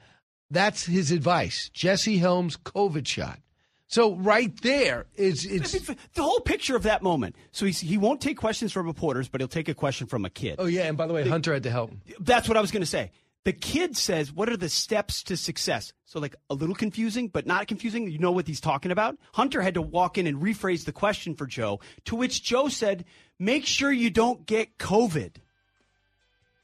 That's 0.50 0.86
his 0.86 1.10
advice. 1.10 1.68
Jesse 1.74 2.18
Helms 2.18 2.56
COVID 2.56 3.06
shot. 3.06 3.40
So 3.88 4.14
right 4.14 4.54
there 4.62 5.06
is 5.16 5.44
it's 5.44 5.72
the 5.72 6.22
whole 6.22 6.40
picture 6.40 6.76
of 6.76 6.84
that 6.84 7.02
moment 7.02 7.36
so 7.50 7.66
he's, 7.66 7.80
he 7.80 7.98
won't 7.98 8.20
take 8.20 8.36
questions 8.36 8.70
from 8.70 8.86
reporters 8.86 9.28
but 9.28 9.40
he'll 9.40 9.48
take 9.48 9.68
a 9.68 9.74
question 9.74 10.06
from 10.06 10.24
a 10.24 10.30
kid 10.30 10.56
Oh 10.58 10.66
yeah, 10.66 10.82
and 10.82 10.96
by 10.96 11.06
the 11.06 11.14
way, 11.14 11.26
Hunter 11.26 11.52
had 11.52 11.62
to 11.64 11.70
help. 11.70 11.92
That's 12.20 12.48
what 12.48 12.56
I 12.56 12.60
was 12.60 12.70
going 12.70 12.82
to 12.82 12.86
say. 12.86 13.10
The 13.44 13.52
kid 13.54 13.96
says, 13.96 14.30
What 14.30 14.50
are 14.50 14.58
the 14.58 14.68
steps 14.68 15.22
to 15.22 15.36
success? 15.36 15.94
So, 16.04 16.20
like, 16.20 16.36
a 16.50 16.54
little 16.54 16.74
confusing, 16.74 17.28
but 17.28 17.46
not 17.46 17.66
confusing. 17.66 18.10
You 18.10 18.18
know 18.18 18.32
what 18.32 18.46
he's 18.46 18.60
talking 18.60 18.90
about? 18.90 19.16
Hunter 19.32 19.62
had 19.62 19.72
to 19.74 19.80
walk 19.80 20.18
in 20.18 20.26
and 20.26 20.42
rephrase 20.42 20.84
the 20.84 20.92
question 20.92 21.34
for 21.34 21.46
Joe, 21.46 21.80
to 22.04 22.16
which 22.16 22.42
Joe 22.42 22.68
said, 22.68 23.06
Make 23.38 23.64
sure 23.64 23.90
you 23.90 24.10
don't 24.10 24.44
get 24.44 24.76
COVID. 24.76 25.36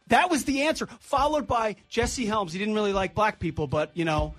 That 0.08 0.30
was 0.30 0.44
the 0.44 0.64
answer, 0.64 0.86
followed 1.00 1.46
by 1.46 1.76
Jesse 1.88 2.26
Helms. 2.26 2.52
He 2.52 2.58
didn't 2.58 2.74
really 2.74 2.92
like 2.92 3.14
black 3.14 3.40
people, 3.40 3.66
but, 3.66 3.90
you 3.96 4.04
know, 4.04 4.34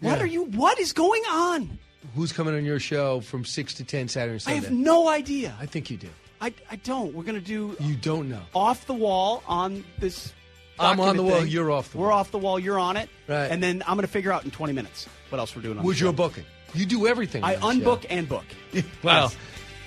what 0.00 0.16
Yeah. 0.18 0.22
are 0.22 0.26
you, 0.26 0.44
what 0.44 0.78
is 0.78 0.92
going 0.92 1.22
on? 1.30 1.78
Who's 2.14 2.32
coming 2.32 2.54
on 2.54 2.64
your 2.64 2.80
show 2.80 3.20
from 3.20 3.44
six 3.44 3.74
to 3.74 3.84
ten 3.84 4.08
Saturday 4.08 4.42
and 4.46 4.48
I 4.48 4.54
have 4.60 4.70
no 4.72 5.08
idea. 5.08 5.54
I 5.60 5.66
think 5.66 5.90
you 5.90 5.96
do. 5.96 6.08
I, 6.40 6.52
I 6.70 6.76
don't. 6.76 7.12
We're 7.14 7.24
going 7.24 7.34
to 7.34 7.40
do 7.44 7.76
You 7.80 7.96
don't 7.96 8.28
know. 8.28 8.40
off 8.54 8.86
the 8.86 8.94
wall 8.94 9.42
on 9.46 9.84
this. 9.98 10.32
I'm 10.80 11.00
on 11.00 11.16
the 11.16 11.22
document 11.24 11.34
wall, 11.34 11.44
you're 11.44 11.70
off 11.72 11.90
the 11.92 11.98
We're 11.98 12.12
off 12.12 12.30
the 12.30 12.38
wall. 12.38 12.58
You're 12.60 12.78
on 12.78 12.96
it. 12.96 13.08
Right. 13.26 13.50
And 13.50 13.60
then 13.60 13.82
I'm 13.86 13.96
going 13.96 14.06
to 14.06 14.12
figure 14.12 14.30
out 14.32 14.44
in 14.44 14.52
20 14.52 14.72
minutes 14.72 15.08
what 15.30 15.38
else 15.40 15.54
we're 15.56 15.62
doing. 15.62 15.78
on 15.78 15.84
What's 15.84 15.98
the 15.98 16.04
your 16.06 16.12
booking? 16.12 16.44
You 16.74 16.86
do 16.86 17.06
everything. 17.08 17.42
I 17.42 17.56
unbook 17.56 18.02
show. 18.02 18.08
and 18.10 18.28
book. 18.28 18.44
Well, 19.02 19.32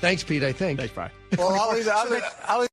thanks, 0.01 0.24
Pete. 0.24 0.43
I 0.43 0.51
think. 0.51 0.80
Thanks, 0.80 0.93
Brian. 0.93 1.12
Well, 1.38 1.53
I'll 1.53 1.74
leave, 1.74 1.88
I'll 1.88 2.09
leave, 2.09 2.24
I'll 2.45 2.59
leave 2.59 2.70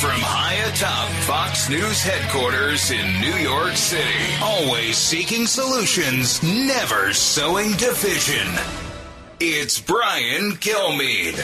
From 0.00 0.20
high 0.20 0.54
atop 0.70 1.08
Fox 1.24 1.68
News 1.68 2.00
headquarters 2.00 2.92
in 2.92 3.20
New 3.20 3.34
York 3.34 3.74
City, 3.74 4.32
always 4.40 4.96
seeking 4.96 5.44
solutions, 5.44 6.40
never 6.40 7.12
sowing 7.12 7.72
division. 7.72 8.46
It's 9.40 9.80
Brian 9.80 10.52
Kilmeade. 10.52 11.42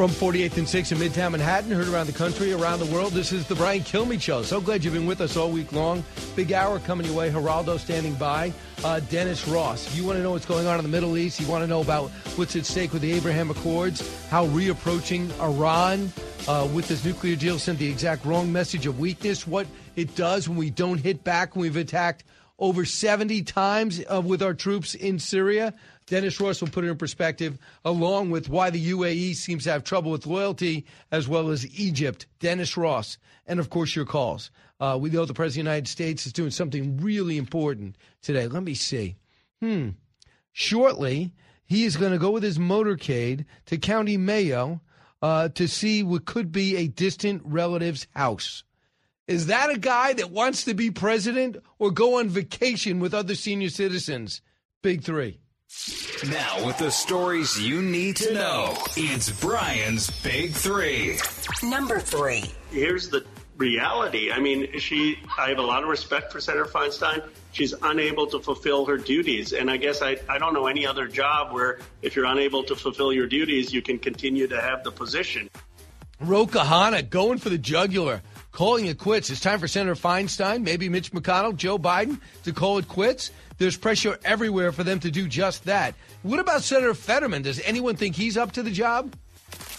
From 0.00 0.08
48th 0.08 0.56
and 0.56 0.66
6th 0.66 0.92
in 0.92 0.98
Midtown 0.98 1.32
Manhattan, 1.32 1.70
heard 1.70 1.86
around 1.86 2.06
the 2.06 2.14
country, 2.14 2.54
around 2.54 2.78
the 2.78 2.86
world. 2.86 3.12
This 3.12 3.32
is 3.32 3.46
the 3.46 3.54
Brian 3.54 3.82
Kilmeade 3.82 4.22
Show. 4.22 4.42
So 4.42 4.58
glad 4.58 4.82
you've 4.82 4.94
been 4.94 5.04
with 5.04 5.20
us 5.20 5.36
all 5.36 5.50
week 5.50 5.72
long. 5.72 6.02
Big 6.34 6.54
hour 6.54 6.78
coming 6.78 7.04
your 7.04 7.14
way. 7.14 7.30
Geraldo 7.30 7.78
standing 7.78 8.14
by. 8.14 8.50
Uh, 8.82 9.00
Dennis 9.00 9.46
Ross. 9.46 9.94
You 9.94 10.06
want 10.06 10.16
to 10.16 10.22
know 10.22 10.30
what's 10.30 10.46
going 10.46 10.66
on 10.66 10.78
in 10.78 10.84
the 10.84 10.88
Middle 10.88 11.18
East? 11.18 11.38
You 11.38 11.46
want 11.46 11.64
to 11.64 11.66
know 11.68 11.82
about 11.82 12.08
what's 12.36 12.56
at 12.56 12.64
stake 12.64 12.94
with 12.94 13.02
the 13.02 13.12
Abraham 13.12 13.50
Accords? 13.50 14.00
How 14.30 14.46
reapproaching 14.46 15.38
Iran 15.38 16.10
uh, 16.48 16.66
with 16.72 16.88
this 16.88 17.04
nuclear 17.04 17.36
deal 17.36 17.58
sent 17.58 17.78
the 17.78 17.90
exact 17.90 18.24
wrong 18.24 18.50
message 18.50 18.86
of 18.86 18.98
weakness? 18.98 19.46
What 19.46 19.66
it 19.96 20.16
does 20.16 20.48
when 20.48 20.56
we 20.56 20.70
don't 20.70 20.96
hit 20.96 21.24
back 21.24 21.54
when 21.54 21.64
we've 21.64 21.76
attacked 21.76 22.24
over 22.58 22.86
70 22.86 23.42
times 23.42 24.02
uh, 24.10 24.22
with 24.24 24.42
our 24.42 24.54
troops 24.54 24.94
in 24.94 25.18
Syria. 25.18 25.74
Dennis 26.10 26.40
Ross 26.40 26.60
will 26.60 26.68
put 26.68 26.84
it 26.84 26.88
in 26.88 26.96
perspective, 26.96 27.56
along 27.84 28.30
with 28.30 28.48
why 28.48 28.68
the 28.68 28.90
UAE 28.90 29.36
seems 29.36 29.62
to 29.62 29.70
have 29.70 29.84
trouble 29.84 30.10
with 30.10 30.26
loyalty, 30.26 30.84
as 31.12 31.28
well 31.28 31.50
as 31.50 31.64
Egypt. 31.78 32.26
Dennis 32.40 32.76
Ross, 32.76 33.16
and 33.46 33.60
of 33.60 33.70
course, 33.70 33.94
your 33.94 34.04
calls. 34.04 34.50
Uh, 34.80 34.98
we 35.00 35.08
know 35.08 35.24
the 35.24 35.32
President 35.32 35.68
of 35.68 35.70
the 35.70 35.70
United 35.70 35.88
States 35.88 36.26
is 36.26 36.32
doing 36.32 36.50
something 36.50 36.96
really 36.96 37.38
important 37.38 37.94
today. 38.22 38.48
Let 38.48 38.64
me 38.64 38.74
see. 38.74 39.14
Hmm. 39.62 39.90
Shortly, 40.50 41.32
he 41.64 41.84
is 41.84 41.96
going 41.96 42.10
to 42.10 42.18
go 42.18 42.32
with 42.32 42.42
his 42.42 42.58
motorcade 42.58 43.44
to 43.66 43.78
County 43.78 44.16
Mayo 44.16 44.80
uh, 45.22 45.50
to 45.50 45.68
see 45.68 46.02
what 46.02 46.24
could 46.24 46.50
be 46.50 46.76
a 46.76 46.88
distant 46.88 47.40
relative's 47.44 48.08
house. 48.16 48.64
Is 49.28 49.46
that 49.46 49.70
a 49.70 49.78
guy 49.78 50.14
that 50.14 50.32
wants 50.32 50.64
to 50.64 50.74
be 50.74 50.90
president 50.90 51.56
or 51.78 51.92
go 51.92 52.18
on 52.18 52.30
vacation 52.30 52.98
with 52.98 53.14
other 53.14 53.36
senior 53.36 53.68
citizens? 53.68 54.42
Big 54.82 55.04
three. 55.04 55.38
Now, 56.28 56.66
with 56.66 56.78
the 56.78 56.90
stories 56.90 57.60
you 57.60 57.80
need 57.80 58.16
to 58.16 58.34
know, 58.34 58.76
it's 58.96 59.30
Brian's 59.40 60.10
Big 60.22 60.52
Three. 60.52 61.18
Number 61.62 62.00
three. 62.00 62.44
Here's 62.70 63.08
the 63.08 63.24
reality. 63.56 64.32
I 64.32 64.40
mean, 64.40 64.78
she. 64.80 65.18
I 65.38 65.48
have 65.48 65.58
a 65.58 65.62
lot 65.62 65.82
of 65.82 65.88
respect 65.88 66.32
for 66.32 66.40
Senator 66.40 66.64
Feinstein. 66.64 67.22
She's 67.52 67.72
unable 67.82 68.26
to 68.28 68.40
fulfill 68.40 68.84
her 68.86 68.98
duties, 68.98 69.52
and 69.52 69.70
I 69.70 69.76
guess 69.76 70.02
I, 70.02 70.18
I 70.28 70.38
don't 70.38 70.54
know 70.54 70.66
any 70.66 70.86
other 70.86 71.06
job 71.06 71.52
where 71.52 71.78
if 72.02 72.16
you're 72.16 72.26
unable 72.26 72.64
to 72.64 72.74
fulfill 72.74 73.12
your 73.12 73.26
duties, 73.26 73.72
you 73.72 73.80
can 73.80 73.98
continue 73.98 74.48
to 74.48 74.60
have 74.60 74.82
the 74.82 74.90
position. 74.90 75.48
Ro 76.20 76.46
Khanna 76.46 77.08
going 77.08 77.38
for 77.38 77.48
the 77.48 77.58
jugular, 77.58 78.20
calling 78.52 78.86
it 78.86 78.98
quits. 78.98 79.30
It's 79.30 79.40
time 79.40 79.58
for 79.58 79.68
Senator 79.68 79.94
Feinstein, 79.94 80.62
maybe 80.62 80.88
Mitch 80.88 81.12
McConnell, 81.12 81.56
Joe 81.56 81.78
Biden 81.78 82.20
to 82.44 82.52
call 82.52 82.78
it 82.78 82.88
quits. 82.88 83.30
There's 83.60 83.76
pressure 83.76 84.18
everywhere 84.24 84.72
for 84.72 84.84
them 84.84 85.00
to 85.00 85.10
do 85.10 85.28
just 85.28 85.66
that. 85.66 85.94
What 86.22 86.40
about 86.40 86.62
Senator 86.62 86.94
Fetterman? 86.94 87.42
Does 87.42 87.60
anyone 87.60 87.94
think 87.94 88.16
he's 88.16 88.38
up 88.38 88.52
to 88.52 88.62
the 88.62 88.70
job? 88.70 89.14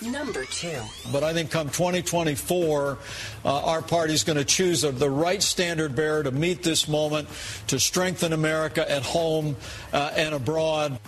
Number 0.03 0.45
two. 0.45 0.79
But 1.11 1.23
I 1.23 1.33
think 1.33 1.49
come 1.49 1.65
2024, 1.65 2.99
uh, 3.43 3.65
our 3.65 3.81
party's 3.81 4.23
going 4.23 4.37
to 4.37 4.45
choose 4.45 4.83
a, 4.83 4.91
the 4.91 5.09
right 5.09 5.41
standard 5.41 5.95
bearer 5.95 6.21
to 6.21 6.31
meet 6.31 6.61
this 6.61 6.87
moment, 6.87 7.27
to 7.67 7.79
strengthen 7.79 8.33
America 8.33 8.89
at 8.89 9.01
home 9.01 9.55
uh, 9.91 10.11
and 10.15 10.35
abroad. 10.35 10.99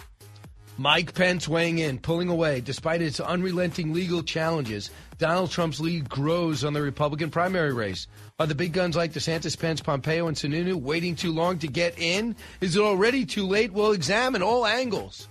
Mike 0.80 1.14
Pence 1.14 1.48
weighing 1.48 1.78
in, 1.78 2.00
pulling 2.00 2.30
away. 2.30 2.60
Despite 2.60 3.04
its 3.04 3.20
unrelenting 3.20 3.94
legal 3.94 4.24
challenges, 4.24 4.90
Donald 5.24 5.52
Trump's 5.52 5.80
lead 5.80 6.10
grows 6.10 6.66
on 6.66 6.74
the 6.74 6.82
Republican 6.82 7.30
primary 7.30 7.72
race. 7.72 8.08
Are 8.40 8.46
the 8.46 8.54
big 8.54 8.74
guns 8.74 8.98
like 8.98 9.14
DeSantis, 9.14 9.58
Pence, 9.58 9.80
Pompeo, 9.80 10.28
and 10.28 10.36
Sununu 10.36 10.76
waiting 10.76 11.16
too 11.16 11.32
long 11.32 11.60
to 11.60 11.68
get 11.68 11.98
in? 11.98 12.36
Is 12.60 12.76
it 12.76 12.82
already 12.82 13.26
too 13.26 13.48
late? 13.48 13.72
We'll 13.72 13.94
examine 13.94 14.44
all 14.44 14.66
angles. 14.66 15.30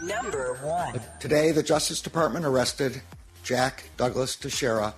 Number 0.00 0.54
one. 0.62 1.00
Today, 1.18 1.50
the 1.50 1.64
Justice 1.64 2.00
Department 2.00 2.44
arrested 2.46 3.02
Jack 3.42 3.90
Douglas 3.96 4.36
Teixeira 4.36 4.94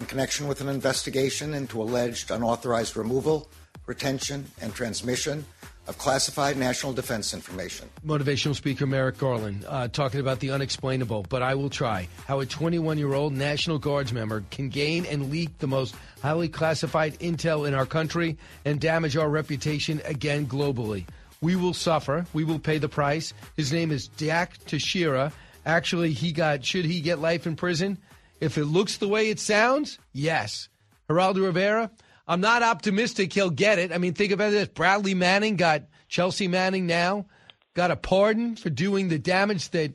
in 0.00 0.04
connection 0.04 0.48
with 0.48 0.60
an 0.60 0.68
investigation 0.68 1.54
into 1.54 1.80
alleged 1.80 2.30
unauthorized 2.30 2.94
removal, 2.94 3.48
retention, 3.86 4.50
and 4.60 4.74
transmission 4.74 5.46
of 5.88 5.98
classified 5.98 6.56
national 6.56 6.92
defense 6.92 7.34
information. 7.34 7.88
Motivational 8.06 8.54
speaker 8.54 8.86
Merrick 8.86 9.18
Garland 9.18 9.64
uh, 9.68 9.88
talking 9.88 10.20
about 10.20 10.40
the 10.40 10.50
unexplainable, 10.50 11.26
but 11.28 11.42
I 11.42 11.54
will 11.54 11.70
try. 11.70 12.08
How 12.26 12.40
a 12.40 12.46
21 12.46 12.98
year 12.98 13.14
old 13.14 13.32
National 13.32 13.78
Guards 13.78 14.12
member 14.12 14.44
can 14.50 14.68
gain 14.68 15.04
and 15.06 15.30
leak 15.30 15.58
the 15.58 15.66
most 15.66 15.94
highly 16.22 16.48
classified 16.48 17.18
intel 17.18 17.66
in 17.66 17.74
our 17.74 17.86
country 17.86 18.36
and 18.64 18.80
damage 18.80 19.16
our 19.16 19.28
reputation 19.28 20.00
again 20.04 20.46
globally. 20.46 21.04
We 21.40 21.56
will 21.56 21.74
suffer. 21.74 22.24
We 22.32 22.44
will 22.44 22.60
pay 22.60 22.78
the 22.78 22.88
price. 22.88 23.34
His 23.56 23.72
name 23.72 23.90
is 23.90 24.06
Jack 24.06 24.64
Teixeira. 24.66 25.32
Actually, 25.66 26.12
he 26.12 26.32
got, 26.32 26.64
should 26.64 26.84
he 26.84 27.00
get 27.00 27.18
life 27.18 27.46
in 27.46 27.56
prison? 27.56 27.98
If 28.40 28.58
it 28.58 28.64
looks 28.64 28.98
the 28.98 29.08
way 29.08 29.30
it 29.30 29.40
sounds, 29.40 29.98
yes. 30.12 30.68
Geraldo 31.08 31.44
Rivera, 31.44 31.90
I'm 32.26 32.40
not 32.40 32.62
optimistic 32.62 33.32
he'll 33.32 33.50
get 33.50 33.78
it. 33.78 33.92
I 33.92 33.98
mean, 33.98 34.14
think 34.14 34.32
about 34.32 34.50
this. 34.50 34.68
Bradley 34.68 35.14
Manning 35.14 35.56
got 35.56 35.82
Chelsea 36.08 36.48
Manning 36.48 36.86
now 36.86 37.26
got 37.74 37.90
a 37.90 37.96
pardon 37.96 38.56
for 38.56 38.70
doing 38.70 39.08
the 39.08 39.18
damage 39.18 39.70
that 39.70 39.92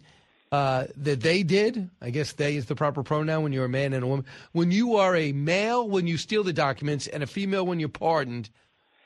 uh, 0.51 0.85
that 0.97 1.21
they 1.21 1.43
did. 1.43 1.89
I 2.01 2.09
guess 2.09 2.33
they 2.33 2.55
is 2.55 2.65
the 2.65 2.75
proper 2.75 3.03
pronoun 3.03 3.43
when 3.43 3.53
you're 3.53 3.65
a 3.65 3.69
man 3.69 3.93
and 3.93 4.03
a 4.03 4.07
woman. 4.07 4.25
When 4.53 4.71
you 4.71 4.95
are 4.97 5.15
a 5.15 5.31
male, 5.33 5.87
when 5.87 6.07
you 6.07 6.17
steal 6.17 6.43
the 6.43 6.53
documents, 6.53 7.07
and 7.07 7.21
a 7.21 7.27
female 7.27 7.65
when 7.65 7.79
you're 7.79 7.89
pardoned. 7.89 8.49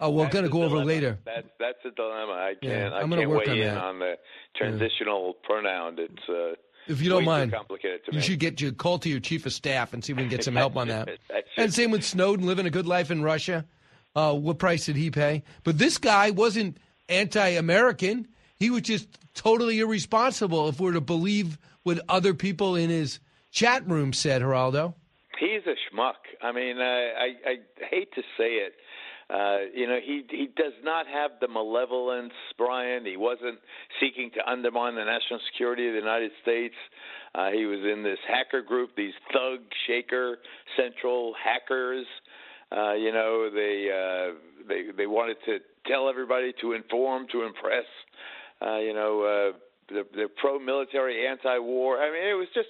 Uh, 0.03 0.09
we're 0.09 0.29
going 0.29 0.45
to 0.45 0.49
go 0.49 0.63
over 0.63 0.83
later. 0.83 1.19
That's 1.25 1.47
that's 1.59 1.77
a 1.85 1.91
dilemma. 1.91 2.31
I 2.31 2.53
can't. 2.59 2.91
I'm 2.91 2.97
I 2.97 3.01
gonna 3.01 3.17
can't 3.17 3.29
work 3.29 3.45
weigh 3.45 3.51
on 3.51 3.57
in 3.59 3.67
that. 3.67 3.83
on 3.83 3.99
the 3.99 4.13
transitional 4.55 5.35
pronoun. 5.43 5.97
It's 5.99 6.27
uh, 6.27 6.55
If 6.87 7.01
you 7.01 7.09
don't 7.09 7.25
mind, 7.25 7.51
complicated 7.51 8.01
you 8.07 8.19
me. 8.19 8.21
should 8.21 8.39
get 8.39 8.59
your 8.59 8.71
call 8.71 8.99
to 8.99 9.09
your 9.09 9.19
chief 9.19 9.45
of 9.45 9.53
staff 9.53 9.93
and 9.93 10.03
see 10.03 10.13
if 10.13 10.17
we 10.17 10.23
can 10.23 10.29
get 10.29 10.43
some 10.43 10.55
help 10.55 10.75
on 10.77 10.87
that. 10.87 11.09
And 11.57 11.73
same 11.73 11.91
with 11.91 12.03
Snowden 12.05 12.45
living 12.45 12.65
a 12.65 12.69
good 12.69 12.87
life 12.87 13.11
in 13.11 13.21
Russia. 13.21 13.65
Uh, 14.15 14.33
what 14.33 14.57
price 14.57 14.85
did 14.85 14.95
he 14.95 15.11
pay? 15.11 15.43
But 15.63 15.77
this 15.77 15.97
guy 15.97 16.31
wasn't 16.31 16.77
anti-American. 17.09 18.27
He 18.55 18.69
was 18.69 18.83
just 18.83 19.07
totally 19.33 19.79
irresponsible. 19.79 20.69
If 20.69 20.79
we're 20.79 20.93
to 20.93 21.01
believe 21.01 21.57
what 21.83 21.99
other 22.07 22.33
people 22.33 22.75
in 22.75 22.89
his 22.89 23.19
chat 23.51 23.87
room 23.87 24.13
said, 24.13 24.41
Geraldo. 24.41 24.93
He's 25.39 25.61
a 25.65 25.75
schmuck. 25.89 26.13
I 26.41 26.51
mean, 26.51 26.77
uh, 26.77 26.83
I 26.83 27.35
I 27.45 27.55
hate 27.89 28.13
to 28.13 28.21
say 28.37 28.53
it. 28.55 28.73
Uh, 29.31 29.59
you 29.73 29.87
know, 29.87 29.99
he 30.03 30.25
he 30.29 30.47
does 30.57 30.73
not 30.83 31.07
have 31.07 31.31
the 31.39 31.47
malevolence, 31.47 32.33
Brian. 32.57 33.05
He 33.05 33.15
wasn't 33.15 33.59
seeking 33.99 34.29
to 34.35 34.49
undermine 34.49 34.95
the 34.95 35.05
national 35.05 35.39
security 35.51 35.87
of 35.87 35.93
the 35.93 35.99
United 35.99 36.31
States. 36.41 36.75
Uh, 37.33 37.49
he 37.51 37.65
was 37.65 37.79
in 37.79 38.03
this 38.03 38.19
hacker 38.27 38.61
group, 38.61 38.89
these 38.97 39.13
thug 39.31 39.61
shaker 39.87 40.39
central 40.75 41.33
hackers. 41.41 42.05
Uh, 42.75 42.93
you 42.93 43.13
know, 43.13 43.49
they 43.49 43.87
uh, 43.89 44.35
they 44.67 44.91
they 44.97 45.07
wanted 45.07 45.37
to 45.45 45.59
tell 45.87 46.09
everybody 46.09 46.53
to 46.59 46.73
inform, 46.73 47.27
to 47.31 47.43
impress. 47.43 47.85
Uh, 48.61 48.79
you 48.79 48.93
know, 48.93 49.53
uh, 49.53 50.03
they're 50.13 50.27
pro-military, 50.27 51.25
anti-war. 51.25 51.97
I 51.99 52.11
mean, 52.11 52.29
it 52.29 52.33
was 52.33 52.47
just 52.53 52.69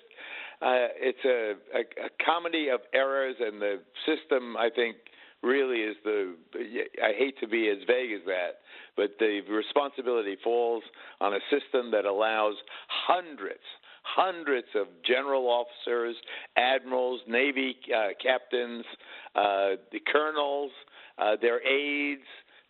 uh, 0.61 0.93
it's 0.95 1.25
a, 1.25 1.53
a, 1.75 2.05
a 2.05 2.09
comedy 2.23 2.69
of 2.69 2.81
errors, 2.93 3.35
and 3.39 3.59
the 3.59 3.81
system, 4.05 4.55
I 4.57 4.69
think, 4.69 4.97
really 5.43 5.81
is 5.81 5.95
the. 6.03 6.35
I 7.03 7.13
hate 7.17 7.39
to 7.39 7.47
be 7.47 7.69
as 7.69 7.77
vague 7.87 8.11
as 8.11 8.21
that, 8.25 8.61
but 8.95 9.11
the 9.19 9.41
responsibility 9.49 10.37
falls 10.43 10.83
on 11.19 11.33
a 11.33 11.39
system 11.49 11.91
that 11.91 12.05
allows 12.05 12.55
hundreds, 12.87 13.59
hundreds 14.03 14.67
of 14.75 14.87
general 15.05 15.47
officers, 15.47 16.15
admirals, 16.57 17.21
navy 17.27 17.75
uh, 17.95 18.09
captains, 18.21 18.85
uh, 19.35 19.81
the 19.91 19.99
colonels, 20.11 20.71
uh, 21.17 21.35
their 21.41 21.65
aides 21.65 22.21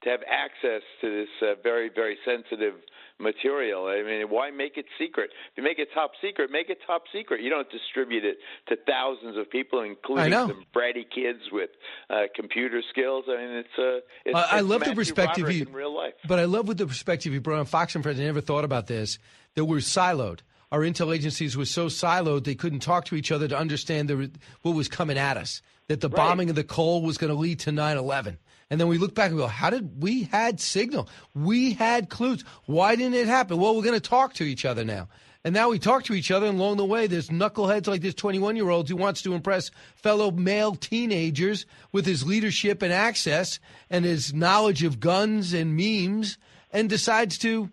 to 0.03 0.09
have 0.09 0.21
access 0.27 0.81
to 1.01 1.09
this 1.09 1.29
uh, 1.41 1.61
very, 1.61 1.89
very 1.93 2.17
sensitive 2.25 2.73
material. 3.21 3.85
I 3.85 4.03
mean, 4.03 4.27
why 4.29 4.51
make 4.51 4.77
it 4.77 4.85
secret? 4.99 5.29
If 5.51 5.57
you 5.57 5.63
make 5.63 5.79
it 5.79 5.89
top 5.93 6.11
secret, 6.21 6.51
make 6.51 6.69
it 6.69 6.79
top 6.85 7.03
secret. 7.13 7.41
You 7.41 7.49
don't 7.49 7.69
distribute 7.69 8.25
it 8.25 8.37
to 8.67 8.75
thousands 8.87 9.37
of 9.37 9.49
people, 9.49 9.81
including 9.81 10.31
some 10.33 10.65
bratty 10.75 11.05
kids 11.09 11.39
with 11.51 11.69
uh, 12.09 12.23
computer 12.35 12.81
skills. 12.89 13.25
I 13.29 13.37
mean, 13.37 13.49
it's 13.57 13.77
uh, 13.77 13.99
it's, 14.25 14.35
Uh, 14.35 14.47
I 14.51 14.59
it's 14.59 14.67
love 14.67 14.83
the 14.83 14.95
perspective 14.95 15.45
Broderick 15.45 15.55
you, 15.57 15.65
in 15.67 15.73
real 15.73 15.95
life. 15.95 16.13
but 16.27 16.39
I 16.39 16.45
love 16.45 16.67
with 16.67 16.77
the 16.77 16.87
perspective 16.87 17.33
you 17.33 17.41
brought 17.41 17.59
on 17.59 17.65
Fox 17.65 17.95
and 17.95 18.03
Friends. 18.03 18.19
I 18.19 18.23
never 18.23 18.41
thought 18.41 18.65
about 18.65 18.87
this. 18.87 19.19
That 19.55 19.65
we're 19.65 19.77
siloed. 19.77 20.39
Our 20.71 20.79
intel 20.79 21.13
agencies 21.13 21.57
were 21.57 21.65
so 21.65 21.87
siloed 21.87 22.45
they 22.45 22.55
couldn't 22.55 22.79
talk 22.79 23.03
to 23.05 23.15
each 23.15 23.31
other 23.31 23.47
to 23.49 23.57
understand 23.57 24.07
the, 24.09 24.31
what 24.61 24.73
was 24.73 24.87
coming 24.87 25.17
at 25.17 25.35
us. 25.35 25.61
That 25.89 25.99
the 25.99 26.07
bombing 26.07 26.49
of 26.49 26.55
the 26.55 26.63
Cole 26.63 27.01
was 27.01 27.17
going 27.17 27.33
to 27.33 27.37
lead 27.37 27.59
to 27.61 27.71
9/11. 27.71 28.37
And 28.71 28.79
then 28.79 28.87
we 28.87 28.97
look 28.97 29.13
back 29.13 29.31
and 29.31 29.37
go, 29.37 29.47
how 29.47 29.69
did 29.69 30.01
we 30.01 30.23
had 30.23 30.61
signal? 30.61 31.09
We 31.35 31.73
had 31.73 32.09
clues. 32.09 32.45
Why 32.65 32.95
didn't 32.95 33.15
it 33.15 33.27
happen? 33.27 33.57
Well, 33.57 33.75
we're 33.75 33.83
going 33.83 33.99
to 33.99 34.09
talk 34.09 34.33
to 34.35 34.45
each 34.45 34.63
other 34.63 34.85
now. 34.85 35.09
And 35.43 35.53
now 35.53 35.69
we 35.69 35.77
talk 35.77 36.05
to 36.05 36.13
each 36.13 36.31
other, 36.31 36.45
and 36.45 36.57
along 36.57 36.77
the 36.77 36.85
way, 36.85 37.07
there's 37.07 37.27
knuckleheads 37.27 37.87
like 37.87 38.01
this 38.01 38.13
21 38.13 38.55
year 38.55 38.69
old 38.69 38.87
who 38.87 38.95
wants 38.95 39.23
to 39.23 39.33
impress 39.33 39.71
fellow 39.95 40.31
male 40.31 40.75
teenagers 40.75 41.65
with 41.91 42.05
his 42.05 42.25
leadership 42.25 42.81
and 42.81 42.93
access 42.93 43.59
and 43.89 44.05
his 44.05 44.33
knowledge 44.33 44.83
of 44.83 45.01
guns 45.01 45.51
and 45.51 45.75
memes, 45.75 46.37
and 46.71 46.89
decides 46.89 47.37
to 47.39 47.69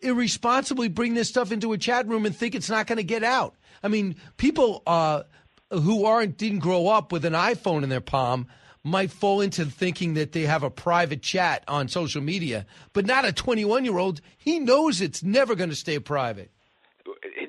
irresponsibly 0.00 0.88
bring 0.88 1.12
this 1.12 1.28
stuff 1.28 1.52
into 1.52 1.74
a 1.74 1.78
chat 1.78 2.08
room 2.08 2.24
and 2.24 2.34
think 2.34 2.54
it's 2.54 2.70
not 2.70 2.86
going 2.86 2.96
to 2.96 3.04
get 3.04 3.22
out. 3.22 3.54
I 3.82 3.88
mean, 3.88 4.16
people 4.38 4.82
uh, 4.86 5.24
who 5.70 6.06
aren't 6.06 6.38
didn't 6.38 6.60
grow 6.60 6.88
up 6.88 7.12
with 7.12 7.26
an 7.26 7.34
iPhone 7.34 7.82
in 7.82 7.90
their 7.90 8.00
palm 8.00 8.46
might 8.84 9.10
fall 9.10 9.40
into 9.40 9.64
thinking 9.64 10.14
that 10.14 10.32
they 10.32 10.42
have 10.42 10.62
a 10.62 10.70
private 10.70 11.22
chat 11.22 11.64
on 11.68 11.88
social 11.88 12.22
media, 12.22 12.66
but 12.92 13.06
not 13.06 13.24
a 13.24 13.32
21 13.32 13.84
year 13.84 13.98
old. 13.98 14.20
He 14.36 14.58
knows 14.58 15.00
it's 15.00 15.22
never 15.22 15.54
going 15.54 15.70
to 15.70 15.76
stay 15.76 15.98
private. 15.98 16.50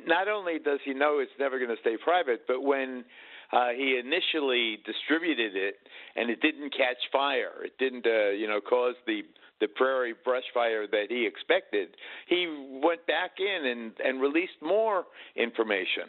not 0.05 0.27
only 0.27 0.59
does 0.59 0.79
he 0.83 0.93
know 0.93 1.19
it's 1.19 1.31
never 1.39 1.57
going 1.57 1.69
to 1.69 1.81
stay 1.81 1.97
private, 1.97 2.45
but 2.47 2.61
when 2.61 3.05
uh, 3.51 3.69
he 3.75 3.99
initially 3.99 4.77
distributed 4.85 5.55
it 5.55 5.75
and 6.15 6.29
it 6.29 6.41
didn't 6.41 6.71
catch 6.71 6.97
fire, 7.11 7.63
it 7.63 7.77
didn't, 7.77 8.05
uh, 8.05 8.29
you 8.29 8.47
know, 8.47 8.61
cause 8.61 8.95
the 9.05 9.21
the 9.59 9.67
prairie 9.67 10.13
brush 10.23 10.45
fire 10.53 10.87
that 10.87 11.07
he 11.09 11.27
expected. 11.27 11.89
He 12.27 12.47
went 12.81 13.05
back 13.07 13.31
in 13.39 13.65
and 13.65 13.91
and 14.03 14.21
released 14.21 14.61
more 14.61 15.05
information. 15.35 16.07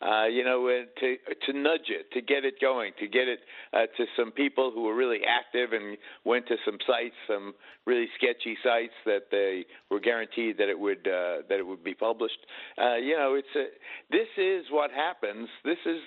Uh, 0.00 0.24
you 0.24 0.42
know, 0.42 0.66
uh, 0.66 0.84
to 0.98 1.16
to 1.44 1.52
nudge 1.52 1.88
it, 1.90 2.10
to 2.12 2.22
get 2.22 2.44
it 2.44 2.54
going, 2.58 2.92
to 2.98 3.06
get 3.06 3.28
it 3.28 3.40
uh, 3.74 3.80
to 3.96 4.06
some 4.16 4.30
people 4.32 4.70
who 4.74 4.82
were 4.82 4.94
really 4.94 5.20
active 5.28 5.74
and 5.74 5.98
went 6.24 6.46
to 6.48 6.56
some 6.64 6.78
sites, 6.86 7.14
some 7.26 7.52
really 7.84 8.08
sketchy 8.16 8.56
sites 8.64 8.94
that 9.04 9.24
they 9.30 9.66
were 9.90 10.00
guaranteed 10.00 10.56
that 10.56 10.70
it 10.70 10.78
would 10.78 11.06
uh, 11.06 11.44
that 11.50 11.58
it 11.58 11.66
would 11.66 11.84
be 11.84 11.94
published. 11.94 12.38
Uh, 12.80 12.96
you 12.96 13.14
know, 13.14 13.34
it's 13.34 13.54
a, 13.54 13.66
this 14.10 14.28
is 14.38 14.64
what 14.70 14.90
happens. 14.90 15.48
This 15.66 15.78
is 15.84 16.00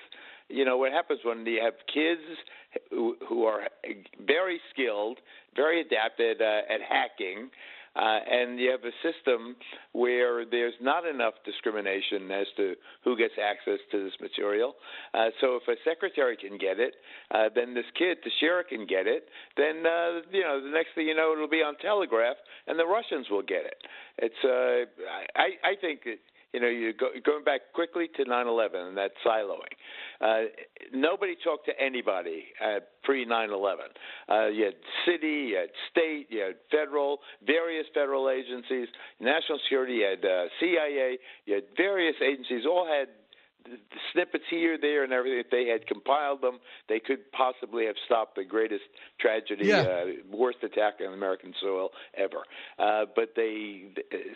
you 0.49 0.65
know 0.65 0.77
what 0.77 0.91
happens 0.91 1.19
when 1.23 1.45
you 1.45 1.61
have 1.63 1.75
kids 1.93 2.21
who, 2.89 3.15
who 3.27 3.45
are 3.45 3.61
very 4.25 4.59
skilled, 4.71 5.19
very 5.55 5.81
adapted 5.81 6.41
uh, 6.41 6.61
at 6.73 6.81
hacking. 6.81 7.49
Uh, 7.95 8.19
and 8.25 8.59
you 8.59 8.71
have 8.71 8.81
a 8.83 8.95
system 9.05 9.55
where 9.91 10.45
there's 10.45 10.73
not 10.81 11.05
enough 11.05 11.35
discrimination 11.45 12.29
as 12.31 12.47
to 12.57 12.73
who 13.03 13.15
gets 13.15 13.33
access 13.37 13.79
to 13.91 14.03
this 14.03 14.13
material. 14.19 14.73
Uh, 15.13 15.29
so 15.39 15.59
if 15.61 15.67
a 15.67 15.77
secretary 15.87 16.35
can 16.35 16.57
get 16.57 16.79
it, 16.79 16.95
uh, 17.31 17.49
then 17.53 17.73
this 17.73 17.85
kid, 17.97 18.17
Teixeira, 18.23 18.63
can 18.63 18.87
get 18.87 19.05
it. 19.05 19.29
Then 19.57 19.85
uh, 19.85 20.25
you 20.31 20.41
know 20.41 20.61
the 20.63 20.71
next 20.73 20.95
thing 20.95 21.07
you 21.07 21.15
know, 21.15 21.33
it'll 21.33 21.47
be 21.47 21.61
on 21.61 21.75
Telegraph, 21.81 22.37
and 22.67 22.79
the 22.79 22.85
Russians 22.85 23.27
will 23.29 23.43
get 23.43 23.65
it. 23.65 23.77
It's 24.17 24.41
uh, 24.43 24.89
I, 25.35 25.73
I 25.73 25.75
think 25.79 26.01
you 26.53 26.59
know, 26.59 26.67
you're 26.67 26.93
go, 26.93 27.09
going 27.25 27.43
back 27.43 27.61
quickly 27.73 28.09
to 28.15 28.25
9/11 28.25 28.89
and 28.89 28.97
that 28.97 29.11
siloing. 29.25 29.73
Uh, 30.21 30.49
nobody 30.93 31.35
talked 31.43 31.65
to 31.65 31.73
anybody 31.81 32.45
uh, 32.63 32.79
pre 33.03 33.25
9/11. 33.25 33.75
Uh, 34.29 34.47
you 34.47 34.65
had 34.65 34.75
city, 35.05 35.49
you 35.49 35.55
had 35.57 35.69
state, 35.91 36.27
you 36.29 36.41
had 36.41 36.55
federal, 36.71 37.19
various 37.45 37.85
federal 37.93 38.29
agencies, 38.29 38.87
national 39.19 39.59
security, 39.63 39.95
you 39.95 40.05
had 40.05 40.23
uh, 40.23 40.45
CIA, 40.59 41.17
you 41.45 41.55
had 41.55 41.63
various 41.75 42.15
agencies, 42.21 42.65
all 42.65 42.85
had 42.85 43.07
snippets 44.11 44.43
here, 44.49 44.77
there, 44.79 45.03
and 45.03 45.13
everything. 45.13 45.39
If 45.39 45.49
they 45.49 45.67
had 45.67 45.87
compiled 45.87 46.41
them, 46.41 46.59
they 46.89 46.99
could 46.99 47.31
possibly 47.31 47.85
have 47.85 47.95
stopped 48.05 48.35
the 48.35 48.43
greatest 48.43 48.83
tragedy, 49.19 49.67
Yeah. 49.67 49.81
uh, 49.81 50.05
worst 50.31 50.59
attack 50.63 50.95
on 51.05 51.13
American 51.13 51.53
soil 51.61 51.89
ever. 52.15 52.43
Uh, 52.77 53.05
but 53.15 53.33
they, 53.35 53.83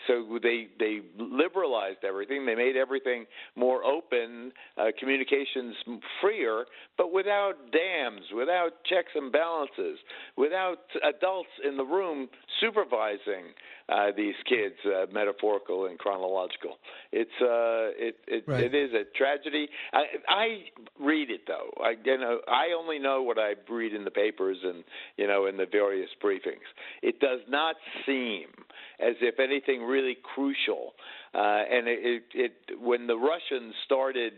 so 0.07 0.39
they 0.41 0.67
they 0.80 1.01
liberalized 1.17 2.03
everything. 2.03 2.45
They 2.45 2.55
made 2.55 2.75
everything 2.75 3.25
more 3.55 3.84
open, 3.84 4.51
uh, 4.78 4.86
communications 4.99 5.75
freer, 6.21 6.65
but 6.97 7.11
without 7.11 7.71
dams, 7.71 8.25
without 8.34 8.84
checks 8.86 9.11
and 9.15 9.32
balances, 9.32 9.99
without 10.36 10.80
adults 11.03 11.49
in 11.63 11.78
the 11.78 11.84
room 11.86 12.30
supervising 12.59 13.53
uh, 13.89 14.11
these 14.15 14.36
kids, 14.47 14.75
uh, 14.86 15.05
metaphorical 15.11 15.86
and 15.86 15.97
chronological. 15.97 16.78
It's 17.11 17.32
uh, 17.41 17.95
it 17.97 18.17
it, 18.28 18.43
Right. 18.47 18.63
it 18.63 18.75
is 18.75 18.91
a 18.93 19.03
tragedy. 19.18 19.68
I, 19.93 20.03
I 20.30 20.47
read 20.99 21.30
it 21.30 21.41
though. 21.47 21.72
I 21.82 21.95
you 22.03 22.18
know 22.18 22.39
I 22.47 22.76
only 22.78 22.99
know 22.99 23.24
what 23.24 23.38
I 23.38 23.53
read 23.70 23.93
in 23.93 24.03
the 24.03 24.11
papers 24.11 24.57
and 24.63 24.84
you 25.18 25.28
know 25.28 25.45
in 25.47 25.57
the 25.57 25.65
various 25.72 26.09
briefings. 26.24 26.68
It 27.01 27.20
does 27.20 27.41
not 27.49 27.76
seem 28.05 28.47
as 28.99 29.15
if 29.22 29.39
anything 29.39 29.84
really 29.84 30.18
crucial. 30.36 30.93
Uh, 31.34 31.63
and 31.72 31.88
it, 31.88 31.99
it, 32.01 32.24
it 32.34 32.82
when 32.82 33.07
the 33.07 33.15
Russians 33.15 33.74
started, 33.86 34.34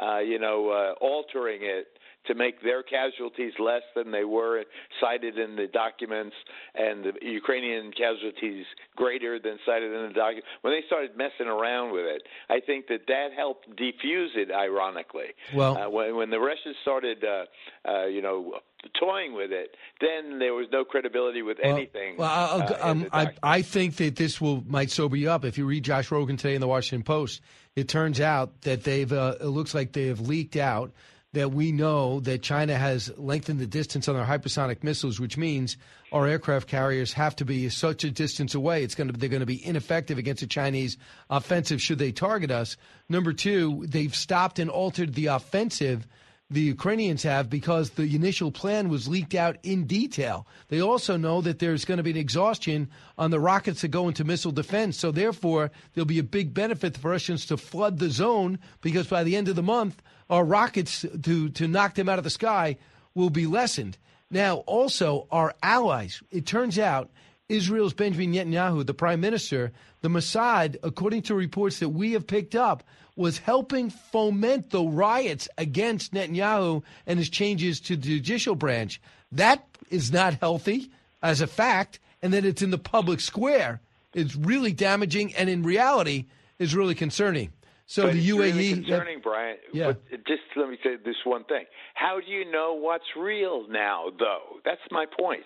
uh, 0.00 0.18
you 0.18 0.38
know, 0.38 0.70
uh, 0.70 1.04
altering 1.04 1.60
it 1.62 1.88
to 2.26 2.34
make 2.34 2.62
their 2.62 2.82
casualties 2.82 3.52
less 3.58 3.82
than 3.94 4.10
they 4.10 4.24
were 4.24 4.64
cited 5.00 5.38
in 5.38 5.56
the 5.56 5.66
documents, 5.66 6.34
and 6.74 7.04
the 7.04 7.12
Ukrainian 7.22 7.92
casualties 7.92 8.64
greater 8.96 9.38
than 9.38 9.58
cited 9.66 9.92
in 9.92 10.08
the 10.08 10.14
document. 10.14 10.44
When 10.62 10.72
they 10.72 10.86
started 10.86 11.16
messing 11.16 11.46
around 11.46 11.92
with 11.92 12.04
it, 12.04 12.22
I 12.48 12.60
think 12.60 12.86
that 12.88 13.06
that 13.08 13.28
helped 13.36 13.68
defuse 13.76 14.36
it. 14.36 14.50
Ironically, 14.50 15.34
Well- 15.54 15.76
uh, 15.76 15.88
when, 15.90 16.16
when 16.16 16.30
the 16.30 16.40
Russians 16.40 16.76
started, 16.82 17.24
uh, 17.24 17.44
uh, 17.88 18.06
you 18.06 18.22
know, 18.22 18.54
toying 19.00 19.34
with 19.34 19.50
it, 19.50 19.76
then 20.00 20.38
there 20.38 20.54
was 20.54 20.66
no 20.72 20.84
credibility 20.84 21.42
with 21.42 21.58
anything. 21.62 22.16
Well, 22.18 22.30
I'll, 22.30 22.62
uh, 22.62 22.76
um, 22.80 23.06
I, 23.12 23.32
I 23.42 23.62
think 23.62 23.96
that 23.96 24.16
this 24.16 24.40
will 24.40 24.62
might 24.66 24.90
sober 24.90 25.16
you 25.16 25.30
up. 25.30 25.44
If 25.44 25.58
you 25.58 25.64
read 25.66 25.84
Josh 25.84 26.10
Rogin 26.10 26.36
today 26.36 26.54
in 26.54 26.60
the 26.60 26.68
Washington 26.68 27.02
Post, 27.02 27.40
it 27.76 27.88
turns 27.88 28.20
out 28.20 28.62
that 28.62 28.84
they've 28.84 29.10
uh, 29.10 29.36
it 29.40 29.46
looks 29.46 29.74
like 29.74 29.92
they 29.92 30.06
have 30.08 30.20
leaked 30.20 30.56
out 30.56 30.92
that 31.34 31.52
we 31.52 31.72
know 31.72 32.20
that 32.20 32.42
China 32.42 32.76
has 32.76 33.12
lengthened 33.16 33.60
the 33.60 33.66
distance 33.66 34.08
on 34.08 34.14
their 34.14 34.24
hypersonic 34.24 34.82
missiles, 34.82 35.20
which 35.20 35.36
means 35.36 35.76
our 36.12 36.26
aircraft 36.26 36.68
carriers 36.68 37.12
have 37.12 37.36
to 37.36 37.44
be 37.44 37.68
such 37.68 38.04
a 38.04 38.10
distance 38.10 38.54
away. 38.54 38.82
It's 38.82 38.94
going 38.94 39.12
to 39.12 39.18
they're 39.18 39.28
going 39.28 39.40
to 39.40 39.46
be 39.46 39.64
ineffective 39.64 40.16
against 40.16 40.42
a 40.42 40.46
Chinese 40.46 40.96
offensive 41.28 41.82
should 41.82 41.98
they 41.98 42.12
target 42.12 42.50
us. 42.50 42.76
Number 43.08 43.32
two, 43.32 43.84
they've 43.86 44.14
stopped 44.14 44.58
and 44.58 44.70
altered 44.70 45.14
the 45.14 45.26
offensive 45.26 46.06
the 46.50 46.60
Ukrainians 46.60 47.22
have 47.22 47.48
because 47.48 47.90
the 47.90 48.14
initial 48.14 48.52
plan 48.52 48.88
was 48.88 49.08
leaked 49.08 49.34
out 49.34 49.56
in 49.62 49.86
detail. 49.86 50.46
They 50.68 50.80
also 50.80 51.16
know 51.16 51.40
that 51.40 51.58
there's 51.58 51.84
going 51.84 51.96
to 51.96 52.04
be 52.04 52.10
an 52.10 52.16
exhaustion 52.16 52.90
on 53.18 53.30
the 53.30 53.40
rockets 53.40 53.80
that 53.80 53.88
go 53.88 54.08
into 54.08 54.24
missile 54.24 54.52
defense. 54.52 54.98
So, 54.98 55.10
therefore, 55.10 55.70
there'll 55.92 56.06
be 56.06 56.18
a 56.18 56.22
big 56.22 56.54
benefit 56.54 56.96
for 56.96 57.10
Russians 57.10 57.46
to 57.46 57.56
flood 57.56 57.98
the 57.98 58.10
zone 58.10 58.58
because 58.82 59.06
by 59.06 59.24
the 59.24 59.36
end 59.36 59.48
of 59.48 59.56
the 59.56 59.62
month, 59.62 60.02
our 60.30 60.44
rockets 60.44 61.04
to, 61.22 61.48
to 61.50 61.68
knock 61.68 61.94
them 61.94 62.08
out 62.08 62.18
of 62.18 62.24
the 62.24 62.30
sky 62.30 62.76
will 63.14 63.30
be 63.30 63.46
lessened. 63.46 63.96
Now, 64.30 64.56
also, 64.66 65.28
our 65.30 65.54
allies, 65.62 66.22
it 66.30 66.46
turns 66.46 66.78
out 66.78 67.10
Israel's 67.48 67.94
Benjamin 67.94 68.32
Netanyahu, 68.32 68.84
the 68.86 68.94
prime 68.94 69.20
minister, 69.20 69.72
the 70.00 70.08
Mossad, 70.08 70.76
according 70.82 71.22
to 71.22 71.34
reports 71.34 71.78
that 71.78 71.90
we 71.90 72.12
have 72.12 72.26
picked 72.26 72.54
up, 72.54 72.82
was 73.16 73.38
helping 73.38 73.90
foment 73.90 74.70
the 74.70 74.82
riots 74.82 75.48
against 75.56 76.12
Netanyahu 76.12 76.82
and 77.06 77.18
his 77.18 77.28
changes 77.28 77.80
to 77.80 77.96
the 77.96 78.02
judicial 78.20 78.54
branch. 78.54 79.00
That 79.30 79.64
is 79.90 80.12
not 80.12 80.34
healthy 80.40 80.90
as 81.22 81.40
a 81.40 81.46
fact, 81.46 82.00
and 82.22 82.32
that 82.32 82.44
it's 82.44 82.62
in 82.62 82.70
the 82.70 82.78
public 82.78 83.20
square. 83.20 83.80
It's 84.14 84.34
really 84.34 84.72
damaging, 84.72 85.34
and 85.34 85.48
in 85.48 85.62
reality, 85.62 86.26
is 86.58 86.74
really 86.74 86.94
concerning. 86.94 87.52
So 87.86 88.04
but 88.04 88.14
the 88.14 88.28
UAE, 88.30 88.38
really 88.38 88.72
concerning, 88.72 89.20
Brian. 89.22 89.56
Yeah. 89.72 89.92
But 89.92 90.24
just 90.26 90.42
let 90.56 90.70
me 90.70 90.78
say 90.82 90.96
this 91.04 91.16
one 91.24 91.44
thing: 91.44 91.64
How 91.92 92.18
do 92.18 92.30
you 92.30 92.50
know 92.50 92.72
what's 92.74 93.04
real 93.16 93.66
now, 93.68 94.06
though? 94.18 94.60
That's 94.64 94.80
my 94.90 95.04
point. 95.04 95.42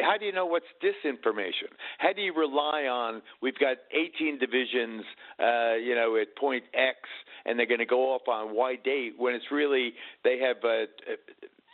How 0.00 0.16
do 0.18 0.24
you 0.24 0.32
know 0.32 0.46
what's 0.46 0.66
disinformation? 0.82 1.68
How 1.98 2.14
do 2.14 2.22
you 2.22 2.34
rely 2.34 2.84
on? 2.84 3.20
We've 3.42 3.58
got 3.58 3.76
18 3.92 4.38
divisions, 4.38 5.04
uh, 5.38 5.74
you 5.74 5.94
know, 5.94 6.16
at 6.16 6.34
point 6.36 6.64
X, 6.72 6.96
and 7.44 7.58
they're 7.58 7.66
going 7.66 7.80
to 7.80 7.86
go 7.86 8.14
off 8.14 8.26
on 8.26 8.54
Y 8.54 8.76
date 8.82 9.14
when 9.18 9.34
it's 9.34 9.50
really 9.50 9.92
they 10.24 10.38
have. 10.38 10.56
Uh, 10.64 10.86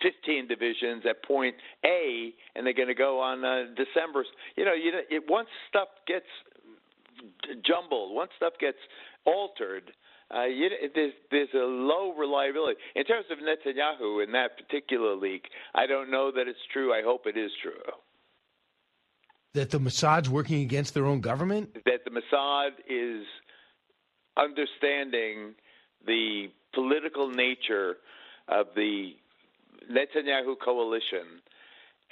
15 0.01 0.47
divisions 0.47 1.03
at 1.11 1.25
point 1.25 1.57
A, 1.85 2.33
and 2.55 2.65
they're 2.65 2.73
going 2.73 2.87
to 2.87 2.95
go 2.95 3.19
on 3.19 3.45
uh, 3.45 3.65
December. 3.75 4.25
You 4.57 4.65
know, 4.65 4.73
you 4.73 4.93
it, 5.11 5.25
once 5.29 5.49
stuff 5.69 5.89
gets 6.07 6.27
jumbled, 7.67 8.15
once 8.15 8.31
stuff 8.37 8.53
gets 8.61 8.79
altered, 9.25 9.91
uh, 10.35 10.45
you, 10.45 10.69
there's 10.95 11.13
there's 11.31 11.55
a 11.55 11.67
low 11.67 12.15
reliability 12.15 12.79
in 12.95 13.05
terms 13.05 13.27
of 13.31 13.39
Netanyahu 13.39 14.23
in 14.25 14.33
that 14.33 14.59
particular 14.59 15.15
leak. 15.15 15.45
I 15.75 15.87
don't 15.87 16.11
know 16.11 16.31
that 16.35 16.49
it's 16.49 16.59
true. 16.73 16.93
I 16.93 17.03
hope 17.03 17.27
it 17.27 17.37
is 17.37 17.51
true 17.63 17.93
that 19.55 19.71
the 19.71 19.79
Mossad's 19.79 20.29
working 20.29 20.63
against 20.63 20.95
their 20.95 21.07
own 21.07 21.21
government. 21.21 21.75
that 21.85 22.05
the 22.05 22.11
Mossad 22.11 22.71
is 22.89 23.25
understanding 24.37 25.55
the 26.07 26.47
political 26.75 27.29
nature 27.29 27.97
of 28.47 28.67
the 28.77 29.15
Netanyahu 29.91 30.55
coalition 30.65 31.43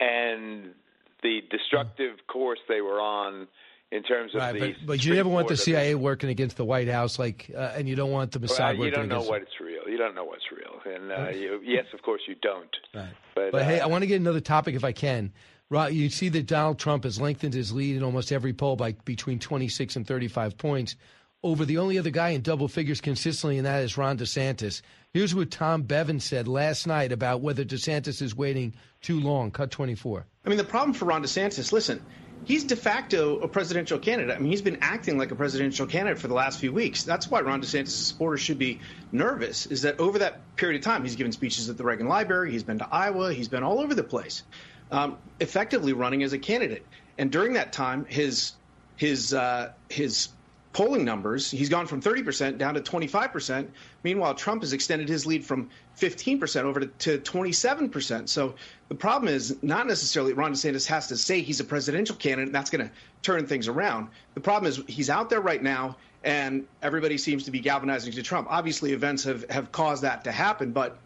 and 0.00 0.74
the 1.22 1.40
destructive 1.50 2.16
course 2.26 2.58
they 2.68 2.80
were 2.80 3.00
on 3.00 3.46
in 3.92 4.02
terms 4.02 4.34
of 4.34 4.40
Right, 4.40 4.52
the. 4.52 4.60
but, 4.60 4.86
but 4.86 5.04
you 5.04 5.14
never 5.14 5.28
want 5.28 5.48
the 5.48 5.54
Court 5.54 5.60
of 5.60 5.64
CIA 5.64 5.94
working 5.94 6.30
against 6.30 6.56
the 6.56 6.64
White 6.64 6.88
House, 6.88 7.18
like, 7.18 7.50
uh, 7.54 7.72
and 7.76 7.88
you 7.88 7.94
don't 7.94 8.10
want 8.10 8.32
the 8.32 8.40
Mossad 8.40 8.58
Well, 8.58 8.68
working 8.68 8.84
you 8.84 8.90
don't 8.90 9.08
know 9.08 9.22
what's 9.22 9.60
real. 9.60 9.82
You 9.88 9.96
don't 9.96 10.14
know 10.14 10.24
what's 10.24 10.44
real, 10.50 10.94
and 10.94 11.12
uh, 11.12 11.30
you, 11.30 11.60
yes, 11.64 11.84
of 11.94 12.02
course 12.02 12.22
you 12.26 12.34
don't. 12.42 12.74
Right. 12.94 13.08
But, 13.34 13.52
But 13.52 13.64
hey, 13.64 13.80
uh, 13.80 13.84
I 13.84 13.86
want 13.86 14.02
to 14.02 14.06
get 14.06 14.20
another 14.20 14.40
topic 14.40 14.74
if 14.74 14.84
I 14.84 14.92
can. 14.92 15.32
Right, 15.68 15.92
you 15.92 16.10
see 16.10 16.28
that 16.28 16.46
Donald 16.46 16.78
Trump 16.78 17.02
has 17.02 17.20
lengthened 17.20 17.52
his 17.52 17.72
lead 17.72 17.96
in 17.96 18.04
almost 18.04 18.30
every 18.30 18.52
poll 18.52 18.76
by 18.76 18.92
between 19.04 19.40
26 19.40 19.96
and 19.96 20.06
35 20.06 20.56
points 20.56 20.94
over 21.42 21.64
the 21.64 21.78
only 21.78 21.98
other 21.98 22.10
guy 22.10 22.30
in 22.30 22.40
double 22.40 22.68
figures 22.68 23.00
consistently, 23.00 23.56
and 23.56 23.66
that 23.66 23.82
is 23.82 23.96
Ron 23.96 24.18
DeSantis. 24.18 24.82
Here's 25.12 25.34
what 25.34 25.50
Tom 25.50 25.82
Bevan 25.82 26.20
said 26.20 26.46
last 26.48 26.86
night 26.86 27.12
about 27.12 27.40
whether 27.40 27.64
DeSantis 27.64 28.22
is 28.22 28.36
waiting 28.36 28.74
too 29.00 29.20
long. 29.20 29.50
Cut 29.50 29.70
24. 29.70 30.26
I 30.44 30.48
mean, 30.48 30.58
the 30.58 30.64
problem 30.64 30.92
for 30.92 31.06
Ron 31.06 31.22
DeSantis, 31.22 31.72
listen, 31.72 32.04
he's 32.44 32.64
de 32.64 32.76
facto 32.76 33.40
a 33.40 33.48
presidential 33.48 33.98
candidate. 33.98 34.36
I 34.36 34.38
mean, 34.38 34.50
he's 34.50 34.62
been 34.62 34.78
acting 34.80 35.18
like 35.18 35.30
a 35.30 35.34
presidential 35.34 35.86
candidate 35.86 36.18
for 36.18 36.28
the 36.28 36.34
last 36.34 36.60
few 36.60 36.72
weeks. 36.72 37.02
That's 37.02 37.30
why 37.30 37.40
Ron 37.40 37.62
DeSantis' 37.62 37.88
supporters 37.88 38.40
should 38.40 38.58
be 38.58 38.80
nervous, 39.12 39.66
is 39.66 39.82
that 39.82 39.98
over 40.00 40.18
that 40.20 40.40
period 40.56 40.78
of 40.78 40.84
time, 40.84 41.02
he's 41.02 41.16
given 41.16 41.32
speeches 41.32 41.68
at 41.68 41.76
the 41.76 41.84
Reagan 41.84 42.08
Library, 42.08 42.52
he's 42.52 42.62
been 42.62 42.78
to 42.78 42.88
Iowa, 42.90 43.32
he's 43.32 43.48
been 43.48 43.62
all 43.62 43.80
over 43.80 43.94
the 43.94 44.04
place, 44.04 44.42
um, 44.90 45.18
effectively 45.40 45.92
running 45.92 46.22
as 46.22 46.32
a 46.32 46.38
candidate. 46.38 46.86
And 47.18 47.32
during 47.32 47.54
that 47.54 47.72
time, 47.72 48.04
his 48.04 48.52
his 48.96 49.32
uh, 49.34 49.72
his 49.88 50.28
polling 50.76 51.06
numbers, 51.06 51.50
he's 51.50 51.70
gone 51.70 51.86
from 51.86 52.02
30% 52.02 52.58
down 52.58 52.74
to 52.74 52.82
25%. 52.82 53.66
Meanwhile, 54.02 54.34
Trump 54.34 54.60
has 54.60 54.74
extended 54.74 55.08
his 55.08 55.24
lead 55.24 55.42
from 55.42 55.70
15% 55.98 56.64
over 56.64 56.80
to, 56.80 56.86
to 56.86 57.18
27%. 57.18 58.28
So 58.28 58.56
the 58.90 58.94
problem 58.94 59.32
is 59.32 59.56
not 59.62 59.86
necessarily 59.86 60.34
Ron 60.34 60.52
DeSantis 60.52 60.86
has 60.88 61.06
to 61.06 61.16
say 61.16 61.40
he's 61.40 61.60
a 61.60 61.64
presidential 61.64 62.14
candidate, 62.14 62.48
and 62.48 62.54
that's 62.54 62.68
going 62.68 62.86
to 62.86 62.92
turn 63.22 63.46
things 63.46 63.68
around. 63.68 64.08
The 64.34 64.40
problem 64.40 64.68
is 64.68 64.82
he's 64.86 65.08
out 65.08 65.30
there 65.30 65.40
right 65.40 65.62
now, 65.62 65.96
and 66.22 66.66
everybody 66.82 67.16
seems 67.16 67.44
to 67.44 67.50
be 67.50 67.60
galvanizing 67.60 68.12
to 68.12 68.22
Trump. 68.22 68.46
Obviously, 68.50 68.92
events 68.92 69.24
have, 69.24 69.48
have 69.48 69.72
caused 69.72 70.02
that 70.02 70.24
to 70.24 70.30
happen, 70.30 70.72
but 70.72 70.98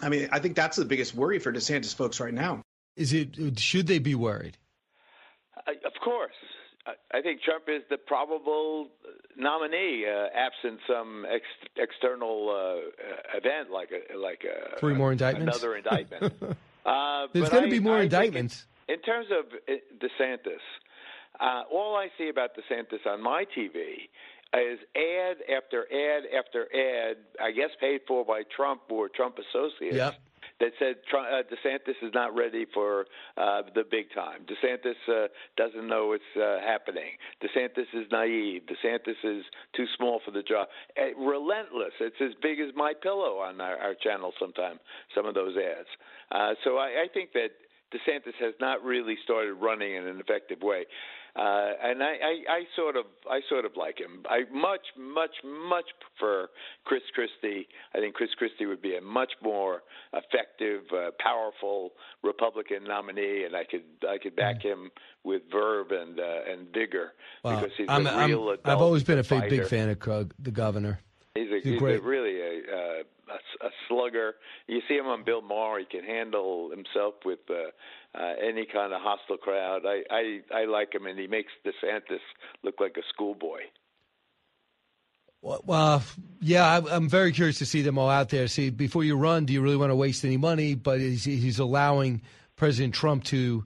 I 0.00 0.08
mean, 0.08 0.28
I 0.30 0.38
think 0.38 0.54
that's 0.54 0.76
the 0.76 0.84
biggest 0.84 1.16
worry 1.16 1.40
for 1.40 1.52
DeSantis 1.52 1.92
folks 1.92 2.20
right 2.20 2.32
now. 2.32 2.62
Is 2.94 3.12
it? 3.12 3.58
Should 3.58 3.88
they 3.88 3.98
be 3.98 4.14
worried? 4.14 4.56
Uh, 5.56 5.72
of 5.84 5.94
course. 6.00 6.30
I- 6.86 7.18
I 7.18 7.22
think 7.22 7.42
Trump 7.42 7.64
is 7.68 7.82
the 7.90 7.98
probable 7.98 8.88
nominee, 9.36 10.06
uh, 10.06 10.28
absent 10.34 10.80
some 10.86 11.26
ex- 11.28 11.68
external 11.76 12.48
uh, 12.50 13.36
event 13.36 13.70
like 13.70 13.90
a 13.92 14.16
like 14.16 14.42
a 14.44 14.78
Three 14.78 14.94
more 14.94 15.12
indictments? 15.12 15.56
another 15.56 15.76
indictment. 15.76 16.32
uh, 16.86 17.26
There's 17.32 17.48
going 17.50 17.64
to 17.64 17.70
be 17.70 17.80
more 17.80 17.98
I 17.98 18.02
indictments. 18.04 18.66
In, 18.88 18.94
in 18.94 19.00
terms 19.02 19.26
of 19.30 19.44
uh, 19.68 19.72
DeSantis, 19.98 20.62
uh, 21.38 21.62
all 21.70 21.96
I 21.96 22.08
see 22.18 22.28
about 22.28 22.50
DeSantis 22.56 23.06
on 23.06 23.22
my 23.22 23.44
TV 23.56 24.08
is 24.52 24.78
ad 24.96 25.36
after 25.54 25.86
ad 25.92 26.22
after 26.36 26.62
ad, 26.74 27.16
I 27.40 27.52
guess 27.52 27.70
paid 27.80 28.00
for 28.08 28.24
by 28.24 28.42
Trump 28.56 28.82
or 28.90 29.08
Trump 29.08 29.36
associates, 29.38 29.96
Yep. 29.96 30.14
That 30.60 30.72
said 30.78 30.96
uh, 31.12 31.42
DeSantis 31.50 31.96
is 32.02 32.12
not 32.14 32.34
ready 32.34 32.66
for 32.72 33.06
uh, 33.36 33.62
the 33.74 33.82
big 33.90 34.06
time. 34.14 34.40
DeSantis 34.46 34.94
uh, 35.08 35.28
doesn't 35.56 35.88
know 35.88 36.08
what's 36.08 36.22
uh, 36.36 36.60
happening. 36.64 37.16
DeSantis 37.42 37.86
is 37.94 38.06
naive. 38.12 38.62
DeSantis 38.66 39.16
is 39.24 39.44
too 39.74 39.86
small 39.96 40.20
for 40.24 40.30
the 40.30 40.42
job. 40.42 40.68
Uh, 40.98 41.18
relentless. 41.18 41.92
It's 42.00 42.20
as 42.20 42.32
big 42.42 42.60
as 42.60 42.68
my 42.76 42.92
pillow 43.02 43.38
on 43.38 43.60
our, 43.60 43.76
our 43.76 43.94
channel. 43.94 44.32
Sometimes 44.38 44.78
some 45.14 45.26
of 45.26 45.34
those 45.34 45.56
ads. 45.56 45.88
Uh, 46.30 46.54
so 46.64 46.76
I, 46.76 47.04
I 47.04 47.06
think 47.12 47.32
that 47.32 47.50
DeSantis 47.92 48.34
has 48.38 48.54
not 48.60 48.84
really 48.84 49.16
started 49.24 49.54
running 49.54 49.96
in 49.96 50.06
an 50.06 50.20
effective 50.20 50.62
way. 50.62 50.84
Uh, 51.36 51.70
and 51.82 52.02
I, 52.02 52.12
I, 52.22 52.34
I 52.50 52.60
sort 52.76 52.96
of, 52.96 53.04
I 53.30 53.40
sort 53.48 53.64
of 53.64 53.72
like 53.76 53.98
him. 53.98 54.24
I 54.28 54.40
much, 54.52 54.86
much, 54.98 55.36
much 55.44 55.86
prefer 56.00 56.48
Chris 56.84 57.02
Christie. 57.14 57.68
I 57.94 57.98
think 57.98 58.14
Chris 58.14 58.30
Christie 58.36 58.66
would 58.66 58.82
be 58.82 58.96
a 58.96 59.00
much 59.00 59.32
more 59.42 59.82
effective, 60.12 60.82
uh, 60.92 61.10
powerful 61.20 61.92
Republican 62.22 62.84
nominee, 62.84 63.44
and 63.44 63.54
I 63.54 63.64
could, 63.64 63.84
I 64.08 64.18
could 64.18 64.34
back 64.36 64.56
Mm. 64.60 64.62
him 64.62 64.90
with 65.22 65.42
verve 65.52 65.90
and 65.90 66.18
uh, 66.18 66.50
and 66.50 66.66
vigor 66.74 67.12
because 67.42 67.70
he's 67.76 67.86
I'm, 67.88 68.06
a 68.06 68.10
I'm- 68.10 68.30
real 68.30 68.50
adult. 68.50 68.60
I've 68.66 68.80
always 68.82 69.04
been 69.04 69.18
a 69.18 69.22
big, 69.22 69.48
big 69.48 69.66
fan 69.66 69.88
of 69.88 69.98
Krug, 70.00 70.34
the 70.38 70.50
governor. 70.50 71.00
He's 71.34 71.48
a, 71.50 71.60
He's 71.62 71.74
he's 71.74 71.82
a 71.82 72.00
really 72.00 72.40
a, 72.40 72.60
uh, 72.72 73.02
a, 73.62 73.66
a 73.66 73.70
slugger. 73.88 74.34
You 74.66 74.80
see 74.88 74.94
him 74.94 75.06
on 75.06 75.22
Bill 75.24 75.42
Maher; 75.42 75.78
he 75.78 75.84
can 75.84 76.04
handle 76.04 76.70
himself 76.70 77.14
with 77.24 77.38
uh, 77.48 78.18
uh, 78.20 78.32
any 78.42 78.66
kind 78.66 78.92
of 78.92 79.00
hostile 79.00 79.36
crowd. 79.36 79.82
I, 79.86 80.02
I 80.10 80.40
I 80.52 80.64
like 80.64 80.92
him, 80.92 81.06
and 81.06 81.18
he 81.18 81.28
makes 81.28 81.52
DeSantis 81.64 82.18
look 82.64 82.80
like 82.80 82.96
a 82.96 83.02
schoolboy. 83.14 83.60
Well, 85.42 85.62
well, 85.64 86.02
yeah, 86.40 86.66
I'm- 86.66 86.86
I'm 86.90 87.08
very 87.08 87.32
curious 87.32 87.58
to 87.58 87.66
see 87.66 87.80
them 87.82 87.96
all 87.96 88.10
out 88.10 88.28
there. 88.28 88.46
See, 88.46 88.68
before 88.70 89.04
you 89.04 89.16
run, 89.16 89.46
do 89.46 89.52
you 89.52 89.62
really 89.62 89.76
want 89.76 89.90
to 89.90 89.96
waste 89.96 90.24
any 90.24 90.36
money? 90.36 90.74
But 90.74 91.00
he's, 91.00 91.24
he's 91.24 91.58
allowing 91.58 92.20
President 92.56 92.92
Trump 92.94 93.24
to 93.24 93.64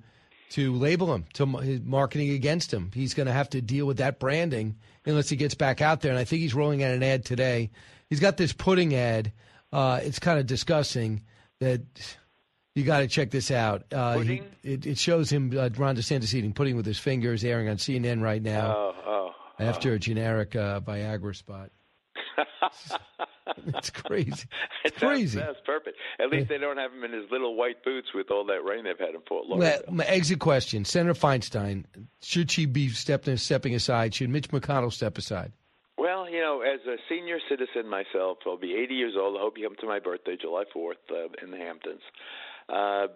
to 0.50 0.72
label 0.74 1.12
him, 1.14 1.24
to 1.34 1.46
marketing 1.46 2.30
against 2.30 2.72
him. 2.72 2.90
He's 2.94 3.14
going 3.14 3.26
to 3.26 3.32
have 3.32 3.50
to 3.50 3.60
deal 3.60 3.86
with 3.86 3.96
that 3.98 4.18
branding 4.20 4.76
unless 5.06 5.28
he 5.28 5.36
gets 5.36 5.54
back 5.54 5.80
out 5.80 6.00
there. 6.00 6.10
And 6.10 6.18
I 6.18 6.24
think 6.24 6.42
he's 6.42 6.54
rolling 6.54 6.82
out 6.82 6.92
an 6.92 7.02
ad 7.02 7.24
today. 7.24 7.70
He's 8.08 8.20
got 8.20 8.36
this 8.36 8.52
pudding 8.52 8.94
ad. 8.94 9.32
Uh, 9.72 10.00
it's 10.02 10.18
kind 10.18 10.38
of 10.38 10.46
disgusting 10.46 11.22
that 11.60 11.82
you 12.74 12.84
got 12.84 13.00
to 13.00 13.08
check 13.08 13.30
this 13.30 13.50
out. 13.50 13.84
Uh, 13.92 14.18
he, 14.18 14.42
it, 14.62 14.86
it 14.86 14.98
shows 14.98 15.30
him 15.30 15.50
uh, 15.56 15.70
Ron 15.76 15.96
DeSantis 15.96 16.32
eating 16.34 16.52
pudding 16.52 16.76
with 16.76 16.86
his 16.86 16.98
fingers, 16.98 17.42
airing 17.44 17.68
on 17.68 17.76
CNN 17.76 18.20
right 18.22 18.42
now 18.42 18.74
Oh, 18.76 18.94
oh. 19.06 19.30
after 19.58 19.92
a 19.94 19.98
generic 19.98 20.54
uh, 20.54 20.80
Viagra 20.80 21.34
spot. 21.34 21.70
it's 23.68 23.90
crazy. 23.90 24.46
It's 24.84 24.98
crazy. 24.98 25.38
That's, 25.38 25.54
that's 25.54 25.66
perfect. 25.66 25.96
At 26.20 26.28
least 26.30 26.48
they 26.48 26.58
don't 26.58 26.76
have 26.76 26.92
him 26.92 27.04
in 27.04 27.12
his 27.12 27.30
little 27.30 27.56
white 27.56 27.82
boots 27.84 28.08
with 28.14 28.30
all 28.30 28.44
that 28.46 28.62
rain 28.64 28.84
they've 28.84 28.98
had 28.98 29.14
in 29.14 29.22
Fort 29.26 29.44
Well, 29.48 29.58
Lauderdale. 29.58 29.94
my 29.94 30.04
exit 30.04 30.38
question: 30.40 30.84
Senator 30.84 31.14
Feinstein, 31.18 31.84
should 32.22 32.50
she 32.50 32.66
be 32.66 32.90
stepping 32.90 33.36
stepping 33.38 33.74
aside? 33.74 34.14
Should 34.14 34.28
Mitch 34.30 34.48
McConnell 34.48 34.92
step 34.92 35.16
aside? 35.16 35.52
Well, 35.96 36.28
you 36.28 36.40
know, 36.40 36.60
as 36.62 36.80
a 36.86 36.96
senior 37.08 37.38
citizen 37.48 37.88
myself, 37.88 38.38
I'll 38.46 38.58
be 38.58 38.74
80 38.74 38.94
years 38.94 39.14
old. 39.18 39.36
I 39.36 39.40
hope 39.40 39.56
you 39.56 39.66
come 39.66 39.76
to 39.80 39.86
my 39.86 40.00
birthday, 40.00 40.36
July 40.38 40.64
4th, 40.74 40.94
uh, 41.10 41.28
in 41.42 41.50
the 41.50 41.56
Hamptons. 41.56 42.02
Uh, 42.68 43.06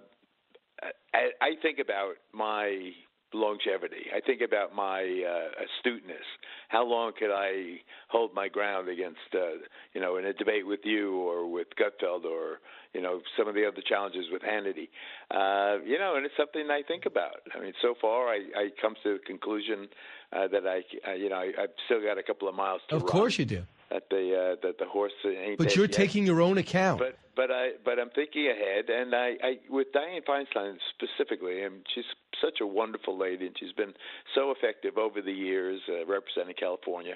I, 1.13 1.31
I 1.43 1.51
think 1.61 1.81
about 1.81 2.15
my 2.33 2.93
longevity. 3.35 4.07
I 4.15 4.21
think 4.21 4.41
about 4.41 4.75
my 4.75 5.03
uh, 5.03 5.65
astuteness. 5.65 6.25
How 6.69 6.85
long 6.85 7.13
could 7.19 7.31
I 7.33 7.77
hold 8.09 8.35
my 8.35 8.49
ground 8.49 8.89
against, 8.89 9.19
uh, 9.35 9.61
you 9.95 10.01
know, 10.01 10.17
in 10.17 10.25
a 10.25 10.33
debate 10.33 10.67
with 10.67 10.81
you 10.85 11.17
or 11.17 11.51
with 11.51 11.69
Gutfeld 11.79 12.25
or, 12.25 12.61
you 12.95 13.01
know, 13.01 13.21
some 13.37 13.49
of 13.49 13.55
the 13.55 13.67
other 13.67 13.83
challenges 13.87 14.27
with 14.33 14.43
Hannity? 14.43 14.89
Uh, 15.31 15.83
you 15.85 15.99
know, 15.99 16.17
and 16.17 16.25
it's 16.25 16.35
something 16.37 16.69
I 16.71 16.83
think 16.87 17.05
about. 17.07 17.37
I 17.55 17.61
mean, 17.61 17.73
so 17.83 17.95
far 18.01 18.29
I, 18.29 18.41
I 18.57 18.69
come 18.81 18.95
to 19.03 19.15
the 19.15 19.19
conclusion 19.27 19.89
uh, 20.33 20.49
that 20.49 20.67
I, 20.67 20.83
uh, 21.09 21.15
you 21.15 21.29
know, 21.29 21.37
I, 21.37 21.53
I've 21.61 21.71
still 21.87 22.03
got 22.03 22.19
a 22.19 22.23
couple 22.23 22.49
of 22.49 22.55
miles 22.55 22.81
to 22.89 22.97
Of 22.97 23.03
run. 23.03 23.09
Of 23.09 23.13
course 23.13 23.39
you 23.39 23.45
do. 23.45 23.63
That 23.91 24.05
the 24.11 24.35
uh, 24.35 24.57
that 24.67 24.79
the 24.79 24.85
horse 24.85 25.13
ain't. 25.25 25.57
But 25.57 25.75
you're 25.75 25.87
yet. 25.87 25.93
taking 25.93 26.27
your 26.27 26.43
own 26.43 26.59
account. 26.59 26.99
But 26.99 27.17
but 27.35 27.51
I 27.51 27.71
but 27.85 27.99
I'm 27.99 28.11
thinking 28.11 28.49
ahead, 28.49 28.91
and 28.91 29.15
I, 29.15 29.37
I 29.43 29.59
with 29.71 29.87
Dianne 29.95 30.25
Feinstein 30.29 30.77
specifically, 30.93 31.63
and 31.63 31.87
she's 31.95 32.05
such 32.43 32.61
a 32.61 32.67
wonderful 32.67 33.17
lady, 33.17 33.47
and 33.47 33.57
she's 33.59 33.73
been 33.73 33.95
so 34.35 34.51
effective 34.51 34.99
over 34.99 35.23
the 35.23 35.33
years 35.33 35.81
uh, 35.89 36.05
representing 36.05 36.55
California. 36.59 37.15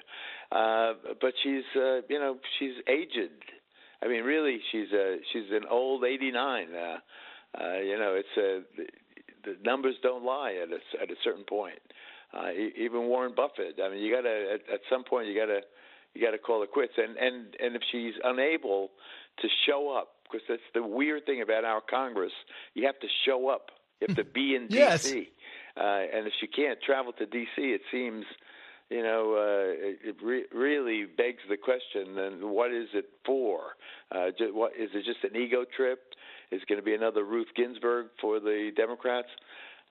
Uh, 0.51 0.93
but 1.21 1.33
she's 1.43 1.63
uh, 1.75 2.01
you 2.09 2.19
know 2.19 2.37
she's 2.57 2.73
aged. 2.87 3.31
I 4.01 4.07
mean, 4.07 4.23
really, 4.23 4.59
she's 4.71 4.91
uh, 4.91 5.17
she's 5.31 5.51
an 5.51 5.65
old 5.69 6.03
89. 6.05 6.67
Uh, 6.73 6.97
uh, 7.61 7.79
you 7.79 7.99
know, 7.99 8.15
it's 8.15 8.35
uh, 8.35 8.65
the, 8.77 8.87
the 9.43 9.57
numbers 9.63 9.95
don't 10.01 10.23
lie 10.23 10.55
at 10.61 10.69
a, 10.69 11.03
at 11.03 11.11
a 11.11 11.15
certain 11.23 11.43
point. 11.43 11.79
Uh, 12.33 12.49
even 12.77 13.03
Warren 13.03 13.33
Buffett. 13.35 13.79
I 13.83 13.89
mean, 13.89 13.99
you 13.99 14.13
got 14.13 14.21
to 14.21 14.53
at, 14.55 14.73
at 14.73 14.79
some 14.89 15.03
point 15.03 15.27
you 15.27 15.35
got 15.35 15.47
to 15.47 15.61
you 16.13 16.21
got 16.21 16.31
to 16.31 16.37
call 16.37 16.63
it 16.63 16.71
quits. 16.71 16.93
And 16.97 17.17
and 17.17 17.55
and 17.59 17.75
if 17.75 17.81
she's 17.91 18.13
unable 18.23 18.91
to 19.41 19.47
show 19.65 19.95
up, 19.95 20.09
because 20.23 20.45
that's 20.47 20.61
the 20.73 20.83
weird 20.83 21.25
thing 21.25 21.41
about 21.41 21.65
our 21.65 21.81
Congress, 21.81 22.33
you 22.73 22.85
have 22.85 22.99
to 22.99 23.07
show 23.25 23.49
up. 23.49 23.71
You 23.99 24.07
have 24.09 24.17
to 24.17 24.23
be 24.23 24.55
in 24.55 24.67
Yes. 24.69 25.03
D.C. 25.03 25.29
Uh, 25.75 25.81
and 25.81 26.27
if 26.27 26.33
she 26.39 26.47
can't 26.47 26.79
travel 26.81 27.13
to 27.13 27.25
D.C., 27.25 27.61
it 27.61 27.81
seems. 27.91 28.25
You 28.89 29.01
know, 29.01 29.33
uh, 29.33 29.71
it, 29.87 29.99
it 30.03 30.15
re- 30.21 30.45
really 30.53 31.05
begs 31.05 31.41
the 31.49 31.57
question: 31.57 32.15
Then 32.15 32.49
what 32.49 32.71
is 32.71 32.89
it 32.93 33.05
for? 33.25 33.75
Uh, 34.11 34.27
just, 34.37 34.53
what 34.53 34.73
is 34.77 34.89
it? 34.93 35.05
Just 35.05 35.23
an 35.23 35.39
ego 35.39 35.65
trip? 35.75 35.99
Is 36.51 36.61
it 36.61 36.67
going 36.67 36.79
to 36.79 36.85
be 36.85 36.93
another 36.93 37.23
Ruth 37.23 37.47
Ginsburg 37.55 38.07
for 38.21 38.39
the 38.39 38.71
Democrats? 38.75 39.29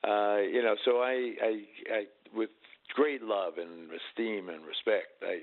Uh, 0.06 0.36
you 0.38 0.62
know, 0.62 0.76
so 0.84 0.98
I, 0.98 1.32
I, 1.42 1.62
I, 1.90 2.04
with 2.34 2.50
great 2.92 3.22
love 3.22 3.54
and 3.58 3.90
esteem 3.90 4.48
and 4.48 4.64
respect, 4.64 5.22
I, 5.22 5.40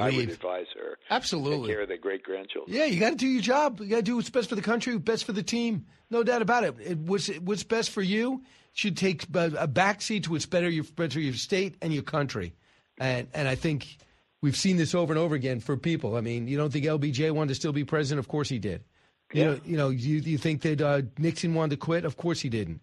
I, 0.00 0.06
I 0.06 0.16
would 0.16 0.30
advise 0.30 0.66
her 0.74 0.98
Absolutely. 1.10 1.68
take 1.68 1.74
care 1.76 1.82
of 1.82 1.88
their 1.88 1.98
great 1.98 2.22
grandchildren. 2.22 2.76
Yeah, 2.76 2.84
you 2.84 3.00
got 3.00 3.10
to 3.10 3.16
do 3.16 3.26
your 3.26 3.42
job. 3.42 3.80
You 3.80 3.88
got 3.88 3.96
to 3.96 4.02
do 4.02 4.16
what's 4.16 4.30
best 4.30 4.48
for 4.48 4.54
the 4.54 4.62
country, 4.62 4.98
best 4.98 5.24
for 5.24 5.32
the 5.32 5.42
team. 5.42 5.86
No 6.10 6.22
doubt 6.22 6.42
about 6.42 6.64
it. 6.64 6.74
it 6.80 6.98
what's 6.98 7.28
what's 7.38 7.64
best 7.64 7.90
for 7.90 8.02
you 8.02 8.42
should 8.72 8.96
take 8.96 9.24
a 9.24 9.68
backseat 9.68 10.24
to 10.24 10.30
what's 10.30 10.46
better 10.46 10.68
your 10.68 10.84
better 10.84 11.18
your 11.20 11.34
state 11.34 11.76
and 11.82 11.92
your 11.92 12.02
country. 12.02 12.54
And 12.98 13.28
and 13.34 13.48
I 13.48 13.54
think 13.54 13.98
we've 14.42 14.56
seen 14.56 14.76
this 14.76 14.94
over 14.94 15.12
and 15.12 15.18
over 15.18 15.34
again 15.34 15.60
for 15.60 15.76
people. 15.76 16.16
I 16.16 16.20
mean, 16.20 16.46
you 16.48 16.56
don't 16.56 16.72
think 16.72 16.84
LBJ 16.84 17.30
wanted 17.32 17.48
to 17.48 17.54
still 17.54 17.72
be 17.72 17.84
president? 17.84 18.20
Of 18.20 18.28
course 18.28 18.48
he 18.48 18.58
did. 18.58 18.84
You 19.32 19.44
know, 19.44 19.60
you 19.64 19.76
know, 19.76 19.88
you 19.88 20.18
you 20.18 20.38
think 20.38 20.62
that 20.62 20.80
uh, 20.80 21.02
Nixon 21.18 21.54
wanted 21.54 21.70
to 21.70 21.76
quit? 21.78 22.04
Of 22.04 22.16
course 22.16 22.40
he 22.40 22.48
didn't. 22.48 22.80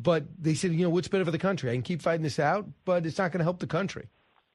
But 0.00 0.24
they 0.40 0.54
said, 0.54 0.72
you 0.72 0.84
know, 0.84 0.90
what's 0.90 1.08
better 1.08 1.24
for 1.24 1.30
the 1.32 1.38
country? 1.38 1.70
I 1.70 1.74
can 1.74 1.82
keep 1.82 2.00
fighting 2.02 2.22
this 2.22 2.38
out, 2.38 2.66
but 2.84 3.04
it's 3.04 3.18
not 3.18 3.32
going 3.32 3.38
to 3.40 3.44
help 3.44 3.58
the 3.58 3.66
country. 3.66 4.08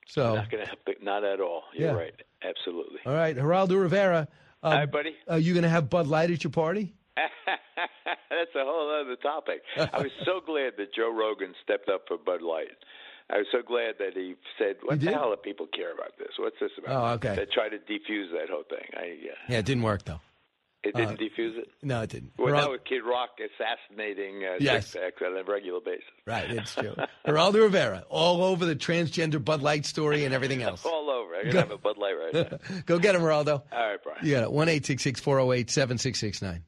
So, 0.07 0.35
Not 0.35 0.49
going 0.49 0.63
to 0.63 0.67
help 0.69 0.79
not 1.01 1.23
at 1.25 1.41
all. 1.41 1.63
You're 1.73 1.89
Yeah. 1.89 1.95
right. 1.95 2.13
Absolutely. 2.43 2.99
all 3.05 3.13
right, 3.13 3.35
Geraldo 3.35 3.79
Rivera. 3.81 4.27
Uh, 4.61 4.69
Hi, 4.71 4.85
buddy. 4.85 5.15
Are 5.27 5.39
you 5.39 5.53
going 5.53 5.63
to 5.63 5.69
have 5.69 5.89
Bud 5.89 6.07
Light 6.07 6.31
at 6.31 6.43
your 6.43 6.51
party? 6.51 6.93
That's 7.17 8.55
a 8.55 8.63
whole 8.63 8.89
other 9.01 9.15
topic. 9.17 9.61
I 9.77 9.99
was 9.99 10.11
so 10.25 10.39
glad 10.45 10.73
that 10.77 10.93
Joe 10.95 11.11
Rogan 11.13 11.53
stepped 11.63 11.89
up 11.89 12.03
for 12.07 12.17
Bud 12.17 12.41
Light. 12.41 12.71
I 13.29 13.37
was 13.37 13.47
so 13.51 13.59
glad 13.65 13.95
that 13.99 14.13
he 14.15 14.35
said, 14.57 14.75
"What 14.83 14.99
the 14.99 15.05
did? 15.07 15.13
hell 15.13 15.29
do 15.29 15.37
people 15.37 15.67
care 15.67 15.93
about 15.93 16.17
this? 16.17 16.29
What's 16.37 16.57
this 16.59 16.71
about?" 16.77 16.91
Oh, 16.91 17.13
okay. 17.15 17.35
That 17.35 17.51
tried 17.51 17.69
to 17.69 17.77
defuse 17.77 18.31
that 18.31 18.49
whole 18.49 18.63
thing. 18.69 18.85
I, 18.95 19.29
uh, 19.31 19.35
Yeah, 19.49 19.59
it 19.59 19.65
didn't 19.65 19.83
work 19.83 20.03
though. 20.05 20.19
It 20.83 20.95
didn't 20.95 21.15
Uh, 21.15 21.23
defuse 21.23 21.57
it. 21.57 21.69
No, 21.81 22.01
it 22.01 22.09
didn't. 22.09 22.33
Well, 22.37 22.47
Geral- 22.49 22.61
now 22.61 22.71
with 22.71 22.83
Kid 22.83 23.03
Rock 23.03 23.39
assassinating 23.39 24.43
uh, 24.43 24.57
Yes. 24.59 24.91
six 24.91 25.21
on 25.25 25.37
a 25.37 25.43
regular 25.43 25.79
basis. 25.79 26.03
right, 26.27 26.51
it's 26.51 26.75
true. 26.75 26.95
Geraldo 27.27 27.61
Rivera, 27.63 28.03
all 28.09 28.43
over 28.43 28.65
the 28.65 28.75
transgender 28.75 29.43
Bud 29.43 29.61
Light 29.61 29.85
story 29.85 30.25
and 30.25 30.33
everything 30.33 30.61
else. 30.61 30.85
All 30.93 31.09
over. 31.09 31.35
I 31.35 31.43
Go- 31.51 31.59
have 31.59 31.71
a 31.71 31.77
Bud 31.77 31.97
Light 31.97 32.13
right 32.13 32.33
now. 32.51 32.57
Go 32.85 32.99
get 32.99 33.15
him, 33.15 33.21
Geraldo. 33.21 33.63
All 33.71 33.89
right, 33.89 33.99
Brian. 34.03 34.25
You 34.25 34.33
got 34.35 34.43
it. 34.43 34.51
One 34.51 34.69
eight 34.69 34.85
six 34.85 35.01
six 35.03 35.19
four 35.19 35.37
zero 35.37 35.51
eight 35.53 35.69
seven 35.69 35.97
six 35.97 36.19
six 36.19 36.41
nine. 36.41 36.63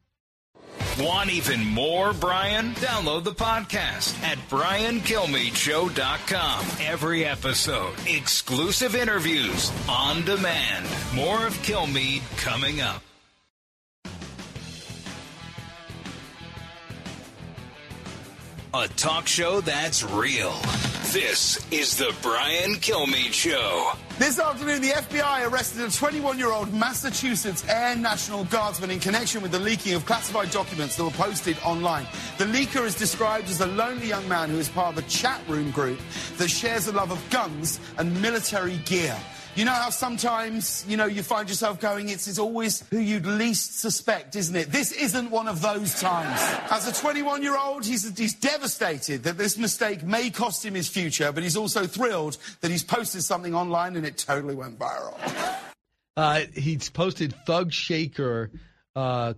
Want 1.00 1.30
even 1.30 1.66
more 1.66 2.14
Brian? 2.14 2.74
Download 2.76 3.24
the 3.26 3.34
podcast 3.34 4.22
at 4.24 4.38
briankilmeadshow.com. 4.50 6.66
Every 6.82 7.26
episode, 7.26 7.94
exclusive 8.08 8.96
interviews 8.96 9.72
on 9.90 10.24
demand. 10.24 10.86
More 11.14 11.46
of 11.46 11.54
Kilmeade 11.64 12.22
coming 12.38 12.80
up. 12.82 13.02
A 18.78 18.90
talk 18.90 19.26
show 19.26 19.62
that's 19.62 20.04
real. 20.04 20.52
This 21.14 21.66
is 21.72 21.96
the 21.96 22.14
Brian 22.22 22.74
Kilmeade 22.76 23.32
Show. 23.32 23.94
This 24.20 24.38
afternoon, 24.38 24.82
the 24.82 24.90
FBI 24.90 25.50
arrested 25.50 25.86
a 25.86 25.90
21 25.90 26.38
year 26.38 26.52
old 26.52 26.74
Massachusetts 26.74 27.66
Air 27.70 27.96
National 27.96 28.44
Guardsman 28.44 28.92
in 28.92 29.00
connection 29.00 29.42
with 29.42 29.54
the 29.54 29.60
leaking 29.60 29.94
of 29.94 30.06
classified 30.06 30.52
documents 30.52 30.98
that 30.98 31.06
were 31.06 31.12
posted 31.12 31.58
online. 31.64 32.06
The 32.38 32.44
leaker 32.44 32.86
is 32.86 32.96
described 32.96 33.50
as 33.50 33.62
a 33.62 33.68
lonely 33.68 34.10
young 34.10 34.28
man 34.28 34.50
who 34.50 34.58
is 34.58 34.68
part 34.68 34.98
of 34.98 35.02
a 35.02 35.08
chat 35.08 35.40
room 35.48 35.72
group 35.72 36.00
that 36.36 36.50
shares 36.50 36.88
a 36.88 36.92
love 36.92 37.14
of 37.14 37.30
guns 37.30 37.80
and 37.98 38.22
military 38.22 38.76
gear. 38.80 39.18
You 39.56 39.64
know 39.64 39.72
how 39.72 39.90
sometimes, 39.90 40.84
you 40.86 40.98
know, 40.98 41.06
you 41.06 41.24
find 41.24 41.48
yourself 41.48 41.80
going, 41.80 42.10
it's, 42.10 42.28
it's 42.28 42.40
always 42.40 42.84
who 42.90 43.00
you'd 43.00 43.26
least 43.26 43.80
suspect, 43.80 44.36
isn't 44.36 44.54
it? 44.56 44.70
This 44.70 44.92
isn't 44.92 45.32
one 45.32 45.48
of 45.48 45.62
those 45.62 45.98
times. 45.98 46.38
As 46.70 46.90
a 46.90 47.02
21 47.02 47.42
year 47.42 47.58
old, 47.58 47.86
he's, 47.86 48.18
he's 48.18 48.34
devastated 48.34 49.24
that 49.24 49.38
this 49.38 49.58
mistake 49.58 50.04
may 50.04 50.30
cost 50.30 50.66
him 50.66 50.74
his 50.74 50.90
future, 50.90 51.32
but 51.32 51.42
he's 51.42 51.56
also 51.56 51.88
thrilled 51.88 52.38
that 52.60 52.70
he's 52.70 52.84
posted 52.84 53.24
something 53.24 53.56
online 53.56 53.96
and 53.96 54.06
it 54.06 54.18
totally 54.18 54.56
went 54.56 54.78
viral. 54.78 55.16
Uh, 56.18 56.42
he's 56.54 56.90
posted 56.90 57.34
Thug 57.46 57.72
Shaker 57.72 58.52
uh, 58.94 59.36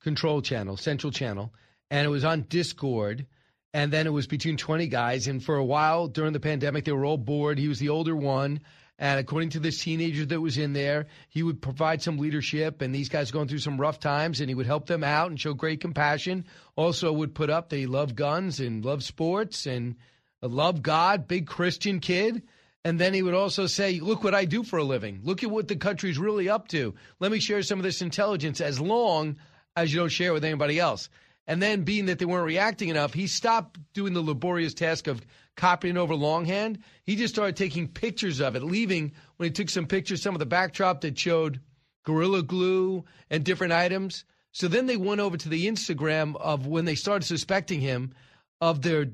control 0.00 0.42
channel, 0.42 0.76
central 0.76 1.12
channel, 1.12 1.52
and 1.92 2.04
it 2.04 2.10
was 2.10 2.24
on 2.24 2.42
Discord. 2.42 3.24
And 3.72 3.92
then 3.92 4.08
it 4.08 4.10
was 4.10 4.26
between 4.26 4.56
20 4.56 4.88
guys. 4.88 5.28
And 5.28 5.42
for 5.42 5.56
a 5.56 5.64
while 5.64 6.08
during 6.08 6.32
the 6.32 6.40
pandemic, 6.40 6.84
they 6.84 6.92
were 6.92 7.04
all 7.04 7.18
bored. 7.18 7.58
He 7.58 7.68
was 7.68 7.78
the 7.78 7.88
older 7.88 8.14
one. 8.16 8.60
And 8.98 9.18
according 9.18 9.50
to 9.50 9.60
this 9.60 9.82
teenager 9.82 10.24
that 10.26 10.40
was 10.40 10.56
in 10.56 10.72
there, 10.72 11.06
he 11.28 11.42
would 11.42 11.60
provide 11.60 12.00
some 12.00 12.18
leadership. 12.18 12.80
And 12.80 12.94
these 12.94 13.08
guys 13.08 13.32
going 13.32 13.48
through 13.48 13.58
some 13.58 13.80
rough 13.80 13.98
times, 13.98 14.40
and 14.40 14.48
he 14.48 14.54
would 14.54 14.66
help 14.66 14.86
them 14.86 15.02
out 15.02 15.30
and 15.30 15.40
show 15.40 15.52
great 15.52 15.80
compassion. 15.80 16.44
Also, 16.76 17.12
would 17.12 17.34
put 17.34 17.50
up 17.50 17.70
that 17.70 17.76
he 17.76 17.86
loved 17.86 18.14
guns 18.14 18.60
and 18.60 18.84
loved 18.84 19.02
sports 19.02 19.66
and 19.66 19.96
uh, 20.42 20.48
loved 20.48 20.82
God, 20.82 21.26
big 21.26 21.46
Christian 21.46 21.98
kid. 21.98 22.42
And 22.84 23.00
then 23.00 23.14
he 23.14 23.22
would 23.22 23.34
also 23.34 23.66
say, 23.66 23.98
Look 23.98 24.22
what 24.22 24.34
I 24.34 24.44
do 24.44 24.62
for 24.62 24.78
a 24.78 24.84
living. 24.84 25.20
Look 25.24 25.42
at 25.42 25.50
what 25.50 25.66
the 25.66 25.76
country's 25.76 26.18
really 26.18 26.48
up 26.48 26.68
to. 26.68 26.94
Let 27.18 27.32
me 27.32 27.40
share 27.40 27.62
some 27.62 27.80
of 27.80 27.84
this 27.84 28.02
intelligence 28.02 28.60
as 28.60 28.80
long 28.80 29.36
as 29.74 29.92
you 29.92 29.98
don't 29.98 30.08
share 30.08 30.30
it 30.30 30.34
with 30.34 30.44
anybody 30.44 30.78
else. 30.78 31.08
And 31.46 31.60
then, 31.60 31.82
being 31.82 32.06
that 32.06 32.18
they 32.18 32.24
weren't 32.24 32.46
reacting 32.46 32.88
enough, 32.88 33.12
he 33.12 33.26
stopped 33.26 33.78
doing 33.92 34.14
the 34.14 34.22
laborious 34.22 34.72
task 34.72 35.08
of 35.08 35.20
copying 35.56 35.96
over 35.96 36.14
longhand. 36.14 36.78
He 37.04 37.16
just 37.16 37.34
started 37.34 37.56
taking 37.56 37.88
pictures 37.88 38.40
of 38.40 38.56
it, 38.56 38.62
leaving 38.62 39.12
when 39.36 39.48
he 39.48 39.52
took 39.52 39.68
some 39.68 39.86
pictures, 39.86 40.22
some 40.22 40.34
of 40.34 40.38
the 40.38 40.46
backdrop 40.46 41.00
that 41.02 41.18
showed 41.18 41.60
Gorilla 42.04 42.42
Glue 42.42 43.04
and 43.30 43.44
different 43.44 43.72
items. 43.72 44.24
So 44.52 44.68
then 44.68 44.86
they 44.86 44.96
went 44.96 45.20
over 45.20 45.36
to 45.36 45.48
the 45.48 45.66
Instagram 45.66 46.36
of 46.36 46.66
when 46.66 46.84
they 46.84 46.94
started 46.94 47.26
suspecting 47.26 47.80
him 47.80 48.14
of 48.60 48.82
their 48.82 49.06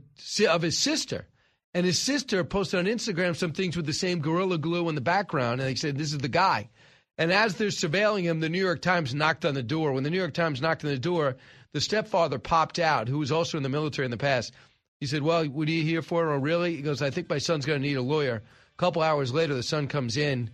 of 0.48 0.62
his 0.62 0.78
sister. 0.78 1.26
And 1.72 1.86
his 1.86 1.98
sister 1.98 2.42
posted 2.42 2.80
on 2.80 2.86
Instagram 2.86 3.36
some 3.36 3.52
things 3.52 3.76
with 3.76 3.86
the 3.86 3.92
same 3.92 4.20
Gorilla 4.20 4.58
Glue 4.58 4.88
in 4.88 4.96
the 4.96 5.00
background, 5.00 5.60
and 5.60 5.68
they 5.68 5.76
said, 5.76 5.96
This 5.96 6.12
is 6.12 6.18
the 6.18 6.28
guy. 6.28 6.68
And 7.16 7.32
as 7.32 7.56
they're 7.56 7.68
surveilling 7.68 8.22
him, 8.22 8.40
the 8.40 8.48
New 8.48 8.62
York 8.62 8.80
Times 8.80 9.14
knocked 9.14 9.44
on 9.44 9.54
the 9.54 9.62
door. 9.62 9.92
When 9.92 10.04
the 10.04 10.10
New 10.10 10.16
York 10.16 10.34
Times 10.34 10.60
knocked 10.60 10.84
on 10.84 10.90
the 10.90 10.98
door, 10.98 11.36
the 11.72 11.80
stepfather 11.80 12.38
popped 12.38 12.78
out, 12.78 13.08
who 13.08 13.18
was 13.18 13.30
also 13.30 13.56
in 13.56 13.62
the 13.62 13.68
military 13.68 14.04
in 14.04 14.10
the 14.10 14.16
past. 14.16 14.52
He 15.00 15.06
said, 15.06 15.22
Well, 15.22 15.46
what 15.46 15.66
are 15.66 15.70
you 15.70 15.82
here 15.82 16.02
for? 16.02 16.28
Oh, 16.30 16.36
really? 16.36 16.76
He 16.76 16.82
goes, 16.82 17.00
I 17.00 17.08
think 17.08 17.28
my 17.30 17.38
son's 17.38 17.64
going 17.64 17.80
to 17.80 17.88
need 17.88 17.96
a 17.96 18.02
lawyer. 18.02 18.42
A 18.44 18.76
couple 18.76 19.00
hours 19.00 19.32
later, 19.32 19.54
the 19.54 19.62
son 19.62 19.88
comes 19.88 20.18
in. 20.18 20.50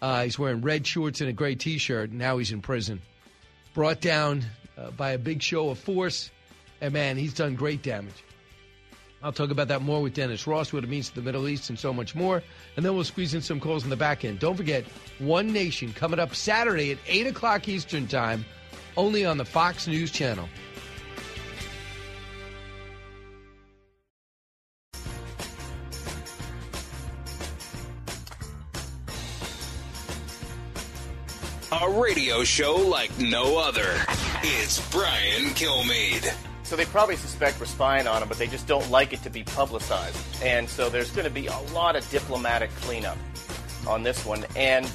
Uh, 0.00 0.24
he's 0.24 0.38
wearing 0.38 0.62
red 0.62 0.86
shorts 0.86 1.20
and 1.20 1.28
a 1.28 1.34
gray 1.34 1.54
t 1.54 1.76
shirt. 1.76 2.10
Now 2.10 2.38
he's 2.38 2.50
in 2.50 2.62
prison. 2.62 3.02
Brought 3.74 4.00
down 4.00 4.42
uh, 4.78 4.90
by 4.92 5.10
a 5.10 5.18
big 5.18 5.42
show 5.42 5.68
of 5.68 5.78
force. 5.78 6.30
And 6.80 6.94
man, 6.94 7.18
he's 7.18 7.34
done 7.34 7.54
great 7.54 7.82
damage. 7.82 8.24
I'll 9.22 9.32
talk 9.32 9.50
about 9.50 9.68
that 9.68 9.82
more 9.82 10.00
with 10.00 10.14
Dennis 10.14 10.46
Ross, 10.46 10.72
what 10.72 10.82
it 10.82 10.88
means 10.88 11.10
to 11.10 11.16
the 11.16 11.20
Middle 11.20 11.46
East, 11.46 11.68
and 11.68 11.78
so 11.78 11.92
much 11.92 12.14
more. 12.14 12.42
And 12.76 12.86
then 12.86 12.94
we'll 12.94 13.04
squeeze 13.04 13.34
in 13.34 13.42
some 13.42 13.60
calls 13.60 13.84
in 13.84 13.90
the 13.90 13.96
back 13.96 14.24
end. 14.24 14.38
Don't 14.38 14.56
forget, 14.56 14.82
One 15.18 15.52
Nation 15.52 15.92
coming 15.92 16.18
up 16.18 16.34
Saturday 16.34 16.92
at 16.92 16.98
8 17.06 17.26
o'clock 17.26 17.68
Eastern 17.68 18.06
Time, 18.06 18.46
only 18.96 19.26
on 19.26 19.36
the 19.36 19.44
Fox 19.44 19.86
News 19.86 20.10
Channel. 20.10 20.48
A 31.72 31.88
radio 31.88 32.42
show 32.42 32.74
like 32.74 33.16
no 33.20 33.56
other. 33.56 33.94
It's 34.42 34.84
Brian 34.90 35.50
Kilmeade. 35.50 36.34
So 36.64 36.74
they 36.74 36.84
probably 36.84 37.14
suspect 37.14 37.60
we're 37.60 37.66
spying 37.66 38.08
on 38.08 38.22
him, 38.22 38.28
but 38.28 38.38
they 38.38 38.48
just 38.48 38.66
don't 38.66 38.90
like 38.90 39.12
it 39.12 39.22
to 39.22 39.30
be 39.30 39.44
publicized. 39.44 40.18
And 40.42 40.68
so 40.68 40.88
there's 40.88 41.12
going 41.12 41.26
to 41.26 41.32
be 41.32 41.46
a 41.46 41.58
lot 41.72 41.94
of 41.94 42.08
diplomatic 42.10 42.70
cleanup 42.80 43.16
on 43.86 44.02
this 44.02 44.26
one. 44.26 44.44
And 44.56 44.90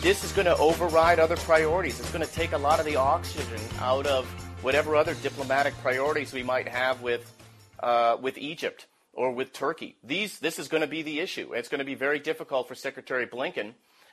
this 0.00 0.22
is 0.22 0.30
going 0.30 0.46
to 0.46 0.56
override 0.58 1.18
other 1.18 1.36
priorities. 1.38 1.98
It's 1.98 2.12
going 2.12 2.24
to 2.24 2.32
take 2.32 2.52
a 2.52 2.58
lot 2.58 2.78
of 2.78 2.86
the 2.86 2.94
oxygen 2.94 3.60
out 3.80 4.06
of 4.06 4.24
whatever 4.62 4.94
other 4.94 5.14
diplomatic 5.14 5.74
priorities 5.82 6.32
we 6.32 6.44
might 6.44 6.68
have 6.68 7.02
with 7.02 7.32
uh, 7.80 8.16
with 8.20 8.38
Egypt 8.38 8.86
or 9.12 9.32
with 9.32 9.52
Turkey. 9.52 9.96
These 10.04 10.38
this 10.38 10.60
is 10.60 10.68
going 10.68 10.82
to 10.82 10.86
be 10.86 11.02
the 11.02 11.18
issue. 11.18 11.52
It's 11.52 11.68
going 11.68 11.80
to 11.80 11.84
be 11.84 11.96
very 11.96 12.20
difficult 12.20 12.68
for 12.68 12.76
Secretary 12.76 13.26
Blinken, 13.26 13.72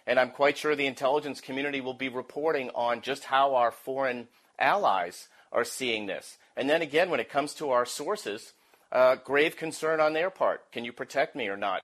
and 0.09 0.19
I'm 0.19 0.31
quite 0.31 0.57
sure 0.57 0.75
the 0.75 0.87
intelligence 0.87 1.39
community 1.39 1.81
will 1.81 1.93
be 1.93 2.09
reporting 2.09 2.71
on 2.73 3.01
just 3.01 3.25
how 3.25 3.53
our 3.53 3.69
foreign 3.69 4.27
allies 4.57 5.27
are 5.51 5.63
seeing 5.63 6.07
this. 6.07 6.39
And 6.57 6.67
then 6.67 6.81
again, 6.81 7.11
when 7.11 7.19
it 7.19 7.29
comes 7.29 7.53
to 7.55 7.69
our 7.69 7.85
sources, 7.85 8.53
uh, 8.91 9.17
grave 9.23 9.55
concern 9.55 9.99
on 9.99 10.13
their 10.13 10.31
part. 10.31 10.71
Can 10.71 10.83
you 10.83 10.91
protect 10.91 11.35
me 11.35 11.47
or 11.47 11.55
not? 11.55 11.81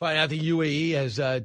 Find 0.00 0.16
out 0.16 0.30
the 0.30 0.40
UAE 0.40 0.92
has 0.92 1.20
uh, 1.20 1.40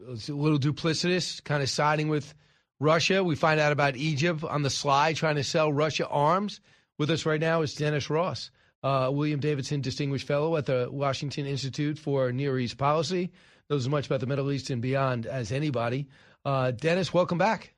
a 0.00 0.32
little 0.32 0.58
duplicitous, 0.58 1.44
kind 1.44 1.62
of 1.62 1.68
siding 1.68 2.08
with 2.08 2.32
Russia. 2.80 3.22
We 3.22 3.36
find 3.36 3.60
out 3.60 3.72
about 3.72 3.94
Egypt 3.96 4.44
on 4.44 4.62
the 4.62 4.70
slide 4.70 5.16
trying 5.16 5.36
to 5.36 5.44
sell 5.44 5.70
Russia 5.70 6.08
arms. 6.08 6.60
With 6.96 7.10
us 7.10 7.26
right 7.26 7.40
now 7.40 7.60
is 7.60 7.74
Dennis 7.74 8.08
Ross, 8.08 8.50
uh, 8.82 9.10
William 9.12 9.40
Davidson 9.40 9.82
Distinguished 9.82 10.26
Fellow 10.26 10.56
at 10.56 10.64
the 10.64 10.88
Washington 10.90 11.44
Institute 11.44 11.98
for 11.98 12.32
Near 12.32 12.58
East 12.58 12.78
Policy. 12.78 13.30
Knows 13.72 13.84
as 13.84 13.88
much 13.88 14.04
about 14.04 14.20
the 14.20 14.26
Middle 14.26 14.52
East 14.52 14.68
and 14.68 14.82
beyond 14.82 15.24
as 15.24 15.50
anybody. 15.50 16.06
Uh, 16.44 16.72
Dennis, 16.72 17.14
welcome 17.14 17.38
back. 17.38 17.72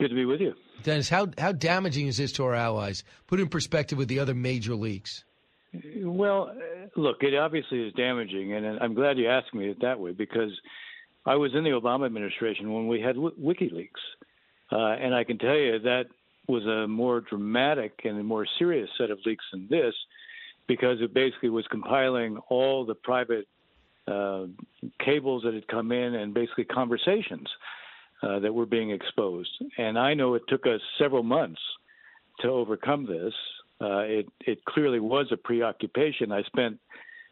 Good 0.00 0.08
to 0.08 0.14
be 0.14 0.24
with 0.24 0.40
you. 0.40 0.54
Dennis, 0.84 1.10
how, 1.10 1.28
how 1.36 1.52
damaging 1.52 2.06
is 2.06 2.16
this 2.16 2.32
to 2.32 2.44
our 2.44 2.54
allies? 2.54 3.04
Put 3.26 3.38
in 3.38 3.48
perspective 3.50 3.98
with 3.98 4.08
the 4.08 4.20
other 4.20 4.32
major 4.32 4.74
leaks. 4.74 5.24
Well, 6.02 6.52
uh, 6.56 6.98
look, 6.98 7.18
it 7.20 7.34
obviously 7.34 7.82
is 7.82 7.92
damaging, 7.92 8.54
and 8.54 8.78
I'm 8.80 8.94
glad 8.94 9.18
you 9.18 9.28
asked 9.28 9.52
me 9.52 9.68
it 9.68 9.82
that 9.82 10.00
way 10.00 10.12
because 10.12 10.58
I 11.26 11.34
was 11.34 11.54
in 11.54 11.62
the 11.62 11.78
Obama 11.78 12.06
administration 12.06 12.72
when 12.72 12.88
we 12.88 13.02
had 13.02 13.16
WikiLeaks, 13.16 13.90
uh, 14.72 14.76
and 14.78 15.14
I 15.14 15.24
can 15.24 15.36
tell 15.36 15.58
you 15.58 15.78
that 15.80 16.04
was 16.46 16.64
a 16.64 16.88
more 16.88 17.20
dramatic 17.20 18.00
and 18.04 18.18
a 18.18 18.22
more 18.22 18.46
serious 18.58 18.88
set 18.96 19.10
of 19.10 19.18
leaks 19.26 19.44
than 19.52 19.66
this 19.68 19.92
because 20.66 21.02
it 21.02 21.12
basically 21.12 21.50
was 21.50 21.66
compiling 21.70 22.38
all 22.48 22.86
the 22.86 22.94
private 22.94 23.46
uh, 24.08 24.46
cables 25.04 25.42
that 25.44 25.54
had 25.54 25.66
come 25.68 25.92
in 25.92 26.14
and 26.14 26.32
basically 26.32 26.64
conversations 26.64 27.48
uh, 28.22 28.38
that 28.40 28.52
were 28.52 28.66
being 28.66 28.90
exposed. 28.90 29.50
And 29.76 29.98
I 29.98 30.14
know 30.14 30.34
it 30.34 30.42
took 30.48 30.66
us 30.66 30.80
several 30.98 31.22
months 31.22 31.60
to 32.40 32.48
overcome 32.48 33.06
this. 33.06 33.34
Uh, 33.80 34.00
it, 34.00 34.26
it 34.40 34.64
clearly 34.64 35.00
was 35.00 35.26
a 35.30 35.36
preoccupation. 35.36 36.32
I 36.32 36.42
spent 36.42 36.78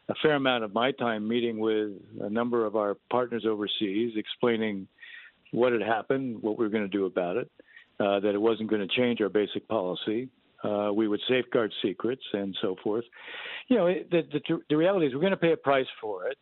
a 0.09 0.15
fair 0.21 0.35
amount 0.35 0.63
of 0.63 0.73
my 0.73 0.91
time 0.91 1.27
meeting 1.27 1.59
with 1.59 1.91
a 2.21 2.29
number 2.29 2.65
of 2.65 2.75
our 2.75 2.95
partners 3.09 3.45
overseas, 3.45 4.13
explaining 4.15 4.87
what 5.51 5.73
had 5.73 5.81
happened, 5.81 6.41
what 6.41 6.57
we 6.57 6.65
were 6.65 6.71
going 6.71 6.89
to 6.89 6.97
do 6.97 7.05
about 7.05 7.37
it, 7.37 7.51
uh, 7.99 8.19
that 8.19 8.33
it 8.33 8.41
wasn't 8.41 8.69
going 8.69 8.85
to 8.87 8.95
change 8.95 9.19
our 9.21 9.29
basic 9.29 9.67
policy. 9.67 10.29
Uh, 10.63 10.91
we 10.93 11.07
would 11.07 11.19
safeguard 11.27 11.71
secrets 11.83 12.23
and 12.33 12.55
so 12.61 12.75
forth. 12.83 13.05
You 13.67 13.77
know, 13.77 13.87
the, 13.87 14.21
the, 14.31 14.59
the 14.69 14.77
reality 14.77 15.07
is 15.07 15.13
we're 15.13 15.21
going 15.21 15.31
to 15.31 15.37
pay 15.37 15.51
a 15.51 15.57
price 15.57 15.85
for 16.01 16.27
it 16.27 16.37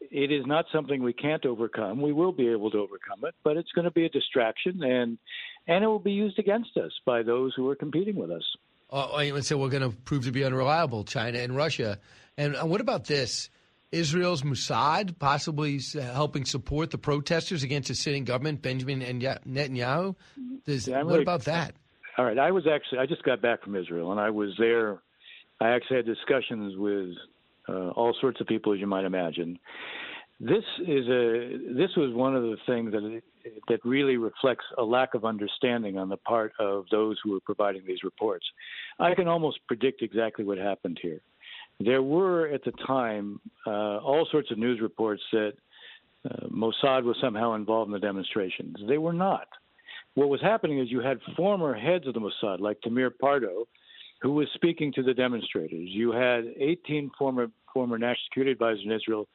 it 0.00 0.32
is 0.32 0.46
not 0.46 0.66
something 0.72 1.02
we 1.02 1.12
can't 1.12 1.44
overcome. 1.46 2.00
We 2.00 2.12
will 2.12 2.32
be 2.32 2.48
able 2.48 2.70
to 2.70 2.78
overcome 2.78 3.24
it, 3.24 3.34
but 3.42 3.56
it's 3.56 3.72
going 3.72 3.84
to 3.84 3.90
be 3.90 4.04
a 4.04 4.08
distraction, 4.08 4.82
and 4.82 5.18
and 5.66 5.84
it 5.84 5.86
will 5.86 5.98
be 5.98 6.12
used 6.12 6.38
against 6.38 6.76
us 6.76 6.92
by 7.04 7.22
those 7.22 7.54
who 7.54 7.68
are 7.68 7.76
competing 7.76 8.16
with 8.16 8.30
us. 8.30 8.44
Oh, 8.90 9.10
oh 9.12 9.18
and 9.18 9.44
so 9.44 9.56
we're 9.58 9.68
going 9.68 9.90
to 9.90 9.96
prove 9.96 10.24
to 10.24 10.32
be 10.32 10.44
unreliable, 10.44 11.04
China 11.04 11.38
and 11.38 11.56
Russia. 11.56 11.98
And 12.36 12.56
uh, 12.56 12.66
what 12.66 12.80
about 12.80 13.06
this? 13.06 13.50
Israel's 13.92 14.42
Mossad 14.42 15.18
possibly 15.18 15.80
helping 15.94 16.44
support 16.44 16.90
the 16.90 16.98
protesters 16.98 17.62
against 17.62 17.88
the 17.88 17.94
sitting 17.94 18.24
government, 18.24 18.60
Benjamin 18.60 19.00
and 19.00 19.22
Netanyahu. 19.22 20.16
Does, 20.64 20.88
yeah, 20.88 21.02
what 21.02 21.12
really, 21.12 21.22
about 21.22 21.44
that? 21.44 21.74
All 22.18 22.24
right, 22.24 22.38
I 22.38 22.50
was 22.50 22.66
actually 22.66 22.98
I 22.98 23.06
just 23.06 23.22
got 23.22 23.40
back 23.40 23.62
from 23.62 23.76
Israel, 23.76 24.10
and 24.10 24.20
I 24.20 24.30
was 24.30 24.50
there. 24.58 24.98
I 25.60 25.70
actually 25.70 25.96
had 25.96 26.06
discussions 26.06 26.76
with 26.76 27.14
uh, 27.68 27.90
all 27.90 28.14
sorts 28.20 28.40
of 28.40 28.46
people, 28.46 28.72
as 28.72 28.80
you 28.80 28.86
might 28.86 29.04
imagine. 29.04 29.58
This 30.38 30.64
is 30.80 31.08
a 31.08 31.58
this 31.74 31.90
was 31.96 32.12
one 32.12 32.36
of 32.36 32.42
the 32.42 32.56
things 32.66 32.92
that 32.92 33.22
that 33.68 33.84
really 33.84 34.16
reflects 34.16 34.64
a 34.76 34.82
lack 34.82 35.14
of 35.14 35.24
understanding 35.24 35.96
on 35.96 36.08
the 36.10 36.18
part 36.18 36.52
of 36.58 36.84
those 36.90 37.16
who 37.22 37.32
were 37.32 37.40
providing 37.40 37.82
these 37.86 38.02
reports. 38.04 38.44
I 38.98 39.14
can 39.14 39.28
almost 39.28 39.60
predict 39.66 40.02
exactly 40.02 40.44
what 40.44 40.58
happened 40.58 40.98
here. 41.00 41.20
There 41.80 42.02
were 42.02 42.48
at 42.48 42.64
the 42.64 42.72
time 42.86 43.40
uh, 43.66 43.98
all 43.98 44.26
sorts 44.30 44.50
of 44.50 44.58
news 44.58 44.80
reports 44.80 45.22
that 45.32 45.52
uh, 46.24 46.48
Mossad 46.48 47.04
was 47.04 47.16
somehow 47.20 47.54
involved 47.54 47.88
in 47.88 47.92
the 47.92 47.98
demonstrations. 47.98 48.76
They 48.88 48.98
were 48.98 49.12
not. 49.12 49.48
What 50.14 50.28
was 50.28 50.40
happening 50.40 50.80
is 50.80 50.90
you 50.90 51.00
had 51.00 51.18
former 51.36 51.74
heads 51.74 52.06
of 52.06 52.14
the 52.14 52.20
Mossad, 52.20 52.60
like 52.60 52.80
Tamir 52.80 53.10
Pardo, 53.20 53.66
who 54.22 54.32
was 54.32 54.48
speaking 54.54 54.92
to 54.94 55.02
the 55.02 55.14
demonstrators. 55.14 55.88
You 55.88 56.12
had 56.12 56.44
18 56.56 57.10
former 57.18 57.48
former 57.72 57.98
national 57.98 58.24
security 58.30 58.52
advisors 58.52 58.82
in 58.84 58.92
Israel 58.92 59.28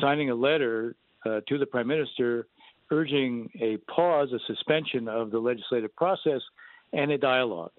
signing 0.00 0.30
a 0.30 0.34
letter 0.34 0.94
uh, 1.24 1.40
to 1.48 1.58
the 1.58 1.66
prime 1.66 1.86
minister 1.86 2.46
urging 2.90 3.50
a 3.60 3.76
pause, 3.90 4.28
a 4.32 4.38
suspension 4.46 5.08
of 5.08 5.30
the 5.30 5.38
legislative 5.38 5.94
process, 5.96 6.40
and 6.92 7.10
a 7.10 7.18
dialogue. 7.18 7.72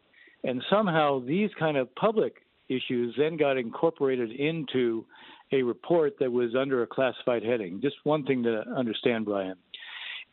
And 0.44 0.64
somehow 0.70 1.20
these 1.26 1.50
kind 1.58 1.78
of 1.78 1.94
public 1.96 2.36
issues 2.70 3.16
then 3.18 3.38
got 3.38 3.58
incorporated 3.58 4.32
into 4.32 5.06
a 5.52 5.64
report 5.64 6.14
that 6.20 6.32
was 6.32 6.56
under 6.56 6.84
a 6.84 6.88
classified 6.88 7.44
heading. 7.44 7.82
Just 7.82 7.96
one 8.04 8.24
thing 8.24 8.44
to 8.44 8.64
understand, 8.76 9.26
Brian. 9.26 9.56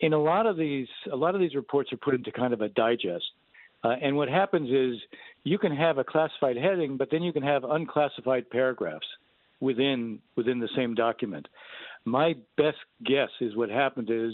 In 0.01 0.13
a 0.13 0.19
lot 0.19 0.45
of 0.45 0.59
these, 0.59 0.89
a 1.11 1.17
lot 1.17 1.35
of 1.35 1.41
these 1.41 1.55
reports 1.55 1.91
are 1.93 1.97
put 1.97 2.15
into 2.15 2.31
kind 2.31 2.53
of 2.53 2.61
a 2.61 2.69
digest. 2.69 3.25
Uh, 3.87 3.95
and 4.03 4.17
what 4.17 4.29
happens 4.29 4.69
is 4.69 5.01
you 5.45 5.59
can 5.59 5.75
have 5.75 5.99
a 5.99 6.05
classified 6.05 6.57
heading, 6.57 6.97
but 6.97 7.09
then 7.13 7.23
you 7.23 7.33
can 7.33 7.43
have 7.43 7.63
unclassified 7.63 8.51
paragraphs 8.51 9.07
within 9.61 10.19
within 10.37 10.59
the 10.59 10.69
same 10.75 10.95
document. 10.95 11.47
My 12.05 12.35
best 12.57 12.79
guess 13.05 13.29
is 13.41 13.55
what 13.55 13.71
happened 13.71 14.11
is 14.11 14.33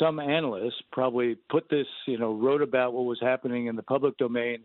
some 0.00 0.18
analysts 0.18 0.82
probably 0.90 1.36
put 1.48 1.68
this, 1.70 1.86
you 2.06 2.18
know, 2.18 2.34
wrote 2.34 2.60
about 2.60 2.92
what 2.92 3.04
was 3.04 3.18
happening 3.20 3.66
in 3.66 3.76
the 3.76 3.84
public 3.84 4.16
domain, 4.18 4.58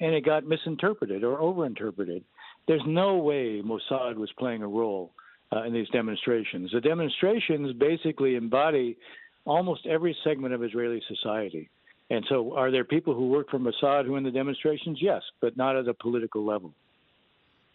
and 0.00 0.14
it 0.14 0.24
got 0.24 0.46
misinterpreted 0.46 1.22
or 1.22 1.38
overinterpreted. 1.38 2.22
There's 2.66 2.86
no 2.86 3.18
way 3.18 3.60
Mossad 3.62 4.16
was 4.16 4.30
playing 4.38 4.62
a 4.62 4.68
role 4.68 5.12
uh, 5.52 5.64
in 5.64 5.74
these 5.74 5.88
demonstrations. 5.90 6.70
The 6.72 6.80
demonstrations 6.80 7.74
basically 7.74 8.36
embody 8.36 8.96
almost 9.44 9.86
every 9.86 10.16
segment 10.24 10.54
of 10.54 10.62
Israeli 10.62 11.02
society. 11.06 11.68
And 12.10 12.24
so, 12.28 12.54
are 12.56 12.70
there 12.70 12.84
people 12.84 13.14
who 13.14 13.28
work 13.28 13.50
for 13.50 13.58
Mossad 13.58 14.06
who 14.06 14.14
are 14.14 14.18
in 14.18 14.24
the 14.24 14.30
demonstrations? 14.30 14.98
Yes, 15.00 15.22
but 15.40 15.56
not 15.56 15.76
at 15.76 15.86
a 15.88 15.94
political 15.94 16.44
level. 16.44 16.72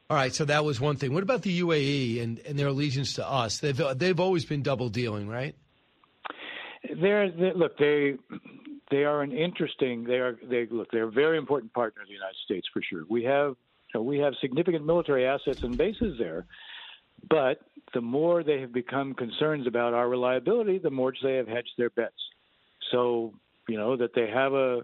All 0.10 0.18
right, 0.18 0.34
so 0.34 0.46
that 0.46 0.66
was 0.66 0.82
one 0.82 0.98
thing. 0.98 1.14
What 1.14 1.24
about 1.24 1.44
the 1.44 1.62
UAE 1.62 2.22
and, 2.22 2.40
and 2.40 2.58
their 2.58 2.68
allegiance 2.68 3.14
to 3.14 3.28
us? 3.28 3.60
They've 3.60 3.80
they've 3.96 4.20
always 4.20 4.46
been 4.46 4.64
double 4.64 4.90
dealing, 4.90 5.28
right? 5.28 5.56
They're, 7.02 7.32
they, 7.32 7.54
look 7.56 7.78
they 7.78 8.16
they 8.92 9.06
are 9.06 9.22
an 9.22 9.32
interesting 9.32 10.04
they 10.04 10.16
are 10.16 10.38
they 10.44 10.68
look 10.70 10.92
they're 10.92 11.08
a 11.08 11.12
very 11.12 11.38
important 11.38 11.74
partner 11.74 12.02
of 12.02 12.08
the 12.08 12.14
United 12.14 12.36
States 12.44 12.68
for 12.74 12.82
sure. 12.82 13.04
We 13.10 13.24
have 13.24 13.56
you 13.94 14.00
know, 14.00 14.02
we 14.02 14.20
have 14.20 14.34
significant 14.42 14.86
military 14.86 15.26
assets 15.26 15.64
and 15.64 15.78
bases 15.78 16.18
there, 16.20 16.46
but 17.30 17.62
the 17.94 18.02
more 18.02 18.44
they 18.44 18.60
have 18.62 18.74
become 18.74 19.14
concerns 19.14 19.68
about 19.68 19.94
our 19.94 20.10
reliability, 20.10 20.80
the 20.80 20.92
more 20.92 21.14
they 21.24 21.36
have 21.36 21.48
hedged 21.48 21.74
their 21.78 21.92
bets. 21.92 22.14
So 22.92 23.34
you 23.68 23.78
know 23.78 23.96
that 23.98 24.12
they 24.16 24.28
have 24.30 24.54
a 24.54 24.82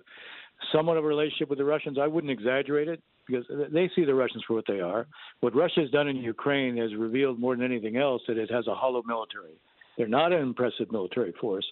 somewhat 0.71 0.97
of 0.97 1.05
a 1.05 1.07
relationship 1.07 1.49
with 1.49 1.59
the 1.59 1.65
Russians. 1.65 1.97
I 1.99 2.07
wouldn't 2.07 2.32
exaggerate 2.32 2.88
it 2.88 3.01
because 3.25 3.45
they 3.71 3.89
see 3.95 4.05
the 4.05 4.13
Russians 4.15 4.43
for 4.47 4.55
what 4.55 4.65
they 4.67 4.80
are. 4.80 5.07
What 5.39 5.55
Russia 5.55 5.82
has 5.82 5.91
done 5.91 6.07
in 6.07 6.17
Ukraine 6.17 6.77
has 6.77 6.93
revealed 6.95 7.39
more 7.39 7.55
than 7.55 7.65
anything 7.65 7.97
else 7.97 8.21
that 8.27 8.38
it 8.38 8.51
has 8.51 8.67
a 8.67 8.73
hollow 8.75 9.03
military. 9.05 9.53
They're 9.97 10.07
not 10.07 10.32
an 10.32 10.41
impressive 10.41 10.91
military 10.91 11.34
force. 11.41 11.65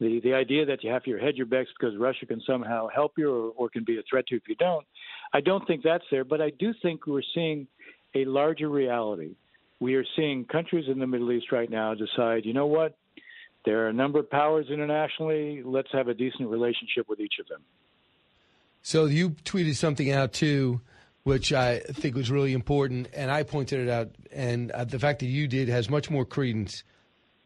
The 0.00 0.20
the 0.22 0.34
idea 0.34 0.66
that 0.66 0.84
you 0.84 0.90
have 0.90 1.02
to 1.04 1.18
hedge 1.18 1.36
your 1.36 1.46
bets 1.46 1.70
because 1.78 1.96
Russia 1.96 2.26
can 2.26 2.42
somehow 2.46 2.88
help 2.88 3.12
you 3.16 3.30
or, 3.30 3.52
or 3.56 3.68
can 3.70 3.84
be 3.84 3.98
a 3.98 4.02
threat 4.08 4.26
to 4.28 4.34
you 4.34 4.40
if 4.42 4.48
you 4.48 4.56
don't, 4.56 4.86
I 5.32 5.40
don't 5.40 5.66
think 5.66 5.82
that's 5.82 6.04
there. 6.10 6.24
But 6.24 6.40
I 6.40 6.50
do 6.58 6.74
think 6.82 7.06
we're 7.06 7.22
seeing 7.34 7.66
a 8.14 8.24
larger 8.24 8.68
reality. 8.68 9.34
We 9.80 9.94
are 9.94 10.04
seeing 10.14 10.44
countries 10.44 10.86
in 10.88 10.98
the 10.98 11.06
Middle 11.06 11.32
East 11.32 11.52
right 11.52 11.70
now 11.70 11.94
decide, 11.94 12.44
you 12.44 12.52
know 12.52 12.66
what, 12.66 12.98
there 13.64 13.84
are 13.84 13.88
a 13.88 13.92
number 13.92 14.18
of 14.18 14.30
powers 14.30 14.66
internationally. 14.70 15.62
Let's 15.64 15.90
have 15.92 16.08
a 16.08 16.14
decent 16.14 16.48
relationship 16.48 17.08
with 17.08 17.20
each 17.20 17.34
of 17.40 17.48
them. 17.48 17.62
So 18.82 19.04
you 19.04 19.30
tweeted 19.30 19.76
something 19.76 20.10
out 20.10 20.32
too, 20.32 20.80
which 21.24 21.52
I 21.52 21.80
think 21.80 22.14
was 22.14 22.30
really 22.30 22.54
important, 22.54 23.08
and 23.14 23.30
I 23.30 23.42
pointed 23.42 23.80
it 23.80 23.90
out. 23.90 24.10
And 24.32 24.70
uh, 24.70 24.84
the 24.84 24.98
fact 24.98 25.20
that 25.20 25.26
you 25.26 25.46
did 25.46 25.68
has 25.68 25.90
much 25.90 26.10
more 26.10 26.24
credence 26.24 26.82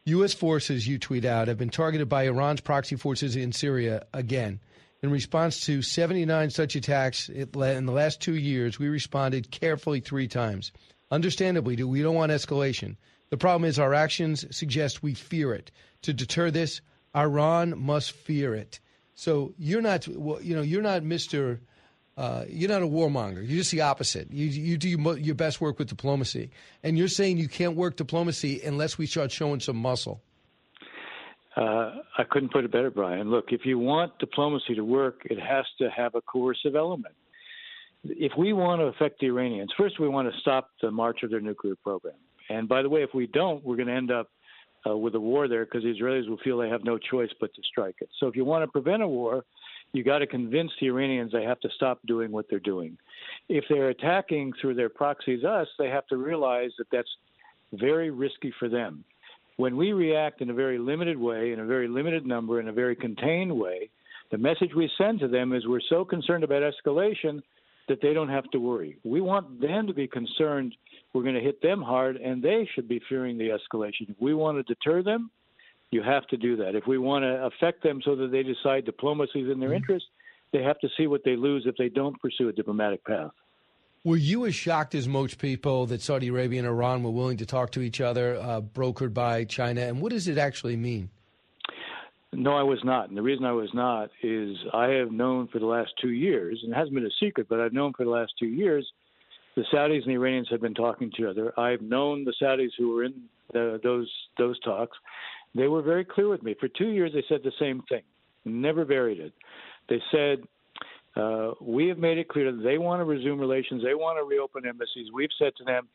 U.S. 0.07 0.35
forces, 0.35 0.87
you 0.87 0.99
tweet 0.99 1.25
out, 1.25 1.47
have 1.47 1.57
been 1.57 1.69
targeted 1.69 2.07
by 2.07 2.25
Iran's 2.25 2.61
proxy 2.61 2.95
forces 2.95 3.35
in 3.35 3.51
Syria 3.51 4.05
again. 4.13 4.59
In 5.01 5.09
response 5.09 5.65
to 5.65 5.81
79 5.81 6.51
such 6.51 6.75
attacks 6.75 7.27
in 7.27 7.49
the 7.51 7.91
last 7.91 8.21
two 8.21 8.35
years, 8.35 8.77
we 8.77 8.87
responded 8.87 9.49
carefully 9.49 9.99
three 9.99 10.27
times. 10.27 10.71
Understandably, 11.09 11.81
we 11.83 12.03
don't 12.03 12.15
want 12.15 12.31
escalation. 12.31 12.97
The 13.29 13.37
problem 13.37 13.67
is 13.67 13.79
our 13.79 13.93
actions 13.93 14.45
suggest 14.55 15.03
we 15.03 15.13
fear 15.13 15.53
it. 15.53 15.71
To 16.03 16.13
deter 16.13 16.51
this, 16.51 16.81
Iran 17.15 17.79
must 17.79 18.11
fear 18.11 18.53
it. 18.53 18.79
So 19.15 19.53
you're 19.57 19.81
not, 19.81 20.07
you 20.07 20.55
know, 20.55 20.61
you're 20.61 20.81
not 20.81 21.01
Mr. 21.01 21.59
Uh, 22.17 22.45
you're 22.47 22.69
not 22.69 22.81
a 22.81 22.87
warmonger. 22.87 23.37
You're 23.37 23.57
just 23.57 23.71
the 23.71 23.81
opposite. 23.81 24.31
You, 24.31 24.45
you 24.45 24.77
do 24.77 24.89
your 24.89 25.35
best 25.35 25.59
work 25.59 25.79
with 25.79 25.89
diplomacy. 25.89 26.49
And 26.83 26.97
you're 26.97 27.09
saying 27.09 27.37
you 27.37 27.49
can't 27.49 27.75
work 27.75 27.97
diplomacy 27.97 28.61
unless 28.61 28.97
we 28.97 29.05
start 29.05 29.31
showing 29.31 29.59
some 29.59 29.75
muscle. 29.75 30.21
Uh, 31.57 31.95
I 32.17 32.23
couldn't 32.29 32.51
put 32.51 32.65
it 32.65 32.71
better, 32.71 32.91
Brian. 32.91 33.29
Look, 33.31 33.45
if 33.49 33.65
you 33.65 33.79
want 33.79 34.17
diplomacy 34.19 34.75
to 34.75 34.83
work, 34.83 35.21
it 35.25 35.39
has 35.39 35.65
to 35.79 35.89
have 35.89 36.15
a 36.15 36.21
coercive 36.21 36.75
element. 36.75 37.15
If 38.03 38.33
we 38.37 38.53
want 38.53 38.81
to 38.81 38.85
affect 38.85 39.19
the 39.19 39.27
Iranians, 39.27 39.71
first 39.77 39.99
we 39.99 40.07
want 40.07 40.31
to 40.31 40.39
stop 40.39 40.69
the 40.81 40.91
march 40.91 41.23
of 41.23 41.31
their 41.31 41.39
nuclear 41.39 41.75
program. 41.75 42.15
And 42.49 42.67
by 42.67 42.81
the 42.81 42.89
way, 42.89 43.03
if 43.03 43.13
we 43.13 43.27
don't, 43.27 43.63
we're 43.63 43.75
going 43.75 43.87
to 43.87 43.93
end 43.93 44.11
up 44.11 44.29
uh, 44.87 44.95
with 44.95 45.15
a 45.15 45.19
war 45.19 45.47
there 45.47 45.65
because 45.65 45.83
the 45.83 45.93
Israelis 45.93 46.29
will 46.29 46.37
feel 46.43 46.57
they 46.57 46.69
have 46.69 46.83
no 46.83 46.97
choice 46.97 47.29
but 47.39 47.53
to 47.55 47.61
strike 47.63 47.95
it. 48.01 48.09
So 48.19 48.27
if 48.27 48.35
you 48.35 48.45
want 48.45 48.63
to 48.63 48.67
prevent 48.67 49.01
a 49.01 49.07
war, 49.07 49.43
you 49.93 50.03
got 50.03 50.19
to 50.19 50.27
convince 50.27 50.71
the 50.79 50.87
Iranians 50.87 51.31
they 51.31 51.43
have 51.43 51.59
to 51.61 51.69
stop 51.75 51.99
doing 52.05 52.31
what 52.31 52.45
they're 52.49 52.59
doing. 52.59 52.97
If 53.49 53.65
they're 53.69 53.89
attacking 53.89 54.53
through 54.59 54.75
their 54.75 54.89
proxies 54.89 55.43
us, 55.43 55.67
they 55.79 55.89
have 55.89 56.05
to 56.07 56.17
realize 56.17 56.71
that 56.77 56.87
that's 56.91 57.09
very 57.73 58.09
risky 58.09 58.53
for 58.59 58.69
them. 58.69 59.03
When 59.57 59.77
we 59.77 59.93
react 59.93 60.41
in 60.41 60.49
a 60.49 60.53
very 60.53 60.77
limited 60.77 61.17
way, 61.17 61.53
in 61.53 61.59
a 61.59 61.65
very 61.65 61.87
limited 61.87 62.25
number, 62.25 62.59
in 62.59 62.67
a 62.67 62.73
very 62.73 62.95
contained 62.95 63.57
way, 63.57 63.89
the 64.31 64.37
message 64.37 64.71
we 64.75 64.91
send 64.97 65.19
to 65.19 65.27
them 65.27 65.53
is 65.53 65.65
we're 65.65 65.79
so 65.89 66.03
concerned 66.03 66.43
about 66.43 66.61
escalation 66.61 67.41
that 67.87 68.01
they 68.01 68.13
don't 68.13 68.29
have 68.29 68.49
to 68.51 68.59
worry. 68.59 68.97
We 69.03 69.21
want 69.21 69.61
them 69.61 69.87
to 69.87 69.93
be 69.93 70.07
concerned 70.07 70.75
we're 71.15 71.23
going 71.23 71.35
to 71.35 71.41
hit 71.41 71.61
them 71.61 71.81
hard, 71.81 72.17
and 72.17 72.43
they 72.43 72.67
should 72.75 72.89
be 72.89 73.01
fearing 73.07 73.37
the 73.37 73.57
escalation. 73.57 74.09
If 74.09 74.17
we 74.19 74.33
want 74.33 74.57
to 74.57 74.63
deter 74.63 75.01
them, 75.01 75.31
you 75.89 76.03
have 76.03 76.27
to 76.27 76.37
do 76.37 76.57
that. 76.57 76.75
If 76.75 76.87
we 76.87 76.97
want 76.97 77.23
to 77.23 77.45
affect 77.45 77.83
them 77.83 78.01
so 78.03 78.17
that 78.17 78.31
they 78.31 78.43
decide 78.43 78.83
diplomacy 78.83 79.39
is 79.39 79.49
in 79.49 79.61
their 79.61 79.69
mm-hmm. 79.69 79.77
interest, 79.77 80.05
they 80.51 80.61
have 80.61 80.77
to 80.79 80.89
see 80.97 81.07
what 81.07 81.23
they 81.23 81.37
lose 81.37 81.63
if 81.65 81.77
they 81.77 81.87
don't 81.87 82.19
pursue 82.21 82.49
a 82.49 82.51
diplomatic 82.51 83.03
path. 83.05 83.31
Were 84.03 84.17
you 84.17 84.45
as 84.45 84.53
shocked 84.53 84.93
as 84.93 85.07
most 85.07 85.39
people 85.39 85.85
that 85.87 86.01
Saudi 86.01 86.27
Arabia 86.27 86.59
and 86.59 86.67
Iran 86.67 87.01
were 87.01 87.11
willing 87.11 87.37
to 87.37 87.45
talk 87.45 87.71
to 87.71 87.81
each 87.81 88.01
other, 88.01 88.35
uh, 88.35 88.61
brokered 88.61 89.13
by 89.13 89.45
China? 89.45 89.81
And 89.81 90.01
what 90.01 90.11
does 90.11 90.27
it 90.27 90.37
actually 90.37 90.75
mean? 90.75 91.09
No, 92.35 92.55
I 92.55 92.63
was 92.63 92.79
not. 92.83 93.09
And 93.09 93.17
the 93.17 93.21
reason 93.21 93.45
I 93.45 93.51
was 93.51 93.69
not 93.73 94.09
is 94.21 94.55
I 94.73 94.87
have 94.87 95.11
known 95.11 95.47
for 95.47 95.59
the 95.59 95.65
last 95.65 95.91
two 96.01 96.11
years, 96.11 96.59
and 96.63 96.73
it 96.73 96.75
hasn't 96.75 96.93
been 96.93 97.05
a 97.05 97.25
secret, 97.25 97.47
but 97.49 97.59
I've 97.59 97.73
known 97.73 97.93
for 97.93 98.03
the 98.03 98.11
last 98.11 98.33
two 98.37 98.47
years, 98.47 98.85
the 99.55 99.63
Saudis 99.73 100.03
and 100.03 100.07
the 100.07 100.15
Iranians 100.15 100.49
have 100.51 100.61
been 100.61 100.73
talking 100.73 101.11
to 101.11 101.23
each 101.23 101.29
other. 101.29 101.57
I've 101.57 101.81
known 101.81 102.25
the 102.25 102.33
Saudis 102.41 102.71
who 102.77 102.93
were 102.93 103.05
in 103.05 103.13
the, 103.53 103.79
those 103.83 104.11
those 104.37 104.59
talks, 104.61 104.97
they 105.53 105.67
were 105.67 105.81
very 105.81 106.03
clear 106.03 106.27
with 106.27 106.43
me. 106.43 106.55
For 106.59 106.67
two 106.67 106.89
years, 106.89 107.11
they 107.13 107.23
said 107.29 107.41
the 107.43 107.53
same 107.59 107.81
thing, 107.87 108.01
never 108.43 108.83
varied 108.83 109.19
it. 109.19 109.33
They 109.87 110.01
said, 110.11 110.43
uh, 111.15 111.51
We 111.61 111.87
have 111.87 111.97
made 111.97 112.17
it 112.17 112.27
clear 112.27 112.51
that 112.51 112.63
they 112.63 112.77
want 112.77 112.99
to 112.99 113.05
resume 113.05 113.39
relations, 113.39 113.83
they 113.83 113.93
want 113.93 114.17
to 114.19 114.23
reopen 114.23 114.65
embassies. 114.67 115.07
We've 115.13 115.29
said 115.39 115.53
to 115.57 115.63
them, 115.63 115.87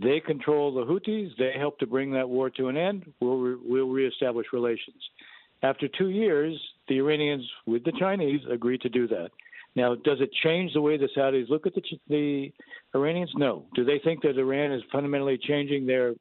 they 0.00 0.20
control 0.20 0.72
the 0.72 0.84
Houthis, 0.84 1.30
they 1.36 1.52
help 1.58 1.78
to 1.80 1.86
bring 1.86 2.12
that 2.12 2.28
war 2.28 2.48
to 2.50 2.68
an 2.68 2.76
end, 2.76 3.12
we'll, 3.20 3.36
re- 3.36 3.58
we'll 3.62 3.88
reestablish 3.88 4.46
relations. 4.52 5.02
After 5.62 5.88
two 5.88 6.08
years, 6.08 6.58
the 6.88 6.98
Iranians, 6.98 7.46
with 7.66 7.84
the 7.84 7.92
Chinese, 7.98 8.40
agreed 8.50 8.80
to 8.82 8.88
do 8.88 9.06
that. 9.08 9.30
Now, 9.76 9.94
does 9.94 10.20
it 10.20 10.30
change 10.42 10.72
the 10.72 10.80
way 10.80 10.96
the 10.96 11.08
Saudis 11.16 11.48
look 11.48 11.66
at 11.66 11.74
the, 11.74 11.82
the 12.08 12.52
Iranians? 12.94 13.30
No. 13.36 13.66
Do 13.74 13.84
they 13.84 14.00
think 14.02 14.22
that 14.22 14.38
Iran 14.38 14.72
is 14.72 14.82
fundamentally 14.90 15.38
changing 15.38 15.86
their 15.86 16.14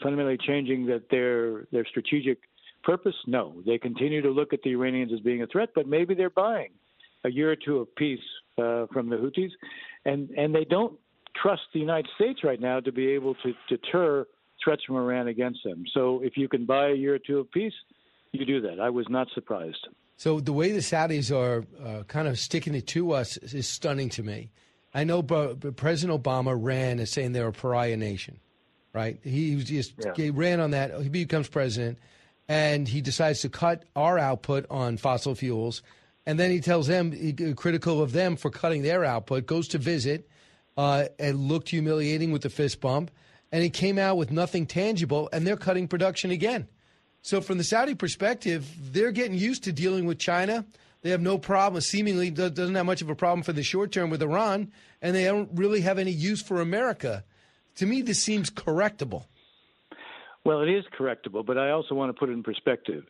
fundamentally 0.00 0.38
changing 0.38 0.86
that 0.86 1.10
their 1.10 1.64
their 1.72 1.84
strategic 1.86 2.38
purpose? 2.84 3.16
No, 3.26 3.54
they 3.66 3.78
continue 3.78 4.22
to 4.22 4.30
look 4.30 4.52
at 4.52 4.62
the 4.62 4.70
Iranians 4.70 5.12
as 5.12 5.20
being 5.20 5.42
a 5.42 5.46
threat, 5.48 5.70
but 5.74 5.88
maybe 5.88 6.14
they're 6.14 6.30
buying 6.30 6.70
a 7.24 7.30
year 7.30 7.50
or 7.50 7.56
two 7.56 7.78
of 7.78 7.94
peace 7.96 8.20
uh, 8.58 8.86
from 8.92 9.08
the 9.08 9.16
Houthis, 9.16 9.50
and 10.04 10.30
and 10.30 10.54
they 10.54 10.64
don't 10.64 10.96
trust 11.40 11.62
the 11.72 11.80
United 11.80 12.08
States 12.14 12.44
right 12.44 12.60
now 12.60 12.78
to 12.78 12.92
be 12.92 13.08
able 13.08 13.34
to 13.42 13.52
deter 13.68 14.26
threats 14.62 14.84
from 14.84 14.96
Iran 14.96 15.28
against 15.28 15.60
them. 15.64 15.84
So 15.92 16.20
if 16.22 16.36
you 16.36 16.48
can 16.48 16.66
buy 16.66 16.90
a 16.90 16.94
year 16.94 17.14
or 17.14 17.18
two 17.18 17.38
of 17.38 17.50
peace, 17.50 17.72
you 18.32 18.44
do 18.44 18.60
that. 18.62 18.80
I 18.80 18.90
was 18.90 19.08
not 19.08 19.28
surprised. 19.34 19.88
So 20.16 20.40
the 20.40 20.52
way 20.52 20.72
the 20.72 20.78
Saudis 20.78 21.34
are 21.34 21.64
uh, 21.84 22.04
kind 22.04 22.28
of 22.28 22.38
sticking 22.38 22.74
it 22.74 22.86
to 22.88 23.12
us 23.12 23.36
is 23.38 23.66
stunning 23.66 24.08
to 24.10 24.22
me. 24.22 24.50
I 24.94 25.04
know 25.04 25.22
President 25.22 26.22
Obama 26.22 26.54
ran 26.58 27.00
as 27.00 27.10
saying 27.10 27.32
they're 27.32 27.48
a 27.48 27.52
pariah 27.52 27.96
nation 27.96 28.38
right? 28.92 29.18
He 29.22 29.56
just 29.62 29.94
yeah. 29.98 30.12
he 30.16 30.30
ran 30.30 30.60
on 30.60 30.72
that. 30.72 31.00
He 31.00 31.08
becomes 31.08 31.48
president, 31.48 31.98
and 32.48 32.86
he 32.86 33.00
decides 33.00 33.40
to 33.40 33.48
cut 33.48 33.84
our 33.96 34.18
output 34.18 34.66
on 34.70 34.96
fossil 34.96 35.34
fuels, 35.34 35.82
and 36.26 36.38
then 36.38 36.50
he 36.50 36.60
tells 36.60 36.86
them 36.86 37.12
he, 37.12 37.32
critical 37.54 38.02
of 38.02 38.12
them 38.12 38.36
for 38.36 38.50
cutting 38.50 38.82
their 38.82 39.04
output. 39.04 39.46
Goes 39.46 39.68
to 39.68 39.78
visit, 39.78 40.28
uh, 40.76 41.06
and 41.18 41.40
looked 41.40 41.70
humiliating 41.70 42.32
with 42.32 42.42
the 42.42 42.50
fist 42.50 42.80
bump, 42.80 43.10
and 43.50 43.62
he 43.62 43.70
came 43.70 43.98
out 43.98 44.16
with 44.16 44.30
nothing 44.30 44.66
tangible, 44.66 45.28
and 45.32 45.46
they're 45.46 45.56
cutting 45.56 45.88
production 45.88 46.30
again. 46.30 46.68
So, 47.22 47.40
from 47.40 47.56
the 47.58 47.64
Saudi 47.64 47.94
perspective, 47.94 48.68
they're 48.92 49.12
getting 49.12 49.38
used 49.38 49.64
to 49.64 49.72
dealing 49.72 50.06
with 50.06 50.18
China. 50.18 50.66
They 51.02 51.10
have 51.10 51.20
no 51.20 51.38
problem, 51.38 51.80
seemingly 51.80 52.30
doesn't 52.30 52.74
have 52.74 52.86
much 52.86 53.00
of 53.00 53.10
a 53.10 53.14
problem 53.14 53.42
for 53.42 53.52
the 53.52 53.62
short 53.62 53.92
term 53.92 54.10
with 54.10 54.22
Iran, 54.22 54.72
and 55.00 55.14
they 55.14 55.24
don't 55.24 55.50
really 55.54 55.80
have 55.82 55.98
any 55.98 56.10
use 56.10 56.42
for 56.42 56.60
America. 56.60 57.24
To 57.76 57.86
me, 57.86 58.02
this 58.02 58.20
seems 58.20 58.50
correctable. 58.50 59.26
Well, 60.44 60.62
it 60.62 60.68
is 60.68 60.84
correctable, 60.98 61.46
but 61.46 61.58
I 61.58 61.70
also 61.70 61.94
want 61.94 62.10
to 62.10 62.18
put 62.18 62.28
it 62.28 62.32
in 62.32 62.42
perspective. 62.42 63.04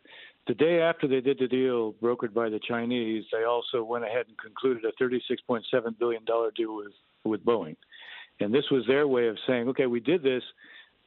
The 0.45 0.53
day 0.53 0.81
after 0.81 1.07
they 1.07 1.21
did 1.21 1.39
the 1.39 1.47
deal 1.47 1.93
brokered 1.93 2.33
by 2.33 2.49
the 2.49 2.59
Chinese, 2.59 3.25
they 3.31 3.43
also 3.43 3.83
went 3.83 4.05
ahead 4.05 4.25
and 4.27 4.37
concluded 4.37 4.83
a 4.85 5.03
$36.7 5.03 5.97
billion 5.97 6.23
deal 6.55 6.75
with, 6.75 6.91
with 7.23 7.45
Boeing. 7.45 7.77
And 8.39 8.53
this 8.53 8.65
was 8.69 8.85
their 8.87 9.07
way 9.07 9.27
of 9.27 9.37
saying, 9.47 9.69
okay, 9.69 9.85
we 9.85 9.99
did 9.99 10.21
this, 10.21 10.43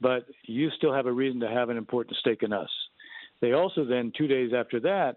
but 0.00 0.26
you 0.44 0.70
still 0.76 0.92
have 0.92 1.06
a 1.06 1.12
reason 1.12 1.40
to 1.40 1.48
have 1.48 1.68
an 1.68 1.76
important 1.76 2.16
stake 2.16 2.42
in 2.42 2.52
us. 2.52 2.70
They 3.40 3.52
also 3.52 3.84
then, 3.84 4.12
two 4.16 4.26
days 4.26 4.52
after 4.56 4.80
that, 4.80 5.16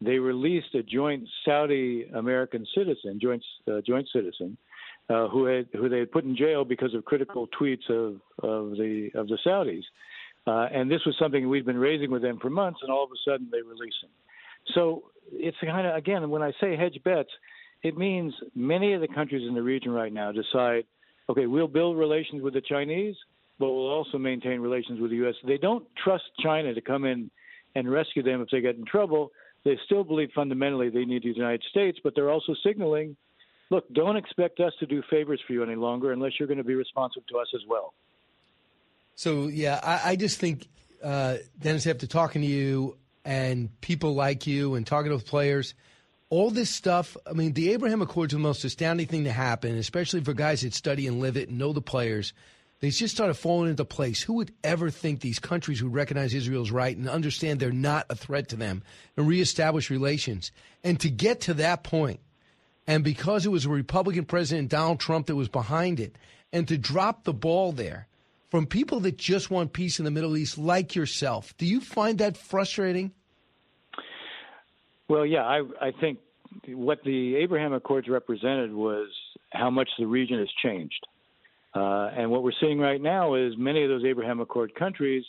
they 0.00 0.18
released 0.18 0.74
a 0.74 0.82
joint 0.82 1.26
Saudi 1.44 2.06
American 2.14 2.66
citizen, 2.76 3.18
joint 3.20 3.42
uh, 3.70 3.80
joint 3.86 4.06
citizen, 4.12 4.56
uh, 5.08 5.28
who 5.28 5.46
had 5.46 5.68
who 5.72 5.88
they 5.88 6.00
had 6.00 6.12
put 6.12 6.24
in 6.24 6.36
jail 6.36 6.64
because 6.64 6.94
of 6.94 7.04
critical 7.04 7.48
tweets 7.58 7.88
of 7.88 8.20
of 8.42 8.76
the 8.76 9.10
of 9.14 9.28
the 9.28 9.38
Saudis. 9.44 9.84
Uh, 10.46 10.68
and 10.72 10.90
this 10.90 11.00
was 11.04 11.16
something 11.18 11.48
we'd 11.48 11.66
been 11.66 11.78
raising 11.78 12.10
with 12.10 12.22
them 12.22 12.38
for 12.40 12.50
months, 12.50 12.80
and 12.82 12.90
all 12.90 13.04
of 13.04 13.10
a 13.10 13.30
sudden 13.30 13.48
they 13.50 13.62
release 13.62 13.94
him. 14.02 14.10
So 14.74 15.04
it's 15.32 15.56
kind 15.60 15.86
of 15.86 15.96
again, 15.96 16.28
when 16.30 16.42
I 16.42 16.52
say 16.60 16.76
hedge 16.76 16.98
bets, 17.02 17.30
it 17.82 17.96
means 17.96 18.34
many 18.54 18.92
of 18.92 19.00
the 19.00 19.08
countries 19.08 19.46
in 19.48 19.54
the 19.54 19.62
region 19.62 19.92
right 19.92 20.12
now 20.12 20.30
decide, 20.30 20.84
okay, 21.28 21.46
we'll 21.46 21.68
build 21.68 21.96
relations 21.96 22.42
with 22.42 22.54
the 22.54 22.60
Chinese, 22.60 23.16
but 23.58 23.70
we'll 23.70 23.88
also 23.88 24.18
maintain 24.18 24.60
relations 24.60 25.00
with 25.00 25.10
the 25.10 25.16
U.S. 25.18 25.34
They 25.46 25.58
don't 25.58 25.86
trust 26.02 26.24
China 26.42 26.74
to 26.74 26.80
come 26.80 27.04
in 27.04 27.30
and 27.76 27.90
rescue 27.90 28.22
them 28.22 28.40
if 28.40 28.48
they 28.48 28.62
get 28.62 28.76
in 28.76 28.86
trouble. 28.86 29.32
They 29.64 29.78
still 29.84 30.02
believe 30.02 30.30
fundamentally 30.34 30.88
they 30.88 31.04
need 31.04 31.22
the 31.22 31.28
United 31.28 31.62
States, 31.70 31.98
but 32.02 32.14
they're 32.14 32.30
also 32.30 32.54
signaling, 32.64 33.16
look, 33.70 33.84
don't 33.92 34.16
expect 34.16 34.60
us 34.60 34.72
to 34.80 34.86
do 34.86 35.02
favors 35.10 35.40
for 35.46 35.52
you 35.52 35.62
any 35.62 35.74
longer 35.74 36.10
unless 36.10 36.32
you're 36.38 36.48
going 36.48 36.58
to 36.58 36.64
be 36.64 36.74
responsive 36.74 37.26
to 37.26 37.38
us 37.38 37.48
as 37.54 37.60
well. 37.68 37.92
So 39.14 39.48
yeah, 39.48 39.78
I, 39.82 40.12
I 40.12 40.16
just 40.16 40.40
think 40.40 40.68
uh, 41.04 41.36
Dennis, 41.60 41.86
after 41.86 42.06
talking 42.06 42.40
to 42.40 42.48
you 42.48 42.96
and 43.26 43.78
people 43.82 44.14
like 44.14 44.46
you 44.46 44.74
and 44.74 44.86
talking 44.86 45.16
to 45.16 45.22
players, 45.22 45.74
all 46.30 46.50
this 46.50 46.70
stuff. 46.70 47.16
I 47.28 47.34
mean, 47.34 47.52
the 47.52 47.72
Abraham 47.72 48.00
Accords 48.00 48.32
are 48.32 48.38
the 48.38 48.42
most 48.42 48.64
astounding 48.64 49.06
thing 49.06 49.24
to 49.24 49.32
happen, 49.32 49.76
especially 49.76 50.22
for 50.22 50.32
guys 50.32 50.62
that 50.62 50.72
study 50.72 51.06
and 51.06 51.20
live 51.20 51.36
it 51.36 51.50
and 51.50 51.58
know 51.58 51.72
the 51.72 51.82
players. 51.82 52.32
They 52.80 52.90
just 52.90 53.14
started 53.14 53.34
falling 53.34 53.70
into 53.70 53.84
place. 53.84 54.22
Who 54.22 54.34
would 54.34 54.52
ever 54.62 54.90
think 54.90 55.20
these 55.20 55.38
countries 55.38 55.82
would 55.82 55.94
recognize 55.94 56.34
Israel's 56.34 56.70
right 56.70 56.96
and 56.96 57.08
understand 57.08 57.58
they're 57.58 57.72
not 57.72 58.06
a 58.10 58.14
threat 58.14 58.50
to 58.50 58.56
them 58.56 58.82
and 59.16 59.26
reestablish 59.26 59.90
relations? 59.90 60.52
And 60.84 61.00
to 61.00 61.08
get 61.08 61.40
to 61.42 61.54
that 61.54 61.84
point, 61.84 62.20
and 62.86 63.02
because 63.02 63.46
it 63.46 63.50
was 63.50 63.64
a 63.64 63.70
Republican 63.70 64.26
president, 64.26 64.68
Donald 64.68 65.00
Trump, 65.00 65.26
that 65.26 65.36
was 65.36 65.48
behind 65.48 66.00
it, 66.00 66.16
and 66.52 66.68
to 66.68 66.76
drop 66.76 67.24
the 67.24 67.32
ball 67.32 67.72
there, 67.72 68.06
from 68.50 68.66
people 68.66 69.00
that 69.00 69.16
just 69.16 69.50
want 69.50 69.72
peace 69.72 69.98
in 69.98 70.04
the 70.04 70.10
Middle 70.10 70.36
East, 70.36 70.56
like 70.56 70.94
yourself. 70.94 71.56
Do 71.58 71.66
you 71.66 71.80
find 71.80 72.18
that 72.18 72.36
frustrating? 72.36 73.12
Well, 75.08 75.26
yeah, 75.26 75.42
I, 75.42 75.62
I 75.80 75.90
think 75.90 76.18
what 76.68 77.02
the 77.04 77.36
Abraham 77.36 77.72
Accords 77.72 78.08
represented 78.08 78.72
was 78.72 79.08
how 79.50 79.70
much 79.70 79.88
the 79.98 80.06
region 80.06 80.38
has 80.38 80.48
changed. 80.62 81.06
Uh, 81.76 82.10
and 82.16 82.30
what 82.30 82.42
we're 82.42 82.52
seeing 82.58 82.78
right 82.78 83.02
now 83.02 83.34
is 83.34 83.52
many 83.58 83.82
of 83.82 83.90
those 83.90 84.04
Abraham 84.04 84.40
Accord 84.40 84.74
countries 84.74 85.24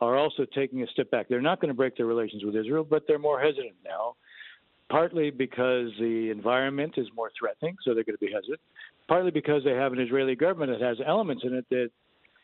are 0.00 0.16
also 0.16 0.44
taking 0.54 0.82
a 0.82 0.86
step 0.88 1.10
back. 1.10 1.28
They're 1.28 1.40
not 1.40 1.60
going 1.60 1.68
to 1.68 1.74
break 1.74 1.96
their 1.96 2.06
relations 2.06 2.44
with 2.44 2.56
Israel, 2.56 2.84
but 2.84 3.04
they're 3.06 3.20
more 3.20 3.40
hesitant 3.40 3.76
now, 3.84 4.16
partly 4.90 5.30
because 5.30 5.90
the 6.00 6.30
environment 6.30 6.94
is 6.96 7.06
more 7.14 7.30
threatening, 7.38 7.76
so 7.84 7.94
they're 7.94 8.04
going 8.04 8.16
to 8.16 8.24
be 8.24 8.32
hesitant, 8.32 8.60
partly 9.06 9.30
because 9.30 9.62
they 9.64 9.72
have 9.72 9.92
an 9.92 10.00
Israeli 10.00 10.34
government 10.34 10.76
that 10.76 10.84
has 10.84 10.98
elements 11.06 11.44
in 11.46 11.54
it 11.54 11.64
that 11.70 11.90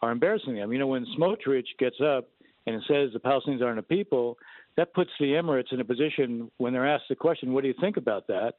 are 0.03 0.12
embarrassing 0.12 0.55
them. 0.55 0.72
You 0.72 0.78
know, 0.78 0.86
when 0.86 1.05
Smotrich 1.18 1.66
gets 1.78 1.97
up 2.01 2.28
and 2.66 2.80
says 2.86 3.11
the 3.12 3.18
Palestinians 3.18 3.62
aren't 3.62 3.80
a 3.80 3.82
people, 3.82 4.38
that 4.76 4.95
puts 4.95 5.11
the 5.18 5.26
Emirates 5.26 5.72
in 5.72 5.80
a 5.80 5.84
position 5.84 6.51
when 6.59 6.72
they're 6.72 6.88
asked 6.88 7.09
the 7.09 7.16
question, 7.16 7.53
"What 7.53 7.62
do 7.62 7.68
you 7.68 7.74
think 7.80 7.97
about 7.97 8.28
that?" 8.28 8.55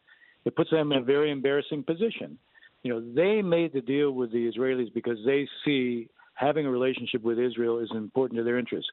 It 0.46 0.56
puts 0.58 0.72
them 0.72 0.92
in 0.92 1.00
a 1.00 1.02
very 1.02 1.32
embarrassing 1.32 1.84
position. 1.84 2.38
You 2.84 2.94
know, 2.94 3.14
they 3.14 3.42
made 3.42 3.74
the 3.74 3.82
deal 3.82 4.12
with 4.12 4.32
the 4.32 4.52
Israelis 4.52 4.94
because 4.94 5.18
they 5.26 5.48
see 5.66 6.10
having 6.36 6.66
a 6.66 6.72
relationship 6.72 7.22
with 7.22 7.40
Israel 7.40 7.80
is 7.80 7.90
important 7.94 8.38
to 8.38 8.44
their 8.44 8.58
interests. 8.58 8.90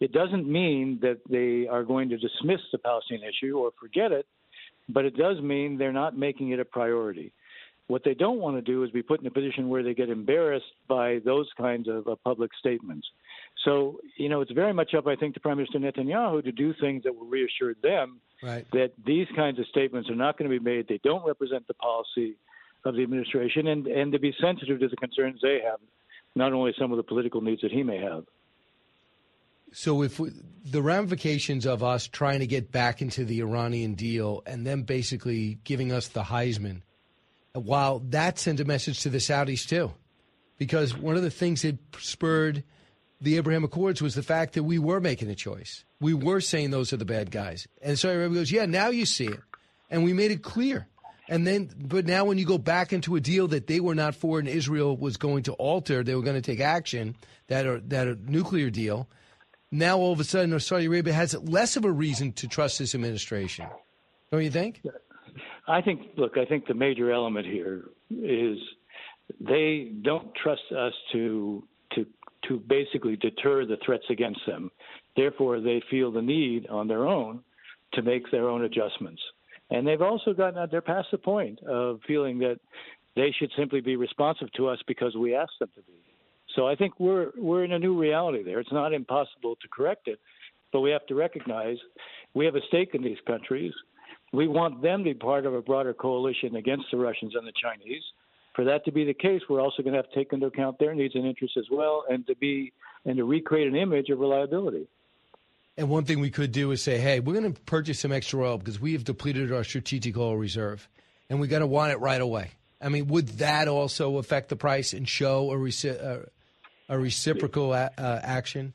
It 0.00 0.12
doesn't 0.12 0.50
mean 0.50 0.98
that 1.02 1.18
they 1.28 1.68
are 1.68 1.84
going 1.84 2.08
to 2.08 2.16
dismiss 2.16 2.60
the 2.72 2.78
Palestinian 2.78 3.28
issue 3.28 3.58
or 3.58 3.72
forget 3.80 4.12
it, 4.12 4.26
but 4.88 5.04
it 5.04 5.16
does 5.16 5.40
mean 5.40 5.76
they're 5.76 5.92
not 5.92 6.16
making 6.16 6.50
it 6.50 6.60
a 6.60 6.64
priority. 6.64 7.32
What 7.86 8.02
they 8.02 8.14
don't 8.14 8.38
want 8.38 8.56
to 8.56 8.62
do 8.62 8.82
is 8.82 8.90
be 8.90 9.02
put 9.02 9.20
in 9.20 9.26
a 9.26 9.30
position 9.30 9.68
where 9.68 9.82
they 9.82 9.92
get 9.92 10.08
embarrassed 10.08 10.72
by 10.88 11.20
those 11.24 11.48
kinds 11.58 11.86
of 11.86 12.08
uh, 12.08 12.14
public 12.24 12.50
statements. 12.58 13.06
So, 13.64 14.00
you 14.16 14.30
know, 14.30 14.40
it's 14.40 14.52
very 14.52 14.72
much 14.72 14.94
up, 14.94 15.06
I 15.06 15.16
think, 15.16 15.34
to 15.34 15.40
Prime 15.40 15.58
Minister 15.58 15.78
Netanyahu 15.78 16.44
to 16.44 16.52
do 16.52 16.74
things 16.80 17.02
that 17.04 17.14
will 17.14 17.26
reassure 17.26 17.74
them 17.82 18.20
right. 18.42 18.66
that 18.72 18.92
these 19.04 19.26
kinds 19.36 19.58
of 19.58 19.66
statements 19.66 20.08
are 20.08 20.14
not 20.14 20.38
going 20.38 20.50
to 20.50 20.58
be 20.58 20.64
made. 20.64 20.88
They 20.88 21.00
don't 21.04 21.26
represent 21.26 21.66
the 21.66 21.74
policy 21.74 22.36
of 22.84 22.96
the 22.96 23.02
administration, 23.02 23.66
and, 23.66 23.86
and 23.86 24.12
to 24.12 24.18
be 24.18 24.34
sensitive 24.40 24.80
to 24.80 24.88
the 24.88 24.96
concerns 24.96 25.40
they 25.42 25.60
have, 25.64 25.80
not 26.34 26.52
only 26.52 26.74
some 26.78 26.90
of 26.90 26.96
the 26.96 27.02
political 27.02 27.40
needs 27.40 27.62
that 27.62 27.72
he 27.72 27.82
may 27.82 27.98
have. 27.98 28.24
So, 29.72 30.02
if 30.02 30.20
we, 30.20 30.30
the 30.64 30.82
ramifications 30.82 31.66
of 31.66 31.82
us 31.82 32.06
trying 32.06 32.40
to 32.40 32.46
get 32.46 32.70
back 32.70 33.02
into 33.02 33.24
the 33.24 33.40
Iranian 33.40 33.94
deal 33.94 34.42
and 34.46 34.66
them 34.66 34.82
basically 34.82 35.58
giving 35.64 35.92
us 35.92 36.08
the 36.08 36.22
Heisman– 36.22 36.82
while 37.54 38.00
that 38.10 38.38
sends 38.38 38.60
a 38.60 38.64
message 38.64 39.00
to 39.00 39.10
the 39.10 39.18
Saudis 39.18 39.66
too, 39.66 39.92
because 40.58 40.96
one 40.96 41.16
of 41.16 41.22
the 41.22 41.30
things 41.30 41.62
that 41.62 41.78
spurred 41.98 42.64
the 43.20 43.36
Abraham 43.36 43.64
Accords 43.64 44.02
was 44.02 44.14
the 44.14 44.22
fact 44.22 44.54
that 44.54 44.64
we 44.64 44.78
were 44.78 45.00
making 45.00 45.30
a 45.30 45.34
choice. 45.34 45.84
We 46.00 46.14
were 46.14 46.40
saying 46.40 46.70
those 46.70 46.92
are 46.92 46.96
the 46.96 47.04
bad 47.04 47.30
guys, 47.30 47.66
and 47.80 47.98
so 47.98 48.10
everybody 48.10 48.40
goes, 48.40 48.52
"Yeah, 48.52 48.66
now 48.66 48.88
you 48.88 49.06
see 49.06 49.26
it," 49.26 49.40
and 49.88 50.04
we 50.04 50.12
made 50.12 50.30
it 50.30 50.42
clear. 50.42 50.88
And 51.28 51.46
then, 51.46 51.70
but 51.78 52.04
now 52.04 52.26
when 52.26 52.36
you 52.36 52.44
go 52.44 52.58
back 52.58 52.92
into 52.92 53.16
a 53.16 53.20
deal 53.20 53.48
that 53.48 53.66
they 53.66 53.80
were 53.80 53.94
not 53.94 54.14
for 54.14 54.38
and 54.38 54.46
Israel 54.46 54.96
was 54.96 55.16
going 55.16 55.44
to 55.44 55.52
alter, 55.54 56.02
they 56.02 56.14
were 56.14 56.22
going 56.22 56.40
to 56.40 56.42
take 56.42 56.60
action 56.60 57.16
that 57.48 57.66
are 57.66 57.80
that 57.80 58.08
a 58.08 58.16
nuclear 58.30 58.70
deal. 58.70 59.08
Now 59.70 59.98
all 59.98 60.12
of 60.12 60.20
a 60.20 60.24
sudden, 60.24 60.58
Saudi 60.60 60.84
Arabia 60.84 61.14
has 61.14 61.34
less 61.34 61.76
of 61.76 61.84
a 61.84 61.90
reason 61.90 62.32
to 62.34 62.46
trust 62.46 62.78
this 62.78 62.94
administration. 62.94 63.66
Don't 64.30 64.42
you 64.42 64.50
think? 64.50 64.82
I 65.66 65.80
think, 65.80 66.02
look, 66.16 66.36
I 66.36 66.44
think 66.44 66.66
the 66.66 66.74
major 66.74 67.10
element 67.10 67.46
here 67.46 67.84
is 68.10 68.58
they 69.40 69.92
don't 70.02 70.34
trust 70.34 70.62
us 70.76 70.92
to 71.12 71.66
to 71.94 72.06
to 72.48 72.58
basically 72.58 73.16
deter 73.16 73.64
the 73.64 73.78
threats 73.84 74.04
against 74.10 74.40
them. 74.46 74.70
Therefore, 75.16 75.60
they 75.60 75.82
feel 75.90 76.12
the 76.12 76.20
need 76.20 76.66
on 76.66 76.86
their 76.86 77.06
own 77.06 77.40
to 77.94 78.02
make 78.02 78.30
their 78.30 78.48
own 78.48 78.64
adjustments. 78.64 79.22
And 79.70 79.86
they've 79.86 80.02
also 80.02 80.32
gotten 80.32 80.58
out 80.58 80.70
there 80.70 80.82
past 80.82 81.08
the 81.10 81.18
point 81.18 81.60
of 81.62 82.00
feeling 82.06 82.38
that 82.40 82.58
they 83.16 83.34
should 83.38 83.50
simply 83.56 83.80
be 83.80 83.96
responsive 83.96 84.52
to 84.52 84.68
us 84.68 84.78
because 84.86 85.16
we 85.16 85.34
asked 85.34 85.58
them 85.58 85.70
to 85.74 85.82
be. 85.82 85.92
So 86.54 86.68
I 86.68 86.76
think 86.76 87.00
we're 87.00 87.30
we're 87.36 87.64
in 87.64 87.72
a 87.72 87.78
new 87.78 87.98
reality 87.98 88.42
there. 88.42 88.60
It's 88.60 88.72
not 88.72 88.92
impossible 88.92 89.56
to 89.56 89.68
correct 89.68 90.06
it, 90.06 90.20
but 90.72 90.80
we 90.80 90.90
have 90.90 91.06
to 91.06 91.14
recognize 91.14 91.76
we 92.34 92.44
have 92.44 92.54
a 92.54 92.60
stake 92.68 92.90
in 92.94 93.02
these 93.02 93.18
countries 93.26 93.72
we 94.34 94.48
want 94.48 94.82
them 94.82 95.04
to 95.04 95.04
be 95.04 95.14
part 95.14 95.46
of 95.46 95.54
a 95.54 95.62
broader 95.62 95.94
coalition 95.94 96.56
against 96.56 96.86
the 96.90 96.96
Russians 96.98 97.34
and 97.36 97.46
the 97.46 97.52
Chinese. 97.60 98.02
For 98.56 98.64
that 98.64 98.84
to 98.84 98.92
be 98.92 99.04
the 99.04 99.14
case, 99.14 99.40
we're 99.48 99.60
also 99.60 99.82
going 99.82 99.92
to 99.92 99.98
have 99.98 100.10
to 100.10 100.14
take 100.14 100.32
into 100.32 100.46
account 100.46 100.78
their 100.78 100.94
needs 100.94 101.14
and 101.14 101.24
interests 101.24 101.56
as 101.56 101.66
well, 101.70 102.04
and 102.08 102.26
to 102.26 102.36
be 102.36 102.72
and 103.04 103.16
to 103.16 103.24
recreate 103.24 103.68
an 103.68 103.76
image 103.76 104.10
of 104.10 104.18
reliability. 104.18 104.88
And 105.76 105.88
one 105.88 106.04
thing 106.04 106.20
we 106.20 106.30
could 106.30 106.52
do 106.52 106.70
is 106.70 106.82
say, 106.82 106.98
hey, 106.98 107.20
we're 107.20 107.38
going 107.38 107.52
to 107.52 107.60
purchase 107.62 108.00
some 108.00 108.12
extra 108.12 108.40
oil 108.40 108.58
because 108.58 108.80
we 108.80 108.92
have 108.92 109.04
depleted 109.04 109.52
our 109.52 109.64
strategic 109.64 110.16
oil 110.16 110.36
reserve, 110.36 110.88
and 111.28 111.40
we're 111.40 111.48
going 111.48 111.60
to 111.60 111.66
want 111.66 111.92
it 111.92 111.98
right 111.98 112.20
away. 112.20 112.52
I 112.80 112.90
mean, 112.90 113.08
would 113.08 113.28
that 113.38 113.66
also 113.66 114.18
affect 114.18 114.50
the 114.50 114.56
price 114.56 114.92
and 114.92 115.08
show 115.08 115.50
a, 115.50 115.56
reci- 115.56 116.00
uh, 116.00 116.26
a 116.88 116.98
reciprocal 116.98 117.72
a- 117.72 117.90
uh, 117.98 118.20
action? 118.22 118.72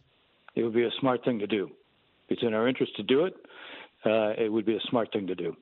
It 0.55 0.63
would 0.63 0.73
be 0.73 0.83
a 0.83 0.91
smart 0.99 1.23
thing 1.23 1.39
to 1.39 1.47
do. 1.47 1.71
It's 2.27 2.41
in 2.43 2.53
our 2.53 2.67
interest 2.67 2.95
to 2.97 3.03
do 3.03 3.25
it 3.25 3.35
uh, 4.05 4.33
it 4.37 4.51
would 4.51 4.65
be 4.65 4.75
a 4.75 4.81
smart 4.89 5.11
thing 5.11 5.27
to 5.27 5.35
do. 5.35 5.55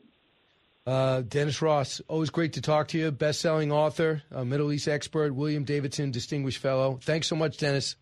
Uh, 0.85 1.21
Dennis 1.21 1.61
Ross, 1.61 2.01
always 2.07 2.29
great 2.29 2.53
to 2.53 2.61
talk 2.61 2.89
to 2.89 2.97
you. 2.97 3.11
Best-selling 3.11 3.71
author, 3.71 4.23
Middle 4.31 4.71
East 4.71 4.87
expert, 4.87 5.35
William 5.35 5.65
Davidson 5.65 6.11
Distinguished 6.11 6.59
Fellow. 6.59 6.99
Thanks 7.01 7.27
so 7.27 7.35
much, 7.35 7.57
Dennis. 7.57 7.95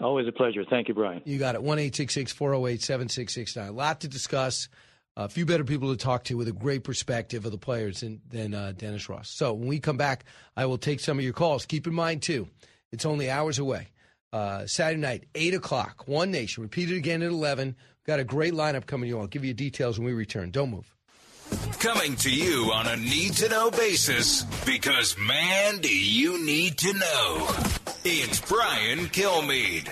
Always 0.00 0.28
a 0.28 0.32
pleasure. 0.32 0.64
Thank 0.68 0.88
you, 0.88 0.94
Brian. 0.94 1.22
You 1.24 1.38
got 1.38 1.54
it. 1.54 1.62
One 1.62 1.78
eight 1.78 1.96
six 1.96 2.12
six 2.12 2.32
four 2.32 2.50
zero 2.50 2.62
oh 2.62 2.66
eight 2.66 2.82
seven 2.82 3.08
six 3.08 3.34
six 3.34 3.56
nine. 3.56 3.68
A 3.68 3.72
lot 3.72 4.00
to 4.02 4.08
discuss. 4.08 4.68
A 5.18 5.30
few 5.30 5.46
better 5.46 5.64
people 5.64 5.90
to 5.92 5.96
talk 5.96 6.24
to 6.24 6.34
with 6.34 6.46
a 6.46 6.52
great 6.52 6.84
perspective 6.84 7.46
of 7.46 7.50
the 7.50 7.56
players 7.56 8.00
than, 8.00 8.20
than 8.28 8.52
uh, 8.52 8.74
Dennis 8.76 9.08
Ross. 9.08 9.30
So 9.30 9.54
when 9.54 9.66
we 9.66 9.80
come 9.80 9.96
back, 9.96 10.26
I 10.58 10.66
will 10.66 10.76
take 10.76 11.00
some 11.00 11.16
of 11.18 11.24
your 11.24 11.32
calls. 11.32 11.64
Keep 11.64 11.86
in 11.86 11.94
mind, 11.94 12.20
too, 12.20 12.48
it's 12.92 13.06
only 13.06 13.30
hours 13.30 13.58
away. 13.58 13.88
Uh, 14.30 14.66
Saturday 14.66 15.00
night, 15.00 15.24
8 15.34 15.54
o'clock, 15.54 16.06
One 16.06 16.30
Nation. 16.30 16.62
Repeat 16.62 16.90
it 16.90 16.96
again 16.98 17.22
at 17.22 17.30
11. 17.30 17.76
Got 18.04 18.20
a 18.20 18.24
great 18.24 18.52
lineup 18.52 18.84
coming 18.84 19.08
you. 19.08 19.18
I'll 19.18 19.26
give 19.26 19.42
you 19.42 19.54
details 19.54 19.98
when 19.98 20.04
we 20.04 20.12
return. 20.12 20.50
Don't 20.50 20.70
move. 20.70 20.95
Coming 21.78 22.16
to 22.16 22.30
you 22.30 22.72
on 22.72 22.86
a 22.86 22.96
need 22.96 23.34
to 23.34 23.48
know 23.48 23.70
basis 23.70 24.42
because, 24.64 25.16
man, 25.18 25.78
do 25.78 25.88
you 25.88 26.44
need 26.44 26.78
to 26.78 26.92
know. 26.92 27.48
It's 28.04 28.40
Brian 28.40 29.06
Kilmeade. 29.08 29.88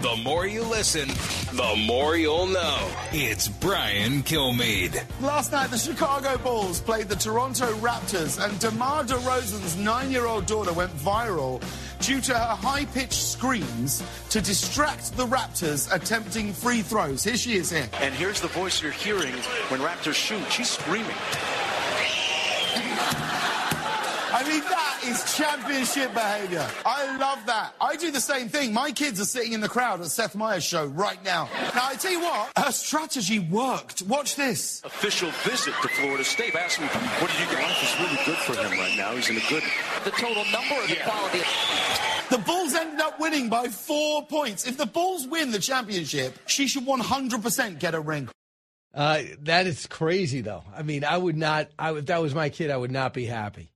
The 0.00 0.16
more 0.22 0.46
you 0.46 0.62
listen, 0.62 1.08
the 1.52 1.74
more 1.86 2.16
you'll 2.16 2.46
know. 2.46 2.90
It's 3.12 3.48
Brian 3.48 4.22
Kilmeade. 4.22 5.02
Last 5.20 5.52
night, 5.52 5.70
the 5.70 5.78
Chicago 5.78 6.38
Bulls 6.38 6.80
played 6.80 7.08
the 7.08 7.16
Toronto 7.16 7.72
Raptors, 7.74 8.42
and 8.42 8.58
DeMar 8.60 9.04
DeRozan's 9.04 9.76
nine-year-old 9.76 10.46
daughter 10.46 10.72
went 10.72 10.92
viral 10.96 11.62
due 12.00 12.20
to 12.20 12.34
her 12.34 12.54
high-pitched 12.56 13.12
screams 13.12 14.02
to 14.30 14.40
distract 14.40 15.16
the 15.16 15.26
Raptors 15.26 15.92
attempting 15.92 16.52
free 16.52 16.82
throws. 16.82 17.24
Here 17.24 17.36
she 17.36 17.56
is 17.56 17.70
here. 17.70 17.88
And 18.00 18.14
here's 18.14 18.40
the 18.40 18.48
voice 18.48 18.82
you're 18.82 18.92
hearing 18.92 19.34
when 19.68 19.80
Raptors 19.80 20.14
shoot. 20.14 20.42
She's 20.50 20.70
screaming. 20.70 21.16
I 24.48 24.50
mean, 24.50 24.62
that 24.62 25.00
is 25.04 25.36
championship 25.36 26.14
behavior. 26.14 26.66
I 26.86 27.18
love 27.18 27.44
that. 27.44 27.74
I 27.82 27.96
do 27.96 28.10
the 28.10 28.20
same 28.20 28.48
thing. 28.48 28.72
My 28.72 28.92
kids 28.92 29.20
are 29.20 29.26
sitting 29.26 29.52
in 29.52 29.60
the 29.60 29.68
crowd 29.68 30.00
at 30.00 30.06
Seth 30.06 30.34
Meyers' 30.34 30.64
show 30.64 30.86
right 30.86 31.22
now. 31.22 31.50
Now, 31.74 31.88
I 31.88 31.96
tell 31.96 32.12
you 32.12 32.20
what, 32.20 32.50
her 32.56 32.72
strategy 32.72 33.40
worked. 33.40 34.00
Watch 34.02 34.36
this. 34.36 34.80
Official 34.84 35.30
visit 35.44 35.74
to 35.82 35.88
Florida 35.88 36.24
State. 36.24 36.54
Ask 36.54 36.80
me, 36.80 36.86
what 36.86 37.30
did 37.30 37.40
you 37.40 37.46
get? 37.54 37.62
Life 37.62 37.82
is 37.82 38.00
really 38.00 38.24
good 38.24 38.38
for 38.38 38.56
him 38.56 38.78
right 38.78 38.96
now. 38.96 39.14
He's 39.14 39.28
in 39.28 39.36
a 39.36 39.48
good. 39.50 39.62
The 40.04 40.12
total 40.12 40.44
number 40.50 40.76
or 40.76 40.86
the 40.86 40.96
quality? 41.04 41.40
The 42.30 42.38
Bulls 42.38 42.72
ended 42.72 43.00
up 43.00 43.20
winning 43.20 43.50
by 43.50 43.68
four 43.68 44.24
points. 44.24 44.66
If 44.66 44.78
the 44.78 44.86
Bulls 44.86 45.26
win 45.26 45.50
the 45.50 45.58
championship, 45.58 46.38
she 46.46 46.68
should 46.68 46.86
100% 46.86 47.78
get 47.78 47.94
a 47.94 48.00
ring. 48.00 48.30
Uh, 48.94 49.24
that 49.42 49.66
is 49.66 49.86
crazy, 49.86 50.40
though. 50.40 50.64
I 50.74 50.82
mean, 50.82 51.04
I 51.04 51.18
would 51.18 51.36
not. 51.36 51.68
I, 51.78 51.92
if 51.92 52.06
that 52.06 52.22
was 52.22 52.34
my 52.34 52.48
kid, 52.48 52.70
I 52.70 52.78
would 52.78 52.90
not 52.90 53.12
be 53.12 53.26
happy. 53.26 53.72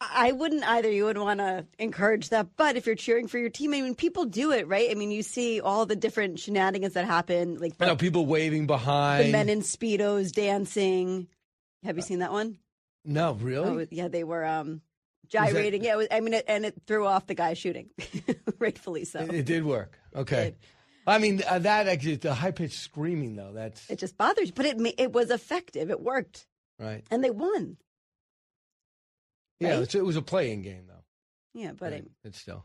I 0.00 0.32
wouldn't 0.32 0.64
either. 0.64 0.90
You 0.90 1.04
would 1.04 1.18
want 1.18 1.40
to 1.40 1.66
encourage 1.78 2.30
that. 2.30 2.48
But 2.56 2.76
if 2.76 2.86
you're 2.86 2.94
cheering 2.94 3.28
for 3.28 3.38
your 3.38 3.50
team, 3.50 3.72
I 3.72 3.80
mean, 3.80 3.94
people 3.94 4.24
do 4.24 4.52
it, 4.52 4.66
right? 4.68 4.90
I 4.90 4.94
mean, 4.94 5.10
you 5.10 5.22
see 5.22 5.60
all 5.60 5.86
the 5.86 5.96
different 5.96 6.38
shenanigans 6.38 6.94
that 6.94 7.04
happen. 7.04 7.58
Like 7.58 7.74
I 7.80 7.86
know 7.86 7.96
people 7.96 8.26
waving 8.26 8.66
behind. 8.66 9.28
the 9.28 9.32
men 9.32 9.48
in 9.48 9.60
Speedos 9.60 10.32
dancing. 10.32 11.28
Have 11.84 11.96
you 11.96 12.02
seen 12.02 12.20
that 12.20 12.32
one? 12.32 12.58
No, 13.04 13.34
really? 13.34 13.84
Oh, 13.84 13.86
yeah, 13.90 14.08
they 14.08 14.24
were 14.24 14.44
um, 14.44 14.80
gyrating. 15.28 15.84
Yeah, 15.84 15.94
it 15.94 15.96
was, 15.96 16.08
I 16.10 16.20
mean, 16.20 16.34
it, 16.34 16.44
and 16.48 16.64
it 16.64 16.74
threw 16.86 17.06
off 17.06 17.26
the 17.26 17.34
guy 17.34 17.54
shooting, 17.54 17.90
rightfully 18.58 19.04
so. 19.04 19.20
It, 19.20 19.34
it 19.34 19.46
did 19.46 19.64
work. 19.64 19.98
Okay. 20.14 20.54
I 21.06 21.18
mean, 21.18 21.42
uh, 21.46 21.58
that 21.58 21.86
actually, 21.86 22.16
the 22.16 22.32
high 22.32 22.50
pitched 22.50 22.78
screaming, 22.78 23.36
though, 23.36 23.52
that's 23.52 23.90
It 23.90 23.98
just 23.98 24.16
bothers 24.16 24.48
you, 24.48 24.54
but 24.54 24.64
it 24.64 24.94
it 24.96 25.12
was 25.12 25.30
effective. 25.30 25.90
It 25.90 26.00
worked, 26.00 26.46
right. 26.78 27.04
and 27.10 27.22
they 27.22 27.30
won. 27.30 27.76
Yeah, 29.60 29.78
Right? 29.78 29.94
it 29.94 30.04
was 30.04 30.16
a 30.16 30.22
playing 30.22 30.62
game, 30.62 30.84
though. 30.88 31.04
Yeah, 31.54 31.72
but 31.78 31.92
I, 31.92 32.02
It's 32.24 32.40
still. 32.40 32.64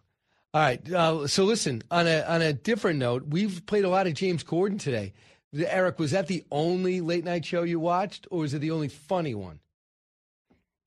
All 0.53 0.61
right. 0.61 0.91
Uh, 0.91 1.27
so 1.27 1.43
listen, 1.43 1.83
on 1.91 2.07
a 2.07 2.21
on 2.23 2.41
a 2.41 2.53
different 2.53 2.97
note, 2.99 3.25
we've 3.27 3.63
played 3.67 3.85
a 3.85 3.89
lot 3.89 4.07
of 4.07 4.15
James 4.15 4.43
Corden 4.43 4.79
today. 4.79 5.13
Eric, 5.55 5.99
was 5.99 6.11
that 6.11 6.27
the 6.27 6.43
only 6.51 7.01
late 7.01 7.23
night 7.23 7.45
show 7.45 7.63
you 7.63 7.79
watched, 7.79 8.27
or 8.31 8.39
was 8.39 8.53
it 8.53 8.59
the 8.59 8.71
only 8.71 8.87
funny 8.87 9.35
one? 9.35 9.59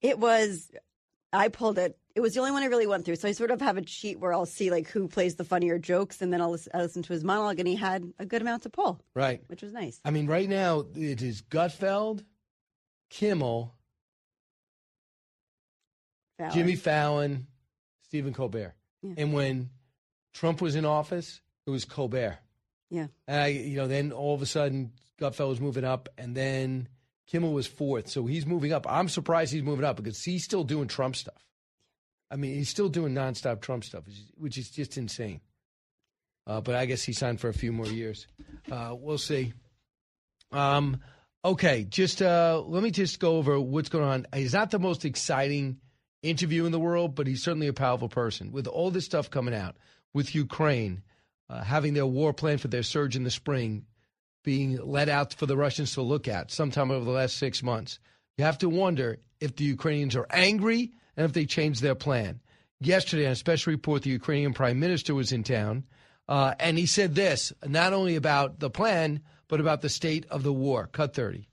it 0.01 0.19
was. 0.19 0.69
I 1.31 1.47
pulled 1.47 1.77
it. 1.79 1.97
It 2.13 2.19
was 2.21 2.33
the 2.35 2.41
only 2.41 2.51
one 2.51 2.61
I 2.61 2.67
really 2.67 2.85
went 2.85 3.05
through. 3.05 3.15
So 3.15 3.27
I 3.27 3.31
sort 3.31 3.49
of 3.49 3.59
have 3.61 3.77
a 3.77 3.87
sheet 3.87 4.19
where 4.19 4.31
I'll 4.33 4.45
see 4.45 4.69
like 4.69 4.87
who 4.89 5.07
plays 5.07 5.35
the 5.35 5.43
funnier 5.45 5.79
jokes, 5.79 6.21
and 6.21 6.31
then 6.31 6.41
I'll 6.41 6.57
I'll 6.73 6.81
listen 6.81 7.01
to 7.03 7.13
his 7.13 7.23
monologue, 7.23 7.57
and 7.59 7.67
he 7.67 7.75
had 7.75 8.11
a 8.19 8.25
good 8.25 8.41
amount 8.41 8.63
to 8.63 8.69
pull, 8.69 9.01
Right. 9.15 9.41
which 9.47 9.61
was 9.63 9.71
nice. 9.73 9.99
I 10.05 10.11
mean, 10.11 10.27
right 10.27 10.47
now 10.49 10.85
it 10.95 11.21
is 11.21 11.41
Gutfeld, 11.41 12.23
Kimmel, 13.09 13.73
Fallon. 16.37 16.53
Jimmy 16.53 16.75
Fallon, 16.75 17.47
Stephen 18.03 18.33
Colbert, 18.33 18.73
Yeah. 19.01 19.13
and 19.17 19.33
when 19.33 19.69
Trump 20.33 20.61
was 20.61 20.75
in 20.75 20.85
office, 20.85 21.41
it 21.65 21.69
was 21.69 21.85
Colbert. 21.85 22.37
Yeah. 22.89 23.07
And 23.27 23.41
I, 23.41 23.47
you 23.47 23.77
know, 23.77 23.87
then 23.87 24.11
all 24.11 24.35
of 24.35 24.41
a 24.41 24.45
sudden 24.45 24.93
Gutfeld 25.19 25.49
was 25.49 25.61
moving 25.61 25.83
up, 25.83 26.09
and 26.17 26.35
then 26.35 26.89
Kimmel 27.27 27.53
was 27.53 27.67
fourth, 27.67 28.07
so 28.09 28.25
he's 28.25 28.45
moving 28.45 28.73
up. 28.73 28.85
I'm 28.89 29.09
surprised 29.09 29.53
he's 29.53 29.63
moving 29.63 29.85
up 29.85 29.95
because 29.95 30.23
he's 30.23 30.43
still 30.43 30.63
doing 30.63 30.87
Trump 30.87 31.15
stuff. 31.15 31.45
I 32.29 32.35
mean, 32.35 32.55
he's 32.55 32.69
still 32.69 32.89
doing 32.89 33.13
nonstop 33.13 33.61
Trump 33.61 33.83
stuff, 33.83 34.03
which 34.35 34.57
is, 34.57 34.69
just 34.71 34.97
insane. 34.97 35.41
Uh, 36.47 36.61
but 36.61 36.75
I 36.75 36.85
guess 36.87 37.03
he 37.03 37.13
signed 37.13 37.39
for 37.39 37.47
a 37.47 37.53
few 37.53 37.71
more 37.71 37.85
years. 37.87 38.27
Uh, 38.71 38.95
we'll 38.97 39.17
see. 39.19 39.53
Um, 40.51 40.99
okay, 41.45 41.83
just 41.83 42.21
uh, 42.21 42.61
let 42.65 42.83
me 42.83 42.91
just 42.91 43.19
go 43.19 43.37
over 43.37 43.59
what's 43.59 43.89
going 43.89 44.03
on. 44.03 44.27
He's 44.35 44.53
not 44.53 44.71
the 44.71 44.79
most 44.79 45.05
exciting 45.05 45.77
interview 46.23 46.65
in 46.65 46.71
the 46.71 46.79
world, 46.79 47.13
but 47.15 47.27
he's 47.27 47.43
certainly 47.43 47.67
a 47.67 47.73
powerful 47.73 48.09
person. 48.09 48.51
With 48.51 48.67
all 48.67 48.89
this 48.89 49.05
stuff 49.05 49.29
coming 49.29 49.53
out, 49.53 49.75
with 50.13 50.33
Ukraine 50.33 51.03
uh, 51.49 51.63
having 51.63 51.93
their 51.93 52.05
war 52.05 52.33
plan 52.33 52.57
for 52.57 52.67
their 52.67 52.83
surge 52.83 53.15
in 53.15 53.23
the 53.23 53.31
spring 53.31 53.85
being 54.43 54.77
let 54.81 55.09
out 55.09 55.33
for 55.33 55.45
the 55.45 55.57
Russians 55.57 55.93
to 55.93 56.01
look 56.01 56.27
at 56.27 56.51
sometime 56.51 56.91
over 56.91 57.05
the 57.05 57.11
last 57.11 57.37
six 57.37 57.63
months, 57.63 57.99
you 58.37 58.43
have 58.45 58.57
to 58.59 58.69
wonder 58.69 59.19
if 59.39 59.55
the 59.55 59.63
Ukrainians 59.63 60.15
are 60.15 60.27
angry 60.29 60.91
and 61.15 61.25
if 61.25 61.33
they 61.33 61.45
change 61.45 61.79
their 61.79 61.95
plan. 61.95 62.41
Yesterday, 62.79 63.25
on 63.25 63.33
a 63.33 63.35
special 63.35 63.71
report, 63.71 64.01
the 64.01 64.09
Ukrainian 64.09 64.53
prime 64.53 64.79
minister 64.79 65.15
was 65.15 65.31
in 65.31 65.43
town, 65.43 65.85
uh, 66.27 66.53
and 66.59 66.77
he 66.77 66.85
said 66.85 67.15
this 67.15 67.53
not 67.65 67.93
only 67.93 68.15
about 68.15 68.59
the 68.59 68.69
plan, 68.69 69.21
but 69.47 69.59
about 69.59 69.81
the 69.81 69.89
state 69.89 70.25
of 70.29 70.43
the 70.43 70.53
war. 70.53 70.89
Cut 70.91 71.13
30. 71.13 71.47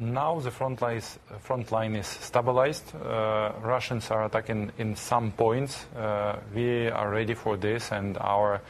Now 0.00 0.40
the 0.40 0.50
front 0.50 0.80
line 0.80 0.96
is, 0.96 1.18
front 1.40 1.72
line 1.72 1.94
is 1.94 2.06
stabilized. 2.06 2.94
Uh, 2.96 3.52
Russians 3.60 4.10
are 4.10 4.24
attacking 4.24 4.72
in 4.78 4.96
some 4.96 5.30
points. 5.30 5.84
Uh, 5.94 6.38
we 6.54 6.88
are 6.88 7.10
ready 7.10 7.34
for 7.34 7.58
this, 7.58 7.92
and 7.92 8.16
our 8.16 8.62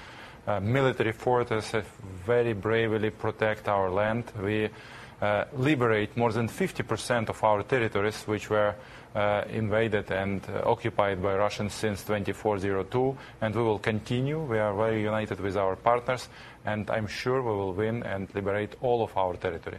uh, 0.48 0.59
military 0.59 1.12
forces 1.12 1.70
have 1.70 1.86
very 2.27 2.52
bravely 2.52 3.11
protect 3.11 3.69
our 3.69 3.89
land. 3.90 4.24
We 4.43 4.70
uh, 5.23 5.44
liberate 5.57 6.16
more 6.16 6.32
than 6.32 6.48
50% 6.48 7.28
of 7.28 7.44
our 7.44 7.62
territories, 7.62 8.24
which 8.24 8.51
were 8.51 8.74
uh, 9.15 9.44
invaded 9.51 10.11
and 10.11 10.43
uh, 10.48 10.69
occupied 10.69 11.23
by 11.23 11.36
Russians 11.36 11.74
since 11.74 12.02
2402, 12.02 13.16
and 13.40 13.55
we 13.55 13.62
will 13.62 13.78
continue. 13.78 14.40
We 14.40 14.59
are 14.59 14.74
very 14.74 15.01
united 15.01 15.39
with 15.39 15.57
our 15.57 15.77
partners, 15.77 16.28
and 16.65 16.90
I'm 16.90 17.07
sure 17.07 17.40
we 17.40 17.52
will 17.52 17.73
win 17.73 18.02
and 18.02 18.27
liberate 18.35 18.74
all 18.81 19.05
of 19.05 19.16
our 19.16 19.36
territory. 19.36 19.78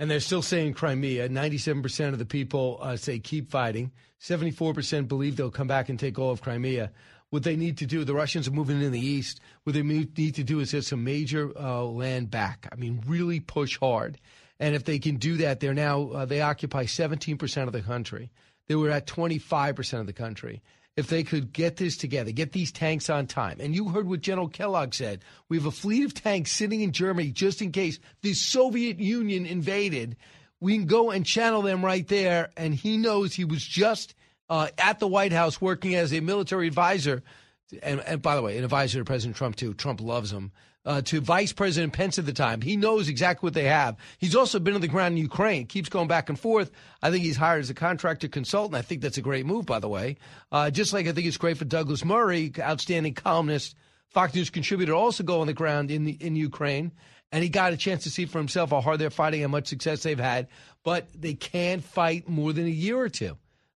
And 0.00 0.10
they're 0.10 0.20
still 0.20 0.40
saying 0.40 0.72
Crimea. 0.72 1.28
97% 1.28 2.08
of 2.08 2.18
the 2.18 2.24
people 2.24 2.78
uh, 2.80 2.96
say 2.96 3.18
keep 3.18 3.50
fighting. 3.50 3.92
74% 4.18 5.08
believe 5.08 5.36
they'll 5.36 5.50
come 5.50 5.66
back 5.66 5.90
and 5.90 6.00
take 6.00 6.18
all 6.18 6.30
of 6.30 6.40
Crimea. 6.40 6.90
What 7.28 7.42
they 7.42 7.54
need 7.54 7.76
to 7.78 7.86
do, 7.86 8.02
the 8.02 8.14
Russians 8.14 8.48
are 8.48 8.52
moving 8.52 8.80
in 8.80 8.92
the 8.92 8.98
east. 8.98 9.40
What 9.64 9.74
they 9.74 9.82
need 9.82 10.34
to 10.36 10.42
do 10.42 10.60
is 10.60 10.72
get 10.72 10.86
some 10.86 11.04
major 11.04 11.52
uh, 11.54 11.82
land 11.82 12.30
back. 12.30 12.66
I 12.72 12.76
mean, 12.76 13.04
really 13.06 13.40
push 13.40 13.78
hard. 13.78 14.18
And 14.58 14.74
if 14.74 14.86
they 14.86 14.98
can 14.98 15.16
do 15.16 15.36
that, 15.36 15.60
they're 15.60 15.74
now, 15.74 16.08
uh, 16.12 16.24
they 16.24 16.40
occupy 16.40 16.84
17% 16.84 17.66
of 17.66 17.72
the 17.74 17.82
country. 17.82 18.30
They 18.68 18.76
were 18.76 18.88
at 18.88 19.06
25% 19.06 20.00
of 20.00 20.06
the 20.06 20.14
country. 20.14 20.62
If 20.96 21.06
they 21.06 21.22
could 21.22 21.52
get 21.52 21.76
this 21.76 21.96
together, 21.96 22.32
get 22.32 22.52
these 22.52 22.72
tanks 22.72 23.08
on 23.08 23.26
time. 23.26 23.58
And 23.60 23.74
you 23.74 23.88
heard 23.88 24.08
what 24.08 24.20
General 24.20 24.48
Kellogg 24.48 24.92
said. 24.92 25.20
We 25.48 25.56
have 25.56 25.66
a 25.66 25.70
fleet 25.70 26.04
of 26.04 26.14
tanks 26.14 26.52
sitting 26.52 26.80
in 26.82 26.92
Germany 26.92 27.30
just 27.30 27.62
in 27.62 27.72
case 27.72 27.98
the 28.22 28.34
Soviet 28.34 28.98
Union 28.98 29.46
invaded. 29.46 30.16
We 30.60 30.76
can 30.76 30.86
go 30.86 31.10
and 31.10 31.24
channel 31.24 31.62
them 31.62 31.84
right 31.84 32.06
there. 32.06 32.50
And 32.56 32.74
he 32.74 32.96
knows 32.96 33.32
he 33.32 33.44
was 33.44 33.64
just 33.64 34.14
uh, 34.50 34.68
at 34.76 34.98
the 34.98 35.08
White 35.08 35.32
House 35.32 35.60
working 35.60 35.94
as 35.94 36.12
a 36.12 36.20
military 36.20 36.66
advisor. 36.66 37.22
And, 37.82 38.00
and 38.00 38.20
by 38.20 38.34
the 38.34 38.42
way, 38.42 38.58
an 38.58 38.64
advisor 38.64 38.98
to 38.98 39.04
President 39.04 39.36
Trump, 39.36 39.56
too. 39.56 39.74
Trump 39.74 40.00
loves 40.00 40.32
him. 40.32 40.50
Uh, 40.86 41.02
to 41.02 41.20
Vice 41.20 41.52
President 41.52 41.92
Pence 41.92 42.18
at 42.18 42.24
the 42.24 42.32
time. 42.32 42.62
He 42.62 42.74
knows 42.74 43.10
exactly 43.10 43.46
what 43.46 43.52
they 43.52 43.64
have. 43.64 43.98
He's 44.16 44.34
also 44.34 44.58
been 44.58 44.74
on 44.74 44.80
the 44.80 44.88
ground 44.88 45.12
in 45.12 45.22
Ukraine, 45.22 45.66
keeps 45.66 45.90
going 45.90 46.08
back 46.08 46.30
and 46.30 46.40
forth. 46.40 46.70
I 47.02 47.10
think 47.10 47.22
he's 47.22 47.36
hired 47.36 47.60
as 47.60 47.68
a 47.68 47.74
contractor 47.74 48.28
consultant. 48.28 48.76
I 48.76 48.80
think 48.80 49.02
that's 49.02 49.18
a 49.18 49.22
great 49.22 49.44
move, 49.44 49.66
by 49.66 49.78
the 49.78 49.90
way. 49.90 50.16
Uh, 50.50 50.70
just 50.70 50.94
like 50.94 51.06
I 51.06 51.12
think 51.12 51.26
it's 51.26 51.36
great 51.36 51.58
for 51.58 51.66
Douglas 51.66 52.02
Murray, 52.02 52.50
outstanding 52.58 53.12
columnist, 53.12 53.76
Fox 54.08 54.34
News 54.34 54.48
contributor, 54.48 54.94
also 54.94 55.22
go 55.22 55.42
on 55.42 55.46
the 55.48 55.52
ground 55.52 55.90
in 55.90 56.04
the, 56.04 56.12
in 56.12 56.34
Ukraine. 56.34 56.92
And 57.30 57.42
he 57.42 57.50
got 57.50 57.74
a 57.74 57.76
chance 57.76 58.04
to 58.04 58.10
see 58.10 58.24
for 58.24 58.38
himself 58.38 58.70
how 58.70 58.80
hard 58.80 58.98
they're 59.00 59.10
fighting, 59.10 59.42
how 59.42 59.48
much 59.48 59.68
success 59.68 60.02
they've 60.02 60.18
had. 60.18 60.48
But 60.82 61.08
they 61.14 61.34
can't 61.34 61.84
fight 61.84 62.26
more 62.26 62.54
than 62.54 62.64
a 62.64 62.70
year 62.70 62.98
or 62.98 63.10
two. 63.10 63.36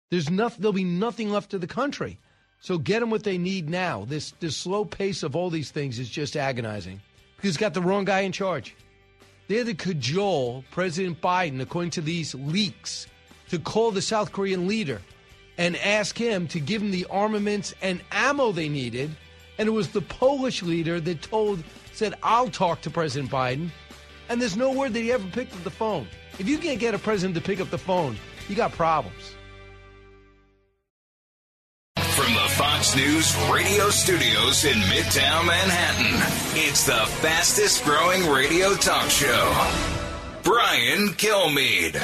There's 0.10 0.30
nothing. 0.30 0.62
There'll 0.62 0.74
be 0.74 0.84
nothing 0.84 1.32
left 1.32 1.54
of 1.54 1.62
the 1.62 1.68
country. 1.68 2.20
So 2.64 2.78
get 2.78 3.02
them 3.02 3.10
what 3.10 3.24
they 3.24 3.38
need 3.38 3.70
now. 3.70 4.06
This 4.06 4.32
this 4.40 4.56
slow 4.56 4.86
pace 4.86 5.22
of 5.22 5.36
all 5.36 5.50
these 5.50 5.70
things 5.70 6.00
is 6.00 6.10
just 6.10 6.38
agonizing 6.38 7.02
because 7.36 7.50
it's 7.50 7.58
got 7.58 7.74
the 7.74 7.82
wrong 7.82 8.06
guy 8.06 8.22
in 8.22 8.32
charge. 8.32 8.74
They 9.50 9.58
had 9.58 9.68
to 9.68 9.74
cajole 9.74 10.64
President 10.72 11.20
Biden, 11.20 11.60
according 11.60 11.92
to 11.92 12.02
these 12.02 12.34
leaks, 12.34 13.06
to 13.50 13.60
call 13.60 13.92
the 13.92 14.02
South 14.02 14.32
Korean 14.32 14.66
leader 14.66 15.02
and 15.58 15.76
ask 15.76 16.18
him 16.18 16.48
to 16.48 16.62
give 16.62 16.82
them 16.82 16.92
the 16.92 17.06
armaments 17.10 17.76
and 17.82 18.02
ammo 18.14 18.54
they 18.54 18.70
needed. 18.70 19.12
And 19.58 19.68
it 19.68 19.72
was 19.72 19.90
the 19.90 20.02
Polish 20.02 20.64
leader 20.64 21.02
that 21.02 21.22
told, 21.22 21.62
said, 21.92 22.16
I'll 22.24 22.50
talk 22.50 22.80
to 22.84 22.90
President 22.90 23.30
Biden. 23.30 23.72
And 24.30 24.40
there's 24.42 24.56
no 24.56 24.72
word 24.72 24.94
that 24.94 25.02
he 25.02 25.12
ever 25.12 25.28
picked 25.32 25.54
up 25.54 25.66
the 25.66 25.70
phone. 25.70 26.08
If 26.40 26.48
you 26.48 26.58
can't 26.58 26.80
get 26.80 26.96
a 26.96 26.98
president 26.98 27.36
to 27.36 27.42
pick 27.42 27.60
up 27.60 27.72
the 27.72 27.78
phone, 27.78 28.16
you 28.48 28.56
got 28.56 28.72
problems. 28.72 29.36
From 32.24 32.36
the 32.36 32.50
Fox 32.52 32.96
News 32.96 33.36
radio 33.52 33.90
studios 33.90 34.64
in 34.64 34.78
Midtown 34.84 35.46
Manhattan, 35.46 36.16
it's 36.56 36.86
the 36.86 37.06
fastest 37.20 37.84
growing 37.84 38.26
radio 38.32 38.76
talk 38.76 39.10
show. 39.10 39.52
Brian 40.42 41.10
Kilmeade. 41.16 41.98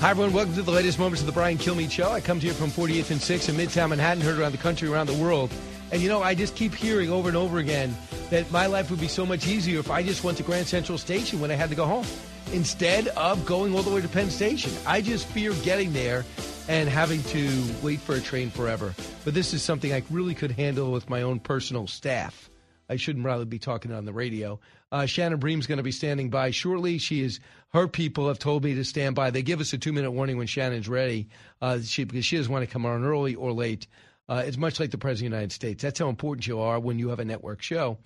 Hi, 0.00 0.10
everyone. 0.10 0.32
Welcome 0.32 0.54
to 0.54 0.62
the 0.62 0.72
latest 0.72 0.98
moments 0.98 1.20
of 1.20 1.26
the 1.26 1.32
Brian 1.32 1.58
Kilmeade 1.58 1.92
Show. 1.92 2.10
I 2.10 2.20
come 2.20 2.40
to 2.40 2.46
you 2.48 2.54
from 2.54 2.70
48th 2.70 3.12
and 3.12 3.20
6th 3.20 3.48
in 3.48 3.54
Midtown 3.54 3.90
Manhattan, 3.90 4.20
heard 4.20 4.40
around 4.40 4.50
the 4.50 4.58
country, 4.58 4.88
around 4.88 5.06
the 5.06 5.14
world. 5.14 5.52
And 5.92 6.00
you 6.00 6.08
know, 6.08 6.22
I 6.22 6.34
just 6.34 6.56
keep 6.56 6.74
hearing 6.74 7.10
over 7.10 7.28
and 7.28 7.36
over 7.36 7.58
again 7.58 7.94
that 8.30 8.50
my 8.50 8.64
life 8.66 8.90
would 8.90 9.00
be 9.00 9.08
so 9.08 9.26
much 9.26 9.46
easier 9.46 9.78
if 9.78 9.90
I 9.90 10.02
just 10.02 10.24
went 10.24 10.38
to 10.38 10.42
Grand 10.42 10.66
Central 10.66 10.96
Station 10.96 11.38
when 11.38 11.50
I 11.50 11.54
had 11.54 11.68
to 11.68 11.76
go 11.76 11.84
home 11.84 12.06
instead 12.52 13.08
of 13.08 13.44
going 13.44 13.76
all 13.76 13.82
the 13.82 13.94
way 13.94 14.00
to 14.00 14.08
Penn 14.08 14.30
Station. 14.30 14.72
I 14.86 15.02
just 15.02 15.26
fear 15.28 15.52
getting 15.62 15.92
there 15.92 16.24
and 16.66 16.88
having 16.88 17.22
to 17.24 17.64
wait 17.82 18.00
for 18.00 18.14
a 18.14 18.20
train 18.20 18.50
forever. 18.50 18.94
But 19.24 19.34
this 19.34 19.52
is 19.52 19.62
something 19.62 19.92
I 19.92 20.02
really 20.10 20.34
could 20.34 20.52
handle 20.52 20.90
with 20.92 21.10
my 21.10 21.22
own 21.22 21.40
personal 21.40 21.86
staff. 21.86 22.48
I 22.88 22.96
shouldn't 22.96 23.24
rather 23.24 23.44
be 23.44 23.58
talking 23.58 23.92
on 23.92 24.06
the 24.06 24.12
radio. 24.12 24.60
Uh, 24.90 25.06
Shannon 25.06 25.38
Bream's 25.38 25.66
going 25.66 25.78
to 25.78 25.82
be 25.82 25.92
standing 25.92 26.30
by 26.30 26.50
shortly. 26.52 26.98
She 26.98 27.22
is 27.22 27.38
her 27.72 27.86
people 27.88 28.28
have 28.28 28.38
told 28.38 28.64
me 28.64 28.74
to 28.74 28.84
stand 28.84 29.14
by. 29.14 29.30
They 29.30 29.42
give 29.42 29.60
us 29.60 29.72
a 29.72 29.78
two 29.78 29.92
minute 29.92 30.10
warning 30.10 30.36
when 30.36 30.46
Shannon's 30.46 30.88
ready, 30.88 31.28
uh, 31.60 31.80
she, 31.80 32.04
because 32.04 32.24
she 32.24 32.36
doesn't 32.36 32.52
want 32.52 32.66
to 32.66 32.70
come 32.70 32.86
on 32.86 33.04
early 33.04 33.34
or 33.34 33.52
late. 33.52 33.86
Uh, 34.28 34.42
it's 34.46 34.56
much 34.56 34.80
like 34.80 34.90
the 34.90 34.98
president 34.98 35.28
of 35.28 35.30
the 35.32 35.36
United 35.36 35.52
States. 35.52 35.82
That's 35.82 35.98
how 35.98 36.08
important 36.08 36.46
you 36.46 36.60
are 36.60 36.78
when 36.78 36.98
you 36.98 37.08
have 37.08 37.20
a 37.20 37.24
network 37.24 37.62
show. 37.62 37.98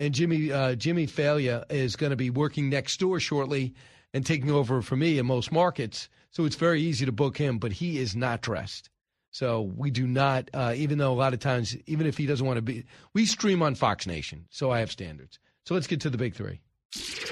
And 0.00 0.14
Jimmy 0.14 0.52
uh, 0.52 0.74
Jimmy 0.74 1.06
Failla 1.06 1.64
is 1.70 1.96
going 1.96 2.10
to 2.10 2.16
be 2.16 2.30
working 2.30 2.70
next 2.70 3.00
door 3.00 3.20
shortly 3.20 3.74
and 4.14 4.24
taking 4.24 4.50
over 4.50 4.80
for 4.82 4.96
me 4.96 5.18
in 5.18 5.26
most 5.26 5.52
markets. 5.52 6.08
So 6.30 6.44
it's 6.44 6.56
very 6.56 6.80
easy 6.82 7.04
to 7.06 7.12
book 7.12 7.36
him, 7.36 7.58
but 7.58 7.72
he 7.72 7.98
is 7.98 8.14
not 8.14 8.42
dressed. 8.42 8.90
So 9.30 9.62
we 9.76 9.90
do 9.90 10.06
not, 10.06 10.50
uh, 10.54 10.74
even 10.76 10.98
though 10.98 11.12
a 11.12 11.14
lot 11.14 11.34
of 11.34 11.40
times, 11.40 11.76
even 11.86 12.06
if 12.06 12.16
he 12.16 12.26
doesn't 12.26 12.46
want 12.46 12.56
to 12.56 12.62
be, 12.62 12.84
we 13.12 13.26
stream 13.26 13.62
on 13.62 13.74
Fox 13.74 14.06
Nation. 14.06 14.46
So 14.50 14.70
I 14.70 14.80
have 14.80 14.90
standards. 14.90 15.38
So 15.66 15.74
let's 15.74 15.86
get 15.86 16.00
to 16.02 16.10
the 16.10 16.18
big 16.18 16.34
three. 16.34 16.60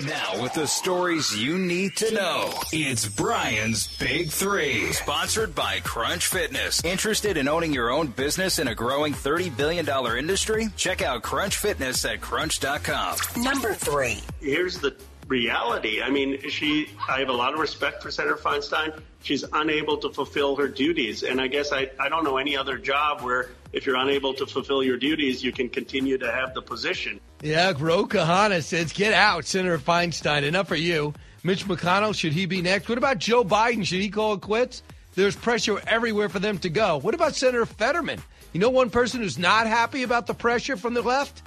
Now, 0.05 0.43
with 0.43 0.53
the 0.53 0.67
stories 0.67 1.35
you 1.35 1.57
need 1.57 1.97
to 1.97 2.13
know, 2.13 2.53
it's 2.73 3.09
Brian's 3.09 3.97
Big 3.97 4.29
Three. 4.29 4.93
Sponsored 4.93 5.55
by 5.55 5.81
Crunch 5.81 6.27
Fitness. 6.27 6.85
Interested 6.85 7.39
in 7.39 7.49
owning 7.49 7.73
your 7.73 7.91
own 7.91 8.09
business 8.09 8.59
in 8.59 8.69
a 8.69 8.75
growing 8.75 9.15
$30 9.15 9.57
billion 9.57 9.89
industry? 10.19 10.69
Check 10.77 11.01
out 11.01 11.23
Crunch 11.23 11.57
Fitness 11.57 12.05
at 12.05 12.21
crunch.com. 12.21 13.17
Number 13.43 13.73
three. 13.73 14.21
Here's 14.41 14.79
the 14.79 14.95
reality. 15.27 16.03
I 16.03 16.11
mean, 16.11 16.51
she. 16.51 16.91
I 17.09 17.21
have 17.21 17.31
a 17.31 17.33
lot 17.33 17.55
of 17.55 17.59
respect 17.59 18.03
for 18.03 18.11
Senator 18.11 18.37
Feinstein. 18.37 19.01
She's 19.23 19.45
unable 19.55 19.97
to 19.99 20.11
fulfill 20.11 20.57
her 20.57 20.69
duties, 20.69 21.23
and 21.23 21.41
I 21.41 21.47
guess 21.47 21.73
I, 21.73 21.91
I 21.99 22.11
don't 22.11 22.25
know 22.25 22.37
any 22.37 22.59
other 22.59 22.77
job 22.77 23.23
where 23.23 23.49
if 23.77 23.85
you're 23.85 23.97
unable 23.97 24.33
to 24.33 24.47
fulfill 24.47 24.83
your 24.83 24.97
duties, 24.97 25.45
you 25.45 25.53
can 25.53 25.69
continue 25.69 26.17
to 26.17 26.33
have 26.33 26.55
the 26.55 26.63
position. 26.63 27.21
Yeah, 27.43 27.75
Ro 27.79 28.07
Khanna 28.07 28.63
says, 28.63 28.91
"Get 28.95 29.13
out, 29.13 29.45
Senator 29.45 29.79
Feinstein. 29.79 30.45
Enough 30.45 30.67
for 30.67 30.77
you." 30.77 31.13
Mitch 31.45 31.67
McConnell, 31.67 32.15
should 32.15 32.33
he 32.33 32.47
be 32.47 32.63
next? 32.63 32.89
What 32.89 32.97
about 32.97 33.19
Joe 33.19 33.45
Biden? 33.45 33.87
Should 33.87 34.01
he 34.01 34.09
call 34.09 34.33
it 34.33 34.41
quits? 34.41 34.83
There's 35.15 35.37
pressure 35.37 35.81
everywhere 35.87 36.31
for 36.31 36.39
them 36.39 36.59
to 36.59 36.71
go. 36.71 36.97
What 36.97 37.15
about 37.15 37.37
Senator 37.37 37.67
Fetterman? 37.67 38.21
You 38.55 38.61
know 38.61 38.71
one 38.71 38.89
person 38.89 39.21
who's 39.21 39.39
not 39.39 39.67
happy 39.67 40.03
about 40.03 40.27
the 40.27 40.35
pressure 40.35 40.79
from 40.79 40.95
the 40.95 41.03
left? 41.03 41.43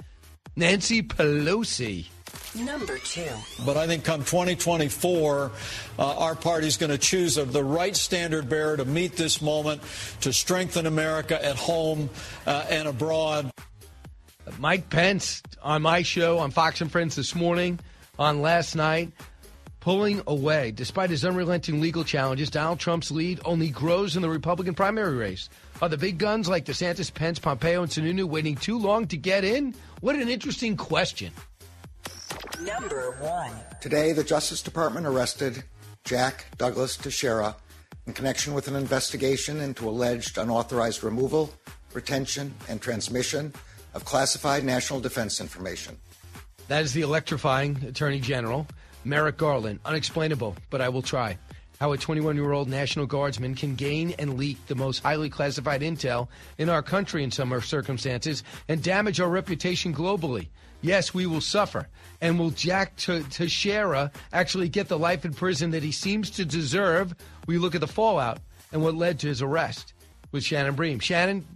Nancy 0.54 1.02
Pelosi. 1.02 2.06
Number 2.54 2.98
two. 2.98 3.28
But 3.64 3.76
I 3.76 3.86
think 3.86 4.04
come 4.04 4.24
2024, 4.24 5.52
uh, 5.98 6.18
our 6.18 6.34
party's 6.34 6.76
going 6.76 6.90
to 6.90 6.98
choose 6.98 7.38
a, 7.38 7.44
the 7.44 7.62
right 7.62 7.94
standard 7.94 8.48
bearer 8.48 8.76
to 8.76 8.84
meet 8.84 9.12
this 9.12 9.40
moment, 9.40 9.82
to 10.22 10.32
strengthen 10.32 10.86
America 10.86 11.42
at 11.44 11.56
home 11.56 12.10
uh, 12.46 12.66
and 12.68 12.88
abroad. 12.88 13.50
Mike 14.58 14.90
Pence 14.90 15.42
on 15.62 15.82
my 15.82 16.02
show 16.02 16.38
on 16.38 16.50
Fox 16.50 16.80
and 16.80 16.90
Friends 16.90 17.14
this 17.14 17.34
morning, 17.36 17.78
on 18.18 18.42
last 18.42 18.74
night, 18.74 19.12
pulling 19.78 20.20
away. 20.26 20.72
Despite 20.72 21.10
his 21.10 21.24
unrelenting 21.24 21.80
legal 21.80 22.04
challenges, 22.04 22.50
Donald 22.50 22.80
Trump's 22.80 23.10
lead 23.10 23.40
only 23.44 23.68
grows 23.68 24.16
in 24.16 24.22
the 24.22 24.28
Republican 24.28 24.74
primary 24.74 25.16
race. 25.16 25.48
Are 25.80 25.88
the 25.88 25.96
big 25.96 26.18
guns 26.18 26.48
like 26.48 26.66
DeSantis, 26.66 27.12
Pence, 27.12 27.38
Pompeo, 27.38 27.82
and 27.82 27.90
Sununu 27.90 28.24
waiting 28.24 28.56
too 28.56 28.78
long 28.78 29.06
to 29.06 29.16
get 29.16 29.44
in? 29.44 29.74
What 30.00 30.16
an 30.16 30.28
interesting 30.28 30.76
question. 30.76 31.32
Number 32.62 33.12
one. 33.20 33.52
Today, 33.80 34.12
the 34.12 34.22
Justice 34.22 34.60
Department 34.60 35.06
arrested 35.06 35.64
Jack 36.04 36.44
Douglas 36.58 36.96
Teixeira 36.96 37.56
in 38.06 38.12
connection 38.12 38.52
with 38.52 38.68
an 38.68 38.76
investigation 38.76 39.60
into 39.60 39.88
alleged 39.88 40.36
unauthorized 40.36 41.02
removal, 41.02 41.50
retention, 41.94 42.54
and 42.68 42.80
transmission 42.80 43.54
of 43.94 44.04
classified 44.04 44.62
national 44.62 45.00
defense 45.00 45.40
information. 45.40 45.96
That 46.68 46.82
is 46.82 46.92
the 46.92 47.00
electrifying 47.00 47.82
Attorney 47.82 48.20
General, 48.20 48.66
Merrick 49.04 49.38
Garland. 49.38 49.80
Unexplainable, 49.86 50.54
but 50.68 50.82
I 50.82 50.90
will 50.90 51.02
try. 51.02 51.38
How 51.80 51.92
a 51.92 51.96
21 51.98 52.36
year 52.36 52.52
old 52.52 52.68
National 52.68 53.06
Guardsman 53.06 53.54
can 53.54 53.74
gain 53.74 54.14
and 54.18 54.36
leak 54.36 54.66
the 54.66 54.74
most 54.74 54.98
highly 54.98 55.30
classified 55.30 55.80
intel 55.80 56.28
in 56.58 56.68
our 56.68 56.82
country 56.82 57.24
in 57.24 57.30
some 57.30 57.58
circumstances 57.62 58.44
and 58.68 58.82
damage 58.82 59.18
our 59.18 59.30
reputation 59.30 59.94
globally. 59.94 60.48
Yes, 60.82 61.12
we 61.12 61.26
will 61.26 61.40
suffer. 61.40 61.88
And 62.20 62.38
will 62.38 62.50
Jack 62.50 62.96
Teixeira 62.96 64.10
actually 64.32 64.68
get 64.68 64.88
the 64.88 64.98
life 64.98 65.24
in 65.24 65.34
prison 65.34 65.70
that 65.72 65.82
he 65.82 65.92
seems 65.92 66.30
to 66.30 66.44
deserve? 66.44 67.14
We 67.46 67.58
look 67.58 67.74
at 67.74 67.80
the 67.80 67.86
fallout 67.86 68.38
and 68.72 68.82
what 68.82 68.94
led 68.94 69.18
to 69.20 69.28
his 69.28 69.42
arrest 69.42 69.94
with 70.32 70.44
Shannon 70.44 70.74
Bream. 70.74 70.98
Shannon, 70.98 71.46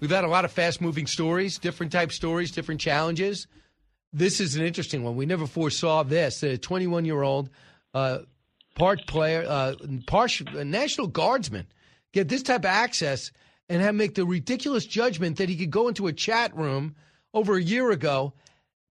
we've 0.00 0.10
had 0.10 0.24
a 0.24 0.28
lot 0.28 0.44
of 0.44 0.52
fast 0.52 0.80
moving 0.80 1.06
stories, 1.06 1.58
different 1.58 1.92
type 1.92 2.12
stories, 2.12 2.50
different 2.50 2.80
challenges. 2.80 3.46
This 4.12 4.40
is 4.40 4.56
an 4.56 4.64
interesting 4.64 5.02
one. 5.02 5.16
We 5.16 5.26
never 5.26 5.46
foresaw 5.46 6.02
this. 6.02 6.42
A 6.42 6.56
21 6.56 7.04
year 7.04 7.22
old 7.22 7.50
uh, 7.92 8.18
part 8.74 9.06
player, 9.06 9.44
uh, 9.48 9.74
partial, 10.06 10.64
National 10.64 11.06
Guardsman, 11.06 11.66
get 12.12 12.28
this 12.28 12.42
type 12.42 12.60
of 12.60 12.66
access 12.66 13.30
and 13.68 13.80
have 13.82 13.94
make 13.94 14.14
the 14.14 14.26
ridiculous 14.26 14.84
judgment 14.84 15.38
that 15.38 15.48
he 15.48 15.56
could 15.56 15.70
go 15.70 15.88
into 15.88 16.06
a 16.06 16.12
chat 16.12 16.54
room 16.56 16.94
over 17.32 17.56
a 17.56 17.62
year 17.62 17.90
ago 17.90 18.34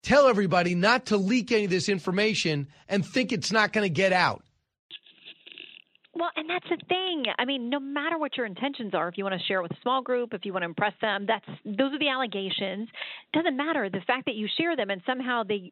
tell 0.03 0.27
everybody 0.27 0.75
not 0.75 1.07
to 1.07 1.17
leak 1.17 1.51
any 1.51 1.65
of 1.65 1.71
this 1.71 1.89
information 1.89 2.67
and 2.87 3.05
think 3.05 3.31
it's 3.31 3.51
not 3.51 3.73
going 3.73 3.85
to 3.85 3.93
get 3.93 4.13
out. 4.13 4.43
Well, 6.15 6.29
and 6.35 6.47
that's 6.47 6.69
the 6.69 6.77
thing. 6.87 7.23
I 7.39 7.45
mean, 7.45 7.71
no 7.71 7.79
matter 7.79 8.19
what 8.19 8.37
your 8.37 8.45
intentions 8.45 8.93
are, 8.93 9.07
if 9.07 9.17
you 9.17 9.23
want 9.23 9.39
to 9.39 9.47
share 9.47 9.59
it 9.59 9.63
with 9.63 9.71
a 9.71 9.81
small 9.81 10.03
group, 10.03 10.35
if 10.35 10.45
you 10.45 10.53
want 10.53 10.61
to 10.61 10.67
impress 10.67 10.93
them, 11.01 11.25
that's 11.27 11.45
those 11.65 11.91
are 11.91 11.97
the 11.97 12.09
allegations. 12.09 12.87
Doesn't 13.33 13.57
matter 13.57 13.89
the 13.89 14.01
fact 14.05 14.25
that 14.27 14.35
you 14.35 14.47
share 14.55 14.75
them 14.75 14.91
and 14.91 15.01
somehow 15.07 15.41
they, 15.41 15.71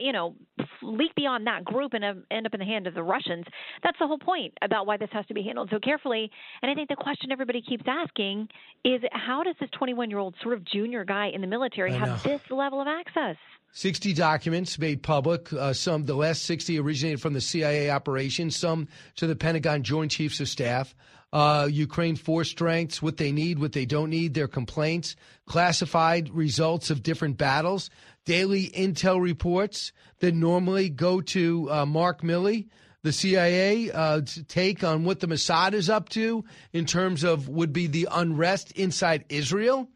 you 0.00 0.12
know, 0.12 0.36
leak 0.82 1.12
beyond 1.16 1.48
that 1.48 1.64
group 1.64 1.94
and 1.94 2.04
um, 2.04 2.24
end 2.30 2.46
up 2.46 2.54
in 2.54 2.60
the 2.60 2.66
hand 2.66 2.86
of 2.86 2.94
the 2.94 3.02
Russians. 3.02 3.44
That's 3.82 3.98
the 3.98 4.06
whole 4.06 4.18
point 4.18 4.54
about 4.62 4.86
why 4.86 4.98
this 4.98 5.10
has 5.12 5.26
to 5.26 5.34
be 5.34 5.42
handled 5.42 5.70
so 5.72 5.80
carefully. 5.80 6.30
And 6.62 6.70
I 6.70 6.74
think 6.74 6.88
the 6.88 6.96
question 6.96 7.32
everybody 7.32 7.60
keeps 7.60 7.84
asking 7.88 8.48
is, 8.84 9.02
how 9.10 9.42
does 9.42 9.56
this 9.58 9.70
21-year-old 9.70 10.36
sort 10.42 10.54
of 10.54 10.64
junior 10.64 11.04
guy 11.04 11.30
in 11.34 11.40
the 11.40 11.48
military 11.48 11.92
have 11.92 12.22
this 12.22 12.40
level 12.50 12.80
of 12.80 12.86
access? 12.86 13.36
60 13.72 14.12
documents 14.12 14.78
made 14.78 15.02
public. 15.02 15.50
Uh, 15.52 15.72
some, 15.72 16.04
the 16.04 16.14
last 16.14 16.42
60 16.42 16.78
originated 16.78 17.22
from 17.22 17.32
the 17.32 17.40
CIA 17.40 17.90
operation, 17.90 18.50
some 18.50 18.86
to 19.16 19.26
the 19.26 19.34
Pentagon 19.34 19.82
Joint 19.82 20.10
Chiefs 20.10 20.40
of 20.40 20.48
Staff. 20.48 20.94
Uh, 21.32 21.66
Ukraine 21.70 22.16
force 22.16 22.50
strengths, 22.50 23.00
what 23.00 23.16
they 23.16 23.32
need, 23.32 23.58
what 23.58 23.72
they 23.72 23.86
don't 23.86 24.10
need, 24.10 24.34
their 24.34 24.48
complaints, 24.48 25.16
classified 25.46 26.28
results 26.28 26.90
of 26.90 27.02
different 27.02 27.38
battles, 27.38 27.88
daily 28.26 28.68
intel 28.68 29.18
reports 29.18 29.92
that 30.18 30.34
normally 30.34 30.90
go 30.90 31.22
to 31.22 31.70
uh, 31.70 31.86
Mark 31.86 32.20
Milley, 32.20 32.68
the 33.02 33.12
CIA, 33.12 33.90
uh, 33.90 34.20
take 34.48 34.84
on 34.84 35.04
what 35.04 35.20
the 35.20 35.26
Mossad 35.26 35.72
is 35.72 35.88
up 35.88 36.10
to 36.10 36.44
in 36.74 36.84
terms 36.84 37.24
of 37.24 37.48
would 37.48 37.72
be 37.72 37.86
the 37.86 38.08
unrest 38.12 38.72
inside 38.72 39.24
Israel. 39.30 39.88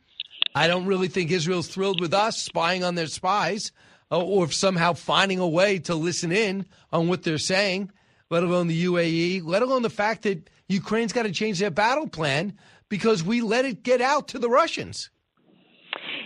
I 0.57 0.69
don't 0.69 0.87
really 0.87 1.09
think 1.09 1.31
Israel's 1.31 1.69
thrilled 1.69 2.01
with 2.01 2.15
us 2.15 2.43
spying 2.43 2.83
on 2.83 2.95
their 2.95 3.09
spies 3.09 3.73
uh, 4.11 4.19
or 4.19 4.51
somehow 4.51 4.95
finding 4.95 5.39
a 5.39 5.47
way 5.47 5.78
to 5.81 5.95
listen 5.95 6.33
in 6.33 6.65
on 6.91 7.09
what 7.09 7.24
they're 7.24 7.37
saying, 7.37 7.93
let 8.31 8.43
alone 8.43 8.66
the 8.66 8.85
UAE, 8.87 9.45
let 9.45 9.61
alone 9.61 9.83
the 9.83 9.91
fact 9.91 10.23
that 10.23 10.49
Ukraine's 10.66 11.12
got 11.12 11.24
to 11.24 11.31
change 11.31 11.59
their 11.59 11.70
battle 11.70 12.09
plan 12.09 12.55
because 12.89 13.23
we 13.23 13.43
let 13.43 13.66
it 13.66 13.83
get 13.83 14.01
out 14.01 14.28
to 14.28 14.39
the 14.39 14.49
Russians. 14.49 15.11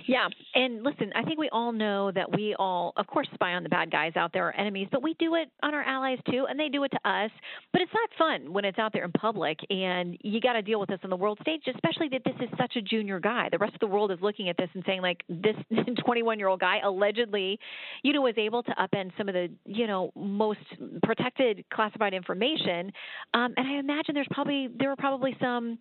Yeah, 0.06 0.28
and 0.54 0.82
listen, 0.82 1.12
I 1.14 1.22
think 1.22 1.38
we 1.38 1.48
all 1.50 1.72
know 1.72 2.10
that 2.12 2.30
we 2.34 2.54
all, 2.58 2.92
of 2.96 3.06
course, 3.06 3.28
spy 3.34 3.52
on 3.52 3.62
the 3.62 3.68
bad 3.68 3.90
guys 3.90 4.12
out 4.16 4.32
there, 4.32 4.44
our 4.44 4.56
enemies, 4.56 4.88
but 4.90 5.02
we 5.02 5.14
do 5.18 5.34
it 5.34 5.48
on 5.62 5.74
our 5.74 5.82
allies 5.82 6.18
too, 6.30 6.46
and 6.48 6.58
they 6.58 6.68
do 6.68 6.84
it 6.84 6.90
to 6.90 7.08
us. 7.08 7.30
But 7.72 7.82
it's 7.82 7.92
not 7.92 8.08
fun 8.18 8.52
when 8.52 8.64
it's 8.64 8.78
out 8.78 8.92
there 8.92 9.04
in 9.04 9.12
public, 9.12 9.58
and 9.70 10.16
you 10.22 10.40
got 10.40 10.54
to 10.54 10.62
deal 10.62 10.80
with 10.80 10.88
this 10.88 11.00
on 11.04 11.10
the 11.10 11.16
world 11.16 11.38
stage, 11.42 11.62
especially 11.72 12.08
that 12.10 12.22
this 12.24 12.34
is 12.40 12.48
such 12.58 12.76
a 12.76 12.82
junior 12.82 13.20
guy. 13.20 13.48
The 13.50 13.58
rest 13.58 13.74
of 13.74 13.80
the 13.80 13.86
world 13.86 14.10
is 14.10 14.18
looking 14.20 14.48
at 14.48 14.56
this 14.56 14.68
and 14.74 14.82
saying, 14.86 15.02
like, 15.02 15.22
this 15.28 15.56
21 16.04 16.38
year 16.38 16.48
old 16.48 16.60
guy 16.60 16.78
allegedly, 16.84 17.58
you 18.02 18.12
know, 18.12 18.22
was 18.22 18.34
able 18.36 18.62
to 18.62 18.72
upend 18.72 19.12
some 19.16 19.28
of 19.28 19.34
the, 19.34 19.48
you 19.64 19.86
know, 19.86 20.12
most 20.14 20.60
protected 21.02 21.64
classified 21.72 22.14
information. 22.14 22.92
Um, 23.34 23.54
and 23.56 23.66
I 23.66 23.78
imagine 23.78 24.14
there's 24.14 24.28
probably 24.30 24.68
there 24.78 24.88
were 24.88 24.96
probably 24.96 25.36
some 25.40 25.78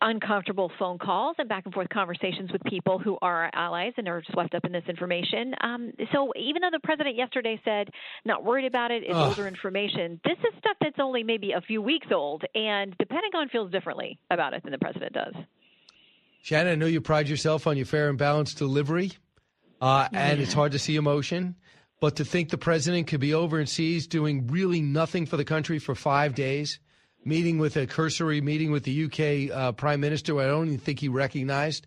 uncomfortable 0.00 0.70
phone 0.78 0.98
calls 0.98 1.36
and 1.38 1.48
back 1.48 1.64
and 1.64 1.74
forth 1.74 1.88
conversations 1.88 2.50
with 2.52 2.62
people 2.64 2.98
who 2.98 3.16
are 3.22 3.44
our 3.44 3.50
allies 3.54 3.92
and 3.96 4.08
are 4.08 4.22
swept 4.32 4.54
up 4.54 4.64
in 4.64 4.72
this 4.72 4.84
information. 4.88 5.54
Um, 5.60 5.92
so 6.12 6.32
even 6.36 6.62
though 6.62 6.70
the 6.70 6.80
president 6.80 7.16
yesterday 7.16 7.60
said 7.64 7.88
not 8.24 8.44
worried 8.44 8.66
about 8.66 8.90
it, 8.90 9.02
it's 9.04 9.14
Ugh. 9.14 9.28
older 9.28 9.48
information. 9.48 10.20
This 10.24 10.38
is 10.38 10.58
stuff 10.58 10.76
that's 10.80 10.98
only 10.98 11.22
maybe 11.22 11.52
a 11.52 11.60
few 11.60 11.80
weeks 11.80 12.08
old, 12.12 12.44
and 12.54 12.94
the 12.98 13.06
Pentagon 13.06 13.48
feels 13.48 13.70
differently 13.70 14.18
about 14.30 14.54
it 14.54 14.62
than 14.62 14.72
the 14.72 14.78
president 14.78 15.12
does. 15.12 15.34
Shannon, 16.42 16.72
I 16.72 16.74
know 16.76 16.86
you 16.86 17.00
pride 17.00 17.28
yourself 17.28 17.66
on 17.66 17.76
your 17.76 17.86
fair 17.86 18.10
and 18.10 18.18
balanced 18.18 18.58
delivery, 18.58 19.12
uh, 19.80 20.08
and 20.12 20.40
it's 20.40 20.52
hard 20.52 20.72
to 20.72 20.78
see 20.78 20.96
emotion. 20.96 21.56
But 22.00 22.16
to 22.16 22.24
think 22.24 22.50
the 22.50 22.58
president 22.58 23.06
could 23.06 23.20
be 23.20 23.32
over 23.32 23.56
overseas 23.56 24.06
doing 24.06 24.48
really 24.48 24.82
nothing 24.82 25.24
for 25.24 25.38
the 25.38 25.44
country 25.44 25.78
for 25.78 25.94
five 25.94 26.34
days, 26.34 26.78
meeting 27.24 27.58
with 27.58 27.76
a 27.76 27.86
cursory 27.86 28.40
meeting 28.40 28.70
with 28.70 28.84
the 28.84 29.04
UK 29.04 29.56
uh, 29.56 29.72
prime 29.72 30.00
minister, 30.00 30.38
I 30.38 30.46
don't 30.46 30.66
even 30.66 30.78
think 30.78 31.00
he 31.00 31.08
recognized, 31.08 31.86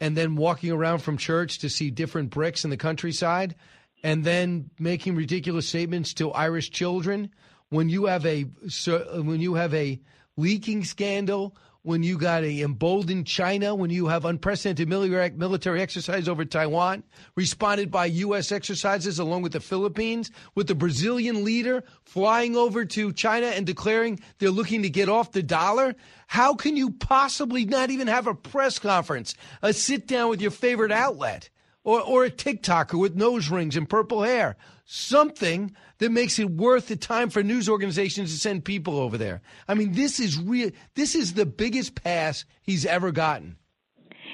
and 0.00 0.16
then 0.16 0.36
walking 0.36 0.72
around 0.72 1.00
from 1.00 1.16
church 1.16 1.58
to 1.58 1.68
see 1.68 1.90
different 1.90 2.30
bricks 2.30 2.64
in 2.64 2.70
the 2.70 2.76
countryside, 2.76 3.54
and 4.02 4.24
then 4.24 4.70
making 4.78 5.14
ridiculous 5.14 5.68
statements 5.68 6.14
to 6.14 6.32
Irish 6.32 6.70
children. 6.70 7.30
When 7.68 7.88
you 7.88 8.06
have 8.06 8.26
a 8.26 8.42
when 8.42 9.40
you 9.40 9.54
have 9.54 9.74
a 9.74 10.00
leaking 10.36 10.84
scandal, 10.84 11.56
when 11.82 12.02
you 12.02 12.18
got 12.18 12.44
a 12.44 12.60
emboldened 12.60 13.26
China, 13.26 13.74
when 13.74 13.90
you 13.90 14.08
have 14.08 14.24
unprecedented 14.24 14.88
military 14.88 15.30
military 15.30 15.80
exercise 15.80 16.28
over 16.28 16.44
Taiwan, 16.44 17.02
responded 17.36 17.90
by 17.90 18.06
U.S. 18.06 18.52
exercises 18.52 19.18
along 19.18 19.42
with 19.42 19.52
the 19.52 19.60
Philippines, 19.60 20.30
with 20.54 20.66
the 20.66 20.74
Brazilian 20.74 21.44
leader 21.44 21.82
flying 22.04 22.54
over 22.54 22.84
to 22.84 23.12
China 23.12 23.46
and 23.46 23.66
declaring 23.66 24.20
they're 24.38 24.50
looking 24.50 24.82
to 24.82 24.90
get 24.90 25.08
off 25.08 25.32
the 25.32 25.42
dollar. 25.42 25.94
How 26.26 26.54
can 26.54 26.76
you 26.76 26.90
possibly 26.90 27.64
not 27.64 27.90
even 27.90 28.08
have 28.08 28.26
a 28.26 28.34
press 28.34 28.78
conference, 28.78 29.34
a 29.62 29.72
sit 29.72 30.06
down 30.06 30.28
with 30.28 30.42
your 30.42 30.50
favorite 30.50 30.92
outlet? 30.92 31.48
Or, 31.84 32.00
or 32.00 32.24
a 32.24 32.30
TikToker 32.30 32.98
with 32.98 33.16
nose 33.16 33.48
rings 33.48 33.76
and 33.76 33.88
purple 33.88 34.22
hair. 34.22 34.56
Something 34.84 35.74
that 35.98 36.10
makes 36.10 36.38
it 36.38 36.50
worth 36.50 36.88
the 36.88 36.96
time 36.96 37.30
for 37.30 37.42
news 37.42 37.68
organizations 37.68 38.32
to 38.32 38.40
send 38.40 38.64
people 38.64 38.98
over 38.98 39.16
there. 39.16 39.40
I 39.68 39.74
mean, 39.74 39.92
this 39.92 40.20
is 40.20 40.38
real. 40.38 40.70
This 40.94 41.14
is 41.14 41.34
the 41.34 41.46
biggest 41.46 41.94
pass 41.94 42.44
he's 42.62 42.84
ever 42.84 43.12
gotten. 43.12 43.56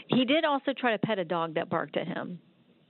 He 0.09 0.25
did 0.25 0.45
also 0.45 0.73
try 0.73 0.93
to 0.93 0.99
pet 0.99 1.19
a 1.19 1.25
dog 1.25 1.55
that 1.55 1.69
barked 1.69 1.97
at 1.97 2.07
him. 2.07 2.39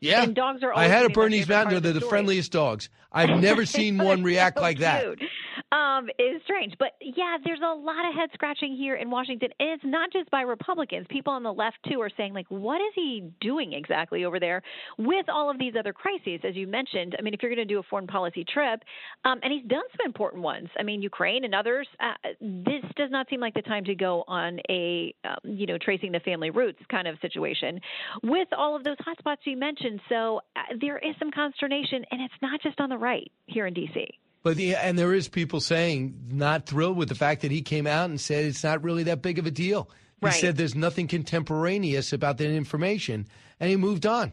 Yeah, 0.06 0.22
And 0.22 0.34
dogs 0.34 0.62
are 0.62 0.72
I 0.74 0.84
had 0.84 1.04
a 1.04 1.08
gonna 1.08 1.08
be 1.08 1.14
my 1.14 1.22
Bernese 1.24 1.48
Mountain. 1.48 1.82
They're 1.82 1.92
the 1.92 2.00
the 2.00 2.06
friendliest 2.06 2.52
dogs. 2.52 2.88
I've 3.12 3.40
never 3.40 3.64
seen 3.66 3.98
one 3.98 4.22
react 4.22 4.58
so 4.58 4.62
like 4.62 4.78
that. 4.78 5.02
cute. 5.02 5.22
Um, 5.72 6.08
it's 6.18 6.44
strange, 6.44 6.74
but 6.78 6.92
yeah, 7.00 7.38
there's 7.44 7.60
a 7.60 7.74
lot 7.74 8.08
of 8.08 8.14
head 8.14 8.30
scratching 8.34 8.76
here 8.76 8.94
in 8.94 9.10
Washington, 9.10 9.48
and 9.58 9.70
it's 9.70 9.84
not 9.84 10.12
just 10.12 10.30
by 10.30 10.42
Republicans. 10.42 11.06
People 11.10 11.32
on 11.32 11.42
the 11.42 11.52
left 11.52 11.78
too 11.90 12.00
are 12.00 12.10
saying 12.16 12.34
like, 12.34 12.46
what 12.50 12.76
is 12.76 12.92
he 12.94 13.30
doing 13.40 13.72
exactly 13.72 14.24
over 14.24 14.38
there 14.38 14.62
with 14.96 15.26
all 15.28 15.50
of 15.50 15.58
these 15.58 15.74
other 15.76 15.92
crises, 15.92 16.40
as 16.44 16.54
you 16.54 16.68
mentioned? 16.68 17.16
I 17.18 17.22
mean, 17.22 17.34
if 17.34 17.42
you're 17.42 17.52
going 17.52 17.66
to 17.66 17.74
do 17.74 17.80
a 17.80 17.82
foreign 17.82 18.06
policy 18.06 18.44
trip, 18.44 18.80
um, 19.24 19.40
and 19.42 19.52
he's 19.52 19.64
done 19.68 19.82
some 19.96 20.06
important 20.06 20.42
ones. 20.42 20.68
I 20.78 20.84
mean, 20.84 21.02
Ukraine 21.02 21.44
and 21.44 21.54
others. 21.54 21.88
Uh, 21.98 22.14
this 22.40 22.84
does 22.96 23.10
not 23.10 23.26
seem 23.28 23.40
like 23.40 23.54
the 23.54 23.62
time 23.62 23.84
to 23.86 23.94
go 23.96 24.22
on 24.28 24.60
a 24.70 25.14
um, 25.24 25.38
you 25.42 25.66
know 25.66 25.78
tracing 25.78 26.12
the 26.12 26.20
family 26.20 26.50
roots 26.50 26.78
kind 26.90 27.08
of 27.08 27.18
situation 27.20 27.80
with 28.22 28.48
all 28.56 28.76
of 28.76 28.84
those 28.84 28.96
hotspots 28.98 29.38
you 29.44 29.56
mentioned. 29.56 29.95
So 30.08 30.40
uh, 30.54 30.60
there 30.80 30.98
is 30.98 31.14
some 31.18 31.30
consternation, 31.30 32.04
and 32.10 32.20
it's 32.22 32.34
not 32.42 32.60
just 32.62 32.80
on 32.80 32.88
the 32.88 32.98
right 32.98 33.30
here 33.46 33.66
in 33.66 33.74
D.C. 33.74 34.06
But 34.42 34.56
the, 34.56 34.76
and 34.76 34.98
there 34.98 35.12
is 35.12 35.28
people 35.28 35.60
saying 35.60 36.28
not 36.30 36.66
thrilled 36.66 36.96
with 36.96 37.08
the 37.08 37.14
fact 37.14 37.42
that 37.42 37.50
he 37.50 37.62
came 37.62 37.86
out 37.86 38.08
and 38.10 38.20
said 38.20 38.44
it's 38.44 38.62
not 38.62 38.84
really 38.84 39.02
that 39.04 39.20
big 39.22 39.38
of 39.38 39.46
a 39.46 39.50
deal. 39.50 39.90
He 40.20 40.26
Right. 40.26 40.34
said 40.34 40.56
there's 40.56 40.74
nothing 40.74 41.08
contemporaneous 41.08 42.12
about 42.12 42.38
that 42.38 42.50
information, 42.50 43.26
and 43.60 43.68
he 43.70 43.76
moved 43.76 44.06
on. 44.06 44.32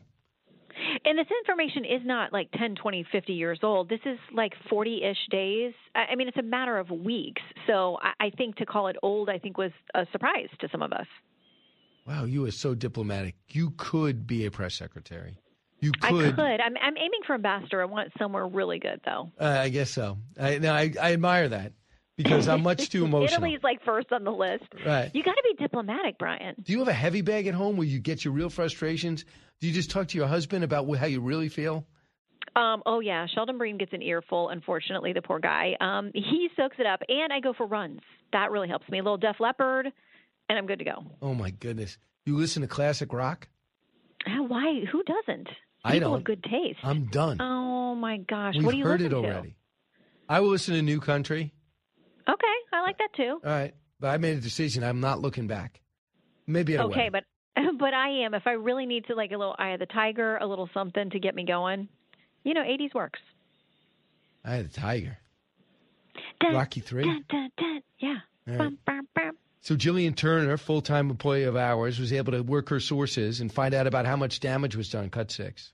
And 1.05 1.17
this 1.17 1.27
information 1.41 1.83
is 1.85 2.01
not 2.05 2.31
like 2.31 2.49
10, 2.57 2.75
20, 2.75 3.05
50 3.11 3.33
years 3.33 3.59
old. 3.63 3.89
This 3.89 3.99
is 4.05 4.17
like 4.33 4.53
40 4.69 5.03
ish 5.03 5.17
days. 5.29 5.73
I 5.95 6.11
I 6.11 6.15
mean, 6.15 6.27
it's 6.27 6.37
a 6.37 6.41
matter 6.43 6.77
of 6.77 6.89
weeks. 6.89 7.41
So 7.67 7.97
I, 8.01 8.27
I 8.27 8.29
think 8.31 8.55
to 8.57 8.65
call 8.65 8.87
it 8.87 8.95
old, 9.03 9.29
I 9.29 9.37
think 9.39 9.57
was 9.57 9.71
a 9.93 10.05
surprise 10.11 10.47
to 10.61 10.69
some 10.71 10.81
of 10.81 10.93
us. 10.93 11.07
Wow, 12.07 12.25
you 12.25 12.45
are 12.45 12.51
so 12.51 12.75
diplomatic. 12.75 13.35
You 13.49 13.71
could 13.77 14.27
be 14.27 14.45
a 14.45 14.51
press 14.51 14.75
secretary. 14.75 15.37
You 15.83 15.91
I 16.01 16.09
could. 16.11 16.35
could. 16.35 16.61
I'm, 16.61 16.75
I'm 16.81 16.97
aiming 16.97 17.21
for 17.27 17.33
ambassador. 17.33 17.81
I 17.81 17.85
want 17.85 18.11
somewhere 18.17 18.47
really 18.47 18.79
good, 18.79 19.01
though. 19.03 19.31
Uh, 19.37 19.57
I 19.59 19.67
guess 19.67 19.89
so. 19.89 20.17
I, 20.39 20.57
no, 20.59 20.71
I, 20.73 20.93
I 21.01 21.11
admire 21.11 21.49
that 21.49 21.73
because 22.15 22.47
I'm 22.47 22.63
much 22.63 22.89
too 22.89 23.03
emotional. 23.05 23.43
Italy's 23.43 23.63
like 23.63 23.83
first 23.83 24.13
on 24.13 24.23
the 24.23 24.31
list. 24.31 24.63
Right. 24.85 25.11
You 25.13 25.23
got 25.23 25.33
to 25.33 25.43
be 25.43 25.61
diplomatic, 25.61 26.17
Brian. 26.17 26.55
Do 26.63 26.71
you 26.71 26.79
have 26.79 26.87
a 26.87 26.93
heavy 26.93 27.19
bag 27.21 27.47
at 27.47 27.53
home 27.53 27.75
where 27.75 27.85
you 27.85 27.99
get 27.99 28.23
your 28.23 28.33
real 28.33 28.49
frustrations? 28.49 29.25
Do 29.59 29.67
you 29.67 29.73
just 29.73 29.91
talk 29.91 30.07
to 30.09 30.17
your 30.17 30.27
husband 30.27 30.63
about 30.63 30.89
how 30.95 31.05
you 31.05 31.19
really 31.19 31.49
feel? 31.49 31.85
Um, 32.55 32.81
oh 32.85 33.01
yeah, 33.01 33.25
Sheldon 33.33 33.57
Bream 33.57 33.77
gets 33.77 33.91
an 33.91 34.01
earful. 34.01 34.49
Unfortunately, 34.49 35.11
the 35.11 35.21
poor 35.21 35.39
guy. 35.39 35.75
Um, 35.81 36.11
he 36.13 36.49
soaks 36.55 36.77
it 36.79 36.85
up, 36.85 37.01
and 37.09 37.33
I 37.33 37.39
go 37.41 37.51
for 37.51 37.65
runs. 37.65 37.99
That 38.31 38.51
really 38.51 38.69
helps 38.69 38.87
me. 38.89 38.99
A 38.99 39.03
little 39.03 39.17
Def 39.17 39.37
Leppard, 39.39 39.87
and 40.47 40.57
I'm 40.57 40.65
good 40.65 40.79
to 40.79 40.85
go. 40.85 41.03
Oh 41.21 41.33
my 41.33 41.49
goodness! 41.49 41.97
You 42.25 42.37
listen 42.37 42.61
to 42.61 42.67
classic 42.67 43.11
rock? 43.11 43.47
Uh, 44.25 44.43
Why? 44.43 44.83
Who 44.91 45.03
doesn't? 45.03 45.49
I 45.83 45.99
don't. 45.99 46.15
of 46.15 46.23
good 46.23 46.43
taste. 46.43 46.79
I'm 46.83 47.05
done. 47.05 47.37
Oh 47.41 47.95
my 47.95 48.17
gosh! 48.17 48.55
We've 48.55 48.65
what 48.65 48.71
do 48.71 48.77
you 48.77 48.85
heard 48.85 49.01
it 49.01 49.09
to? 49.09 49.15
already. 49.17 49.55
I 50.29 50.39
will 50.39 50.49
listen 50.49 50.73
to 50.75 50.81
New 50.81 50.99
Country. 50.99 51.53
Okay, 52.27 52.55
I 52.71 52.81
like 52.81 52.97
that 52.99 53.09
too. 53.15 53.39
All 53.43 53.51
right, 53.51 53.73
but 53.99 54.07
I 54.07 54.17
made 54.17 54.37
a 54.37 54.41
decision. 54.41 54.83
I'm 54.83 55.01
not 55.01 55.19
looking 55.19 55.47
back. 55.47 55.81
Maybe 56.47 56.75
a 56.75 56.83
Okay, 56.83 57.09
wedding. 57.09 57.11
but 57.55 57.77
but 57.79 57.93
I 57.93 58.23
am. 58.25 58.33
If 58.33 58.43
I 58.45 58.51
really 58.53 58.85
need 58.85 59.05
to, 59.07 59.15
like 59.15 59.31
a 59.31 59.37
little 59.37 59.55
Eye 59.59 59.71
of 59.71 59.79
the 59.79 59.85
Tiger, 59.87 60.37
a 60.37 60.47
little 60.47 60.69
something 60.73 61.09
to 61.11 61.19
get 61.19 61.35
me 61.35 61.45
going. 61.45 61.87
You 62.43 62.53
know, 62.53 62.61
80s 62.61 62.93
works. 62.93 63.19
I 64.45 64.55
had 64.55 64.65
a 64.65 64.69
tiger. 64.69 65.17
Dun, 66.41 66.53
Rocky 66.53 66.81
three. 66.81 67.03
Dun, 67.03 67.49
dun. 67.57 67.81
Yeah. 67.99 68.15
Right. 68.45 68.57
Bum, 68.57 68.77
bum, 68.85 69.07
bum. 69.15 69.31
So 69.63 69.77
Jillian 69.77 70.13
Turner, 70.13 70.57
full-time 70.57 71.09
employee 71.09 71.43
of 71.43 71.55
ours, 71.55 71.97
was 71.97 72.11
able 72.11 72.33
to 72.33 72.41
work 72.41 72.67
her 72.67 72.81
sources 72.81 73.39
and 73.39 73.49
find 73.51 73.73
out 73.73 73.87
about 73.87 74.05
how 74.05 74.17
much 74.17 74.41
damage 74.41 74.75
was 74.75 74.89
done. 74.89 75.09
Cut 75.09 75.31
six. 75.31 75.71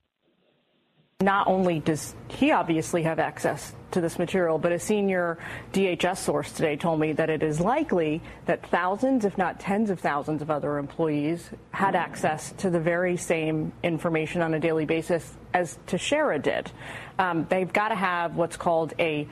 Not 1.21 1.47
only 1.47 1.79
does 1.79 2.15
he 2.27 2.51
obviously 2.51 3.01
have 3.03 3.17
access 3.17 3.73
to 3.91 3.99
this 3.99 4.19
material, 4.19 4.59
but 4.59 4.71
a 4.71 4.77
senior 4.77 5.39
DHS 5.73 6.17
source 6.17 6.51
today 6.51 6.75
told 6.77 6.99
me 6.99 7.13
that 7.13 7.31
it 7.31 7.41
is 7.41 7.59
likely 7.59 8.21
that 8.45 8.63
thousands, 8.69 9.25
if 9.25 9.39
not 9.39 9.59
tens 9.59 9.89
of 9.89 9.99
thousands 9.99 10.43
of 10.43 10.51
other 10.51 10.77
employees 10.77 11.49
had 11.71 11.95
access 11.95 12.51
to 12.59 12.69
the 12.69 12.79
very 12.79 13.17
same 13.17 13.73
information 13.81 14.43
on 14.43 14.53
a 14.53 14.59
daily 14.59 14.85
basis 14.85 15.35
as 15.55 15.79
Teixeira 15.87 16.37
did. 16.37 16.71
Um, 17.17 17.47
they've 17.49 17.73
got 17.73 17.89
to 17.89 17.95
have 17.95 18.35
what's 18.35 18.55
called 18.55 18.93
a 18.99 19.27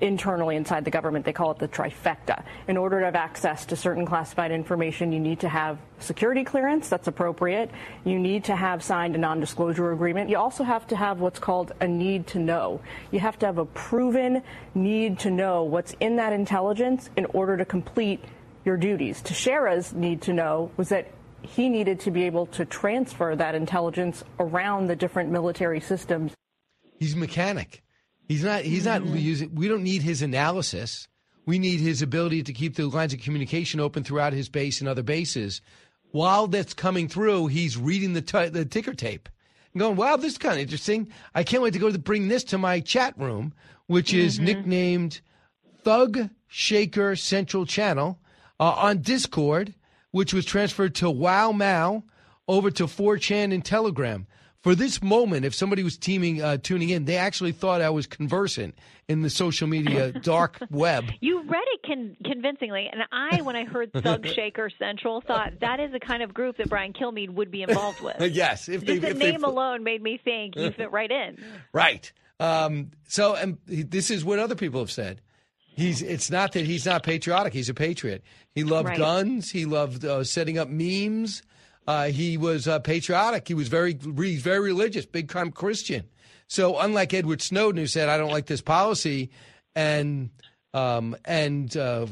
internally 0.00 0.56
inside 0.56 0.84
the 0.84 0.90
government, 0.90 1.24
they 1.24 1.32
call 1.32 1.50
it 1.50 1.58
the 1.58 1.68
trifecta. 1.68 2.44
In 2.66 2.76
order 2.76 3.00
to 3.00 3.04
have 3.06 3.14
access 3.14 3.66
to 3.66 3.76
certain 3.76 4.06
classified 4.06 4.50
information, 4.50 5.12
you 5.12 5.20
need 5.20 5.40
to 5.40 5.48
have 5.48 5.78
security 5.98 6.44
clearance, 6.44 6.88
that's 6.88 7.08
appropriate. 7.08 7.70
You 8.04 8.18
need 8.18 8.44
to 8.44 8.56
have 8.56 8.82
signed 8.82 9.14
a 9.14 9.18
non 9.18 9.40
disclosure 9.40 9.92
agreement. 9.92 10.30
You 10.30 10.38
also 10.38 10.64
have 10.64 10.86
to 10.88 10.96
have 10.96 11.20
what's 11.20 11.38
called 11.38 11.72
a 11.80 11.88
need 11.88 12.26
to 12.28 12.38
know. 12.38 12.80
You 13.10 13.20
have 13.20 13.38
to 13.40 13.46
have 13.46 13.58
a 13.58 13.64
proven 13.64 14.42
need 14.74 15.18
to 15.20 15.30
know 15.30 15.64
what's 15.64 15.94
in 16.00 16.16
that 16.16 16.32
intelligence 16.32 17.10
in 17.16 17.26
order 17.26 17.56
to 17.56 17.64
complete 17.64 18.24
your 18.64 18.76
duties. 18.76 19.22
Teixeira's 19.22 19.92
need 19.92 20.22
to 20.22 20.32
know 20.32 20.70
was 20.76 20.88
that 20.90 21.08
he 21.42 21.68
needed 21.68 22.00
to 22.00 22.10
be 22.10 22.24
able 22.24 22.46
to 22.46 22.64
transfer 22.64 23.34
that 23.36 23.54
intelligence 23.54 24.24
around 24.38 24.86
the 24.86 24.96
different 24.96 25.30
military 25.30 25.80
systems. 25.80 26.32
He's 26.98 27.14
a 27.14 27.16
mechanic. 27.16 27.82
He's 28.28 28.44
not. 28.44 28.62
He's 28.62 28.84
not 28.84 29.04
using. 29.06 29.54
We 29.54 29.68
don't 29.68 29.82
need 29.82 30.02
his 30.02 30.20
analysis. 30.22 31.08
We 31.46 31.58
need 31.58 31.80
his 31.80 32.02
ability 32.02 32.42
to 32.42 32.52
keep 32.52 32.76
the 32.76 32.86
lines 32.86 33.14
of 33.14 33.20
communication 33.20 33.80
open 33.80 34.04
throughout 34.04 34.34
his 34.34 34.50
base 34.50 34.80
and 34.80 34.88
other 34.88 35.02
bases. 35.02 35.62
While 36.10 36.46
that's 36.46 36.74
coming 36.74 37.08
through, 37.08 37.46
he's 37.46 37.78
reading 37.78 38.12
the 38.12 38.20
t- 38.20 38.48
the 38.50 38.66
ticker 38.66 38.92
tape 38.92 39.30
and 39.72 39.80
going, 39.80 39.96
"Wow, 39.96 40.16
this 40.16 40.32
is 40.32 40.38
kind 40.38 40.56
of 40.56 40.60
interesting. 40.60 41.08
I 41.34 41.42
can't 41.42 41.62
wait 41.62 41.72
to 41.72 41.78
go 41.78 41.90
to 41.90 41.98
bring 41.98 42.28
this 42.28 42.44
to 42.44 42.58
my 42.58 42.80
chat 42.80 43.18
room, 43.18 43.54
which 43.86 44.12
is 44.12 44.38
nicknamed 44.38 45.22
Thug 45.82 46.28
Shaker 46.48 47.16
Central 47.16 47.64
Channel 47.64 48.18
uh, 48.60 48.64
on 48.64 49.00
Discord, 49.00 49.74
which 50.10 50.34
was 50.34 50.44
transferred 50.44 50.94
to 50.96 51.10
Wow 51.10 51.52
Mao 51.52 52.04
over 52.46 52.70
to 52.70 52.84
4chan 52.84 53.54
and 53.54 53.64
Telegram. 53.64 54.26
For 54.62 54.74
this 54.74 55.00
moment, 55.00 55.44
if 55.44 55.54
somebody 55.54 55.84
was 55.84 55.96
teaming 55.96 56.42
uh, 56.42 56.56
tuning 56.60 56.88
in, 56.88 57.04
they 57.04 57.16
actually 57.16 57.52
thought 57.52 57.80
I 57.80 57.90
was 57.90 58.08
conversant 58.08 58.76
in 59.06 59.22
the 59.22 59.30
social 59.30 59.68
media 59.68 60.10
dark 60.22 60.58
web. 60.70 61.04
You 61.20 61.42
read 61.44 61.62
it 61.74 61.80
con- 61.86 62.16
convincingly, 62.24 62.88
and 62.92 63.02
I, 63.12 63.40
when 63.42 63.54
I 63.54 63.64
heard 63.64 63.92
Thug 63.92 64.26
Shaker 64.34 64.68
Central, 64.76 65.20
thought 65.20 65.60
that 65.60 65.78
is 65.78 65.92
the 65.92 66.00
kind 66.00 66.24
of 66.24 66.34
group 66.34 66.56
that 66.56 66.68
Brian 66.68 66.92
Kilmeade 66.92 67.30
would 67.30 67.52
be 67.52 67.62
involved 67.62 68.00
with. 68.02 68.20
yes, 68.32 68.68
if 68.68 68.80
they, 68.84 68.94
Just 68.98 69.02
the 69.02 69.08
if 69.10 69.18
they- 69.18 69.30
name 69.32 69.44
alone 69.44 69.84
made 69.84 70.02
me 70.02 70.18
think 70.22 70.56
you 70.56 70.72
fit 70.72 70.90
right 70.90 71.10
in. 71.10 71.38
Right. 71.72 72.10
Um, 72.40 72.90
so, 73.06 73.36
and 73.36 73.58
this 73.66 74.10
is 74.10 74.24
what 74.24 74.40
other 74.40 74.54
people 74.56 74.80
have 74.80 74.90
said. 74.90 75.20
He's. 75.76 76.02
It's 76.02 76.32
not 76.32 76.52
that 76.54 76.64
he's 76.66 76.84
not 76.84 77.04
patriotic. 77.04 77.52
He's 77.52 77.68
a 77.68 77.74
patriot. 77.74 78.24
He 78.52 78.64
loved 78.64 78.88
Right. 78.88 78.98
guns. 78.98 79.52
He 79.52 79.64
loved 79.66 80.04
uh, 80.04 80.24
setting 80.24 80.58
up 80.58 80.68
memes. 80.68 81.42
Uh, 81.88 82.08
he 82.08 82.36
was 82.36 82.68
uh, 82.68 82.78
patriotic. 82.80 83.48
He 83.48 83.54
was 83.54 83.68
very, 83.68 83.94
very 83.94 84.60
religious, 84.60 85.06
big 85.06 85.30
time 85.30 85.50
Christian. 85.50 86.04
So, 86.46 86.78
unlike 86.78 87.14
Edward 87.14 87.40
Snowden, 87.40 87.78
who 87.78 87.86
said, 87.86 88.10
"I 88.10 88.18
don't 88.18 88.30
like 88.30 88.44
this 88.44 88.60
policy," 88.60 89.30
and 89.74 90.28
um, 90.74 91.16
and 91.24 91.74
uh, 91.74 92.04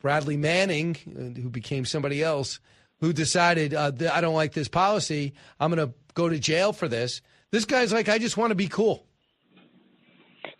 Bradley 0.00 0.36
Manning, 0.36 0.98
uh, 1.08 1.40
who 1.40 1.48
became 1.48 1.86
somebody 1.86 2.22
else, 2.22 2.60
who 3.00 3.14
decided, 3.14 3.72
uh, 3.72 3.92
"I 4.12 4.20
don't 4.20 4.34
like 4.34 4.52
this 4.52 4.68
policy. 4.68 5.32
I'm 5.58 5.74
going 5.74 5.88
to 5.88 5.94
go 6.12 6.28
to 6.28 6.38
jail 6.38 6.74
for 6.74 6.86
this." 6.86 7.22
This 7.52 7.64
guy's 7.64 7.90
like, 7.90 8.10
"I 8.10 8.18
just 8.18 8.36
want 8.36 8.50
to 8.50 8.54
be 8.54 8.68
cool." 8.68 9.06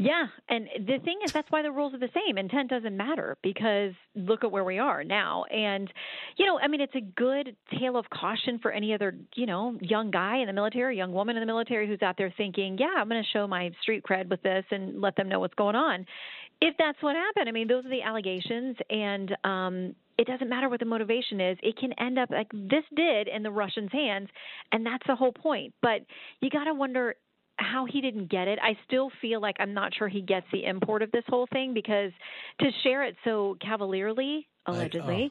Yeah, 0.02 0.26
and 0.48 0.68
the 0.80 0.98
thing 1.04 1.20
is, 1.24 1.30
that's 1.30 1.48
why 1.50 1.62
the 1.62 1.70
rules 1.70 1.94
are 1.94 1.98
the 1.98 2.08
same. 2.12 2.36
Intent 2.36 2.70
doesn't 2.70 2.96
matter 2.96 3.36
because 3.40 3.92
look 4.16 4.42
at 4.42 4.50
where 4.50 4.64
we 4.64 4.78
are 4.78 5.04
now. 5.04 5.44
And, 5.44 5.92
you 6.36 6.44
know, 6.44 6.58
I 6.58 6.66
mean, 6.66 6.80
it's 6.80 6.94
a 6.96 7.00
good 7.00 7.54
tale 7.78 7.96
of 7.96 8.10
caution 8.10 8.58
for 8.58 8.72
any 8.72 8.94
other, 8.94 9.14
you 9.36 9.46
know, 9.46 9.78
young 9.80 10.10
guy 10.10 10.38
in 10.38 10.48
the 10.48 10.52
military, 10.52 10.96
young 10.96 11.12
woman 11.12 11.36
in 11.36 11.40
the 11.40 11.46
military 11.46 11.86
who's 11.86 12.02
out 12.02 12.16
there 12.18 12.34
thinking, 12.36 12.78
yeah, 12.80 12.94
I'm 12.98 13.08
going 13.08 13.22
to 13.22 13.28
show 13.32 13.46
my 13.46 13.70
street 13.80 14.02
cred 14.02 14.28
with 14.28 14.42
this 14.42 14.64
and 14.72 15.00
let 15.00 15.14
them 15.14 15.28
know 15.28 15.38
what's 15.38 15.54
going 15.54 15.76
on. 15.76 16.04
If 16.60 16.74
that's 16.78 17.00
what 17.00 17.14
happened, 17.14 17.48
I 17.48 17.52
mean, 17.52 17.68
those 17.68 17.84
are 17.84 17.90
the 17.90 18.02
allegations, 18.02 18.76
and 18.90 19.36
um, 19.44 19.94
it 20.18 20.26
doesn't 20.26 20.48
matter 20.48 20.68
what 20.68 20.80
the 20.80 20.86
motivation 20.86 21.40
is. 21.40 21.58
It 21.62 21.76
can 21.76 21.92
end 21.94 22.18
up 22.18 22.30
like 22.30 22.50
this 22.52 22.84
did 22.96 23.28
in 23.28 23.42
the 23.44 23.50
Russians' 23.50 23.90
hands, 23.92 24.28
and 24.72 24.84
that's 24.84 25.06
the 25.06 25.16
whole 25.16 25.32
point. 25.32 25.74
But 25.80 26.02
you 26.40 26.50
got 26.50 26.64
to 26.64 26.74
wonder 26.74 27.16
how 27.56 27.86
he 27.90 28.00
didn't 28.00 28.30
get 28.30 28.48
it. 28.48 28.58
I 28.62 28.76
still 28.86 29.10
feel 29.20 29.40
like 29.40 29.56
I'm 29.60 29.74
not 29.74 29.94
sure 29.94 30.08
he 30.08 30.20
gets 30.22 30.46
the 30.52 30.64
import 30.64 31.02
of 31.02 31.10
this 31.12 31.24
whole 31.28 31.46
thing 31.52 31.74
because 31.74 32.10
to 32.60 32.70
share 32.82 33.04
it 33.04 33.16
so 33.24 33.56
cavalierly, 33.60 34.48
allegedly, 34.66 35.30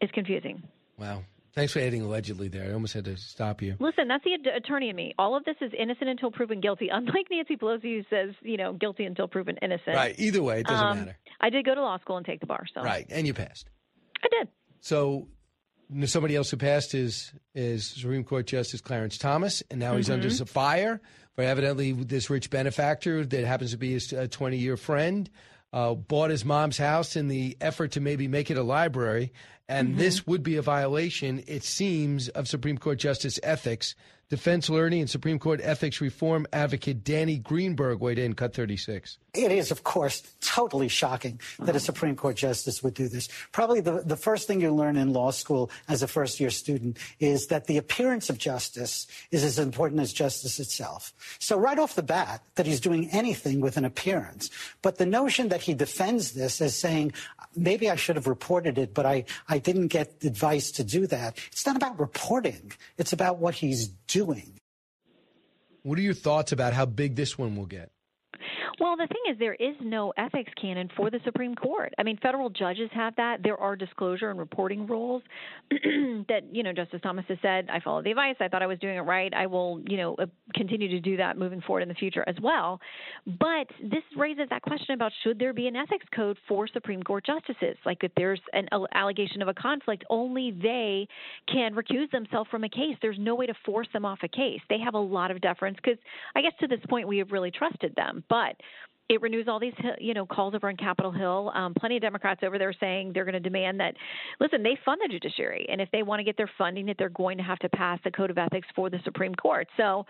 is 0.00 0.10
confusing. 0.12 0.62
Wow. 0.98 1.24
Thanks 1.54 1.72
for 1.72 1.80
adding 1.80 2.02
allegedly 2.02 2.46
there. 2.48 2.70
I 2.70 2.72
almost 2.72 2.92
had 2.94 3.04
to 3.06 3.16
stop 3.16 3.62
you. 3.62 3.74
Listen, 3.80 4.06
that's 4.06 4.22
the 4.22 4.34
ad- 4.34 4.56
attorney 4.56 4.90
in 4.90 4.96
me. 4.96 5.12
All 5.18 5.36
of 5.36 5.44
this 5.44 5.56
is 5.60 5.72
innocent 5.76 6.08
until 6.08 6.30
proven 6.30 6.60
guilty. 6.60 6.88
Unlike 6.92 7.26
Nancy 7.30 7.56
Pelosi, 7.56 7.96
who 7.98 8.02
says, 8.08 8.34
you 8.42 8.56
know, 8.56 8.74
guilty 8.74 9.04
until 9.04 9.26
proven 9.26 9.56
innocent. 9.60 9.96
Right. 9.96 10.14
Either 10.18 10.42
way, 10.42 10.60
it 10.60 10.66
doesn't 10.66 10.86
Um, 10.86 10.98
matter. 11.00 11.16
I 11.40 11.50
did 11.50 11.64
go 11.64 11.74
to 11.74 11.80
law 11.82 11.98
school 11.98 12.16
and 12.16 12.24
take 12.24 12.40
the 12.40 12.46
bar, 12.46 12.64
so 12.72 12.82
Right. 12.82 13.06
And 13.10 13.26
you 13.26 13.34
passed. 13.34 13.68
I 14.22 14.28
did. 14.28 14.48
So 14.80 15.26
somebody 16.04 16.36
else 16.36 16.50
who 16.50 16.58
passed 16.58 16.94
is 16.94 17.32
is 17.54 17.86
Supreme 17.86 18.22
Court 18.22 18.46
Justice 18.46 18.80
Clarence 18.80 19.18
Thomas, 19.18 19.62
and 19.70 19.80
now 19.80 19.96
he's 19.96 20.10
under 20.10 20.28
Mhm. 20.28 20.32
some 20.32 20.46
fire 20.46 21.00
for 21.38 21.44
evidently 21.44 21.92
this 21.92 22.28
rich 22.30 22.50
benefactor 22.50 23.24
that 23.24 23.44
happens 23.44 23.70
to 23.70 23.76
be 23.76 23.92
his 23.92 24.12
twenty 24.32 24.56
year 24.56 24.76
friend. 24.76 25.30
Uh, 25.72 25.94
bought 25.94 26.30
his 26.30 26.44
mom's 26.44 26.78
house 26.78 27.14
in 27.14 27.28
the 27.28 27.56
effort 27.60 27.92
to 27.92 28.00
maybe 28.00 28.26
make 28.26 28.50
it 28.50 28.56
a 28.56 28.62
library, 28.62 29.32
and 29.68 29.90
Mm-hmm. 29.90 29.98
this 29.98 30.26
would 30.26 30.42
be 30.42 30.56
a 30.56 30.62
violation, 30.62 31.44
it 31.46 31.62
seems, 31.62 32.28
of 32.30 32.48
Supreme 32.48 32.76
Court 32.76 32.98
Justice 32.98 33.38
ethics. 33.44 33.94
Defense 34.30 34.68
attorney 34.68 34.98
and 34.98 35.08
Supreme 35.08 35.38
Court 35.38 35.60
ethics 35.62 36.00
reform 36.00 36.44
advocate 36.52 37.04
Danny 37.04 37.38
Greenberg 37.38 38.00
weighed 38.00 38.18
in, 38.18 38.34
cut 38.34 38.52
36. 38.52 39.18
It 39.38 39.52
is, 39.52 39.70
of 39.70 39.84
course, 39.84 40.22
totally 40.40 40.88
shocking 40.88 41.40
that 41.60 41.68
a 41.68 41.70
uh-huh. 41.70 41.78
Supreme 41.78 42.16
Court 42.16 42.34
justice 42.34 42.82
would 42.82 42.94
do 42.94 43.06
this. 43.06 43.28
Probably 43.52 43.80
the, 43.80 44.02
the 44.04 44.16
first 44.16 44.48
thing 44.48 44.60
you 44.60 44.74
learn 44.74 44.96
in 44.96 45.12
law 45.12 45.30
school 45.30 45.70
as 45.86 46.02
a 46.02 46.08
first 46.08 46.40
year 46.40 46.50
student 46.50 46.98
is 47.20 47.46
that 47.46 47.68
the 47.68 47.76
appearance 47.76 48.30
of 48.30 48.36
justice 48.36 49.06
is 49.30 49.44
as 49.44 49.60
important 49.60 50.00
as 50.00 50.12
justice 50.12 50.58
itself. 50.58 51.12
So, 51.38 51.56
right 51.56 51.78
off 51.78 51.94
the 51.94 52.02
bat, 52.02 52.42
that 52.56 52.66
he's 52.66 52.80
doing 52.80 53.08
anything 53.10 53.60
with 53.60 53.76
an 53.76 53.84
appearance. 53.84 54.50
But 54.82 54.98
the 54.98 55.06
notion 55.06 55.50
that 55.50 55.62
he 55.62 55.72
defends 55.72 56.32
this 56.32 56.60
as 56.60 56.74
saying, 56.74 57.12
maybe 57.54 57.88
I 57.88 57.94
should 57.94 58.16
have 58.16 58.26
reported 58.26 58.76
it, 58.76 58.92
but 58.92 59.06
I, 59.06 59.24
I 59.48 59.58
didn't 59.58 59.88
get 59.88 60.24
advice 60.24 60.72
to 60.72 60.84
do 60.84 61.06
that. 61.06 61.38
It's 61.52 61.64
not 61.64 61.76
about 61.76 62.00
reporting, 62.00 62.72
it's 62.96 63.12
about 63.12 63.38
what 63.38 63.54
he's 63.54 63.86
doing. 64.08 64.58
What 65.84 65.96
are 65.96 66.02
your 66.02 66.12
thoughts 66.14 66.50
about 66.50 66.72
how 66.72 66.86
big 66.86 67.14
this 67.14 67.38
one 67.38 67.54
will 67.54 67.66
get? 67.66 67.92
Well, 68.80 68.96
the 68.96 69.08
thing 69.08 69.32
is, 69.32 69.38
there 69.38 69.54
is 69.54 69.74
no 69.80 70.12
ethics 70.16 70.52
canon 70.60 70.88
for 70.96 71.10
the 71.10 71.18
Supreme 71.24 71.56
Court. 71.56 71.92
I 71.98 72.04
mean, 72.04 72.16
federal 72.22 72.48
judges 72.48 72.88
have 72.92 73.16
that. 73.16 73.42
There 73.42 73.56
are 73.56 73.74
disclosure 73.74 74.30
and 74.30 74.38
reporting 74.38 74.86
rules 74.86 75.22
that, 75.70 76.42
you 76.52 76.62
know, 76.62 76.72
Justice 76.72 77.00
Thomas 77.02 77.24
has 77.28 77.38
said, 77.42 77.68
I 77.72 77.80
followed 77.80 78.04
the 78.04 78.10
advice. 78.10 78.36
I 78.40 78.46
thought 78.46 78.62
I 78.62 78.66
was 78.66 78.78
doing 78.78 78.96
it 78.96 79.00
right. 79.00 79.34
I 79.34 79.46
will, 79.46 79.82
you 79.88 79.96
know, 79.96 80.14
uh, 80.14 80.26
continue 80.54 80.88
to 80.88 81.00
do 81.00 81.16
that 81.16 81.36
moving 81.36 81.60
forward 81.60 81.82
in 81.82 81.88
the 81.88 81.94
future 81.94 82.24
as 82.28 82.36
well. 82.40 82.80
But 83.26 83.66
this 83.82 84.02
raises 84.16 84.48
that 84.50 84.62
question 84.62 84.94
about 84.94 85.10
should 85.24 85.40
there 85.40 85.52
be 85.52 85.66
an 85.66 85.74
ethics 85.74 86.06
code 86.14 86.38
for 86.46 86.68
Supreme 86.68 87.02
Court 87.02 87.26
justices? 87.26 87.76
Like, 87.84 88.04
if 88.04 88.12
there's 88.16 88.40
an 88.52 88.68
allegation 88.94 89.42
of 89.42 89.48
a 89.48 89.54
conflict, 89.54 90.04
only 90.08 90.52
they 90.52 91.08
can 91.52 91.74
recuse 91.74 92.10
themselves 92.12 92.48
from 92.48 92.62
a 92.62 92.68
case. 92.68 92.96
There's 93.02 93.18
no 93.18 93.34
way 93.34 93.46
to 93.46 93.54
force 93.66 93.88
them 93.92 94.04
off 94.04 94.20
a 94.22 94.28
case. 94.28 94.60
They 94.68 94.78
have 94.78 94.94
a 94.94 94.98
lot 94.98 95.32
of 95.32 95.40
deference 95.40 95.78
because 95.82 95.98
I 96.36 96.42
guess 96.42 96.52
to 96.60 96.68
this 96.68 96.80
point 96.88 97.08
we 97.08 97.18
have 97.18 97.32
really 97.32 97.50
trusted 97.50 97.94
them. 97.96 98.22
But 98.28 98.54
it 99.08 99.22
renews 99.22 99.48
all 99.48 99.58
these 99.58 99.74
you 99.98 100.14
know 100.14 100.26
calls 100.26 100.54
over 100.54 100.68
on 100.68 100.76
Capitol 100.76 101.10
Hill. 101.10 101.50
Um, 101.54 101.74
plenty 101.74 101.96
of 101.96 102.02
Democrats 102.02 102.40
over 102.44 102.58
there 102.58 102.72
saying 102.78 103.12
they're 103.14 103.24
going 103.24 103.34
to 103.34 103.40
demand 103.40 103.80
that. 103.80 103.94
Listen, 104.40 104.62
they 104.62 104.78
fund 104.84 105.00
the 105.02 105.08
judiciary, 105.08 105.66
and 105.70 105.80
if 105.80 105.90
they 105.90 106.02
want 106.02 106.20
to 106.20 106.24
get 106.24 106.36
their 106.36 106.50
funding, 106.58 106.86
that 106.86 106.96
they're 106.98 107.08
going 107.08 107.38
to 107.38 107.44
have 107.44 107.58
to 107.60 107.68
pass 107.70 107.98
the 108.04 108.10
code 108.10 108.30
of 108.30 108.38
ethics 108.38 108.68
for 108.74 108.90
the 108.90 108.98
Supreme 109.04 109.34
Court. 109.34 109.68
So 109.76 110.06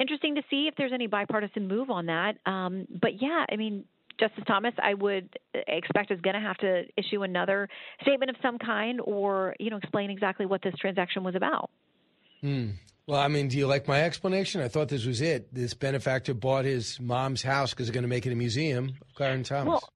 interesting 0.00 0.34
to 0.36 0.42
see 0.48 0.66
if 0.68 0.74
there's 0.76 0.92
any 0.92 1.06
bipartisan 1.06 1.68
move 1.68 1.90
on 1.90 2.06
that. 2.06 2.36
Um, 2.46 2.86
but 3.00 3.20
yeah, 3.20 3.44
I 3.50 3.56
mean. 3.56 3.84
Justice 4.20 4.42
Thomas, 4.48 4.74
I 4.82 4.94
would 4.94 5.38
expect 5.68 6.10
is 6.10 6.20
going 6.22 6.34
to 6.34 6.40
have 6.40 6.56
to 6.56 6.82
issue 6.96 7.22
another 7.22 7.68
statement 8.02 8.30
of 8.30 8.36
some 8.42 8.58
kind, 8.58 9.00
or 9.00 9.54
you 9.60 9.70
know, 9.70 9.76
explain 9.76 10.10
exactly 10.10 10.44
what 10.44 10.60
this 10.60 10.74
transaction 10.80 11.22
was 11.22 11.36
about. 11.36 11.70
Hmm. 12.40 12.70
Well, 13.08 13.18
I 13.18 13.28
mean, 13.28 13.48
do 13.48 13.56
you 13.56 13.66
like 13.66 13.88
my 13.88 14.02
explanation? 14.02 14.60
I 14.60 14.68
thought 14.68 14.90
this 14.90 15.06
was 15.06 15.22
it. 15.22 15.48
This 15.50 15.72
benefactor 15.72 16.34
bought 16.34 16.66
his 16.66 17.00
mom's 17.00 17.42
house 17.42 17.70
because 17.70 17.86
they're 17.86 17.94
going 17.94 18.02
to 18.02 18.08
make 18.08 18.26
it 18.26 18.32
a 18.32 18.36
museum. 18.36 18.96
Clarence 19.14 19.48
Thomas. 19.48 19.66
Well, 19.66 19.92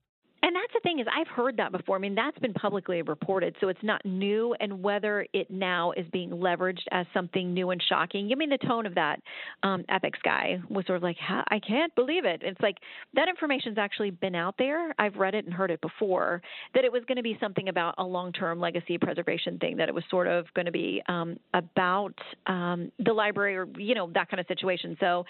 thing 0.83 0.99
is 0.99 1.07
I've 1.15 1.29
heard 1.29 1.57
that 1.57 1.73
before. 1.73 1.97
I 1.97 1.99
mean, 1.99 2.15
that's 2.15 2.39
been 2.39 2.55
publicly 2.55 3.03
reported, 3.03 3.57
so 3.61 3.69
it's 3.69 3.83
not 3.83 4.05
new. 4.05 4.55
And 4.61 4.83
whether 4.83 5.27
it 5.33 5.51
now 5.51 5.93
is 5.93 6.07
being 6.13 6.31
leveraged 6.31 6.85
as 6.91 7.07
something 7.15 7.53
new 7.53 7.71
and 7.71 7.83
shocking, 7.89 8.31
I 8.33 8.35
mean, 8.35 8.51
the 8.51 8.59
tone 8.59 8.87
of 8.87 8.95
that 8.95 9.21
um, 9.63 9.85
ethics 9.89 10.19
guy 10.25 10.61
was 10.69 10.87
sort 10.87 10.97
of 10.97 11.03
like, 11.03 11.17
I 11.29 11.61
can't 11.67 11.95
believe 11.95 12.25
it. 12.25 12.43
It's 12.43 12.61
like 12.61 12.77
that 13.15 13.29
information's 13.29 13.79
actually 13.79 14.11
been 14.11 14.35
out 14.35 14.55
there. 14.59 14.95
I've 14.99 15.17
read 15.17 15.35
it 15.35 15.45
and 15.45 15.55
heard 15.55 15.71
it 15.71 15.81
before. 15.81 16.43
That 16.75 16.85
it 16.85 16.93
was 16.93 17.03
going 17.07 17.17
to 17.17 17.23
be 17.23 17.37
something 17.41 17.69
about 17.69 17.95
a 17.99 18.05
long-term 18.05 18.61
legacy 18.61 18.99
preservation 18.99 19.59
thing. 19.59 19.77
That 19.77 19.89
it 19.89 19.95
was 19.95 20.05
sort 20.11 20.27
of 20.27 20.47
going 20.55 20.67
to 20.67 20.73
be 20.73 21.03
um, 21.09 21.39
about 21.55 22.15
um, 22.47 22.91
the 22.99 23.13
library 23.13 23.57
or 23.57 23.67
you 23.77 23.95
know 23.95 24.11
that 24.15 24.31
kind 24.31 24.41
of 24.41 24.47
situation. 24.47 24.97
So, 25.01 25.25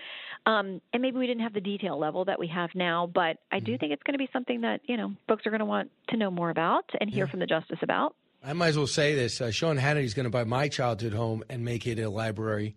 um, 0.47 0.81
and 0.93 1.03
maybe 1.03 1.19
we 1.19 1.27
didn't 1.27 1.43
have 1.43 1.55
the 1.55 1.61
detail 1.61 1.99
level 1.99 2.25
that 2.25 2.39
we 2.39 2.49
have 2.49 2.71
now, 2.75 3.11
but 3.13 3.39
I 3.51 3.61
do 3.61 3.77
think 3.79 3.93
it's 3.93 4.03
going 4.03 4.15
to 4.15 4.19
be 4.19 4.29
something 4.33 4.61
that 4.63 4.81
you 4.87 4.97
know 4.97 5.13
folks 5.29 5.42
are 5.47 5.51
going 5.51 5.61
to 5.61 5.65
want 5.67 5.91
to 6.09 6.17
know 6.17 6.31
more 6.31 6.51
about 6.51 6.85
and 7.01 7.09
hear 7.11 7.27
from 7.27 7.41
the 7.41 7.47
justice 7.47 7.79
about. 7.83 8.15
I 8.45 8.53
might 8.55 8.69
as 8.69 8.77
well 8.77 8.87
say 8.87 9.15
this. 9.15 9.41
Uh, 9.41 9.51
Sean 9.51 9.79
is 9.79 10.15
going 10.15 10.25
to 10.25 10.31
buy 10.31 10.45
my 10.45 10.69
childhood 10.69 11.13
home 11.13 11.45
and 11.49 11.65
make 11.65 11.87
it 11.87 11.99
a 11.99 12.09
library. 12.11 12.77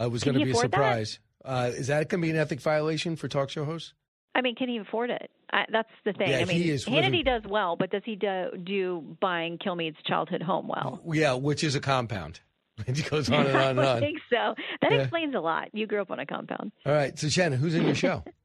Uh, 0.00 0.04
it 0.04 0.12
was 0.12 0.22
going 0.24 0.38
to 0.38 0.44
be 0.44 0.50
a 0.50 0.52
afford 0.52 0.72
that? 0.72 0.76
surprise. 0.76 1.18
Uh, 1.44 1.70
is 1.74 1.86
that 1.86 2.08
going 2.08 2.20
to 2.20 2.26
be 2.26 2.30
an 2.30 2.36
ethic 2.36 2.60
violation 2.60 3.16
for 3.16 3.28
talk 3.28 3.48
show 3.50 3.64
hosts? 3.64 3.94
I 4.34 4.42
mean, 4.42 4.54
can 4.56 4.68
he 4.68 4.76
afford 4.76 5.08
it? 5.08 5.30
I, 5.52 5.64
that's 5.72 5.88
the 6.04 6.12
thing. 6.12 6.28
Yeah, 6.28 6.38
I 6.40 6.44
mean, 6.44 6.58
he 6.60 6.70
is 6.70 6.84
Hannity 6.84 7.02
living- 7.04 7.24
does 7.24 7.42
well, 7.48 7.76
but 7.76 7.90
does 7.90 8.02
he 8.04 8.16
do, 8.16 8.48
do 8.62 9.16
buying 9.20 9.56
Kilmeade's 9.56 9.96
childhood 10.04 10.42
home 10.42 10.68
well? 10.68 11.00
Yeah, 11.10 11.34
which 11.34 11.64
is 11.64 11.74
a 11.74 11.80
compound. 11.80 12.40
It 12.86 13.08
goes 13.08 13.30
on 13.30 13.46
and 13.46 13.56
on 13.56 13.70
and 13.70 13.78
on. 13.88 13.96
I 13.96 14.00
think 14.00 14.18
so. 14.28 14.54
That 14.82 14.92
Yeah. 14.92 14.98
explains 14.98 15.34
a 15.34 15.38
lot. 15.40 15.68
You 15.72 15.86
grew 15.86 16.02
up 16.02 16.10
on 16.10 16.18
a 16.18 16.26
compound. 16.26 16.72
All 16.84 16.92
right. 16.92 17.18
So, 17.18 17.30
Shannon, 17.30 17.58
who's 17.58 17.74
in 17.74 17.84
your 17.86 17.94
show? 17.94 18.22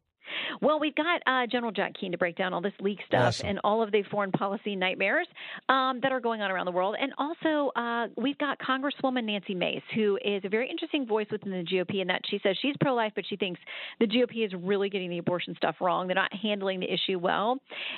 Well, 0.62 0.80
we've 0.80 0.96
got 0.96 1.22
uh, 1.26 1.48
General 1.48 1.72
Jack 1.72 1.94
Keane 2.00 2.12
to 2.12 2.18
break 2.18 2.36
down 2.38 2.54
all 2.54 2.62
this 2.62 2.74
leak 2.80 3.00
stuff 3.08 3.22
Awesome. 3.22 3.50
and 3.50 3.60
all 3.64 3.82
of 3.82 3.92
the 3.92 4.04
foreign 4.04 4.32
policy 4.32 4.76
nightmares 4.76 5.28
um, 5.70 6.00
that 6.02 6.12
are 6.12 6.20
going 6.20 6.42
on 6.42 6.52
around 6.52 6.66
the 6.66 6.72
world. 6.72 6.96
And 7.00 7.14
also, 7.18 7.72
uh, 7.76 8.08
we've 8.18 8.38
got 8.38 8.60
Congresswoman 8.60 9.26
Nancy 9.26 9.56
Mace, 9.56 9.82
who 9.96 10.18
is 10.24 10.44
a 10.46 10.50
very 10.50 10.70
interesting 10.70 11.06
voice 11.06 11.28
within 11.32 11.52
the 11.52 11.64
GOP 11.64 12.02
in 12.02 12.08
that 12.08 12.22
she 12.30 12.40
says 12.44 12.58
she's 12.62 12.76
pro 12.82 12.94
life, 12.94 13.12
but 13.16 13.26
she 13.28 13.36
thinks 13.36 13.60
the 14.00 14.08
GOP 14.08 14.46
is 14.46 14.54
really 14.54 14.90
getting 14.90 15.10
the 15.10 15.18
abortion 15.18 15.56
stuff 15.56 15.76
wrong. 15.82 16.08
They're 16.08 16.16
not 16.16 16.34
handling 16.34 16.80
the 16.80 16.92
issue 16.92 17.20
well. 17.20 17.58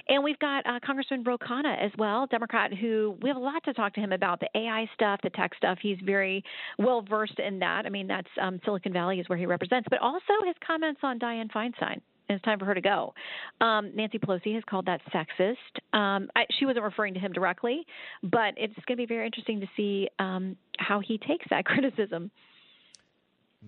And 0.10 0.24
we've 0.24 0.40
got 0.40 0.66
uh, 0.66 0.80
Congressman 0.86 1.24
Ro 1.24 1.38
Khanna 1.38 1.84
as 1.84 1.92
well, 1.98 2.28
Democrat, 2.28 2.74
who 2.74 3.18
we 3.22 3.30
have 3.30 3.38
a 3.38 3.42
lot 3.42 3.64
to 3.66 3.74
talk 3.74 3.94
to 3.96 4.02
him 4.02 4.12
about 4.12 4.40
the 4.40 4.50
AI 4.56 4.90
stuff, 4.94 5.20
the 5.24 5.30
tech 5.30 5.52
stuff. 5.56 5.78
He's 5.82 5.98
very 6.04 6.44
well 6.78 7.02
versed 7.02 7.40
in 7.40 7.60
that. 7.60 7.86
I 7.86 7.90
mean, 7.90 8.08
that's 8.08 8.28
um, 8.42 8.60
Silicon 8.66 8.94
Valley 8.94 9.20
is 9.20 9.30
where 9.30 9.38
he 9.38 9.46
represents, 9.46 9.88
but 9.90 10.00
also 10.00 10.34
his 10.46 10.56
comments 10.66 11.02
on 11.04 11.20
Dianne 11.20 11.52
Feinstein. 11.52 12.02
It's 12.34 12.44
time 12.44 12.60
for 12.60 12.66
her 12.66 12.74
to 12.74 12.82
go. 12.82 13.14
Um, 13.62 13.92
Nancy 13.96 14.20
Pelosi 14.20 14.54
has 14.56 14.64
called 14.70 14.86
that 14.88 15.02
sexist. 15.14 15.56
Um, 15.98 16.30
I, 16.36 16.46
she 16.60 16.66
wasn't 16.66 16.86
referring 16.86 17.14
to 17.16 17.20
him 17.20 17.32
directly, 17.34 17.86
but 18.22 18.54
it's 18.58 18.74
going 18.86 18.98
to 18.98 19.02
be 19.02 19.06
very 19.06 19.26
interesting 19.26 19.60
to 19.62 19.68
see 19.76 20.10
um, 20.20 20.56
how 20.78 21.00
he 21.00 21.18
takes 21.18 21.46
that 21.50 21.66
criticism. 21.66 22.32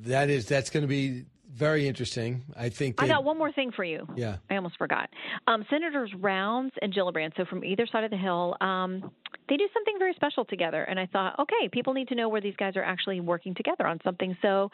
That 0.04 0.30
is 0.30 0.46
that's 0.46 0.70
going 0.70 0.84
to 0.84 0.90
be 0.90 1.26
very 1.56 1.88
interesting. 1.88 2.44
I 2.56 2.70
think. 2.70 3.02
I 3.02 3.08
got 3.08 3.24
one 3.24 3.38
more 3.38 3.52
thing 3.52 3.72
for 3.72 3.84
you. 3.84 4.08
Yeah. 4.16 4.38
I 4.50 4.56
almost 4.56 4.78
forgot. 4.78 5.10
Um, 5.48 5.66
Senators 5.70 6.12
Rounds 6.20 6.74
and 6.82 6.94
Gillibrand, 6.94 7.32
so 7.38 7.46
from 7.46 7.64
either 7.64 7.88
side 7.88 8.04
of 8.04 8.12
the 8.12 8.18
Hill, 8.18 8.58
um, 8.60 9.12
they 9.48 9.58
do 9.58 9.68
something 9.74 9.96
very 9.98 10.14
special 10.16 10.44
together. 10.44 10.84
And 10.84 11.00
I 11.00 11.06
thought, 11.06 11.40
okay, 11.40 11.70
people 11.72 11.94
need 11.94 12.10
to 12.10 12.16
know 12.16 12.30
where 12.30 12.42
these 12.42 12.56
guys 12.58 12.76
are 12.76 12.84
actually 12.84 13.22
working 13.22 13.56
together 13.56 13.88
on 13.88 14.00
something. 14.04 14.36
So 14.42 14.70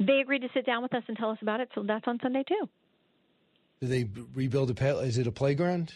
they 0.00 0.20
agreed 0.20 0.40
to 0.42 0.48
sit 0.54 0.64
down 0.64 0.82
with 0.82 0.94
us 0.94 1.02
and 1.08 1.16
tell 1.16 1.30
us 1.30 1.38
about 1.42 1.60
it. 1.60 1.68
So 1.74 1.82
that's 1.86 2.06
on 2.06 2.18
Sunday 2.22 2.44
too. 2.46 2.68
Do 3.82 3.88
they 3.88 4.08
rebuild 4.32 4.70
a? 4.70 4.98
Is 5.00 5.18
it 5.18 5.26
a 5.26 5.32
playground? 5.32 5.92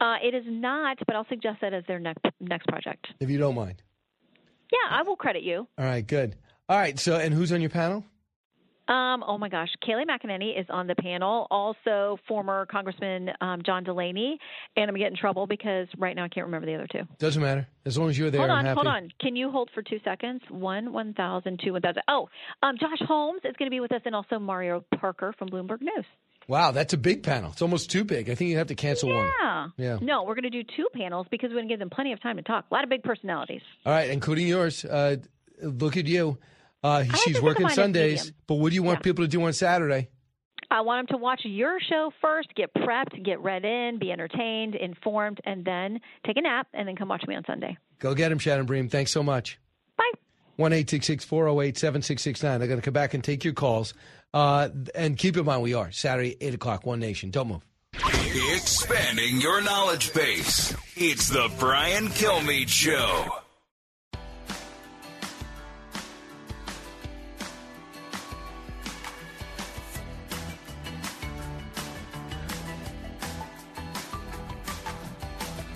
Uh, 0.00 0.14
it 0.24 0.34
is 0.34 0.44
not, 0.46 0.96
but 1.06 1.16
I'll 1.16 1.26
suggest 1.28 1.58
that 1.60 1.74
as 1.74 1.84
their 1.86 1.98
next 1.98 2.24
next 2.40 2.66
project. 2.66 3.06
If 3.20 3.28
you 3.28 3.36
don't 3.36 3.54
mind. 3.54 3.82
Yeah, 4.72 4.96
I 4.96 5.02
will 5.02 5.16
credit 5.16 5.42
you. 5.42 5.68
All 5.76 5.84
right. 5.84 6.06
Good. 6.06 6.36
All 6.66 6.78
right. 6.78 6.98
So, 6.98 7.16
and 7.16 7.34
who's 7.34 7.52
on 7.52 7.60
your 7.60 7.68
panel? 7.68 8.04
Um, 8.88 9.22
oh 9.26 9.36
my 9.36 9.50
gosh, 9.50 9.68
Kayleigh 9.86 10.06
McEnany 10.06 10.58
is 10.58 10.64
on 10.70 10.86
the 10.86 10.94
panel. 10.94 11.46
Also, 11.50 12.18
former 12.26 12.64
Congressman 12.64 13.28
um, 13.42 13.60
John 13.66 13.84
Delaney, 13.84 14.38
and 14.76 14.88
I'm 14.88 14.96
getting 14.96 15.12
in 15.12 15.18
trouble 15.18 15.46
because 15.46 15.88
right 15.98 16.16
now 16.16 16.24
I 16.24 16.28
can't 16.28 16.46
remember 16.46 16.64
the 16.66 16.74
other 16.74 16.86
two. 16.90 17.02
Doesn't 17.18 17.42
matter 17.42 17.68
as 17.84 17.98
long 17.98 18.08
as 18.08 18.18
you're 18.18 18.30
there. 18.30 18.40
hold 18.40 18.50
I'm 18.50 18.60
on, 18.60 18.64
happy. 18.64 18.74
hold 18.76 18.86
on. 18.86 19.10
Can 19.20 19.36
you 19.36 19.50
hold 19.50 19.68
for 19.74 19.82
two 19.82 20.00
seconds? 20.04 20.40
One, 20.48 20.90
one 20.94 21.12
thousand, 21.12 21.60
two, 21.62 21.74
one 21.74 21.82
thousand. 21.82 22.00
Oh, 22.08 22.30
um, 22.62 22.76
Josh 22.80 23.06
Holmes 23.06 23.42
is 23.44 23.54
going 23.58 23.66
to 23.66 23.74
be 23.74 23.80
with 23.80 23.92
us, 23.92 24.00
and 24.06 24.14
also 24.14 24.38
Mario 24.38 24.82
Parker 24.98 25.34
from 25.38 25.50
Bloomberg 25.50 25.82
News. 25.82 26.06
Wow, 26.48 26.70
that's 26.72 26.94
a 26.94 26.96
big 26.96 27.22
panel. 27.22 27.52
It's 27.52 27.60
almost 27.62 27.90
too 27.90 28.04
big. 28.04 28.30
I 28.30 28.34
think 28.34 28.50
you 28.50 28.56
have 28.56 28.68
to 28.68 28.74
cancel 28.74 29.14
one. 29.14 29.30
Yeah. 29.38 29.68
Yeah. 29.76 29.98
No, 30.00 30.22
we're 30.24 30.34
going 30.34 30.50
to 30.50 30.50
do 30.50 30.62
two 30.62 30.86
panels 30.94 31.26
because 31.30 31.50
we're 31.50 31.56
going 31.56 31.68
to 31.68 31.72
give 31.72 31.78
them 31.78 31.90
plenty 31.90 32.12
of 32.14 32.22
time 32.22 32.36
to 32.36 32.42
talk. 32.42 32.64
A 32.70 32.74
lot 32.74 32.84
of 32.84 32.90
big 32.90 33.02
personalities. 33.02 33.60
All 33.84 33.92
right, 33.92 34.08
including 34.08 34.46
yours. 34.46 34.82
Uh, 34.84 35.16
look 35.62 35.98
at 35.98 36.06
you. 36.06 36.38
Uh, 36.82 37.04
she's 37.24 37.40
working 37.42 37.68
Sundays, 37.68 38.32
but 38.46 38.54
what 38.54 38.70
do 38.70 38.76
you 38.76 38.82
want 38.82 38.98
Yeah. 39.00 39.02
people 39.02 39.24
to 39.24 39.28
do 39.28 39.42
on 39.44 39.52
Saturday? 39.52 40.08
I 40.70 40.80
want 40.82 41.08
them 41.08 41.16
to 41.18 41.22
watch 41.22 41.40
your 41.44 41.78
show 41.80 42.12
first, 42.20 42.48
get 42.54 42.72
prepped, 42.74 43.22
get 43.24 43.40
read 43.40 43.64
in, 43.64 43.98
be 43.98 44.10
entertained, 44.12 44.74
informed, 44.74 45.40
and 45.44 45.64
then 45.64 46.00
take 46.26 46.36
a 46.36 46.40
nap, 46.42 46.66
and 46.74 46.86
then 46.88 46.94
come 46.96 47.08
watch 47.08 47.24
me 47.26 47.34
on 47.34 47.44
Sunday. 47.46 47.76
Go 47.98 48.14
get 48.14 48.30
him, 48.30 48.38
Shannon 48.38 48.66
Bream. 48.66 48.88
Thanks 48.88 49.10
so 49.10 49.22
much. 49.22 49.58
Bye. 49.96 50.12
1 50.56 50.70
408 50.72 51.78
7669. 51.78 52.52
I'm 52.62 52.68
going 52.68 52.78
to 52.80 52.84
come 52.84 52.92
back 52.94 53.14
and 53.14 53.22
take 53.24 53.44
your 53.44 53.54
calls. 53.54 53.94
Uh, 54.34 54.68
and 54.94 55.16
keep 55.16 55.36
in 55.36 55.44
mind, 55.44 55.62
we 55.62 55.74
are 55.74 55.90
Saturday, 55.90 56.36
8 56.40 56.54
o'clock, 56.54 56.86
One 56.86 57.00
Nation. 57.00 57.30
Don't 57.30 57.48
move. 57.48 57.64
Expanding 58.54 59.40
your 59.40 59.62
knowledge 59.62 60.12
base. 60.12 60.74
It's 60.96 61.28
the 61.28 61.50
Brian 61.58 62.08
Kilmeade 62.08 62.68
Show. 62.68 63.26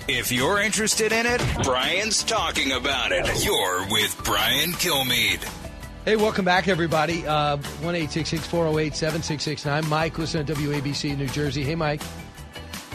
If 0.08 0.30
you're 0.30 0.60
interested 0.60 1.12
in 1.12 1.24
it, 1.24 1.40
Brian's 1.62 2.22
talking 2.22 2.72
about 2.72 3.12
it. 3.12 3.44
You're 3.44 3.88
with 3.90 4.20
Brian 4.24 4.72
Kilmeade. 4.72 5.61
Hey, 6.04 6.16
welcome 6.16 6.44
back, 6.44 6.66
everybody. 6.66 7.24
Uh, 7.24 7.58
1 7.58 8.08
408 8.08 8.96
7669. 8.96 9.88
Mike, 9.88 10.18
listen 10.18 10.44
to 10.44 10.54
WABC 10.54 11.16
New 11.16 11.28
Jersey. 11.28 11.62
Hey, 11.62 11.76
Mike. 11.76 12.02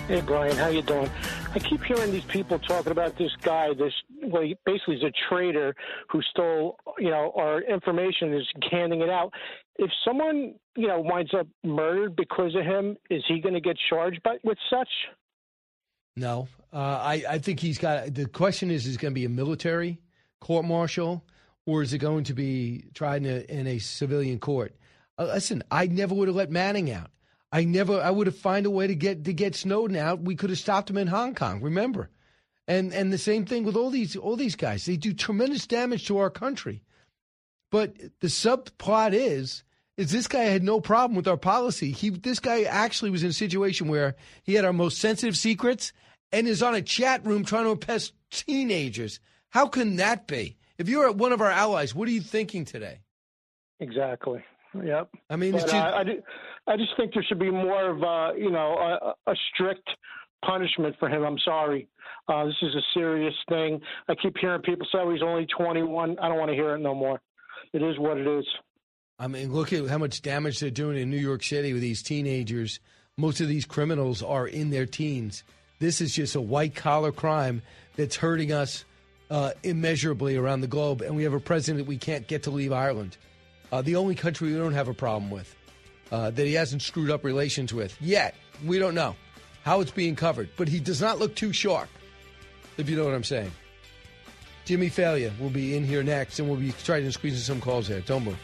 Hey 0.10 0.22
Brian, 0.22 0.56
how 0.56 0.68
you 0.68 0.82
doing? 0.82 1.10
I 1.54 1.60
keep 1.60 1.84
hearing 1.84 2.12
these 2.12 2.24
people 2.26 2.60
talking 2.60 2.92
about 2.92 3.18
this 3.18 3.32
guy. 3.42 3.74
This 3.74 3.94
well, 4.24 4.42
he 4.42 4.58
basically 4.66 4.96
is 4.96 5.04
a 5.04 5.12
traitor 5.30 5.76
who 6.10 6.22
stole, 6.22 6.78
you 6.98 7.10
know, 7.10 7.34
our 7.36 7.62
information 7.62 8.34
is 8.34 8.46
handing 8.72 9.02
it 9.02 9.10
out. 9.10 9.34
If 9.78 9.90
someone, 10.06 10.56
you 10.76 10.88
know, 10.88 11.02
winds 11.02 11.34
up 11.34 11.48
murdered 11.64 12.16
because 12.16 12.56
of 12.56 12.64
him, 12.64 12.98
is 13.10 13.22
he 13.28 13.40
going 13.40 13.54
to 13.54 13.62
get 13.62 13.78
charged 13.90 14.24
by, 14.24 14.38
with 14.44 14.58
such? 14.70 14.88
No, 16.16 16.48
uh, 16.72 16.78
I, 16.78 17.24
I 17.30 17.38
think 17.40 17.60
he's 17.60 17.78
got. 17.78 18.14
The 18.14 18.28
question 18.28 18.72
is: 18.72 18.86
Is 18.86 18.96
going 18.96 19.14
to 19.14 19.16
be 19.16 19.26
a 19.26 19.30
military 19.30 20.00
court 20.40 20.66
martial, 20.66 21.26
or 21.68 21.84
is 21.84 21.94
it 21.94 22.00
going 22.00 22.24
to 22.24 22.34
be 22.34 22.86
tried 22.96 23.24
in 23.24 23.30
a, 23.30 23.60
in 23.60 23.68
a 23.68 23.78
civilian 23.78 24.40
court? 24.40 24.74
Uh, 25.20 25.26
listen, 25.26 25.62
I 25.70 25.86
never 25.86 26.16
would 26.16 26.30
have 26.30 26.38
let 26.38 26.50
Manning 26.50 26.90
out. 26.90 27.12
I 27.52 27.66
never. 27.66 28.02
I 28.02 28.10
would 28.10 28.28
have 28.28 28.38
find 28.38 28.66
a 28.66 28.72
way 28.72 28.88
to 28.88 28.96
get 28.96 29.26
to 29.26 29.34
get 29.34 29.56
Snowden 29.56 29.96
out. 29.96 30.22
We 30.22 30.36
could 30.36 30.50
have 30.50 30.60
stopped 30.60 30.90
him 30.90 30.98
in 30.98 31.08
Hong 31.08 31.36
Kong. 31.36 31.62
Remember, 31.62 32.10
and 32.68 32.94
and 32.94 33.14
the 33.14 33.18
same 33.18 33.46
thing 33.46 33.64
with 33.64 33.76
all 33.76 33.90
these 33.90 34.16
all 34.16 34.36
these 34.36 34.56
guys. 34.56 34.86
They 34.86 34.98
do 34.98 35.14
tremendous 35.14 35.68
damage 35.68 36.08
to 36.08 36.18
our 36.18 36.30
country. 36.30 36.84
But 37.72 37.96
the 38.20 38.28
subplot 38.28 39.14
is 39.14 39.64
is 39.96 40.12
this 40.12 40.28
guy 40.28 40.44
had 40.44 40.64
no 40.64 40.82
problem 40.82 41.16
with 41.16 41.28
our 41.28 41.38
policy. 41.38 41.92
He 41.92 42.10
this 42.10 42.40
guy 42.40 42.64
actually 42.64 43.12
was 43.12 43.24
in 43.24 43.30
a 43.30 43.34
situation 43.34 43.88
where 43.88 44.16
he 44.44 44.54
had 44.54 44.66
our 44.66 44.74
most 44.74 45.00
sensitive 45.00 45.38
secrets 45.38 45.94
and 46.34 46.48
is 46.48 46.62
on 46.62 46.76
a 46.76 46.82
chat 46.82 47.26
room 47.26 47.46
trying 47.46 47.64
to 47.64 47.72
impress 47.72 48.12
teenagers. 48.30 49.22
How 49.50 49.68
can 49.68 49.96
that 49.96 50.28
be? 50.28 50.57
If 50.78 50.90
you're 50.90 51.12
one 51.12 51.32
of 51.32 51.42
our 51.42 51.52
allies, 51.52 51.96
what 51.96 52.08
are 52.08 52.12
you 52.12 52.22
thinking 52.22 52.66
today? 52.66 53.00
Exactly. 53.80 54.44
Yep. 54.74 55.10
I 55.30 55.36
mean, 55.36 55.54
But, 55.54 55.74
uh, 55.74 55.78
I, 55.78 56.72
I 56.72 56.78
just 56.78 56.92
think 56.98 57.14
there 57.14 57.24
should 57.28 57.40
be 57.40 57.50
more 57.50 57.90
of, 57.90 58.04
uh, 58.04 58.34
you 58.38 58.52
know, 58.52 58.76
a, 58.78 59.32
a 59.32 59.36
strict 59.54 59.90
punishment 60.46 60.96
for 61.00 61.10
him. 61.10 61.24
I'm 61.24 61.40
sorry. 61.40 61.88
Uh, 62.28 62.46
this 62.46 62.56
is 62.62 62.76
a 62.76 62.82
serious 62.94 63.34
thing. 63.50 63.80
I 64.08 64.16
keep 64.16 64.36
hearing 64.38 64.62
people 64.62 64.86
say 64.92 65.00
oh, 65.02 65.12
he's 65.12 65.24
only 65.24 65.48
21. 65.58 66.20
I 66.20 66.28
don't 66.28 66.38
want 66.38 66.50
to 66.50 66.56
hear 66.56 66.76
it 66.76 66.80
no 66.80 66.94
more. 66.94 67.22
It 67.74 67.82
is 67.82 67.98
what 67.98 68.18
it 68.18 68.28
is. 68.28 68.46
I 69.20 69.28
mean, 69.28 69.52
look 69.52 69.74
at 69.74 69.88
how 69.88 69.98
much 69.98 70.22
damage 70.22 70.60
they're 70.60 70.70
doing 70.70 70.98
in 70.98 71.10
New 71.10 71.18
York 71.18 71.44
City 71.44 71.74
with 71.74 71.82
these 71.82 72.04
teenagers. 72.04 72.80
Most 73.18 73.42
of 73.42 73.48
these 73.48 73.66
criminals 73.66 74.22
are 74.22 74.48
in 74.48 74.70
their 74.70 74.86
teens. 74.86 75.44
This 75.80 76.02
is 76.02 76.14
just 76.14 76.36
a 76.36 76.42
white 76.42 76.76
collar 76.76 77.12
crime 77.12 77.62
that's 77.96 78.18
hurting 78.18 78.52
us 78.52 78.86
uh, 79.30 79.52
immeasurably 79.64 80.36
around 80.36 80.62
the 80.62 80.68
globe. 80.68 81.02
And 81.02 81.16
we 81.16 81.24
have 81.24 81.34
a 81.34 81.40
president 81.40 81.86
that 81.86 81.90
we 81.90 81.98
can't 81.98 82.28
get 82.28 82.44
to 82.44 82.52
leave 82.52 82.72
Ireland. 82.72 83.18
Uh, 83.72 83.82
the 83.82 83.96
only 83.96 84.16
country 84.16 84.52
we 84.52 84.58
don't 84.58 84.74
have 84.74 84.88
a 84.88 84.94
problem 84.94 85.30
with, 85.30 85.54
uh, 86.12 86.32
that 86.32 86.46
he 86.46 86.54
hasn't 86.54 86.82
screwed 86.82 87.12
up 87.12 87.24
relations 87.24 87.74
with 87.74 88.00
yet. 88.02 88.36
We 88.66 88.80
don't 88.80 88.96
know 88.96 89.16
how 89.64 89.82
it's 89.82 89.92
being 89.92 90.16
covered, 90.16 90.50
but 90.56 90.70
he 90.70 90.80
does 90.80 91.02
not 91.02 91.20
look 91.20 91.36
too 91.36 91.52
sharp, 91.52 91.90
if 92.78 92.90
you 92.90 92.96
know 92.96 93.04
what 93.04 93.14
I'm 93.14 93.26
saying. 93.26 93.52
Jimmy 94.64 94.90
Failla 94.90 95.38
will 95.40 95.50
be 95.50 95.76
in 95.76 95.84
here 95.84 96.04
next, 96.04 96.40
and 96.40 96.50
we'll 96.50 96.60
be 96.60 96.72
trying 96.84 97.04
to 97.04 97.12
squeeze 97.12 97.34
in 97.34 97.40
some 97.40 97.62
calls 97.62 97.88
there. 97.88 98.02
Don't 98.02 98.24
move. 98.24 98.38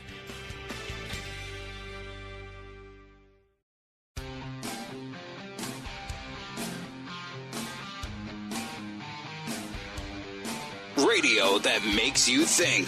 That 11.44 11.84
makes 11.95 12.28
you 12.28 12.45
think. 12.45 12.88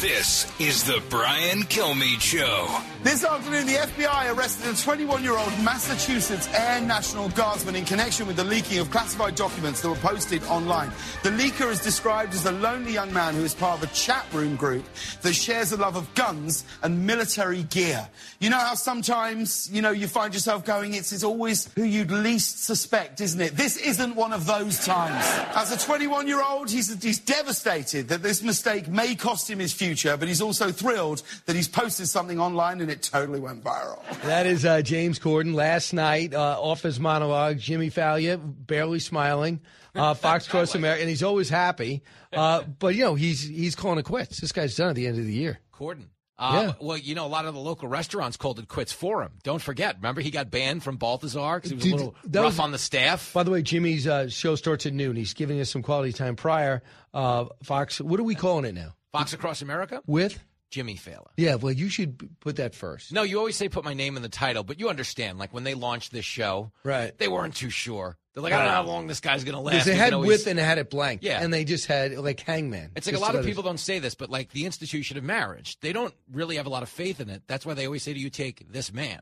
This 0.00 0.46
is 0.58 0.82
the 0.84 1.00
Brian 1.08 1.62
Kilmeade 1.62 2.20
Show. 2.20 2.66
This 3.06 3.24
afternoon, 3.24 3.68
the 3.68 3.74
FBI 3.74 4.34
arrested 4.34 4.74
a 4.74 4.76
21 4.76 5.22
year 5.22 5.38
old 5.38 5.52
Massachusetts 5.62 6.48
Air 6.52 6.80
National 6.80 7.28
Guardsman 7.28 7.76
in 7.76 7.84
connection 7.84 8.26
with 8.26 8.34
the 8.34 8.42
leaking 8.42 8.80
of 8.80 8.90
classified 8.90 9.36
documents 9.36 9.80
that 9.82 9.90
were 9.90 9.94
posted 9.94 10.42
online. 10.46 10.90
The 11.22 11.30
leaker 11.30 11.70
is 11.70 11.80
described 11.80 12.34
as 12.34 12.44
a 12.46 12.50
lonely 12.50 12.92
young 12.92 13.14
man 13.14 13.34
who 13.34 13.44
is 13.44 13.54
part 13.54 13.80
of 13.80 13.88
a 13.88 13.94
chat 13.94 14.26
room 14.32 14.56
group 14.56 14.84
that 15.22 15.34
shares 15.34 15.70
a 15.70 15.76
love 15.76 15.94
of 15.94 16.12
guns 16.16 16.64
and 16.82 17.06
military 17.06 17.62
gear. 17.62 18.08
You 18.40 18.50
know 18.50 18.58
how 18.58 18.74
sometimes, 18.74 19.70
you 19.70 19.82
know, 19.82 19.92
you 19.92 20.08
find 20.08 20.34
yourself 20.34 20.64
going, 20.64 20.94
it's, 20.94 21.12
it's 21.12 21.22
always 21.22 21.72
who 21.74 21.84
you'd 21.84 22.10
least 22.10 22.64
suspect, 22.64 23.20
isn't 23.20 23.40
it? 23.40 23.56
This 23.56 23.76
isn't 23.76 24.16
one 24.16 24.32
of 24.32 24.46
those 24.46 24.84
times. 24.84 25.24
As 25.54 25.70
a 25.70 25.78
21 25.78 26.26
year 26.26 26.42
old, 26.42 26.68
he's, 26.68 27.00
he's 27.00 27.20
devastated 27.20 28.08
that 28.08 28.24
this 28.24 28.42
mistake 28.42 28.88
may 28.88 29.14
cost 29.14 29.48
him 29.48 29.60
his 29.60 29.72
future, 29.72 30.16
but 30.16 30.26
he's 30.26 30.42
also 30.42 30.72
thrilled 30.72 31.22
that 31.44 31.54
he's 31.54 31.68
posted 31.68 32.08
something 32.08 32.40
online 32.40 32.80
and 32.80 32.90
it 32.90 32.95
it 32.96 33.02
totally 33.02 33.40
went 33.40 33.62
viral. 33.62 34.02
That 34.22 34.46
is 34.46 34.64
uh, 34.64 34.82
James 34.82 35.18
Corden 35.18 35.54
last 35.54 35.92
night 35.92 36.34
uh, 36.34 36.56
off 36.60 36.82
his 36.82 36.98
monologue. 36.98 37.58
Jimmy 37.58 37.90
Failla 37.90 38.38
barely 38.42 38.98
smiling. 38.98 39.60
Uh, 39.94 40.14
Fox 40.14 40.46
Across 40.46 40.74
America, 40.74 41.00
and 41.02 41.08
he's 41.08 41.22
always 41.22 41.48
happy. 41.48 42.02
Uh, 42.32 42.62
but 42.78 42.94
you 42.94 43.04
know 43.04 43.14
he's 43.14 43.42
he's 43.42 43.74
calling 43.74 43.98
it 43.98 44.04
quits. 44.04 44.40
This 44.40 44.52
guy's 44.52 44.74
done 44.74 44.88
at 44.90 44.94
the 44.96 45.06
end 45.06 45.18
of 45.18 45.26
the 45.26 45.32
year. 45.32 45.60
Corden. 45.72 46.06
Uh, 46.38 46.52
Yeah. 46.66 46.72
Well, 46.86 46.98
you 46.98 47.14
know, 47.14 47.24
a 47.24 47.28
lot 47.28 47.46
of 47.46 47.54
the 47.54 47.60
local 47.60 47.88
restaurants 47.88 48.36
called 48.36 48.58
it 48.58 48.68
quits 48.68 48.92
for 48.92 49.22
him. 49.22 49.32
Don't 49.42 49.62
forget. 49.62 49.96
Remember, 49.96 50.20
he 50.20 50.30
got 50.30 50.50
banned 50.50 50.82
from 50.82 50.96
Balthazar 50.98 51.56
because 51.56 51.70
he 51.70 51.76
was 51.76 51.84
Dude, 51.84 51.92
a 51.92 51.96
little 51.96 52.14
rough 52.30 52.44
was- 52.44 52.58
on 52.58 52.72
the 52.72 52.78
staff. 52.78 53.32
By 53.32 53.42
the 53.42 53.50
way, 53.50 53.62
Jimmy's 53.62 54.06
uh, 54.06 54.28
show 54.28 54.54
starts 54.54 54.84
at 54.86 54.92
noon. 54.92 55.16
He's 55.16 55.32
giving 55.34 55.60
us 55.60 55.70
some 55.70 55.82
quality 55.82 56.12
time 56.12 56.36
prior. 56.36 56.82
Uh, 57.14 57.46
Fox, 57.62 58.00
what 58.00 58.20
are 58.20 58.24
we 58.24 58.34
calling 58.34 58.64
it 58.66 58.74
now? 58.74 58.94
Fox 59.12 59.32
Across 59.32 59.62
America 59.62 60.02
With? 60.06 60.38
Jimmy 60.70 60.96
Failla. 60.96 61.28
Yeah, 61.36 61.54
well, 61.56 61.72
you 61.72 61.88
should 61.88 62.28
put 62.40 62.56
that 62.56 62.74
first. 62.74 63.12
No, 63.12 63.22
you 63.22 63.38
always 63.38 63.56
say 63.56 63.68
put 63.68 63.84
my 63.84 63.94
name 63.94 64.16
in 64.16 64.22
the 64.22 64.28
title, 64.28 64.64
but 64.64 64.78
you 64.80 64.88
understand. 64.88 65.38
Like 65.38 65.54
when 65.54 65.64
they 65.64 65.74
launched 65.74 66.12
this 66.12 66.24
show, 66.24 66.72
Right. 66.84 67.16
They 67.18 67.28
weren't 67.28 67.54
too 67.54 67.70
sure. 67.70 68.16
They're 68.34 68.42
like, 68.42 68.52
I 68.52 68.58
don't 68.58 68.66
know 68.66 68.72
how 68.72 68.82
long 68.82 69.06
this 69.06 69.20
guy's 69.20 69.44
going 69.44 69.54
to 69.54 69.60
last. 69.60 69.72
Because 69.72 69.86
they 69.86 69.94
had 69.94 70.12
always- 70.12 70.28
with 70.28 70.46
and 70.46 70.58
they 70.58 70.62
had 70.62 70.76
it 70.78 70.90
blank. 70.90 71.22
Yeah. 71.22 71.40
And 71.42 71.52
they 71.54 71.64
just 71.64 71.86
had 71.86 72.18
like 72.18 72.40
hangman. 72.40 72.90
It's 72.94 73.06
like 73.06 73.16
a 73.16 73.18
lot 73.18 73.34
of 73.34 73.44
people 73.46 73.62
don't 73.62 73.80
say 73.80 73.98
this, 73.98 74.14
but 74.14 74.28
like 74.28 74.50
the 74.50 74.66
institution 74.66 75.16
of 75.16 75.24
marriage, 75.24 75.78
they 75.80 75.92
don't 75.92 76.12
really 76.30 76.56
have 76.56 76.66
a 76.66 76.70
lot 76.70 76.82
of 76.82 76.88
faith 76.90 77.20
in 77.20 77.30
it. 77.30 77.42
That's 77.46 77.64
why 77.64 77.72
they 77.74 77.86
always 77.86 78.02
say 78.02 78.12
to 78.12 78.18
you, 78.18 78.28
take 78.28 78.70
this 78.70 78.92
man. 78.92 79.20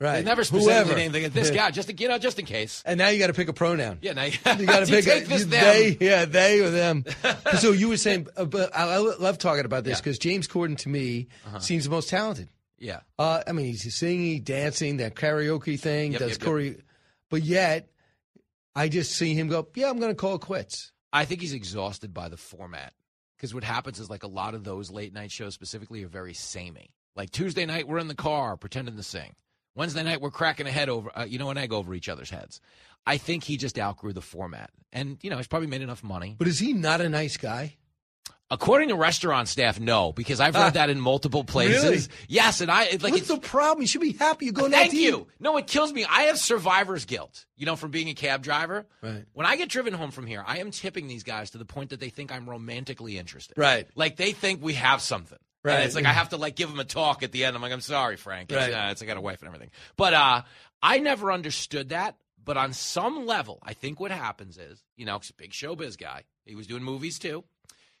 Right. 0.00 0.18
They 0.20 0.22
never 0.22 0.44
specifically 0.44 0.74
Whoever. 0.74 0.94
name 0.94 1.10
they 1.12 1.20
get 1.22 1.34
this 1.34 1.50
guy, 1.50 1.72
just 1.72 1.88
to, 1.88 1.94
you 1.96 2.06
know, 2.08 2.18
just 2.18 2.38
in 2.38 2.44
case. 2.46 2.84
And 2.86 2.98
now 2.98 3.08
you 3.08 3.18
got 3.18 3.26
to 3.28 3.32
pick 3.32 3.48
a 3.48 3.52
pronoun. 3.52 3.98
Yeah, 4.00 4.12
now 4.12 4.24
you, 4.24 4.32
You 4.58 4.66
got 4.66 4.86
to 4.86 4.86
pick 4.92 5.04
take 5.04 5.24
a, 5.24 5.28
this 5.28 5.40
you- 5.40 5.46
they, 5.46 5.96
yeah, 6.00 6.24
they 6.24 6.60
or 6.60 6.70
them. 6.70 7.04
so 7.58 7.72
you 7.72 7.88
were 7.88 7.96
saying, 7.96 8.28
uh, 8.36 8.44
but 8.44 8.76
I, 8.76 8.84
I 8.94 8.96
love 8.98 9.38
talking 9.38 9.64
about 9.64 9.82
this 9.82 9.98
Yeah. 9.98 10.02
because 10.02 10.18
James 10.20 10.46
Corden 10.46 10.78
to 10.78 10.88
me 10.88 11.26
Uh-huh. 11.46 11.58
seems 11.58 11.82
the 11.84 11.90
most 11.90 12.08
talented. 12.10 12.48
Yeah. 12.78 13.00
Uh, 13.18 13.42
I 13.44 13.50
mean, 13.50 13.66
he's 13.66 13.92
singing, 13.92 14.42
dancing, 14.42 14.98
that 14.98 15.16
karaoke 15.16 15.80
thing, 15.80 16.12
Yep, 16.12 16.20
does 16.20 16.38
yep, 16.40 16.58
yep. 16.62 16.76
but 17.28 17.42
yet 17.42 17.88
I 18.76 18.88
just 18.88 19.12
see 19.16 19.34
him 19.34 19.48
go, 19.48 19.66
yeah, 19.74 19.90
I'm 19.90 19.98
going 19.98 20.12
to 20.12 20.16
call 20.16 20.36
it 20.36 20.42
quits. 20.42 20.92
I 21.12 21.24
think 21.24 21.40
he's 21.40 21.54
exhausted 21.54 22.14
by 22.14 22.28
the 22.28 22.36
format 22.36 22.92
because 23.36 23.52
what 23.52 23.64
happens 23.64 23.98
is 23.98 24.08
like 24.08 24.22
a 24.22 24.28
lot 24.28 24.54
of 24.54 24.62
those 24.62 24.92
late 24.92 25.12
night 25.12 25.32
shows 25.32 25.54
specifically 25.54 26.04
are 26.04 26.08
very 26.08 26.34
samey. 26.34 26.90
Like 27.16 27.30
Tuesday 27.30 27.66
night, 27.66 27.88
we're 27.88 27.98
in 27.98 28.06
the 28.06 28.14
car 28.14 28.56
pretending 28.56 28.94
to 28.96 29.02
sing. 29.02 29.34
Wednesday 29.78 30.02
night, 30.02 30.20
we're 30.20 30.30
cracking 30.30 30.66
a 30.66 30.70
head 30.70 30.88
over, 30.88 31.10
uh, 31.16 31.24
you 31.24 31.38
know, 31.38 31.50
an 31.50 31.56
egg 31.56 31.72
over 31.72 31.94
each 31.94 32.08
other's 32.08 32.30
heads. 32.30 32.60
I 33.06 33.16
think 33.16 33.44
he 33.44 33.56
just 33.56 33.78
outgrew 33.78 34.12
the 34.12 34.20
format, 34.20 34.70
and 34.92 35.16
you 35.22 35.30
know, 35.30 35.36
he's 35.38 35.46
probably 35.46 35.68
made 35.68 35.80
enough 35.82 36.02
money. 36.04 36.34
But 36.38 36.48
is 36.48 36.58
he 36.58 36.72
not 36.74 37.00
a 37.00 37.08
nice 37.08 37.36
guy? 37.38 37.76
According 38.50 38.88
to 38.88 38.96
restaurant 38.96 39.46
staff, 39.46 39.78
no, 39.78 40.10
because 40.12 40.40
I've 40.40 40.54
heard 40.54 40.68
Ah. 40.68 40.70
that 40.70 40.88
in 40.90 40.98
multiple 40.98 41.44
places. 41.44 41.84
Really? 41.84 42.00
Yes, 42.28 42.62
and 42.62 42.70
I 42.70 42.84
it's 42.84 43.04
like 43.04 43.12
What's 43.12 43.28
the 43.28 43.36
problem? 43.38 43.82
You 43.82 43.86
should 43.86 44.00
be 44.00 44.12
happy 44.12 44.46
You 44.46 44.52
go. 44.52 44.70
Thank 44.70 44.92
to 44.92 44.96
eat. 44.96 45.02
you. 45.02 45.26
No, 45.38 45.58
it 45.58 45.66
kills 45.66 45.92
me. 45.92 46.06
I 46.06 46.22
have 46.22 46.38
survivor's 46.38 47.04
guilt, 47.04 47.44
you 47.56 47.66
know, 47.66 47.76
from 47.76 47.90
being 47.90 48.08
a 48.08 48.14
cab 48.14 48.42
driver. 48.42 48.86
Right. 49.02 49.24
When 49.34 49.46
I 49.46 49.56
get 49.56 49.68
driven 49.68 49.92
home 49.92 50.10
from 50.10 50.26
here, 50.26 50.42
I 50.46 50.58
am 50.60 50.70
tipping 50.70 51.08
these 51.08 51.24
guys 51.24 51.50
to 51.50 51.58
the 51.58 51.66
point 51.66 51.90
that 51.90 52.00
they 52.00 52.08
think 52.08 52.32
I'm 52.32 52.48
romantically 52.48 53.18
interested. 53.18 53.58
Right. 53.58 53.86
Like 53.94 54.16
they 54.16 54.32
think 54.32 54.62
we 54.62 54.72
have 54.74 55.02
something. 55.02 55.38
Right. 55.64 55.74
And 55.74 55.84
it's 55.84 55.94
like 55.94 56.04
I 56.06 56.12
have 56.12 56.28
to 56.30 56.36
like 56.36 56.54
give 56.56 56.70
him 56.70 56.78
a 56.78 56.84
talk 56.84 57.22
at 57.22 57.32
the 57.32 57.44
end. 57.44 57.56
I'm 57.56 57.62
like, 57.62 57.72
I'm 57.72 57.80
sorry, 57.80 58.16
Frank. 58.16 58.50
It's, 58.52 58.56
Right. 58.56 58.72
uh, 58.72 58.90
it's 58.92 59.02
I 59.02 59.06
got 59.06 59.16
a 59.16 59.20
wife 59.20 59.40
and 59.40 59.48
everything. 59.48 59.70
But 59.96 60.14
uh, 60.14 60.42
I 60.82 60.98
never 60.98 61.32
understood 61.32 61.88
that. 61.90 62.16
But 62.42 62.56
on 62.56 62.72
some 62.72 63.26
level, 63.26 63.58
I 63.62 63.74
think 63.74 64.00
what 64.00 64.10
happens 64.10 64.56
is, 64.56 64.82
you 64.96 65.04
know, 65.04 65.18
'cause 65.18 65.30
a 65.30 65.34
big 65.34 65.50
showbiz 65.50 65.98
guy. 65.98 66.24
He 66.46 66.54
was 66.54 66.66
doing 66.66 66.82
movies 66.82 67.18
too. 67.18 67.44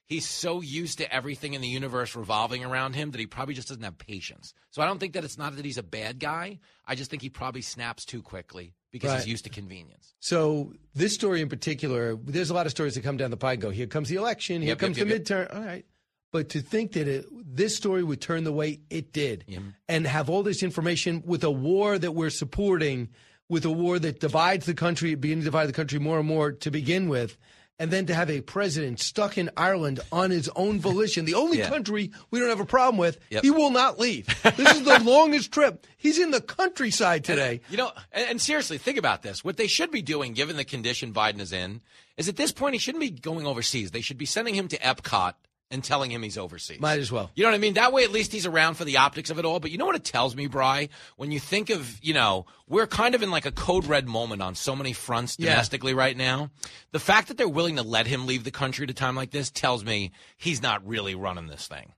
He's 0.06 0.26
so 0.26 0.62
used 0.62 0.96
to 0.98 1.12
everything 1.14 1.52
in 1.52 1.60
the 1.60 1.68
universe 1.68 2.16
revolving 2.16 2.64
around 2.64 2.94
him 2.94 3.10
that 3.10 3.18
he 3.18 3.26
probably 3.26 3.52
just 3.52 3.68
doesn't 3.68 3.82
have 3.82 3.98
patience. 3.98 4.54
So 4.70 4.80
I 4.80 4.86
don't 4.86 4.98
think 4.98 5.12
that 5.12 5.24
it's 5.24 5.36
not 5.36 5.54
that 5.56 5.66
he's 5.66 5.76
a 5.76 5.82
bad 5.82 6.18
guy. 6.18 6.60
I 6.86 6.94
just 6.94 7.10
think 7.10 7.20
he 7.20 7.28
probably 7.28 7.60
snaps 7.60 8.06
too 8.06 8.22
quickly 8.22 8.72
because 8.90 9.10
Right. 9.10 9.18
he's 9.18 9.28
used 9.28 9.44
to 9.44 9.50
convenience. 9.50 10.14
So 10.20 10.72
this 10.94 11.12
story 11.12 11.42
in 11.42 11.50
particular, 11.50 12.16
there's 12.16 12.48
a 12.48 12.54
lot 12.54 12.64
of 12.64 12.70
stories 12.72 12.94
that 12.94 13.02
come 13.04 13.18
down 13.18 13.30
the 13.30 13.36
pipe. 13.36 13.54
and 13.54 13.62
Go 13.62 13.68
here 13.70 13.86
comes 13.86 14.08
the 14.08 14.16
election, 14.16 14.62
here 14.62 14.68
yep, 14.70 14.78
comes 14.78 14.96
yep, 14.96 15.08
the 15.08 15.12
yep. 15.12 15.22
midterm. 15.24 15.54
All 15.54 15.62
right, 15.62 15.84
but 16.30 16.50
to 16.50 16.60
think 16.60 16.92
that 16.92 17.08
it, 17.08 17.26
this 17.32 17.76
story 17.76 18.02
would 18.02 18.20
turn 18.20 18.44
the 18.44 18.52
way 18.52 18.80
it 18.90 19.12
did, 19.12 19.44
and 19.88 20.06
have 20.06 20.28
all 20.30 20.42
this 20.42 20.62
information 20.62 21.22
with 21.24 21.42
a 21.44 21.50
war 21.50 21.98
that 21.98 22.12
we're 22.12 22.30
supporting, 22.30 23.08
with 23.48 23.64
a 23.64 23.70
war 23.70 23.98
that 23.98 24.20
divides 24.20 24.66
the 24.66 24.74
country, 24.74 25.14
beginning 25.14 25.40
to 25.42 25.46
divide 25.46 25.66
the 25.66 25.72
country 25.72 25.98
more 25.98 26.18
and 26.18 26.28
more 26.28 26.52
to 26.52 26.70
begin 26.70 27.08
with. 27.08 27.36
And 27.80 27.92
then 27.92 28.06
to 28.06 28.14
have 28.14 28.28
a 28.28 28.40
president 28.40 28.98
stuck 28.98 29.38
in 29.38 29.50
Ireland 29.56 30.00
on 30.10 30.30
his 30.32 30.50
own 30.56 30.80
volition, 30.88 31.26
the 31.26 31.34
only 31.34 31.58
Yeah. 31.58 31.68
country 31.68 32.10
we 32.32 32.40
don't 32.40 32.48
have 32.48 32.58
a 32.58 32.64
problem 32.66 32.98
with, 32.98 33.18
Yep. 33.30 33.42
he 33.44 33.50
will 33.52 33.70
not 33.70 34.00
leave. 34.00 34.26
This 34.56 34.74
is 34.78 34.82
the 34.82 34.98
longest 35.04 35.52
trip. 35.52 35.86
He's 35.96 36.18
in 36.18 36.32
the 36.32 36.40
countryside 36.40 37.20
uh, 37.20 37.32
today. 37.34 37.60
You 37.70 37.76
know, 37.76 37.92
and, 38.10 38.30
and 38.30 38.40
seriously, 38.42 38.78
think 38.78 38.98
about 38.98 39.22
this. 39.22 39.44
What 39.44 39.58
they 39.58 39.68
should 39.68 39.92
be 39.92 40.02
doing, 40.02 40.32
given 40.32 40.56
the 40.56 40.64
condition 40.64 41.12
Biden 41.14 41.38
is 41.38 41.52
in, 41.52 41.80
is 42.16 42.28
at 42.28 42.34
this 42.34 42.50
point 42.50 42.72
he 42.74 42.80
shouldn't 42.80 43.00
be 43.00 43.10
going 43.10 43.46
overseas. 43.46 43.92
They 43.92 44.00
should 44.00 44.18
be 44.18 44.26
sending 44.26 44.56
him 44.56 44.66
to 44.68 44.78
Epcot 44.78 45.34
and 45.70 45.84
telling 45.84 46.10
him 46.10 46.22
he's 46.22 46.38
overseas. 46.38 46.80
Might 46.80 46.98
as 46.98 47.12
well. 47.12 47.30
You 47.34 47.42
know 47.44 47.50
what 47.50 47.56
I 47.56 47.58
mean? 47.58 47.74
That 47.74 47.92
way, 47.92 48.02
at 48.04 48.10
least 48.10 48.32
he's 48.32 48.46
around 48.46 48.74
for 48.74 48.84
the 48.84 48.96
optics 48.96 49.28
of 49.30 49.38
it 49.38 49.44
all. 49.44 49.60
But 49.60 49.70
you 49.70 49.78
know 49.78 49.86
what 49.86 49.96
it 49.96 50.04
tells 50.04 50.34
me, 50.34 50.46
Bry? 50.46 50.88
When 51.16 51.30
you 51.30 51.40
think 51.40 51.68
of, 51.70 51.98
you 52.02 52.14
know, 52.14 52.46
we're 52.68 52.86
kind 52.86 53.14
of 53.14 53.22
in 53.22 53.30
like 53.30 53.44
a 53.46 53.52
code 53.52 53.84
red 53.86 54.06
moment 54.08 54.40
on 54.42 54.54
so 54.54 54.74
many 54.74 54.92
fronts 54.92 55.36
Yeah. 55.38 55.50
domestically 55.50 55.92
right 55.94 56.16
now. 56.16 56.50
The 56.92 56.98
fact 57.00 57.28
that 57.28 57.36
they're 57.36 57.48
willing 57.48 57.76
to 57.76 57.82
let 57.82 58.06
him 58.06 58.26
leave 58.26 58.44
the 58.44 58.50
country 58.50 58.84
at 58.84 58.90
a 58.90 58.94
time 58.94 59.14
like 59.14 59.30
this 59.30 59.50
tells 59.50 59.84
me 59.84 60.12
he's 60.36 60.62
not 60.62 60.86
really 60.86 61.14
running 61.14 61.48
this 61.48 61.66
thing. 61.66 61.92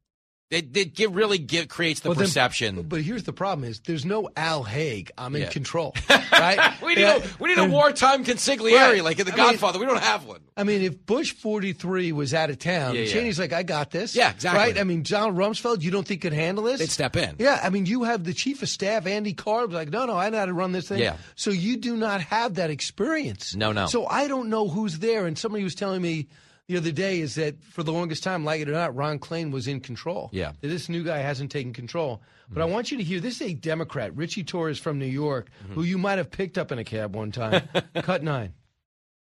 It, 0.51 0.77
it 0.77 0.97
give, 0.97 1.15
really 1.15 1.39
give, 1.39 1.69
creates 1.69 2.01
the 2.01 2.09
Well, 2.09 2.17
then- 2.17 2.27
perception. 2.27 2.83
But 2.83 3.03
here's 3.03 3.23
the 3.23 3.33
problem: 3.33 3.69
is 3.69 3.79
there's 3.87 4.05
no 4.05 4.29
Al 4.37 4.65
Haig. 4.65 5.13
I'm 5.17 5.37
in 5.37 5.43
Yeah. 5.43 5.49
control, 5.49 5.95
right? 6.33 6.75
we 6.83 6.97
need 6.97 7.05
a 7.05 7.23
we 7.39 7.51
need 7.51 7.59
a 7.59 7.69
wartime 7.69 8.25
consigliere 8.25 8.75
Right. 8.75 9.05
like 9.05 9.21
in 9.21 9.27
The 9.27 9.33
I 9.33 9.37
mean- 9.37 9.47
Godfather. 9.53 9.79
we 9.79 9.87
don't 9.87 10.03
have 10.03 10.25
one. 10.25 10.41
I 10.57 10.65
mean, 10.65 10.83
if 10.83 11.07
Bush 11.07 11.33
43 11.35 12.11
was 12.13 12.35
out 12.35 12.51
of 12.51 12.59
town, 12.59 12.97
Yeah, 12.97 13.03
yeah. 13.03 13.13
Cheney's 13.13 13.39
like, 13.39 13.53
I 13.53 13.63
got 13.63 13.93
this. 13.93 14.15
Yeah, 14.17 14.31
exactly. 14.31 14.61
Right? 14.61 14.79
I 14.79 14.85
mean, 14.85 15.03
Donald 15.05 15.37
Rumsfeld, 15.37 15.83
you 15.83 15.91
don't 15.93 16.07
think 16.07 16.21
could 16.23 16.33
handle 16.35 16.65
this? 16.65 16.81
They'd 16.81 16.91
step 16.91 17.17
in. 17.17 17.37
Yeah, 17.39 17.61
I 17.63 17.71
mean, 17.71 17.87
you 17.87 18.03
have 18.03 18.25
the 18.25 18.35
chief 18.35 18.61
of 18.63 18.69
staff, 18.69 19.07
Andy 19.07 19.33
Card, 19.33 19.73
like, 19.73 19.89
no, 19.91 20.05
no, 20.05 20.17
I 20.19 20.29
know 20.31 20.39
how 20.39 20.47
to 20.47 20.53
run 20.53 20.73
this 20.73 20.89
thing. 20.89 20.99
Yeah. 20.99 21.17
So 21.37 21.51
you 21.51 21.77
do 21.77 21.97
not 21.97 22.21
have 22.23 22.57
that 22.57 22.71
experience. 22.71 23.55
No, 23.55 23.71
no. 23.73 23.87
So 23.87 24.07
I 24.07 24.27
don't 24.29 24.49
know 24.51 24.69
who's 24.69 24.99
there. 24.99 25.27
And 25.27 25.39
somebody 25.39 25.63
was 25.65 25.75
telling 25.77 26.03
me 26.03 26.27
the 26.71 26.77
other 26.77 26.93
day 26.93 27.19
is 27.19 27.35
that 27.35 27.61
for 27.65 27.83
the 27.83 27.93
longest 27.93 28.23
time, 28.23 28.45
like 28.45 28.61
it 28.61 28.69
or 28.69 28.73
not, 28.73 28.95
Ron 28.95 29.19
Klain 29.19 29.51
was 29.51 29.67
in 29.67 29.81
control. 29.81 30.31
Yeah. 30.33 30.53
That 30.61 30.69
This 30.69 30.89
new 30.89 31.03
guy 31.03 31.19
hasn't 31.19 31.51
taken 31.51 31.73
control. 31.73 32.23
But 32.49 32.61
I 32.61 32.65
mm-hmm. 32.65 32.75
want 32.75 32.93
you 32.93 32.99
to 32.99 33.03
hear 33.03 33.19
this 33.19 33.41
is 33.41 33.51
a 33.51 33.55
Democrat, 33.55 34.17
Richie 34.17 34.45
Torres 34.45 34.79
from 34.79 35.01
New 35.01 35.07
York, 35.07 35.51
mm-hmm. 35.65 35.75
who 35.75 35.83
you 35.83 35.99
might 35.99 36.19
have 36.19 36.31
picked 36.31 36.59
up 36.59 36.71
in 36.71 36.79
a 36.79 36.85
cab 36.85 37.17
one 37.17 37.33
time. 37.33 37.69
Cut 37.97 38.23
nine. 38.23 38.55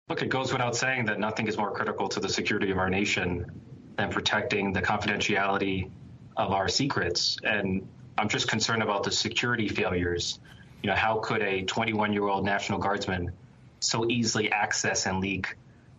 Look, 0.09 0.21
it 0.21 0.27
goes 0.27 0.51
without 0.51 0.75
saying 0.75 1.05
that 1.05 1.21
nothing 1.21 1.47
is 1.47 1.57
more 1.57 1.71
critical 1.71 2.09
to 2.09 2.19
the 2.19 2.27
security 2.27 2.69
of 2.69 2.77
our 2.77 2.89
nation 2.89 3.45
than 3.95 4.09
protecting 4.09 4.73
the 4.73 4.81
confidentiality 4.81 5.89
of 6.35 6.51
our 6.51 6.67
secrets. 6.67 7.37
And 7.45 7.87
I'm 8.17 8.27
just 8.27 8.49
concerned 8.49 8.83
about 8.83 9.03
the 9.03 9.11
security 9.11 9.69
failures. 9.69 10.39
You 10.83 10.89
know, 10.89 10.95
how 10.97 11.19
could 11.19 11.41
a 11.41 11.63
21 11.63 12.11
year 12.11 12.27
old 12.27 12.43
National 12.43 12.77
Guardsman 12.77 13.31
so 13.79 14.05
easily 14.09 14.51
access 14.51 15.05
and 15.05 15.21
leak 15.21 15.55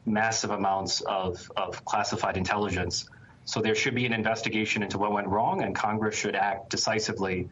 massive 0.06 0.50
amounts 0.50 1.00
of, 1.02 1.50
of 1.56 1.84
classified 1.84 2.36
intelligence? 2.36 3.08
So 3.44 3.60
there 3.60 3.74
should 3.74 3.94
be 3.94 4.04
an 4.06 4.12
investigation 4.12 4.82
into 4.82 4.98
what 4.98 5.12
went 5.12 5.26
wrong, 5.28 5.62
and 5.62 5.74
Congress 5.74 6.14
should 6.16 6.34
act 6.36 6.70
decisively 6.70 7.48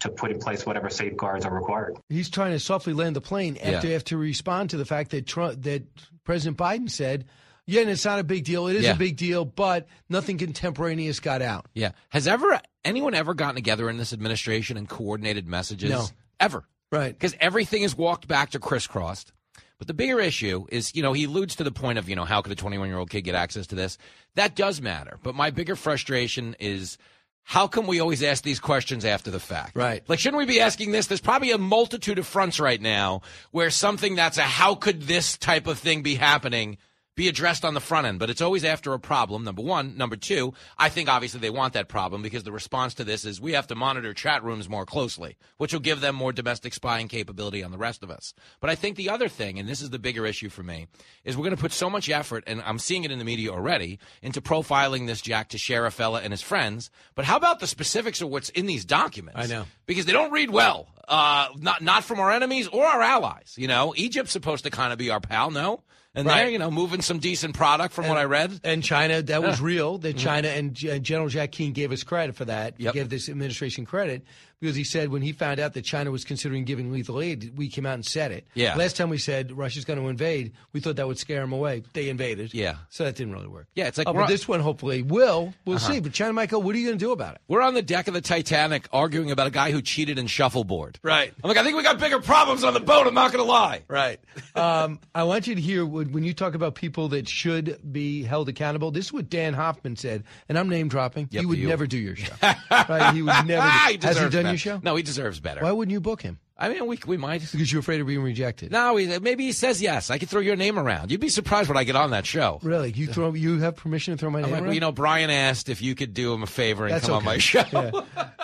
to 0.00 0.08
put 0.10 0.30
in 0.30 0.38
place 0.38 0.64
whatever 0.64 0.90
safeguards 0.90 1.44
are 1.44 1.52
required. 1.54 1.96
He's 2.08 2.30
trying 2.30 2.52
to 2.52 2.60
softly 2.60 2.92
land 2.92 3.16
the 3.16 3.20
plane 3.20 3.56
after 3.56 3.88
Yeah. 3.88 3.94
have 3.94 4.04
to 4.04 4.16
respond 4.16 4.70
to 4.70 4.76
the 4.76 4.84
fact 4.84 5.10
that 5.10 5.26
Trump, 5.26 5.62
that 5.62 5.82
President 6.24 6.56
Biden 6.56 6.88
said, 6.90 7.24
"Yeah, 7.66 7.80
and 7.80 7.90
it's 7.90 8.04
not 8.04 8.18
a 8.20 8.24
big 8.24 8.44
deal. 8.44 8.68
It 8.68 8.76
is 8.76 8.84
Yeah. 8.84 8.92
a 8.92 8.96
big 8.96 9.16
deal, 9.16 9.44
but 9.44 9.88
nothing 10.08 10.38
contemporaneous 10.38 11.18
got 11.18 11.42
out." 11.42 11.66
Yeah. 11.74 11.92
Has 12.10 12.28
ever 12.28 12.60
anyone 12.84 13.14
ever 13.14 13.34
gotten 13.34 13.56
together 13.56 13.88
in 13.90 13.96
this 13.96 14.12
administration 14.12 14.76
and 14.76 14.88
coordinated 14.88 15.48
messages? 15.48 15.90
No. 15.90 16.06
Ever. 16.38 16.62
Right. 16.92 17.12
Because 17.12 17.34
everything 17.40 17.82
is 17.82 17.96
walked 17.96 18.28
back 18.28 18.50
to 18.50 18.60
crisscrossed. 18.60 19.32
But 19.78 19.86
the 19.86 19.94
bigger 19.94 20.20
issue 20.20 20.66
is, 20.70 20.94
you 20.94 21.02
know, 21.02 21.12
he 21.12 21.24
alludes 21.24 21.54
to 21.56 21.64
the 21.64 21.70
point 21.70 21.98
of, 21.98 22.08
you 22.08 22.16
know, 22.16 22.24
how 22.24 22.42
could 22.42 22.52
a 22.52 22.56
21 22.56 22.88
year 22.88 22.98
old 22.98 23.10
kid 23.10 23.22
get 23.22 23.34
access 23.34 23.66
to 23.68 23.76
this? 23.76 23.96
That 24.34 24.56
does 24.56 24.80
matter. 24.80 25.18
But 25.22 25.34
my 25.34 25.50
bigger 25.50 25.76
frustration 25.76 26.56
is 26.58 26.98
how 27.44 27.66
come 27.66 27.86
we 27.86 28.00
always 28.00 28.22
ask 28.22 28.42
these 28.42 28.60
questions 28.60 29.04
after 29.04 29.30
the 29.30 29.40
fact? 29.40 29.76
Right. 29.76 30.02
Like, 30.08 30.18
shouldn't 30.18 30.38
we 30.38 30.46
be 30.46 30.60
asking 30.60 30.92
this? 30.92 31.06
There's 31.06 31.20
probably 31.20 31.52
a 31.52 31.58
multitude 31.58 32.18
of 32.18 32.26
fronts 32.26 32.60
right 32.60 32.80
now 32.80 33.22
where 33.52 33.70
something 33.70 34.16
that's 34.16 34.36
a 34.36 34.42
how 34.42 34.74
could 34.74 35.02
this 35.02 35.38
type 35.38 35.66
of 35.66 35.78
thing 35.78 36.02
be 36.02 36.16
happening 36.16 36.76
be 37.18 37.28
addressed 37.28 37.64
on 37.64 37.74
the 37.74 37.80
front 37.80 38.06
end, 38.06 38.20
but 38.20 38.30
it's 38.30 38.40
always 38.40 38.64
after 38.64 38.94
a 38.94 38.98
problem. 39.00 39.42
Number 39.42 39.60
one, 39.60 39.96
number 39.96 40.14
two, 40.14 40.54
I 40.78 40.88
think 40.88 41.08
obviously 41.08 41.40
they 41.40 41.50
want 41.50 41.72
that 41.72 41.88
problem 41.88 42.22
because 42.22 42.44
the 42.44 42.52
response 42.52 42.94
to 42.94 43.04
this 43.04 43.24
is 43.24 43.40
we 43.40 43.54
have 43.54 43.66
to 43.66 43.74
monitor 43.74 44.14
chat 44.14 44.44
rooms 44.44 44.68
more 44.68 44.86
closely, 44.86 45.36
which 45.56 45.72
will 45.72 45.80
give 45.80 46.00
them 46.00 46.14
more 46.14 46.32
domestic 46.32 46.72
spying 46.72 47.08
capability 47.08 47.64
on 47.64 47.72
the 47.72 47.76
rest 47.76 48.04
of 48.04 48.10
us. 48.12 48.34
But 48.60 48.70
I 48.70 48.76
think 48.76 48.96
the 48.96 49.10
other 49.10 49.28
thing, 49.28 49.58
and 49.58 49.68
this 49.68 49.82
is 49.82 49.90
the 49.90 49.98
bigger 49.98 50.26
issue 50.26 50.48
for 50.48 50.62
me, 50.62 50.86
is 51.24 51.36
we're 51.36 51.42
going 51.42 51.56
to 51.56 51.60
put 51.60 51.72
so 51.72 51.90
much 51.90 52.08
effort, 52.08 52.44
and 52.46 52.62
I'm 52.62 52.78
seeing 52.78 53.02
it 53.02 53.10
in 53.10 53.18
the 53.18 53.24
media 53.24 53.50
already, 53.50 53.98
into 54.22 54.40
profiling 54.40 55.08
this 55.08 55.20
Jack 55.20 55.48
Teixeira 55.48 55.90
fella 55.90 56.20
and 56.22 56.32
his 56.32 56.40
friends. 56.40 56.88
But 57.16 57.24
how 57.24 57.36
about 57.36 57.58
the 57.58 57.66
specifics 57.66 58.22
of 58.22 58.28
what's 58.28 58.48
in 58.50 58.66
these 58.66 58.84
documents? 58.84 59.40
I 59.40 59.46
know. 59.46 59.64
because 59.86 60.06
they 60.06 60.12
don't 60.12 60.30
read 60.30 60.50
well. 60.50 60.86
Uh, 61.08 61.48
not 61.56 61.82
not 61.82 62.04
from 62.04 62.20
our 62.20 62.30
enemies 62.30 62.68
or 62.68 62.84
our 62.84 63.02
allies. 63.02 63.54
You 63.56 63.66
know, 63.66 63.92
Egypt's 63.96 64.30
supposed 64.30 64.62
to 64.64 64.70
kind 64.70 64.92
of 64.92 65.00
be 65.00 65.10
our 65.10 65.20
pal, 65.20 65.50
no? 65.50 65.82
And 66.18 66.26
Right. 66.26 66.38
they're 66.42 66.50
you 66.50 66.58
know 66.58 66.70
moving 66.70 67.00
some 67.00 67.20
decent 67.20 67.54
product 67.54 67.94
from 67.94 68.08
what 68.08 68.18
I 68.18 68.24
read. 68.24 68.60
And 68.64 68.82
China, 68.82 69.22
that 69.22 69.42
was 69.42 69.60
real. 69.60 69.98
That 69.98 70.16
Mhm. 70.16 70.20
China 70.20 70.48
and 70.48 70.74
General 71.04 71.28
Jack 71.28 71.52
Keane 71.52 71.72
gave 71.72 71.92
us 71.92 72.02
credit 72.02 72.34
for 72.34 72.44
that. 72.46 72.74
Yep. 72.78 72.94
Gave 72.94 73.08
this 73.08 73.28
administration 73.28 73.86
credit 73.86 74.24
because 74.60 74.74
he 74.76 74.84
said 74.84 75.08
when 75.10 75.22
he 75.22 75.32
found 75.32 75.60
out 75.60 75.74
that 75.74 75.82
China 75.82 76.10
was 76.10 76.24
considering 76.24 76.64
giving 76.64 76.90
lethal 76.92 77.20
aid, 77.20 77.52
we 77.56 77.68
came 77.68 77.86
out 77.86 77.94
and 77.94 78.04
said 78.04 78.32
it. 78.32 78.46
Yeah. 78.54 78.74
Last 78.74 78.96
time 78.96 79.08
we 79.08 79.18
said 79.18 79.52
Russia's 79.52 79.84
going 79.84 79.98
to 80.00 80.08
invade, 80.08 80.52
we 80.72 80.80
thought 80.80 80.96
that 80.96 81.06
would 81.06 81.18
scare 81.18 81.40
them 81.40 81.52
away. 81.52 81.82
They 81.92 82.08
invaded. 82.08 82.52
Yeah. 82.54 82.76
So 82.88 83.04
that 83.04 83.16
didn't 83.16 83.32
really 83.34 83.46
work. 83.48 83.68
Yeah, 83.74 83.86
it's 83.86 83.98
like 83.98 84.08
oh, 84.08 84.12
but 84.12 84.22
on- 84.22 84.28
this 84.28 84.48
one 84.48 84.60
hopefully 84.60 85.02
will. 85.02 85.54
We'll 85.64 85.76
Uh-huh. 85.76 85.92
see. 85.92 86.00
But 86.00 86.12
China 86.12 86.32
might 86.32 86.48
go. 86.50 86.58
What 86.58 86.74
are 86.74 86.78
you 86.78 86.86
going 86.88 86.98
to 86.98 87.04
do 87.04 87.12
about 87.12 87.34
it? 87.36 87.40
We're 87.48 87.62
on 87.62 87.74
the 87.74 87.82
deck 87.82 88.08
of 88.08 88.14
the 88.14 88.20
Titanic 88.20 88.88
arguing 88.92 89.30
about 89.30 89.46
a 89.46 89.50
guy 89.50 89.70
who 89.70 89.80
cheated 89.82 90.18
in 90.18 90.26
shuffleboard. 90.26 90.98
Right. 91.02 91.32
I'm 91.42 91.48
like, 91.48 91.56
I 91.58 91.62
think 91.64 91.76
we 91.76 91.82
got 91.82 91.98
bigger 92.00 92.20
problems 92.20 92.64
on 92.64 92.74
the 92.74 92.80
boat. 92.80 93.06
I'm 93.06 93.14
not 93.14 93.32
going 93.32 93.44
to 93.44 93.50
lie. 93.50 93.82
Right. 93.88 94.20
Um, 94.54 94.98
I 95.14 95.22
want 95.22 95.46
you 95.46 95.54
to 95.54 95.60
hear 95.60 95.86
when, 95.86 96.10
when 96.12 96.24
you 96.24 96.34
talk 96.34 96.54
about 96.54 96.74
people 96.74 97.08
that 97.10 97.28
should 97.28 97.78
be 97.92 98.24
held 98.24 98.48
accountable. 98.48 98.90
This 98.90 99.06
is 99.06 99.12
what 99.12 99.30
Dan 99.30 99.54
Hoffman 99.54 99.94
said, 99.94 100.24
and 100.48 100.58
I'm 100.58 100.68
name 100.68 100.88
dropping. 100.88 101.28
Yep, 101.30 101.40
he 101.40 101.46
would 101.46 101.58
you. 101.58 101.68
never 101.68 101.86
do 101.86 101.96
your 101.96 102.16
show. 102.16 102.32
right? 102.70 103.14
He 103.14 103.22
would 103.22 103.46
never. 103.46 103.62
Do, 103.88 103.98
he 103.98 104.06
has 104.06 104.18
he 104.18 104.28
done 104.30 104.47
better. 104.48 104.68
your 104.68 104.76
show? 104.76 104.80
No, 104.82 104.96
he 104.96 105.02
deserves 105.02 105.40
better. 105.40 105.62
Why 105.62 105.72
wouldn't 105.72 105.92
you 105.92 106.00
book 106.00 106.22
him? 106.22 106.38
I 106.60 106.68
mean, 106.68 106.86
we 106.86 106.98
we 107.06 107.16
might 107.16 107.40
because 107.40 107.70
you're 107.72 107.80
afraid 107.80 108.00
of 108.00 108.08
being 108.08 108.22
rejected. 108.22 108.72
No, 108.72 108.96
he, 108.96 109.18
maybe 109.20 109.44
he 109.44 109.52
says 109.52 109.80
yes. 109.80 110.10
I 110.10 110.18
could 110.18 110.28
throw 110.28 110.40
your 110.40 110.56
name 110.56 110.76
around. 110.78 111.12
You'd 111.12 111.20
be 111.20 111.28
surprised 111.28 111.68
when 111.68 111.78
I 111.78 111.84
get 111.84 111.94
on 111.94 112.10
that 112.10 112.26
show. 112.26 112.58
Really? 112.62 112.90
You 112.90 113.06
throw? 113.06 113.32
You 113.32 113.60
have 113.60 113.76
permission 113.76 114.14
to 114.14 114.18
throw 114.18 114.30
my 114.30 114.38
I'm 114.40 114.42
name 114.42 114.50
like, 114.50 114.58
around? 114.60 114.66
well, 114.68 114.74
you 114.74 114.80
know, 114.80 114.90
Brian 114.90 115.30
asked 115.30 115.68
if 115.68 115.80
you 115.80 115.94
could 115.94 116.14
do 116.14 116.34
him 116.34 116.42
a 116.42 116.46
favor 116.46 116.86
and 116.86 116.94
That's 116.94 117.06
come 117.06 117.16
on 117.16 117.24
my 117.24 117.38
show. 117.38 117.64
Yeah. 117.72 117.90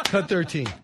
Cut 0.04 0.28
thirteen. 0.28 0.68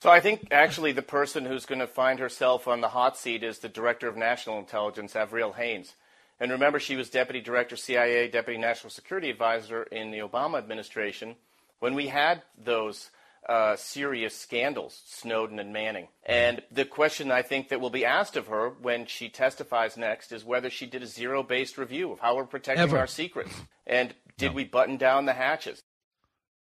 So 0.00 0.10
I 0.10 0.20
think 0.20 0.46
actually 0.52 0.92
the 0.92 1.02
person 1.02 1.44
who's 1.44 1.66
going 1.66 1.80
to 1.80 1.86
find 1.88 2.20
herself 2.20 2.68
on 2.68 2.80
the 2.80 2.88
hot 2.88 3.16
seat 3.16 3.42
is 3.42 3.58
the 3.58 3.68
Director 3.68 4.06
of 4.06 4.16
National 4.16 4.60
Intelligence, 4.60 5.16
Avril 5.16 5.54
Haines. 5.54 5.94
And 6.38 6.52
remember, 6.52 6.78
she 6.78 6.94
was 6.94 7.10
Deputy 7.10 7.40
Director 7.40 7.74
CIA, 7.74 8.28
Deputy 8.28 8.60
National 8.60 8.90
Security 8.90 9.28
Advisor 9.28 9.82
in 9.82 10.12
the 10.12 10.18
Obama 10.18 10.58
administration 10.58 11.34
when 11.80 11.94
we 11.94 12.06
had 12.06 12.42
those 12.56 13.10
uh, 13.48 13.76
serious 13.76 14.36
scandals, 14.36 15.02
Snowden 15.06 15.58
and 15.58 15.72
Manning. 15.72 16.08
And 16.24 16.62
the 16.70 16.84
question 16.84 17.30
I 17.30 17.42
think 17.42 17.68
that 17.68 17.80
will 17.80 17.90
be 17.90 18.04
asked 18.04 18.36
of 18.36 18.46
her 18.48 18.70
when 18.70 19.06
she 19.06 19.28
testifies 19.28 19.96
next 19.96 20.32
is 20.32 20.44
whether 20.44 20.70
she 20.70 20.86
did 20.86 21.02
a 21.02 21.06
zero-based 21.06 21.78
review 21.78 22.12
of 22.12 22.20
how 22.20 22.36
we're 22.36 22.44
protecting 22.44 22.82
Ever. 22.82 22.98
our 22.98 23.06
secrets. 23.06 23.54
And 23.90 24.14
did 24.36 24.52
we 24.52 24.64
button 24.64 24.98
down 24.98 25.24
the 25.24 25.32
hatches? 25.32 25.80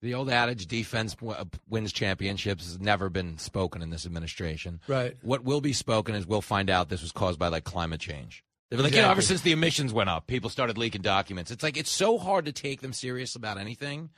The 0.01 0.15
old 0.15 0.31
adage, 0.31 0.65
defense 0.65 1.13
w- 1.13 1.33
uh, 1.33 1.45
wins 1.69 1.93
championships, 1.93 2.65
has 2.65 2.79
never 2.79 3.09
been 3.09 3.37
spoken 3.37 3.83
in 3.83 3.91
this 3.91 4.07
administration. 4.07 4.81
Right. 4.87 5.15
What 5.21 5.43
will 5.43 5.61
be 5.61 5.73
spoken 5.73 6.15
is 6.15 6.25
we'll 6.25 6.41
find 6.41 6.71
out 6.71 6.89
this 6.89 7.03
was 7.03 7.11
caused 7.11 7.37
by 7.37 7.49
like 7.49 7.63
climate 7.63 8.01
change. 8.01 8.43
They've 8.69 8.77
been 8.77 8.85
like, 8.85 8.95
you 8.95 9.01
know, 9.03 9.11
ever 9.11 9.21
since 9.21 9.41
the 9.41 9.51
emissions 9.51 9.93
went 9.93 10.09
up, 10.09 10.25
people 10.25 10.49
started 10.49 10.79
leaking 10.79 11.03
documents. 11.03 11.51
It's 11.51 11.61
like 11.61 11.77
it's 11.77 11.91
so 11.91 12.17
hard 12.17 12.45
to 12.45 12.51
take 12.51 12.81
them 12.81 12.93
serious 12.93 13.35
about 13.35 13.59
anything 13.59 14.09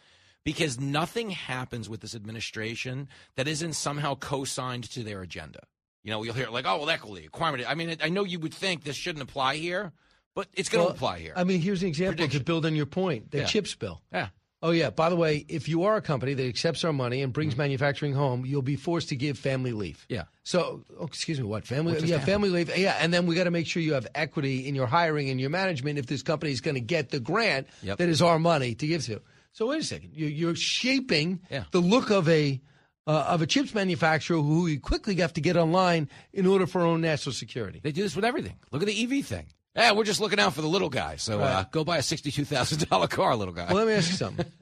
because 0.43 0.79
nothing 0.79 1.29
happens 1.29 1.87
with 1.89 2.01
this 2.01 2.15
administration 2.15 3.07
that 3.35 3.47
isn't 3.47 3.73
somehow 3.73 4.15
co-signed 4.15 4.83
to 4.91 5.03
their 5.03 5.21
agenda. 5.21 5.59
You 6.03 6.11
know, 6.11 6.23
you'll 6.23 6.33
hear 6.33 6.49
like, 6.49 6.65
oh, 6.67 6.79
well, 6.79 6.89
equity, 6.89 7.29
climate. 7.31 7.65
I 7.67 7.75
mean, 7.75 7.95
I 8.03 8.09
know 8.09 8.25
you 8.25 8.39
would 8.39 8.53
think 8.53 8.83
this 8.83 8.95
shouldn't 8.97 9.23
apply 9.23 9.55
here, 9.55 9.93
but 10.35 10.47
it's 10.53 10.67
going 10.67 10.81
to 10.81 10.87
Well, 10.87 10.95
apply 10.95 11.19
here. 11.19 11.33
I 11.35 11.45
mean, 11.45 11.61
here's 11.61 11.81
an 11.81 11.87
example 11.87 12.27
to 12.27 12.39
build 12.41 12.65
on 12.65 12.75
your 12.75 12.85
point. 12.85 13.31
The 13.31 13.39
Yeah. 13.39 13.45
chips 13.45 13.73
bill. 13.75 14.01
Yeah. 14.11 14.27
Oh 14.61 14.71
yeah. 14.71 14.89
By 14.91 15.09
the 15.09 15.15
way, 15.17 15.45
if 15.49 15.67
you 15.67 15.83
are 15.83 15.97
a 15.97 16.01
company 16.01 16.33
that 16.33 16.45
accepts 16.47 16.83
our 16.85 16.93
money 16.93 17.21
and 17.21 17.29
Mm-hmm. 17.29 17.33
brings 17.33 17.57
manufacturing 17.57 18.13
home, 18.13 18.45
you'll 18.45 18.61
be 18.61 18.75
forced 18.77 19.09
to 19.09 19.15
give 19.17 19.37
family 19.37 19.71
leave. 19.73 20.05
Yeah. 20.09 20.23
So, 20.43 20.83
oh, 20.99 21.05
excuse 21.05 21.37
me, 21.39 21.45
what 21.45 21.65
family? 21.65 21.93
What 21.93 22.03
yeah, 22.03 22.17
happened? 22.17 22.31
family 22.33 22.49
leave. 22.49 22.77
Yeah, 22.77 22.97
and 22.99 23.13
then 23.13 23.25
we 23.25 23.35
got 23.35 23.43
to 23.45 23.51
make 23.51 23.67
sure 23.67 23.81
you 23.81 23.93
have 23.93 24.07
equity 24.15 24.67
in 24.67 24.73
your 24.75 24.87
hiring 24.87 25.29
and 25.29 25.39
your 25.39 25.49
management 25.49 25.99
if 25.99 26.05
this 26.07 26.21
company 26.23 26.51
is 26.53 26.61
going 26.61 26.75
to 26.75 26.81
get 26.81 27.09
the 27.11 27.19
grant 27.19 27.67
Yep. 27.81 27.97
that 27.97 28.09
is 28.09 28.21
our 28.21 28.39
money 28.39 28.73
to 28.75 28.87
give 28.87 29.03
to. 29.05 29.21
So 29.53 29.67
wait 29.69 29.79
a 29.81 29.83
second, 29.83 30.11
you, 30.13 30.27
you're 30.27 30.55
shaping 30.55 31.39
Yeah. 31.49 31.63
the 31.71 31.79
look 31.79 32.09
of 32.11 32.27
a 32.29 32.61
uh, 33.05 33.25
of 33.29 33.41
a 33.41 33.45
chips 33.47 33.73
manufacturer 33.73 34.37
who 34.41 34.63
we 34.63 34.77
quickly 34.77 35.15
have 35.15 35.33
to 35.33 35.41
get 35.41 35.57
online 35.57 36.09
in 36.31 36.45
order 36.45 36.65
for 36.67 36.81
our 36.81 36.87
own 36.87 37.01
national 37.01 37.33
security. 37.33 37.79
They 37.83 37.91
do 37.91 38.01
this 38.03 38.15
with 38.15 38.23
everything. 38.25 38.55
Look 38.71 38.81
at 38.81 38.87
the 38.87 39.03
EV 39.19 39.25
thing. 39.25 39.47
Yeah, 39.75 39.91
we're 39.93 40.03
just 40.05 40.21
looking 40.21 40.39
out 40.39 40.53
for 40.53 40.61
the 40.61 40.67
little 40.67 40.89
guy. 40.89 41.15
So 41.17 41.39
uh, 41.41 41.65
go 41.71 41.83
buy 41.83 41.97
a 41.97 42.01
sixty-two 42.03 42.45
thousand 42.45 42.87
dollar 42.89 43.07
car, 43.07 43.35
little 43.35 43.53
guy. 43.53 43.65
Well, 43.67 43.75
let 43.77 43.87
me 43.87 43.93
ask 43.93 44.09
you 44.11 44.17
something. 44.17 44.45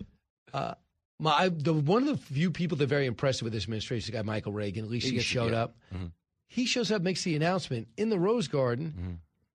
Uh, 0.53 0.73
my 1.17 1.47
the 1.47 1.73
one 1.73 2.05
of 2.05 2.09
the 2.09 2.17
few 2.33 2.51
people 2.51 2.77
that 2.77 2.83
are 2.83 2.87
very 2.87 3.05
impressed 3.05 3.41
with 3.41 3.53
this 3.53 3.63
administration 3.63 4.13
guy 4.13 4.21
Michael 4.21 4.51
Reagan. 4.51 4.83
At 4.83 4.91
least 4.91 5.07
he, 5.07 5.13
He 5.13 5.21
showed 5.21 5.53
yeah. 5.53 5.63
up. 5.63 5.75
Mhm. 5.95 6.11
He 6.49 6.65
shows 6.65 6.91
up, 6.91 7.01
makes 7.01 7.23
the 7.23 7.37
announcement 7.37 7.87
in 7.95 8.09
the 8.09 8.19
Rose 8.19 8.49
Garden. 8.49 8.87
Mm-hmm. 8.87 9.11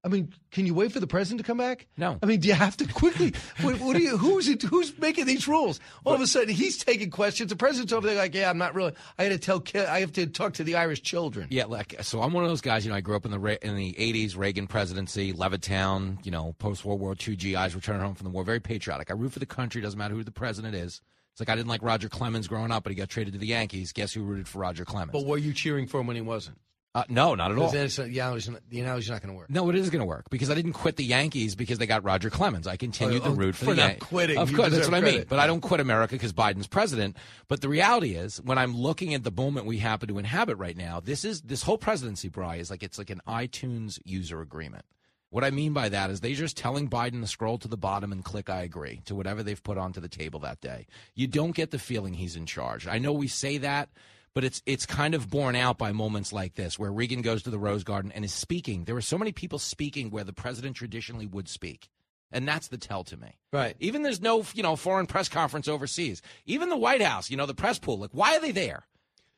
I 0.07 0.09
mean, 0.09 0.33
can 0.53 0.67
you 0.67 0.73
wait 0.73 0.93
for 0.93 1.01
the 1.01 1.07
president 1.09 1.41
to 1.41 1.45
come 1.45 1.59
back? 1.59 1.89
No. 1.97 2.17
I 2.23 2.27
mean, 2.27 2.39
do 2.39 2.47
you 2.47 2.55
have 2.55 2.77
to 2.77 2.87
quickly? 2.87 3.35
what, 3.61 3.81
what 3.81 3.97
do 3.97 4.03
you? 4.03 4.17
Who's 4.17 4.47
it? 4.47 4.63
Who's 4.63 4.97
making 5.01 5.27
these 5.27 5.49
rules? 5.49 5.81
All 6.05 6.15
of 6.15 6.21
a 6.21 6.29
sudden, 6.29 6.51
he's 6.51 6.79
taking 6.79 7.11
questions. 7.11 7.51
The 7.51 7.57
president's 7.57 7.93
over 7.93 8.07
there, 8.07 8.17
like, 8.17 8.33
yeah, 8.33 8.49
I'm 8.49 8.57
not 8.57 8.77
really. 8.77 8.93
I 9.19 9.25
had 9.25 9.33
to 9.33 9.39
tell. 9.39 9.65
I 9.89 9.99
have 9.99 10.13
to 10.13 10.29
talk 10.29 10.55
to 10.55 10.65
the 10.65 10.77
Irish 10.77 11.03
children. 11.03 11.49
Yeah, 11.51 11.65
like 11.65 11.97
so. 12.03 12.23
I'm 12.23 12.33
one 12.33 12.45
of 12.45 12.51
those 12.51 12.61
guys. 12.61 12.85
You 12.85 12.93
know, 12.93 12.97
I 12.97 13.01
grew 13.01 13.17
up 13.17 13.25
in 13.25 13.33
the 13.33 13.67
in 13.67 13.75
the 13.75 13.95
'80s, 13.95 14.37
Reagan 14.37 14.69
presidency, 14.69 15.33
Levittown. 15.33 16.25
You 16.25 16.31
know, 16.31 16.55
post 16.61 16.85
World 16.85 17.01
War 17.01 17.17
II 17.27 17.35
GIs 17.35 17.75
returning 17.75 18.03
home 18.03 18.15
from 18.15 18.27
the 18.27 18.31
war. 18.31 18.45
Very 18.45 18.61
patriotic. 18.61 19.11
I 19.11 19.15
root 19.15 19.33
for 19.33 19.41
the 19.41 19.47
country. 19.47 19.83
Doesn't 19.83 19.99
matter 19.99 20.15
who 20.15 20.23
the 20.23 20.31
president 20.31 20.77
is. 20.77 21.01
It's 21.33 21.41
like 21.41 21.49
I 21.49 21.57
didn't 21.57 21.69
like 21.69 21.83
Roger 21.83 22.09
Clemens 22.09 22.47
growing 22.47 22.71
up, 22.71 22.85
but 22.85 22.91
he 22.91 22.97
got 22.97 23.09
traded 23.09 23.33
to 23.33 23.41
the 23.41 23.49
Yankees. 23.49 23.91
Guess 23.91 24.13
who 24.13 24.23
rooted 24.23 24.47
for 24.47 24.61
Roger 24.61 24.85
Clemens? 24.85 25.11
But 25.13 25.27
were 25.27 25.37
you 25.37 25.53
cheering 25.53 25.89
for 25.89 25.99
him 25.99 26.07
when 26.07 26.15
he 26.15 26.23
wasn't? 26.23 26.59
Uh, 26.97 27.05
no, 27.11 27.35
not 27.35 27.53
at 27.53 27.59
all. 27.59 27.71
It's, 27.75 27.97
the 27.97 28.05
analogy's 28.05 28.49
not, 28.49 28.63
the 28.71 28.81
analogy's 28.81 29.11
not 29.11 29.21
going 29.21 29.35
to 29.35 29.39
work. 29.39 29.51
No, 29.51 29.69
it 29.69 29.77
is 29.77 29.91
going 29.91 30.01
to 30.01 30.07
work 30.07 30.31
because 30.31 30.49
I 30.49 30.55
didn't 30.55 30.73
quit 30.73 30.97
the 30.97 31.05
Yankees 31.05 31.55
because 31.55 31.77
they 31.77 31.87
got 31.87 32.03
Roger 32.05 32.31
Clemens. 32.31 32.67
I 32.67 32.79
continued 32.79 33.21
Oh, 33.23 33.27
to 33.27 33.31
root 33.33 33.55
for, 33.55 33.67
for 33.67 33.75
the 33.75 33.97
quitting. 34.01 34.39
Of 34.39 34.55
course, 34.55 34.71
that's 34.73 34.89
what 34.89 34.95
I 34.97 35.03
mean. 35.03 35.27
But 35.29 35.39
I 35.39 35.47
don't 35.47 35.61
quit 35.61 35.81
America 35.81 36.15
because 36.15 36.33
Biden's 36.33 36.67
president. 36.67 37.19
But 37.49 37.61
the 37.61 37.69
reality 37.69 38.15
is, 38.15 38.41
when 38.41 38.57
I'm 38.57 38.75
looking 38.75 39.13
at 39.13 39.25
the 39.25 39.31
moment 39.31 39.67
we 39.67 39.77
happen 39.77 40.09
to 40.09 40.19
inhabit 40.19 40.57
right 40.57 40.75
now, 40.75 41.01
this 41.01 41.23
is 41.23 41.43
this 41.43 41.63
whole 41.63 41.77
presidency, 41.77 42.29
Bry, 42.31 42.57
is 42.57 42.71
like 42.71 42.83
it's 42.83 42.97
like 42.97 43.11
an 43.11 43.21
iTunes 43.29 43.99
user 44.07 44.41
agreement. 44.41 44.87
What 45.29 45.45
I 45.45 45.51
mean 45.51 45.75
by 45.75 45.91
that 45.91 46.09
is 46.09 46.21
they're 46.21 46.33
just 46.33 46.57
telling 46.57 46.89
Biden 46.89 47.21
to 47.21 47.27
scroll 47.27 47.59
to 47.59 47.69
the 47.69 47.77
bottom 47.77 48.11
and 48.11 48.25
click 48.25 48.49
I 48.49 48.63
agree 48.63 49.03
to 49.05 49.15
whatever 49.15 49.43
they've 49.43 49.63
put 49.63 49.77
onto 49.77 50.01
the 50.01 50.09
table 50.09 50.41
that 50.41 50.63
day. 50.63 50.87
You 51.15 51.27
don't 51.27 51.55
get 51.55 51.73
the 51.73 51.79
feeling 51.79 52.15
he's 52.15 52.37
in 52.37 52.47
charge. 52.47 52.87
I 52.87 52.97
know 52.99 53.13
we 53.13 53.29
say 53.29 53.59
that, 53.59 53.91
but 54.37 54.45
it's 54.45 54.63
it's 54.67 54.85
kind 54.85 55.15
of 55.15 55.31
borne 55.31 55.57
out 55.57 55.79
by 55.79 55.93
moments 55.93 56.31
like 56.31 56.55
this 56.55 56.79
where 56.79 56.93
Reagan 56.93 57.23
goes 57.23 57.43
to 57.45 57.51
the 57.51 57.59
Rose 57.59 57.83
Garden 57.85 58.13
and 58.15 58.23
is 58.23 58.35
speaking. 58.35 58.85
There 58.85 58.95
are 58.97 59.01
so 59.01 59.17
many 59.17 59.33
people 59.33 59.59
speaking 59.59 60.11
where 60.11 60.25
the 60.25 60.35
president 60.35 60.77
traditionally 60.77 61.25
would 61.27 61.49
speak. 61.49 61.89
And 62.33 62.47
that's 62.47 62.69
the 62.69 62.77
tell 62.77 63.03
to 63.05 63.17
me. 63.17 63.39
Right. 63.53 63.77
Even 63.81 64.03
there's 64.03 64.21
no, 64.21 64.45
you 64.53 64.63
know, 64.63 64.77
foreign 64.77 65.07
press 65.07 65.29
conference 65.29 65.69
overseas. 65.69 66.21
Even 66.45 66.69
the 66.69 66.77
White 66.77 67.01
House, 67.01 67.31
you 67.31 67.37
know, 67.37 67.47
the 67.47 67.55
press 67.55 67.79
pool, 67.79 67.99
like 67.99 68.11
why 68.13 68.37
are 68.37 68.41
they 68.41 68.51
there? 68.51 68.85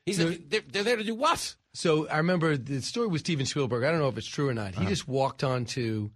He's 0.05 0.17
they're, 0.19 0.63
they're 0.73 0.83
there 0.85 0.97
to 0.97 1.05
do 1.05 1.15
what? 1.15 1.55
So 1.75 2.09
I 2.09 2.17
remember 2.17 2.57
the 2.57 2.81
story 2.83 3.07
with 3.07 3.21
Steven 3.21 3.47
Spielberg. 3.47 3.85
I 3.85 3.91
don't 3.93 4.01
know 4.01 4.09
if 4.09 4.19
it's 4.19 4.27
true 4.27 4.49
or 4.49 4.55
not. 4.55 4.75
He 4.75 4.81
Uh-huh. 4.81 4.89
just 4.89 5.07
walked 5.07 5.45
onto 5.45 6.11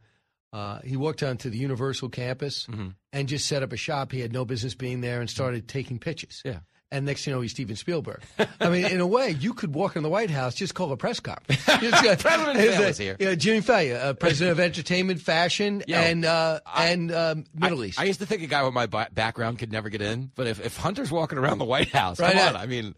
uh, 0.54 0.80
he 0.84 0.96
walked 0.96 1.22
onto 1.22 1.48
the 1.50 1.59
Universal 1.59 2.09
campus 2.10 2.66
Mm-hmm. 2.66 2.88
and 3.12 3.28
just 3.28 3.46
set 3.46 3.62
up 3.62 3.72
a 3.72 3.76
shop. 3.76 4.10
He 4.12 4.20
had 4.20 4.32
no 4.32 4.44
business 4.44 4.74
being 4.74 5.00
there 5.02 5.20
and 5.20 5.30
started 5.30 5.68
taking 5.68 5.98
pitches. 5.98 6.42
Yeah. 6.44 6.60
And 6.93 7.06
next 7.06 7.24
thing 7.24 7.32
you 7.32 7.36
know, 7.36 7.40
he's 7.40 7.52
Steven 7.52 7.74
Spielberg. 7.74 8.20
I 8.60 8.69
mean, 8.69 8.85
in 8.85 9.01
a 9.01 9.06
way, 9.06 9.31
you 9.31 9.55
could 9.55 9.74
walk 9.74 9.97
in 9.97 10.02
the 10.02 10.10
White 10.10 10.31
House, 10.31 10.55
just 10.55 10.74
call 10.74 10.93
a 10.93 10.97
press 10.97 11.20
conference. 11.20 11.64
Just, 11.64 12.23
President 12.23 12.59
is 12.59 12.98
here. 12.98 13.16
Yeah, 13.19 13.35
Jimmy 13.35 13.60
Failla, 13.62 14.05
uh, 14.05 14.12
president 14.12 14.52
of 14.52 14.60
entertainment, 14.60 15.20
fashion, 15.20 15.82
Yo, 15.89 15.97
and 15.97 16.24
uh, 16.27 16.60
and 16.77 17.10
um, 17.10 17.44
Middle 17.55 17.82
East. 17.85 17.98
I 17.98 18.05
used 18.05 18.20
to 18.20 18.27
think 18.27 18.43
a 18.43 18.47
guy 18.47 18.62
with 18.62 18.74
my 18.74 18.85
ba- 18.85 19.09
background 19.12 19.59
could 19.59 19.73
never 19.73 19.89
get 19.89 20.02
in, 20.02 20.31
but 20.35 20.47
if, 20.47 20.64
if 20.64 20.77
Hunter's 20.77 21.10
walking 21.10 21.39
around 21.39 21.59
the 21.59 21.64
White 21.64 21.89
House, 21.89 22.20
Right 22.20 22.35
come 22.35 22.56
on. 22.56 22.56
I 22.60 22.66
mean, 22.66 22.94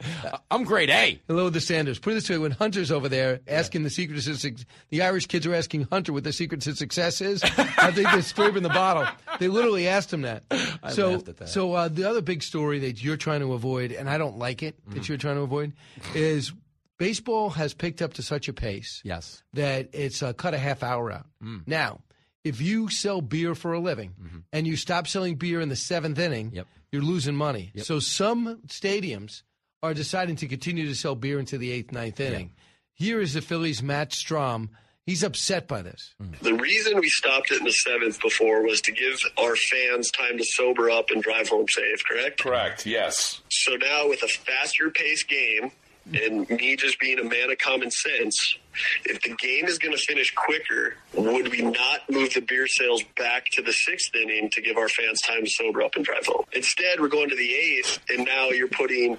I'm 0.51 0.65
grade 0.65 0.91
A. 0.91 1.21
Hello, 1.29 1.49
the 1.49 1.61
Sanders. 1.61 2.01
Put 2.01 2.11
it 2.11 2.15
this 2.15 2.29
way: 2.29 2.39
when 2.39 2.51
Hunter's 2.51 2.91
over 2.91 3.09
there 3.09 3.41
asking 3.47 3.85
the 3.85 3.91
secrets 3.91 4.27
of 4.27 4.41
suc- 4.41 4.67
the 4.91 5.03
Irish 5.03 5.27
kids 5.27 5.47
are 5.47 5.55
asking 5.55 5.87
Hunter 5.91 6.13
what 6.13 6.25
the 6.25 6.33
secrets 6.33 6.67
of 6.67 6.77
success 6.77 7.21
is. 7.21 7.43
I 7.45 7.93
think 7.93 8.11
they're 8.11 8.23
scraping 8.23 8.65
the 8.65 8.69
bottle. 8.71 9.07
They 9.39 9.49
literally 9.49 9.87
asked 9.87 10.13
him 10.13 10.23
that. 10.23 10.43
I 10.83 10.91
so, 10.91 11.15
at 11.15 11.37
that. 11.37 11.49
so 11.49 11.75
uh, 11.75 11.89
the 11.89 12.09
other 12.09 12.21
big 12.23 12.43
story 12.43 12.81
that 12.81 13.03
you're 13.03 13.17
trying 13.17 13.41
to 13.41 13.53
avoid, 13.53 13.84
and 13.93 14.09
I 14.09 14.19
don't 14.19 14.39
like 14.39 14.63
it 14.63 14.77
Mm. 14.89 14.95
that 14.95 15.09
you're 15.09 15.19
trying 15.19 15.37
to 15.37 15.43
avoid, 15.43 15.73
is 16.15 16.53
baseball 16.99 17.51
has 17.51 17.75
picked 17.75 18.01
up 18.03 18.15
to 18.15 18.23
such 18.23 18.49
a 18.49 18.53
pace 18.53 19.01
Yes. 19.05 19.43
that 19.53 19.91
it's 19.93 20.23
uh, 20.23 20.33
cut 20.33 20.55
a 20.55 20.59
half 20.59 20.83
hour 20.83 21.11
out. 21.13 21.27
Mm. 21.43 21.63
Now, 21.67 22.01
if 22.45 22.61
you 22.61 22.89
sell 22.91 23.21
beer 23.21 23.55
for 23.55 23.73
a 23.73 23.81
living 23.81 24.45
and 24.53 24.67
you 24.67 24.77
stop 24.77 25.07
selling 25.09 25.37
beer 25.37 25.61
in 25.61 25.69
the 25.71 25.77
seventh 25.77 26.19
inning, 26.19 26.53
you're 26.93 27.03
losing 27.03 27.35
money. 27.35 27.73
So 27.83 27.99
some 28.01 28.61
stadiums 28.67 29.43
are 29.83 29.95
deciding 29.95 30.37
to 30.37 30.47
continue 30.47 30.87
to 30.87 30.95
sell 30.95 31.15
beer 31.15 31.39
into 31.39 31.59
the 31.59 31.71
eighth, 31.73 31.91
ninth 31.93 32.21
inning. 32.21 32.53
Here 32.93 33.21
is 33.21 33.33
the 33.35 33.41
Phillies' 33.41 33.83
Matt 33.83 34.11
Strahm. 34.11 34.69
He's 35.07 35.23
upset 35.23 35.69
by 35.69 35.83
this. 35.83 36.15
Hmm. 36.19 36.33
The 36.41 36.55
reason 36.55 36.99
we 36.99 37.11
stopped 37.11 37.51
it 37.51 37.59
in 37.59 37.65
the 37.65 37.73
seventh 37.73 38.21
before 38.23 38.63
was 38.63 38.81
to 38.83 38.93
give 38.93 39.19
our 39.39 39.55
fans 39.55 40.11
time 40.11 40.39
to 40.39 40.45
sober 40.45 40.91
up 40.91 41.11
and 41.11 41.23
drive 41.23 41.49
home 41.49 41.67
safe, 41.69 42.03
correct? 42.09 42.41
Correct, 42.43 42.87
yes. 42.87 43.43
So 43.51 43.77
now 43.77 44.09
with 44.09 44.23
a 44.23 44.29
faster 44.29 44.91
paced 44.91 45.29
game 45.29 45.73
and 46.13 46.49
me 46.51 46.77
just 46.77 46.99
being 47.01 47.19
a 47.19 47.25
man 47.25 47.51
of 47.51 47.59
common 47.59 47.91
sense, 47.91 48.59
if 49.05 49.21
the 49.23 49.35
game 49.37 49.67
is 49.67 49.79
going 49.79 49.97
to 49.97 50.03
finish 50.03 50.33
quicker, 50.35 50.95
would 51.15 51.51
we 51.51 51.63
not 51.63 52.01
move 52.11 52.35
the 52.35 52.41
beer 52.41 52.67
sales 52.67 53.03
back 53.17 53.47
to 53.53 53.63
the 53.63 53.73
sixth 53.73 54.15
inning 54.15 54.51
to 54.51 54.61
give 54.61 54.77
our 54.77 54.89
fans 54.89 55.21
time 55.21 55.45
to 55.45 55.51
sober 55.51 55.83
up 55.83 55.97
and 55.97 56.05
drive 56.05 56.27
home? 56.27 56.45
Instead, 56.53 57.01
we're 57.01 57.09
going 57.09 57.31
to 57.31 57.37
the 57.37 57.55
eighth, 57.55 58.01
and 58.11 58.25
now 58.27 58.49
you're 58.51 58.69
putting 58.69 59.17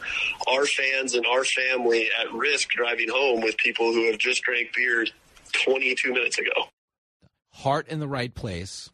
our 0.48 0.66
fans 0.66 1.16
and 1.16 1.26
our 1.26 1.44
family 1.44 2.10
at 2.20 2.32
risk 2.34 2.70
driving 2.70 3.10
home 3.10 3.41
with 3.41 3.57
people 3.57 3.94
who 3.94 4.07
have 4.07 4.18
just 4.18 4.44
drank 4.44 4.74
beer 4.76 5.06
22 5.64 6.14
minutes 6.14 6.38
ago. 6.38 6.52
heart 7.52 7.88
in 7.88 7.99
the 7.99 8.07
right 8.07 8.34
place, 8.34 8.90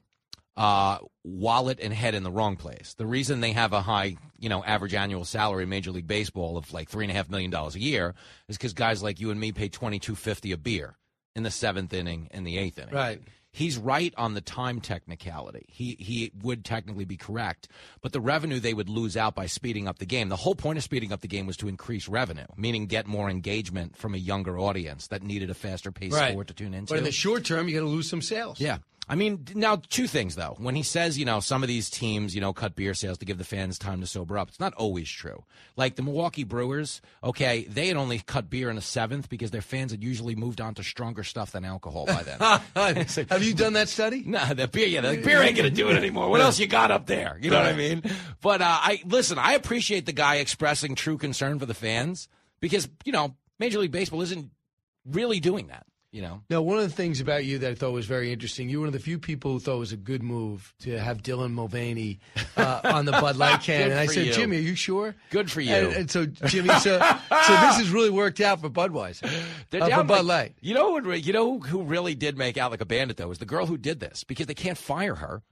uh, 0.57 0.99
wallet 1.23 1.79
and 1.81 1.93
head 1.93 2.13
in 2.13 2.23
the 2.23 2.31
wrong 2.31 2.55
place. 2.55 2.93
The 2.97 3.05
reason 3.05 3.39
they 3.39 3.53
have 3.53 3.73
a 3.73 3.81
high, 3.81 4.17
you 4.37 4.49
know, 4.49 4.63
average 4.63 4.93
annual 4.93 5.25
salary 5.25 5.63
in 5.63 5.69
Major 5.69 5.91
League 5.91 6.07
Baseball 6.07 6.57
of 6.57 6.71
like 6.73 6.89
three 6.89 7.05
and 7.05 7.11
a 7.11 7.15
half 7.15 7.29
million 7.29 7.49
dollars 7.51 7.75
a 7.75 7.79
year 7.79 8.13
is 8.47 8.57
because 8.57 8.73
guys 8.73 9.01
like 9.01 9.19
you 9.19 9.31
and 9.31 9.39
me 9.39 9.51
pay 9.51 9.69
twenty 9.69 9.97
two 9.99 10.15
fifty 10.15 10.51
a 10.51 10.57
beer 10.57 10.95
in 11.35 11.43
the 11.43 11.51
seventh 11.51 11.93
inning 11.93 12.27
and 12.31 12.45
the 12.45 12.57
eighth 12.57 12.77
inning. 12.77 12.93
Right. 12.93 13.21
He's 13.53 13.77
right 13.77 14.13
on 14.17 14.33
the 14.33 14.41
time 14.41 14.79
technicality. 14.79 15.65
He 15.67 15.97
he 15.99 16.31
would 16.41 16.63
technically 16.63 17.03
be 17.05 17.17
correct, 17.17 17.67
but 18.01 18.13
the 18.13 18.21
revenue 18.21 18.59
they 18.59 18.73
would 18.73 18.87
lose 18.87 19.17
out 19.17 19.35
by 19.35 19.45
speeding 19.45 19.87
up 19.87 19.99
the 19.99 20.05
game. 20.05 20.29
The 20.29 20.37
whole 20.37 20.55
point 20.55 20.77
of 20.77 20.83
speeding 20.83 21.11
up 21.11 21.19
the 21.21 21.27
game 21.27 21.47
was 21.47 21.57
to 21.57 21.67
increase 21.67 22.07
revenue, 22.07 22.45
meaning 22.55 22.85
get 22.85 23.07
more 23.07 23.29
engagement 23.29 23.97
from 23.97 24.13
a 24.15 24.17
younger 24.17 24.57
audience 24.57 25.07
that 25.07 25.21
needed 25.21 25.49
a 25.49 25.53
faster 25.53 25.91
paced 25.91 26.15
Right. 26.15 26.31
sport 26.31 26.47
to 26.47 26.53
tune 26.53 26.73
into. 26.73 26.93
But 26.93 26.99
in 26.99 27.03
the 27.03 27.11
short 27.11 27.43
term, 27.43 27.67
you 27.67 27.73
got 27.73 27.81
to 27.81 27.87
lose 27.91 28.09
some 28.09 28.21
sales. 28.21 28.59
Yeah. 28.61 28.77
I 29.11 29.15
mean, 29.15 29.45
now 29.53 29.75
two 29.75 30.07
things 30.07 30.35
though. 30.35 30.55
When 30.57 30.73
he 30.73 30.83
says, 30.83 31.19
you 31.19 31.25
know, 31.25 31.41
some 31.41 31.63
of 31.63 31.67
these 31.67 31.89
teams, 31.89 32.33
you 32.33 32.39
know, 32.39 32.53
cut 32.53 32.75
beer 32.75 32.93
sales 32.93 33.17
to 33.17 33.25
give 33.25 33.37
the 33.37 33.43
fans 33.43 33.77
time 33.77 33.99
to 33.99 34.07
sober 34.07 34.37
up, 34.37 34.47
it's 34.47 34.59
not 34.59 34.73
always 34.75 35.09
true. 35.09 35.43
Like 35.75 35.97
the 35.97 36.01
Milwaukee 36.01 36.45
Brewers, 36.45 37.01
okay, 37.21 37.65
they 37.65 37.89
had 37.89 37.97
only 37.97 38.19
cut 38.19 38.49
beer 38.49 38.69
in 38.69 38.77
the 38.77 38.81
seventh 38.81 39.27
because 39.27 39.51
their 39.51 39.61
fans 39.61 39.91
had 39.91 40.01
usually 40.01 40.33
moved 40.33 40.61
on 40.61 40.75
to 40.75 40.83
stronger 40.83 41.25
stuff 41.25 41.51
than 41.51 41.65
alcohol 41.65 42.05
by 42.05 42.23
then. 42.23 42.39
Have 43.29 43.43
you 43.43 43.53
done 43.53 43.73
that 43.73 43.89
study? 43.89 44.23
Nah, 44.25 44.53
the 44.53 44.69
beer, 44.69 44.87
yeah, 44.87 45.01
the 45.01 45.17
beer 45.17 45.41
ain't 45.41 45.57
gonna 45.57 45.69
do 45.69 45.89
it 45.89 45.97
anymore. 45.97 46.29
What 46.29 46.39
else 46.39 46.57
you 46.57 46.67
got 46.67 46.89
up 46.89 47.05
there? 47.05 47.37
You 47.41 47.49
know 47.49 47.57
what 47.57 47.67
I 47.67 47.73
mean? 47.73 48.03
But 48.41 48.61
uh, 48.61 48.65
I 48.81 49.01
listen. 49.05 49.37
I 49.37 49.55
appreciate 49.55 50.05
the 50.05 50.13
guy 50.13 50.35
expressing 50.35 50.95
true 50.95 51.17
concern 51.17 51.59
for 51.59 51.65
the 51.65 51.73
fans 51.73 52.29
because 52.61 52.87
you 53.03 53.11
know 53.11 53.35
Major 53.59 53.79
League 53.79 53.91
Baseball 53.91 54.21
isn't 54.21 54.51
really 55.05 55.41
doing 55.41 55.67
that. 55.67 55.85
You 56.11 56.21
know, 56.21 56.41
Now, 56.49 56.61
one 56.61 56.77
of 56.77 56.83
the 56.83 56.93
things 56.93 57.21
about 57.21 57.45
you 57.45 57.59
that 57.59 57.71
I 57.71 57.73
thought 57.73 57.91
was 57.93 58.05
very 58.05 58.33
interesting, 58.33 58.67
you 58.67 58.79
were 58.79 58.81
one 58.81 58.87
of 58.89 58.93
the 58.93 58.99
few 58.99 59.17
people 59.17 59.53
who 59.53 59.59
thought 59.61 59.75
it 59.75 59.79
was 59.79 59.93
a 59.93 59.97
good 59.97 60.21
move 60.21 60.73
to 60.79 60.99
have 60.99 61.23
Dylan 61.23 61.51
Mulvaney 61.53 62.19
uh, 62.57 62.81
on 62.83 63.05
the 63.05 63.13
Bud 63.13 63.37
Light 63.37 63.61
can. 63.63 63.91
And 63.91 63.99
I 63.99 64.07
said, 64.07 64.27
you. 64.27 64.33
Jimmy, 64.33 64.57
are 64.57 64.61
you 64.61 64.75
sure? 64.75 65.15
Good 65.29 65.49
for 65.49 65.61
you. 65.61 65.73
And, 65.73 65.93
and 65.93 66.11
so, 66.11 66.25
Jimmy, 66.25 66.67
so, 66.79 66.99
so 66.99 66.99
this 66.99 67.77
has 67.77 67.89
really 67.89 68.09
worked 68.09 68.41
out 68.41 68.59
for 68.59 68.69
Budweiser, 68.69 69.31
They're 69.69 69.83
uh, 69.83 69.99
for 69.99 70.03
Bud 70.03 70.25
Light. 70.25 70.53
You 70.59 70.73
know? 70.73 70.99
You 70.99 71.31
know 71.31 71.59
who 71.59 71.83
really 71.83 72.13
did 72.13 72.37
make 72.37 72.57
out 72.57 72.71
like 72.71 72.81
a 72.81 72.85
bandit 72.85 73.15
though 73.15 73.31
is 73.31 73.37
the 73.37 73.45
girl 73.45 73.65
who 73.65 73.77
did 73.77 74.01
this 74.01 74.25
because 74.25 74.47
they 74.47 74.53
can't 74.53 74.77
fire 74.77 75.15
her 75.15 75.43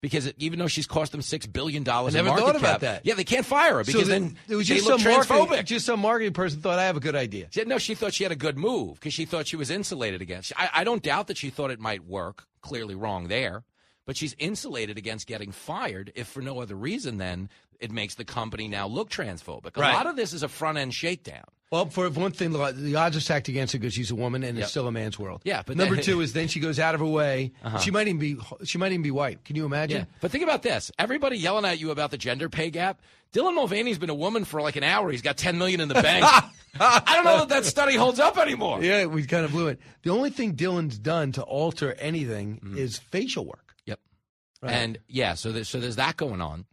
because 0.00 0.26
it, 0.26 0.36
even 0.38 0.58
though 0.58 0.68
she's 0.68 0.86
cost 0.86 1.12
them 1.12 1.22
six 1.22 1.46
billion 1.46 1.82
dollars, 1.82 2.14
never 2.14 2.28
thought 2.30 2.56
about 2.56 2.60
cap, 2.60 2.80
that. 2.80 3.06
Yeah, 3.06 3.14
they 3.14 3.24
can't 3.24 3.44
fire 3.46 3.74
her 3.78 3.84
because 3.84 4.02
so 4.02 4.08
then 4.08 4.36
it 4.48 4.54
was 4.54 4.66
just 4.66 4.84
some 4.86 5.02
marketing, 5.02 5.36
transphobic. 5.46 5.64
just 5.64 5.86
some 5.86 6.00
marketing 6.00 6.32
person 6.32 6.60
thought 6.60 6.78
I 6.78 6.84
have 6.84 6.96
a 6.96 7.00
good 7.00 7.16
idea. 7.16 7.48
Yeah, 7.52 7.64
no, 7.64 7.78
she 7.78 7.94
thought 7.94 8.14
she 8.14 8.22
had 8.22 8.32
a 8.32 8.36
good 8.36 8.56
move 8.58 8.94
because 8.94 9.14
she 9.14 9.24
thought 9.24 9.46
she 9.46 9.56
was 9.56 9.70
insulated 9.70 10.22
against. 10.22 10.52
I, 10.56 10.70
I 10.74 10.84
don't 10.84 11.02
doubt 11.02 11.26
that 11.28 11.36
she 11.36 11.50
thought 11.50 11.70
it 11.70 11.80
might 11.80 12.04
work. 12.04 12.44
Clearly 12.60 12.94
wrong 12.94 13.28
there, 13.28 13.64
but 14.04 14.16
she's 14.16 14.34
insulated 14.38 14.98
against 14.98 15.26
getting 15.26 15.52
fired 15.52 16.12
if 16.16 16.26
for 16.26 16.42
no 16.42 16.60
other 16.60 16.74
reason 16.74 17.18
than 17.18 17.48
it 17.80 17.90
makes 17.92 18.16
the 18.16 18.24
company 18.24 18.66
now 18.66 18.86
look 18.88 19.08
transphobic. 19.10 19.76
A 19.76 19.80
Right. 19.80 19.94
lot 19.94 20.06
of 20.06 20.16
this 20.16 20.32
is 20.32 20.42
a 20.42 20.48
front 20.48 20.76
end 20.78 20.92
shakedown. 20.92 21.44
Well, 21.70 21.86
for 21.90 22.08
one 22.08 22.32
thing, 22.32 22.52
the 22.52 22.96
odds 22.96 23.16
are 23.16 23.20
stacked 23.20 23.48
against 23.48 23.74
her 23.74 23.78
because 23.78 23.92
she's 23.92 24.10
a 24.10 24.14
woman 24.14 24.42
and 24.42 24.56
Yep. 24.56 24.62
it's 24.62 24.70
still 24.70 24.86
a 24.88 24.92
man's 24.92 25.18
world. 25.18 25.42
Yeah, 25.44 25.62
but 25.66 25.76
number 25.76 25.96
then- 25.96 26.04
two 26.04 26.20
is 26.22 26.32
then 26.32 26.48
she 26.48 26.60
goes 26.60 26.78
out 26.78 26.94
of 26.94 27.00
her 27.00 27.06
way. 27.06 27.52
Uh-huh. 27.62 27.78
She 27.78 27.90
might 27.90 28.08
even 28.08 28.18
be 28.18 28.36
she 28.64 28.78
might 28.78 28.92
even 28.92 29.02
be 29.02 29.10
white. 29.10 29.44
Can 29.44 29.54
you 29.54 29.66
imagine? 29.66 29.98
Yeah, 29.98 30.04
but 30.22 30.30
think 30.30 30.44
about 30.44 30.62
this: 30.62 30.90
everybody 30.98 31.36
yelling 31.36 31.64
at 31.66 31.78
you 31.78 31.90
about 31.90 32.10
the 32.10 32.16
gender 32.18 32.48
pay 32.48 32.70
gap. 32.70 33.00
Dylan 33.34 33.54
Mulvaney's 33.54 33.98
been 33.98 34.08
a 34.08 34.14
woman 34.14 34.46
for 34.46 34.62
like 34.62 34.76
an 34.76 34.82
hour. 34.84 35.10
He's 35.10 35.20
got 35.20 35.36
ten 35.36 35.58
million 35.58 35.80
in 35.82 35.88
the 35.88 35.94
bank. 35.94 36.24
I 36.80 37.02
don't 37.14 37.24
know 37.24 37.38
that 37.40 37.48
that 37.50 37.64
study 37.66 37.96
holds 37.96 38.18
up 38.20 38.38
anymore. 38.38 38.82
Yeah, 38.82 39.04
we 39.06 39.24
kind 39.26 39.44
of 39.44 39.50
blew 39.50 39.66
it. 39.68 39.78
The 40.02 40.10
only 40.10 40.30
thing 40.30 40.54
Dylan's 40.54 40.98
done 40.98 41.32
to 41.32 41.42
alter 41.42 41.92
anything 41.98 42.60
Mm-hmm. 42.64 42.78
is 42.78 42.98
facial 42.98 43.44
work. 43.44 43.74
Yep. 43.84 44.00
Right. 44.62 44.72
And 44.72 44.98
yeah, 45.08 45.34
so 45.34 45.52
there's, 45.52 45.68
so 45.68 45.80
there's 45.80 45.96
that 45.96 46.16
going 46.16 46.40
on. 46.40 46.64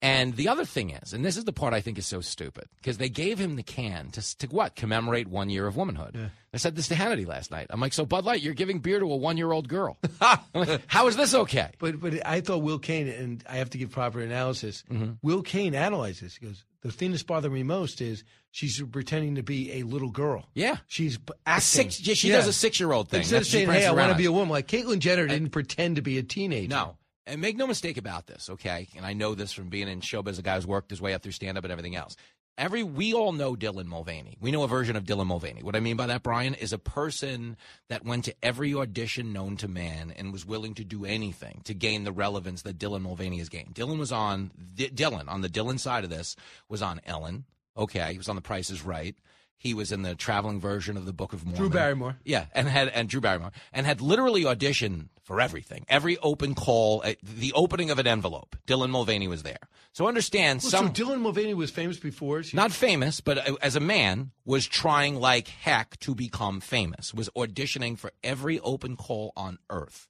And 0.00 0.36
the 0.36 0.46
other 0.48 0.64
thing 0.64 0.90
is, 0.90 1.12
and 1.12 1.24
this 1.24 1.36
is 1.36 1.44
the 1.44 1.52
part 1.52 1.74
I 1.74 1.80
think 1.80 1.98
is 1.98 2.06
so 2.06 2.20
stupid, 2.20 2.68
because 2.76 2.98
they 2.98 3.08
gave 3.08 3.38
him 3.38 3.56
the 3.56 3.64
can 3.64 4.10
to, 4.12 4.38
to 4.38 4.46
what? 4.46 4.76
Commemorate 4.76 5.26
one 5.26 5.50
year 5.50 5.66
of 5.66 5.76
womanhood. 5.76 6.30
I 6.54 6.56
said 6.56 6.76
this 6.76 6.86
to 6.88 6.94
Hannity 6.94 7.26
last 7.26 7.50
night. 7.50 7.66
I'm 7.70 7.80
like, 7.80 7.92
so 7.92 8.06
Bud 8.06 8.24
Light, 8.24 8.40
you're 8.40 8.54
giving 8.54 8.78
beer 8.78 9.00
to 9.00 9.12
a 9.12 9.16
one 9.16 9.36
year 9.36 9.50
old 9.50 9.68
girl. 9.68 9.98
I'm 10.20 10.38
like, 10.54 10.82
How 10.86 11.08
is 11.08 11.16
this 11.16 11.34
okay? 11.34 11.70
But 11.80 12.00
but 12.00 12.24
I 12.26 12.40
thought 12.40 12.62
Will 12.62 12.78
Cain, 12.78 13.08
and 13.08 13.42
I 13.48 13.56
have 13.56 13.70
to 13.70 13.78
give 13.78 13.90
proper 13.90 14.20
analysis. 14.20 14.84
Mm-hmm. 14.90 15.14
Will 15.22 15.42
Cain 15.42 15.74
analyzed 15.74 16.22
this. 16.22 16.36
He 16.36 16.46
goes, 16.46 16.64
the 16.82 16.92
thing 16.92 17.10
that's 17.10 17.24
bothering 17.24 17.52
me 17.52 17.64
most 17.64 18.00
is 18.00 18.22
she's 18.52 18.80
pretending 18.80 19.34
to 19.34 19.42
be 19.42 19.80
a 19.80 19.82
little 19.82 20.10
girl. 20.10 20.46
Yeah. 20.54 20.76
She's 20.86 21.18
acting. 21.44 21.60
six- 21.62 22.00
yeah, 22.06 22.14
she 22.14 22.28
does 22.30 22.46
a 22.46 22.52
six-year-old 22.52 23.08
thing. 23.08 23.20
Instead 23.20 23.42
of 23.42 23.46
saying, 23.48 23.68
"Hey, 23.68 23.84
I 23.84 23.90
want 23.90 24.12
to 24.12 24.16
be 24.18 24.26
a 24.26 24.32
woman," 24.32 24.50
like 24.50 24.68
Caitlyn 24.68 25.00
Jenner 25.00 25.26
didn't 25.26 25.50
pretend 25.50 25.96
to 25.96 26.02
be 26.02 26.18
a 26.18 26.22
teenager. 26.22 26.68
No. 26.68 26.96
And 27.28 27.42
make 27.42 27.56
no 27.56 27.66
mistake 27.66 27.98
about 27.98 28.26
this, 28.26 28.48
okay? 28.48 28.88
And 28.96 29.04
I 29.04 29.12
know 29.12 29.34
this 29.34 29.52
from 29.52 29.68
being 29.68 29.86
in 29.86 30.00
showbiz, 30.00 30.38
a 30.38 30.42
guy 30.42 30.54
who's 30.54 30.66
worked 30.66 30.90
his 30.90 31.00
way 31.00 31.12
up 31.12 31.22
through 31.22 31.32
stand 31.32 31.58
up 31.58 31.64
and 31.64 31.70
everything 31.70 31.94
else. 31.94 32.16
Every 32.56 32.82
we 32.82 33.14
all 33.14 33.30
know 33.30 33.54
Dylan 33.54 33.86
Mulvaney. 33.86 34.36
We 34.40 34.50
know 34.50 34.64
a 34.64 34.68
version 34.68 34.96
of 34.96 35.04
Dylan 35.04 35.26
Mulvaney. 35.26 35.62
What 35.62 35.76
I 35.76 35.80
mean 35.80 35.96
by 35.96 36.06
that, 36.06 36.24
Brian, 36.24 36.54
is 36.54 36.72
a 36.72 36.78
person 36.78 37.56
that 37.88 38.04
went 38.04 38.24
to 38.24 38.34
every 38.42 38.74
audition 38.74 39.32
known 39.32 39.56
to 39.58 39.68
man 39.68 40.12
and 40.16 40.32
was 40.32 40.44
willing 40.44 40.74
to 40.74 40.84
do 40.84 41.04
anything 41.04 41.60
to 41.64 41.74
gain 41.74 42.02
the 42.02 42.10
relevance 42.10 42.62
that 42.62 42.78
Dylan 42.78 43.02
Mulvaney 43.02 43.38
has 43.38 43.48
gained. 43.48 43.74
Dylan 43.74 43.98
was 43.98 44.10
on 44.10 44.50
Dylan 44.74 45.28
on 45.28 45.42
the 45.42 45.48
Dylan 45.48 45.78
side 45.78 46.02
of 46.02 46.10
this 46.10 46.34
was 46.68 46.82
on 46.82 47.00
Ellen. 47.06 47.44
Okay, 47.76 48.10
he 48.10 48.18
was 48.18 48.28
on 48.28 48.34
The 48.36 48.42
Price 48.42 48.70
Is 48.70 48.82
Right. 48.82 49.14
He 49.60 49.74
was 49.74 49.90
in 49.90 50.02
the 50.02 50.14
traveling 50.14 50.60
version 50.60 50.96
of 50.96 51.04
the 51.04 51.12
Book 51.12 51.32
of 51.32 51.44
Mormon. 51.44 51.58
Drew 51.60 51.68
Barrymore. 51.68 52.16
Yeah, 52.24 52.46
and 52.54 52.68
had 52.68 52.88
and 52.88 53.08
Drew 53.08 53.20
Barrymore 53.20 53.50
and 53.72 53.86
had 53.86 54.00
literally 54.00 54.44
auditioned 54.44 55.08
for 55.24 55.40
everything. 55.40 55.84
Every 55.88 56.16
open 56.18 56.54
call, 56.54 57.02
uh, 57.04 57.14
the 57.22 57.52
opening 57.54 57.90
of 57.90 57.98
an 57.98 58.06
envelope. 58.06 58.56
Dylan 58.66 58.90
Mulvaney 58.90 59.26
was 59.28 59.42
there. 59.42 59.58
So 59.92 60.06
understand 60.06 60.62
Well, 60.62 60.70
some 60.70 60.94
so 60.94 61.04
Dylan 61.04 61.20
Mulvaney 61.20 61.54
was 61.54 61.70
famous 61.70 61.98
before. 61.98 62.42
She, 62.44 62.56
not 62.56 62.70
famous, 62.70 63.20
but 63.20 63.36
uh, 63.36 63.56
as 63.60 63.74
a 63.74 63.80
man 63.80 64.30
was 64.44 64.66
trying 64.66 65.16
like 65.16 65.48
heck 65.48 65.98
to 66.00 66.14
become 66.14 66.60
famous. 66.60 67.12
Was 67.12 67.28
auditioning 67.36 67.98
for 67.98 68.12
every 68.22 68.60
open 68.60 68.96
call 68.96 69.32
on 69.36 69.58
earth. 69.68 70.08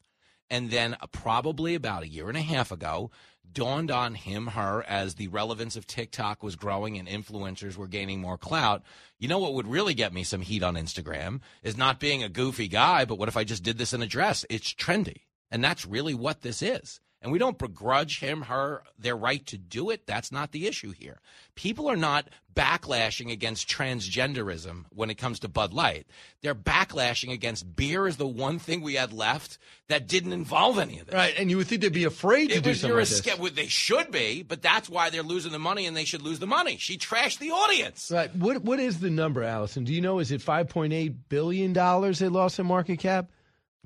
And 0.51 0.71
then 0.71 0.95
uh, 1.01 1.07
probably 1.09 1.75
about 1.75 2.03
a 2.03 2.09
year 2.09 2.29
and 2.29 2.37
a 2.37 2.43
half 2.43 2.71
ago 2.71 3.11
dawned 3.53 3.91
on 3.91 4.15
him 4.15 4.49
her 4.49 4.85
as 4.89 5.15
the 5.15 5.29
relevance 5.29 5.77
of 5.77 5.87
TikTok 5.87 6.43
was 6.43 6.57
growing 6.57 6.99
and 6.99 7.09
influencers 7.09 7.77
were 7.77 7.89
gaining 7.89 8.21
more 8.21 8.39
clout. 8.39 8.83
You 9.19 9.29
know 9.29 9.39
what 9.39 9.55
would 9.55 9.67
really 9.67 9.95
get 9.95 10.13
me 10.13 10.25
some 10.25 10.43
heat 10.43 10.63
on 10.63 10.75
Instagram 10.75 11.41
is 11.63 11.77
not 11.77 12.01
being 12.01 12.23
a 12.23 12.29
goofy 12.29 12.69
guy, 12.69 13.05
but 13.05 13.19
what 13.19 13.29
if 13.29 13.37
I 13.37 13.45
just 13.45 13.63
did 13.63 13.79
this 13.79 13.93
in 13.93 14.03
a 14.03 14.07
dress? 14.07 14.45
It's 14.51 14.73
trendy. 14.73 15.23
And 15.51 15.65
that's 15.65 15.87
really 15.87 16.15
what 16.15 16.43
this 16.43 16.63
is. 16.63 17.01
And 17.21 17.33
we 17.33 17.39
don't 17.41 17.59
begrudge 17.59 18.21
him, 18.21 18.43
her, 18.43 18.85
their 18.97 19.17
right 19.17 19.45
to 19.47 19.59
do 19.59 19.91
it. 19.91 20.07
That's 20.07 20.31
not 20.31 20.53
the 20.53 20.69
issue 20.69 20.93
here. 20.93 21.19
People 21.57 21.89
are 21.91 21.97
not 21.97 22.29
backlashing 22.55 23.33
against 23.33 23.69
transgenderism 23.69 24.85
when 24.95 25.11
it 25.11 25.17
comes 25.17 25.41
to 25.41 25.49
Bud 25.49 25.73
Light. 25.73 26.07
They're 26.43 26.55
backlashing 26.55 27.33
against 27.33 27.75
beer 27.77 28.07
is 28.07 28.17
the 28.17 28.27
one 28.27 28.59
thing 28.59 28.81
we 28.83 28.95
had 28.95 29.13
left 29.13 29.59
that 29.89 30.07
didn't 30.07 30.33
involve 30.33 30.79
any 30.79 31.01
of 31.01 31.07
this. 31.07 31.15
right, 31.15 31.35
and 31.37 31.51
you 31.51 31.57
would 31.57 31.67
think 31.67 31.83
they'd 31.83 31.93
be 31.93 32.05
afraid 32.05 32.51
to 32.51 32.57
It 32.57 32.63
do 32.65 32.71
was 32.71 32.81
something 32.81 32.97
like 32.97 33.09
this. 33.09 33.39
well, 33.39 33.51
They 33.53 33.67
should 33.67 34.11
be, 34.11 34.43
but 34.43 34.63
that's 34.63 34.89
why 34.89 35.11
they're 35.11 35.23
losing 35.23 35.53
the 35.53 35.59
money, 35.59 35.87
and 35.87 35.97
they 35.97 36.05
should 36.05 36.23
lose 36.23 36.39
the 36.39 36.47
money. 36.47 36.77
She 36.77 36.99
trashed 36.99 37.39
the 37.39 37.51
audience. 37.51 38.11
Right. 38.15 38.35
What 38.37 38.63
what 38.63 38.79
is 38.81 39.01
the 39.01 39.11
number, 39.11 39.43
Allison? 39.43 39.85
Do 39.85 39.93
you 39.93 40.01
know? 40.01 40.19
Is 40.19 40.31
it 40.31 40.43
five 40.43 40.69
point 40.69 40.93
eight 40.93 41.29
billion 41.29 41.73
dollars 41.73 42.19
they 42.21 42.29
lost 42.29 42.59
in 42.59 42.67
market 42.67 42.99
cap? 42.99 43.31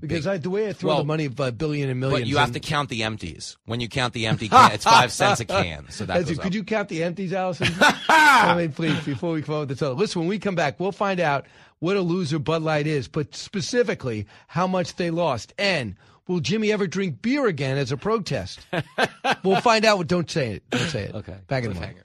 Because 0.03 0.27
I, 0.27 0.37
the 0.37 0.51
way 0.51 0.69
I 0.69 0.73
throw 0.74 0.89
Well, 0.89 0.99
the 0.99 1.05
money 1.05 1.24
of 1.27 1.41
uh, 1.41 1.51
billion 1.53 1.89
and 1.89 1.99
millions, 1.99 2.23
But 2.23 2.29
you 2.29 2.37
have 2.37 2.49
and- 2.49 2.55
to 2.55 2.61
count 2.61 2.91
the 2.91 3.05
empties. 3.05 3.57
When 3.65 3.81
you 3.81 3.89
count 3.89 4.12
the 4.12 4.27
empty 4.27 4.49
can, 4.49 4.73
it's 4.73 4.85
five 4.85 5.11
cents 5.12 5.41
a 5.41 5.45
can. 5.45 5.87
So 5.91 6.05
that 6.05 6.19
That's 6.19 6.31
it. 6.31 6.39
Could 6.39 6.49
up. 6.49 6.55
you 6.55 6.65
count 6.65 6.89
the 6.89 7.05
empties, 7.05 7.33
Allison? 7.33 7.69
I 8.09 8.55
mean, 8.57 8.73
please, 8.73 8.99
before 9.05 9.33
we 9.33 9.43
come 9.43 9.55
up 9.55 9.61
with 9.69 9.70
the 9.70 9.77
total. 9.77 9.97
Listen, 9.97 10.20
when 10.20 10.29
we 10.29 10.39
come 10.39 10.55
back, 10.57 10.79
we'll 10.79 10.93
find 10.93 11.20
out 11.20 11.47
what 11.79 11.97
a 11.97 12.01
loser 12.03 12.39
Bud 12.39 12.62
Light 12.62 12.87
is, 12.87 13.09
but 13.09 13.35
specifically 13.35 14.27
how 14.49 14.66
much 14.66 14.97
they 14.97 15.11
lost. 15.11 15.55
And 15.59 15.95
Will 16.29 16.41
Jimmy 16.41 16.70
ever 16.73 16.87
drink 16.87 17.20
beer 17.23 17.47
again 17.47 17.79
as 17.79 17.91
a 17.93 17.97
protest? 17.97 18.61
we'll 19.43 19.61
find 19.61 19.85
out. 19.85 20.07
Don't 20.07 20.31
say 20.31 20.53
it. 20.53 20.62
Don't 20.70 20.89
say 20.89 21.05
it. 21.05 21.15
Okay. 21.15 21.37
Back 21.49 21.65
in 21.65 21.73
a 21.73 21.74
moment. 21.74 21.97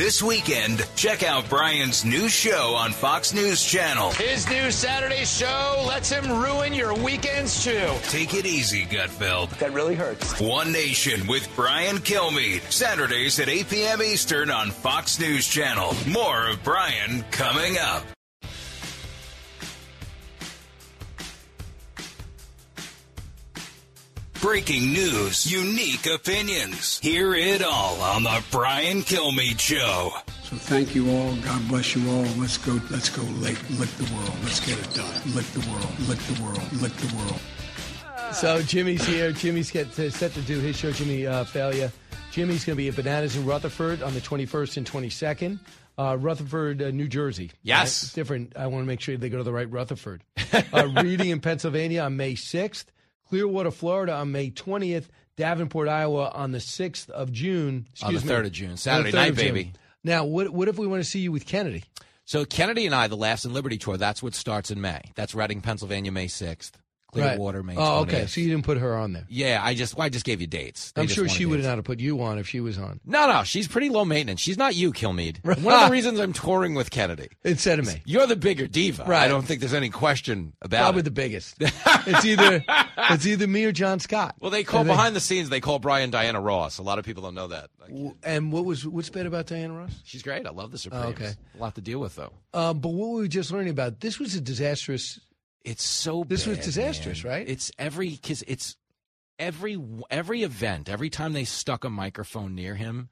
This 0.00 0.22
weekend, 0.22 0.88
check 0.96 1.22
out 1.22 1.50
Brian's 1.50 2.06
new 2.06 2.30
show 2.30 2.72
on 2.74 2.90
Fox 2.90 3.34
News 3.34 3.62
Channel. 3.62 4.12
His 4.12 4.48
new 4.48 4.70
Saturday 4.70 5.26
show 5.26 5.84
lets 5.86 6.08
him 6.08 6.40
ruin 6.40 6.72
your 6.72 6.94
weekends 6.94 7.62
too. 7.62 7.86
Take 8.04 8.32
it 8.32 8.46
easy, 8.46 8.86
Gutfeld. 8.86 9.50
That 9.58 9.74
really 9.74 9.94
hurts. 9.94 10.40
One 10.40 10.72
Nation 10.72 11.26
with 11.26 11.46
Brian 11.54 11.98
Kilmeade. 11.98 12.62
Saturdays 12.72 13.38
at 13.40 13.50
8 13.50 13.68
p.m. 13.68 14.02
Eastern 14.02 14.50
on 14.50 14.70
Fox 14.70 15.20
News 15.20 15.46
Channel. 15.46 15.94
More 16.08 16.48
of 16.48 16.64
Brian 16.64 17.22
coming 17.30 17.76
up. 17.76 18.02
Breaking 24.40 24.94
news, 24.94 25.52
unique 25.52 26.06
opinions. 26.06 26.98
Hear 27.00 27.34
it 27.34 27.62
all 27.62 28.00
on 28.00 28.22
the 28.22 28.42
Brian 28.50 29.02
Kilmeade 29.02 29.60
Show. 29.60 30.12
So 30.44 30.56
thank 30.56 30.94
you 30.94 31.10
all. 31.10 31.36
God 31.36 31.68
bless 31.68 31.94
you 31.94 32.10
all. 32.10 32.24
Let's 32.38 32.56
go. 32.56 32.80
Let's 32.90 33.10
go. 33.10 33.20
Lick, 33.20 33.58
lick 33.78 33.90
the 33.90 34.10
world. 34.14 34.32
Let's 34.42 34.60
get 34.60 34.78
it 34.78 34.94
done. 34.94 35.34
Lick 35.34 35.44
the 35.48 35.60
world. 35.70 36.08
Lick 36.08 36.18
the 36.20 36.42
world. 36.42 36.72
Lick 36.80 36.92
the 36.94 37.16
world. 37.16 37.38
So 38.32 38.62
Jimmy's 38.62 39.04
here. 39.04 39.30
Jimmy's 39.30 39.70
get 39.70 39.92
to, 39.92 40.10
set 40.10 40.32
to 40.32 40.40
do 40.40 40.58
his 40.58 40.74
show. 40.74 40.90
Jimmy 40.90 41.26
uh, 41.26 41.44
Failla. 41.44 41.92
Jimmy's 42.30 42.64
going 42.64 42.76
to 42.76 42.82
be 42.82 42.88
at 42.88 42.96
Bananas 42.96 43.36
in 43.36 43.44
Rutherford 43.44 44.02
on 44.02 44.14
the 44.14 44.20
21st 44.20 44.78
and 44.78 44.90
22nd. 44.90 45.58
Uh, 45.98 46.16
Rutherford, 46.18 46.80
uh, 46.80 46.90
New 46.92 47.08
Jersey. 47.08 47.50
Yes. 47.62 48.04
Right? 48.04 48.14
Different. 48.14 48.56
I 48.56 48.68
want 48.68 48.84
to 48.84 48.86
make 48.86 49.02
sure 49.02 49.18
they 49.18 49.28
go 49.28 49.36
to 49.36 49.44
the 49.44 49.52
right 49.52 49.70
Rutherford. 49.70 50.22
Uh, 50.72 50.88
Reading 51.02 51.28
in 51.28 51.40
Pennsylvania 51.40 52.04
on 52.04 52.16
May 52.16 52.32
6th. 52.32 52.86
Clearwater, 53.30 53.70
Florida 53.70 54.14
on 54.14 54.32
May 54.32 54.50
20th. 54.50 55.06
Davenport, 55.36 55.88
Iowa 55.88 56.30
on 56.34 56.50
the 56.52 56.58
6th 56.58 57.08
of 57.08 57.32
June. 57.32 57.86
On 58.02 58.12
the 58.12 58.20
me. 58.20 58.26
3rd 58.26 58.46
of 58.46 58.52
June. 58.52 58.76
Saturday 58.76 59.12
night, 59.12 59.34
baby. 59.36 59.72
Now, 60.04 60.24
what, 60.24 60.50
what 60.50 60.68
if 60.68 60.78
we 60.78 60.86
want 60.86 61.02
to 61.02 61.08
see 61.08 61.20
you 61.20 61.32
with 61.32 61.46
Kennedy? 61.46 61.84
So 62.26 62.44
Kennedy 62.44 62.84
and 62.86 62.94
I, 62.94 63.06
the 63.06 63.16
Laughs 63.16 63.44
and 63.44 63.54
Liberty 63.54 63.78
tour, 63.78 63.96
that's 63.96 64.22
what 64.22 64.34
starts 64.34 64.70
in 64.70 64.80
May. 64.80 65.00
That's 65.14 65.34
Reading, 65.34 65.62
Pennsylvania, 65.62 66.12
May 66.12 66.26
6th. 66.26 66.72
Clearwater, 67.12 67.62
20th. 67.62 67.74
Oh, 67.76 68.00
okay. 68.00 68.26
So 68.26 68.40
you 68.40 68.48
didn't 68.48 68.64
put 68.64 68.78
her 68.78 68.96
on 68.96 69.12
there. 69.12 69.24
Yeah, 69.28 69.60
I 69.62 69.74
just 69.74 69.96
well, 69.96 70.06
I 70.06 70.08
just 70.08 70.24
gave 70.24 70.40
you 70.40 70.46
dates. 70.46 70.92
They 70.92 71.02
I'm 71.02 71.08
sure 71.08 71.28
she 71.28 71.46
would 71.46 71.56
dates. 71.56 71.66
not 71.66 71.76
have 71.76 71.84
put 71.84 72.00
you 72.00 72.22
on 72.22 72.38
if 72.38 72.48
she 72.48 72.60
was 72.60 72.78
on. 72.78 73.00
No, 73.04 73.26
no, 73.26 73.42
she's 73.44 73.68
pretty 73.68 73.88
low 73.88 74.04
maintenance. 74.04 74.40
She's 74.40 74.58
not 74.58 74.74
you, 74.74 74.92
Kilmeade. 74.92 75.44
One 75.62 75.74
of 75.74 75.86
the 75.86 75.92
reasons 75.92 76.18
I'm 76.20 76.32
touring 76.32 76.74
with 76.74 76.90
Kennedy. 76.90 77.28
Instead 77.44 77.78
of 77.78 77.86
me. 77.86 78.02
You're 78.04 78.26
the 78.26 78.36
bigger 78.36 78.66
diva. 78.66 79.04
Right. 79.04 79.22
I 79.24 79.28
don't 79.28 79.42
think 79.44 79.60
there's 79.60 79.74
any 79.74 79.90
question 79.90 80.52
about 80.62 80.82
Probably 80.82 81.00
it. 81.00 81.04
the 81.04 81.10
biggest. 81.10 81.56
it's 81.60 82.24
either 82.24 82.64
it's 82.98 83.26
either 83.26 83.46
me 83.46 83.64
or 83.64 83.72
John 83.72 84.00
Scott. 84.00 84.36
Well, 84.40 84.50
they 84.50 84.64
call 84.64 84.84
they- 84.84 84.90
behind 84.90 85.16
the 85.16 85.20
scenes. 85.20 85.48
They 85.48 85.60
call 85.60 85.78
Brian 85.78 86.10
Diana 86.10 86.40
Ross. 86.40 86.78
A 86.78 86.82
lot 86.82 86.98
of 86.98 87.04
people 87.04 87.22
don't 87.22 87.34
know 87.34 87.48
that. 87.48 87.70
And 88.22 88.52
what 88.52 88.64
was 88.64 88.86
what's 88.86 89.10
bad 89.10 89.26
about 89.26 89.46
Diana 89.46 89.74
Ross? 89.74 89.92
She's 90.04 90.22
great. 90.22 90.46
I 90.46 90.50
love 90.50 90.70
the 90.70 90.78
Supremes. 90.78 91.04
Oh, 91.06 91.08
okay. 91.10 91.32
A 91.56 91.58
lot 91.58 91.74
to 91.74 91.80
deal 91.80 91.98
with 91.98 92.14
though. 92.16 92.32
Um, 92.54 92.78
but 92.78 92.90
what 92.90 93.08
were 93.10 93.20
we 93.22 93.28
just 93.28 93.50
learning 93.50 93.70
about? 93.70 94.00
This 94.00 94.18
was 94.18 94.34
a 94.34 94.40
disastrous. 94.40 95.18
It's 95.64 95.82
so. 95.84 96.24
This 96.26 96.46
was 96.46 96.58
disastrous, 96.58 97.22
man. 97.24 97.32
right? 97.32 97.48
It's 97.48 97.70
every 97.78 98.10
because 98.10 98.42
it's 98.46 98.76
every 99.38 99.78
every 100.10 100.42
event. 100.42 100.88
Every 100.88 101.10
time 101.10 101.32
they 101.32 101.44
stuck 101.44 101.84
a 101.84 101.90
microphone 101.90 102.54
near 102.54 102.74
him, 102.74 103.08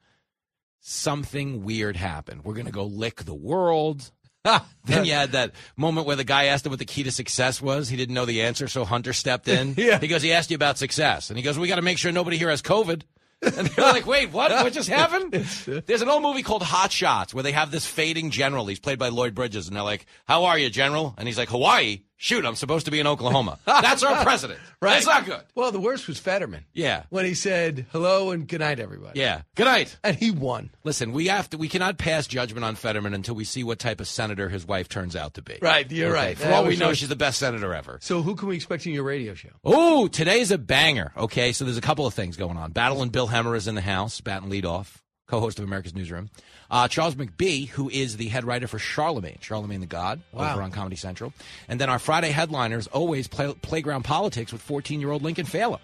something 0.79 1.63
weird 1.63 1.95
happened. 1.95 2.43
We're 2.43 2.53
gonna 2.55 2.71
go 2.71 2.85
lick 2.85 3.23
the 3.23 3.35
world. 3.35 4.11
then 4.85 5.03
you 5.05 5.11
had 5.11 5.33
that 5.33 5.51
moment 5.75 6.07
where 6.07 6.15
the 6.15 6.23
guy 6.23 6.45
asked 6.45 6.65
him 6.65 6.69
what 6.71 6.79
the 6.79 6.85
key 6.85 7.03
to 7.03 7.11
success 7.11 7.61
was. 7.61 7.89
He 7.89 7.97
didn't 7.97 8.15
know 8.15 8.25
the 8.25 8.43
answer, 8.43 8.67
so 8.67 8.85
Hunter 8.85 9.13
stepped 9.13 9.47
in. 9.47 9.73
Yeah. 9.77 9.99
He 9.99 10.07
goes, 10.07 10.21
he 10.21 10.31
asked 10.31 10.49
you 10.49 10.55
about 10.55 10.77
success, 10.77 11.29
and 11.29 11.37
he 11.37 11.43
goes, 11.43 11.59
we 11.59 11.67
got 11.67 11.75
to 11.75 11.81
make 11.81 11.97
sure 11.97 12.11
nobody 12.11 12.37
here 12.37 12.49
has 12.49 12.61
COVID. 12.61 13.03
And 13.41 13.67
they're 13.67 13.85
like, 13.85 14.05
wait, 14.05 14.31
what? 14.33 14.51
What 14.51 14.73
just 14.73 14.89
happened? 14.89 15.33
Uh, 15.33 15.79
There's 15.85 16.01
an 16.01 16.09
old 16.09 16.23
movie 16.23 16.43
called 16.43 16.61
Hot 16.61 16.91
Shots 16.91 17.33
where 17.33 17.41
they 17.43 17.53
have 17.53 17.71
this 17.71 17.85
fading 17.85 18.31
general. 18.31 18.65
He's 18.65 18.81
played 18.81 18.99
by 18.99 19.07
Lloyd 19.09 19.33
Bridges, 19.33 19.67
and 19.67 19.77
they're 19.77 19.83
like, 19.83 20.05
"How 20.25 20.43
are 20.45 20.57
you, 20.59 20.69
General?" 20.69 21.15
And 21.17 21.25
he's 21.25 21.37
like, 21.37 21.47
"Hawaii." 21.47 22.01
Shoot, 22.21 22.43
I'm 22.43 22.55
supposed 22.55 22.83
to 22.83 22.91
be 22.91 22.99
in 22.99 23.07
Oklahoma. 23.07 23.59
That's 23.65 24.03
our 24.03 24.23
president. 24.23 24.59
Right. 24.81 24.93
That's 24.93 25.05
not 25.07 25.25
good. 25.25 25.41
Well, 25.55 25.73
the 25.73 25.79
worst 25.81 26.07
was 26.07 26.19
Fetterman 26.19 26.63
Yeah. 26.73 27.03
when 27.09 27.25
he 27.25 27.33
said 27.33 27.85
hello 27.91 28.31
and 28.31 28.47
good 28.47 28.61
night, 28.61 28.79
everybody. 28.79 29.19
Yeah. 29.19 29.41
Good 29.55 29.65
night. 29.65 29.97
And 30.05 30.15
he 30.15 30.31
won. 30.31 30.69
Listen, 30.85 31.11
we 31.11 31.27
have 31.27 31.49
to. 31.49 31.57
We 31.57 31.67
cannot 31.67 31.97
pass 31.97 32.27
judgment 32.27 32.63
on 32.63 32.75
Fetterman 32.75 33.13
until 33.13 33.35
we 33.35 33.43
see 33.43 33.61
what 33.65 33.77
type 33.77 33.99
of 33.99 34.07
senator 34.07 34.47
his 34.47 34.65
wife 34.65 34.87
turns 34.87 35.17
out 35.17 35.33
to 35.33 35.41
be. 35.41 35.57
Right, 35.61 35.89
you're 35.91 36.11
Okay, 36.11 36.15
right. 36.27 36.37
For 36.37 36.43
That 36.45 36.53
all 36.53 36.65
we 36.65 36.77
know, 36.77 36.93
she's 36.93 37.09
the 37.09 37.17
best 37.17 37.39
senator 37.39 37.73
ever. 37.73 37.99
So 38.01 38.21
who 38.21 38.35
can 38.35 38.47
we 38.47 38.55
expect 38.55 38.85
in 38.85 38.93
your 38.93 39.03
radio 39.03 39.33
show? 39.33 39.49
Oh, 39.65 40.07
today's 40.07 40.49
a 40.51 40.57
banger. 40.57 41.11
Okay, 41.17 41.51
so 41.51 41.65
there's 41.65 41.75
a 41.77 41.81
couple 41.81 42.05
of 42.05 42.13
things 42.13 42.37
going 42.37 42.55
on. 42.55 42.71
Battle 42.71 43.01
and 43.01 43.11
Bill 43.11 43.27
Hemmer 43.27 43.57
is 43.57 43.67
in 43.67 43.75
the 43.75 43.81
house, 43.81 44.21
batting 44.21 44.49
leadoff, 44.49 44.95
co-host 45.27 45.59
of 45.59 45.65
America's 45.65 45.93
Newsroom. 45.93 46.29
Uh, 46.71 46.87
Charles 46.87 47.15
McBee, 47.15 47.67
who 47.67 47.89
is 47.89 48.17
the 48.17 48.27
head 48.27 48.43
writer 48.45 48.67
for 48.67 48.77
Charlamagne, 48.77 49.39
Charlamagne 49.39 49.79
tha 49.79 49.85
God, 49.87 50.21
Wow. 50.31 50.53
over 50.53 50.61
on 50.61 50.71
Comedy 50.71 50.95
Central. 50.95 51.33
And 51.67 51.79
then 51.81 51.89
our 51.89 51.99
Friday 51.99 52.29
headliners 52.29 52.87
always 52.87 53.27
play 53.27 53.53
playground 53.61 54.03
politics 54.03 54.51
with 54.53 54.65
14-year-old 54.67 55.21
Lincoln 55.23 55.45
Failla. 55.47 55.79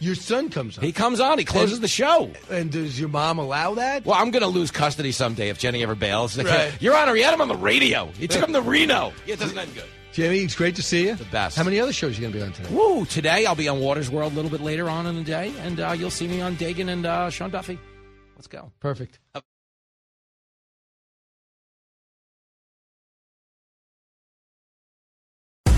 Your 0.00 0.14
son 0.14 0.48
comes 0.48 0.78
on. 0.78 0.84
He 0.84 0.92
comes 0.92 1.18
on. 1.18 1.38
He 1.38 1.44
closes 1.44 1.78
And- 1.78 1.84
the 1.84 1.88
show. 1.88 2.30
And 2.50 2.70
does 2.70 2.98
your 3.00 3.08
mom 3.08 3.38
allow 3.38 3.74
that? 3.74 4.04
Well, 4.04 4.16
I'm 4.16 4.30
going 4.30 4.42
to 4.42 4.48
lose 4.48 4.70
custody 4.70 5.10
someday 5.12 5.48
if 5.48 5.58
Jenny 5.58 5.82
ever 5.82 5.94
bails. 5.96 6.36
Right. 6.42 6.72
Your 6.80 6.96
Honor, 6.96 7.14
he 7.14 7.22
had 7.22 7.34
him 7.34 7.40
on 7.40 7.48
the 7.48 7.56
radio. 7.56 8.06
He 8.18 8.28
took 8.28 8.44
him 8.46 8.52
to 8.52 8.60
Reno. 8.60 9.12
Yeah, 9.26 9.34
it 9.34 9.40
doesn't 9.40 9.58
end 9.58 9.74
good. 9.74 9.84
Jimmy, 10.12 10.38
it's 10.40 10.54
great 10.54 10.76
to 10.76 10.82
see 10.82 11.06
you. 11.06 11.14
The 11.16 11.24
best. 11.26 11.56
How 11.56 11.64
many 11.64 11.78
other 11.80 11.92
shows 11.92 12.12
are 12.18 12.22
you 12.22 12.28
going 12.28 12.32
to 12.32 12.38
be 12.38 12.44
on 12.44 12.52
today? 12.52 12.74
Woo! 12.74 13.04
Today 13.06 13.44
I'll 13.46 13.54
be 13.54 13.68
on 13.68 13.78
Watters 13.80 14.10
World 14.10 14.32
a 14.32 14.34
little 14.36 14.50
bit 14.50 14.60
later 14.60 14.88
on 14.88 15.06
in 15.06 15.16
the 15.16 15.22
day, 15.24 15.52
and 15.60 15.78
uh, 15.80 15.92
you'll 15.98 16.10
see 16.10 16.26
me 16.28 16.40
on 16.40 16.54
Dagen 16.56 16.88
and 16.88 17.04
uh, 17.06 17.28
Sean 17.30 17.50
Duffy. 17.50 17.78
Let's 18.36 18.46
go. 18.48 18.70
Perfect. 18.80 19.18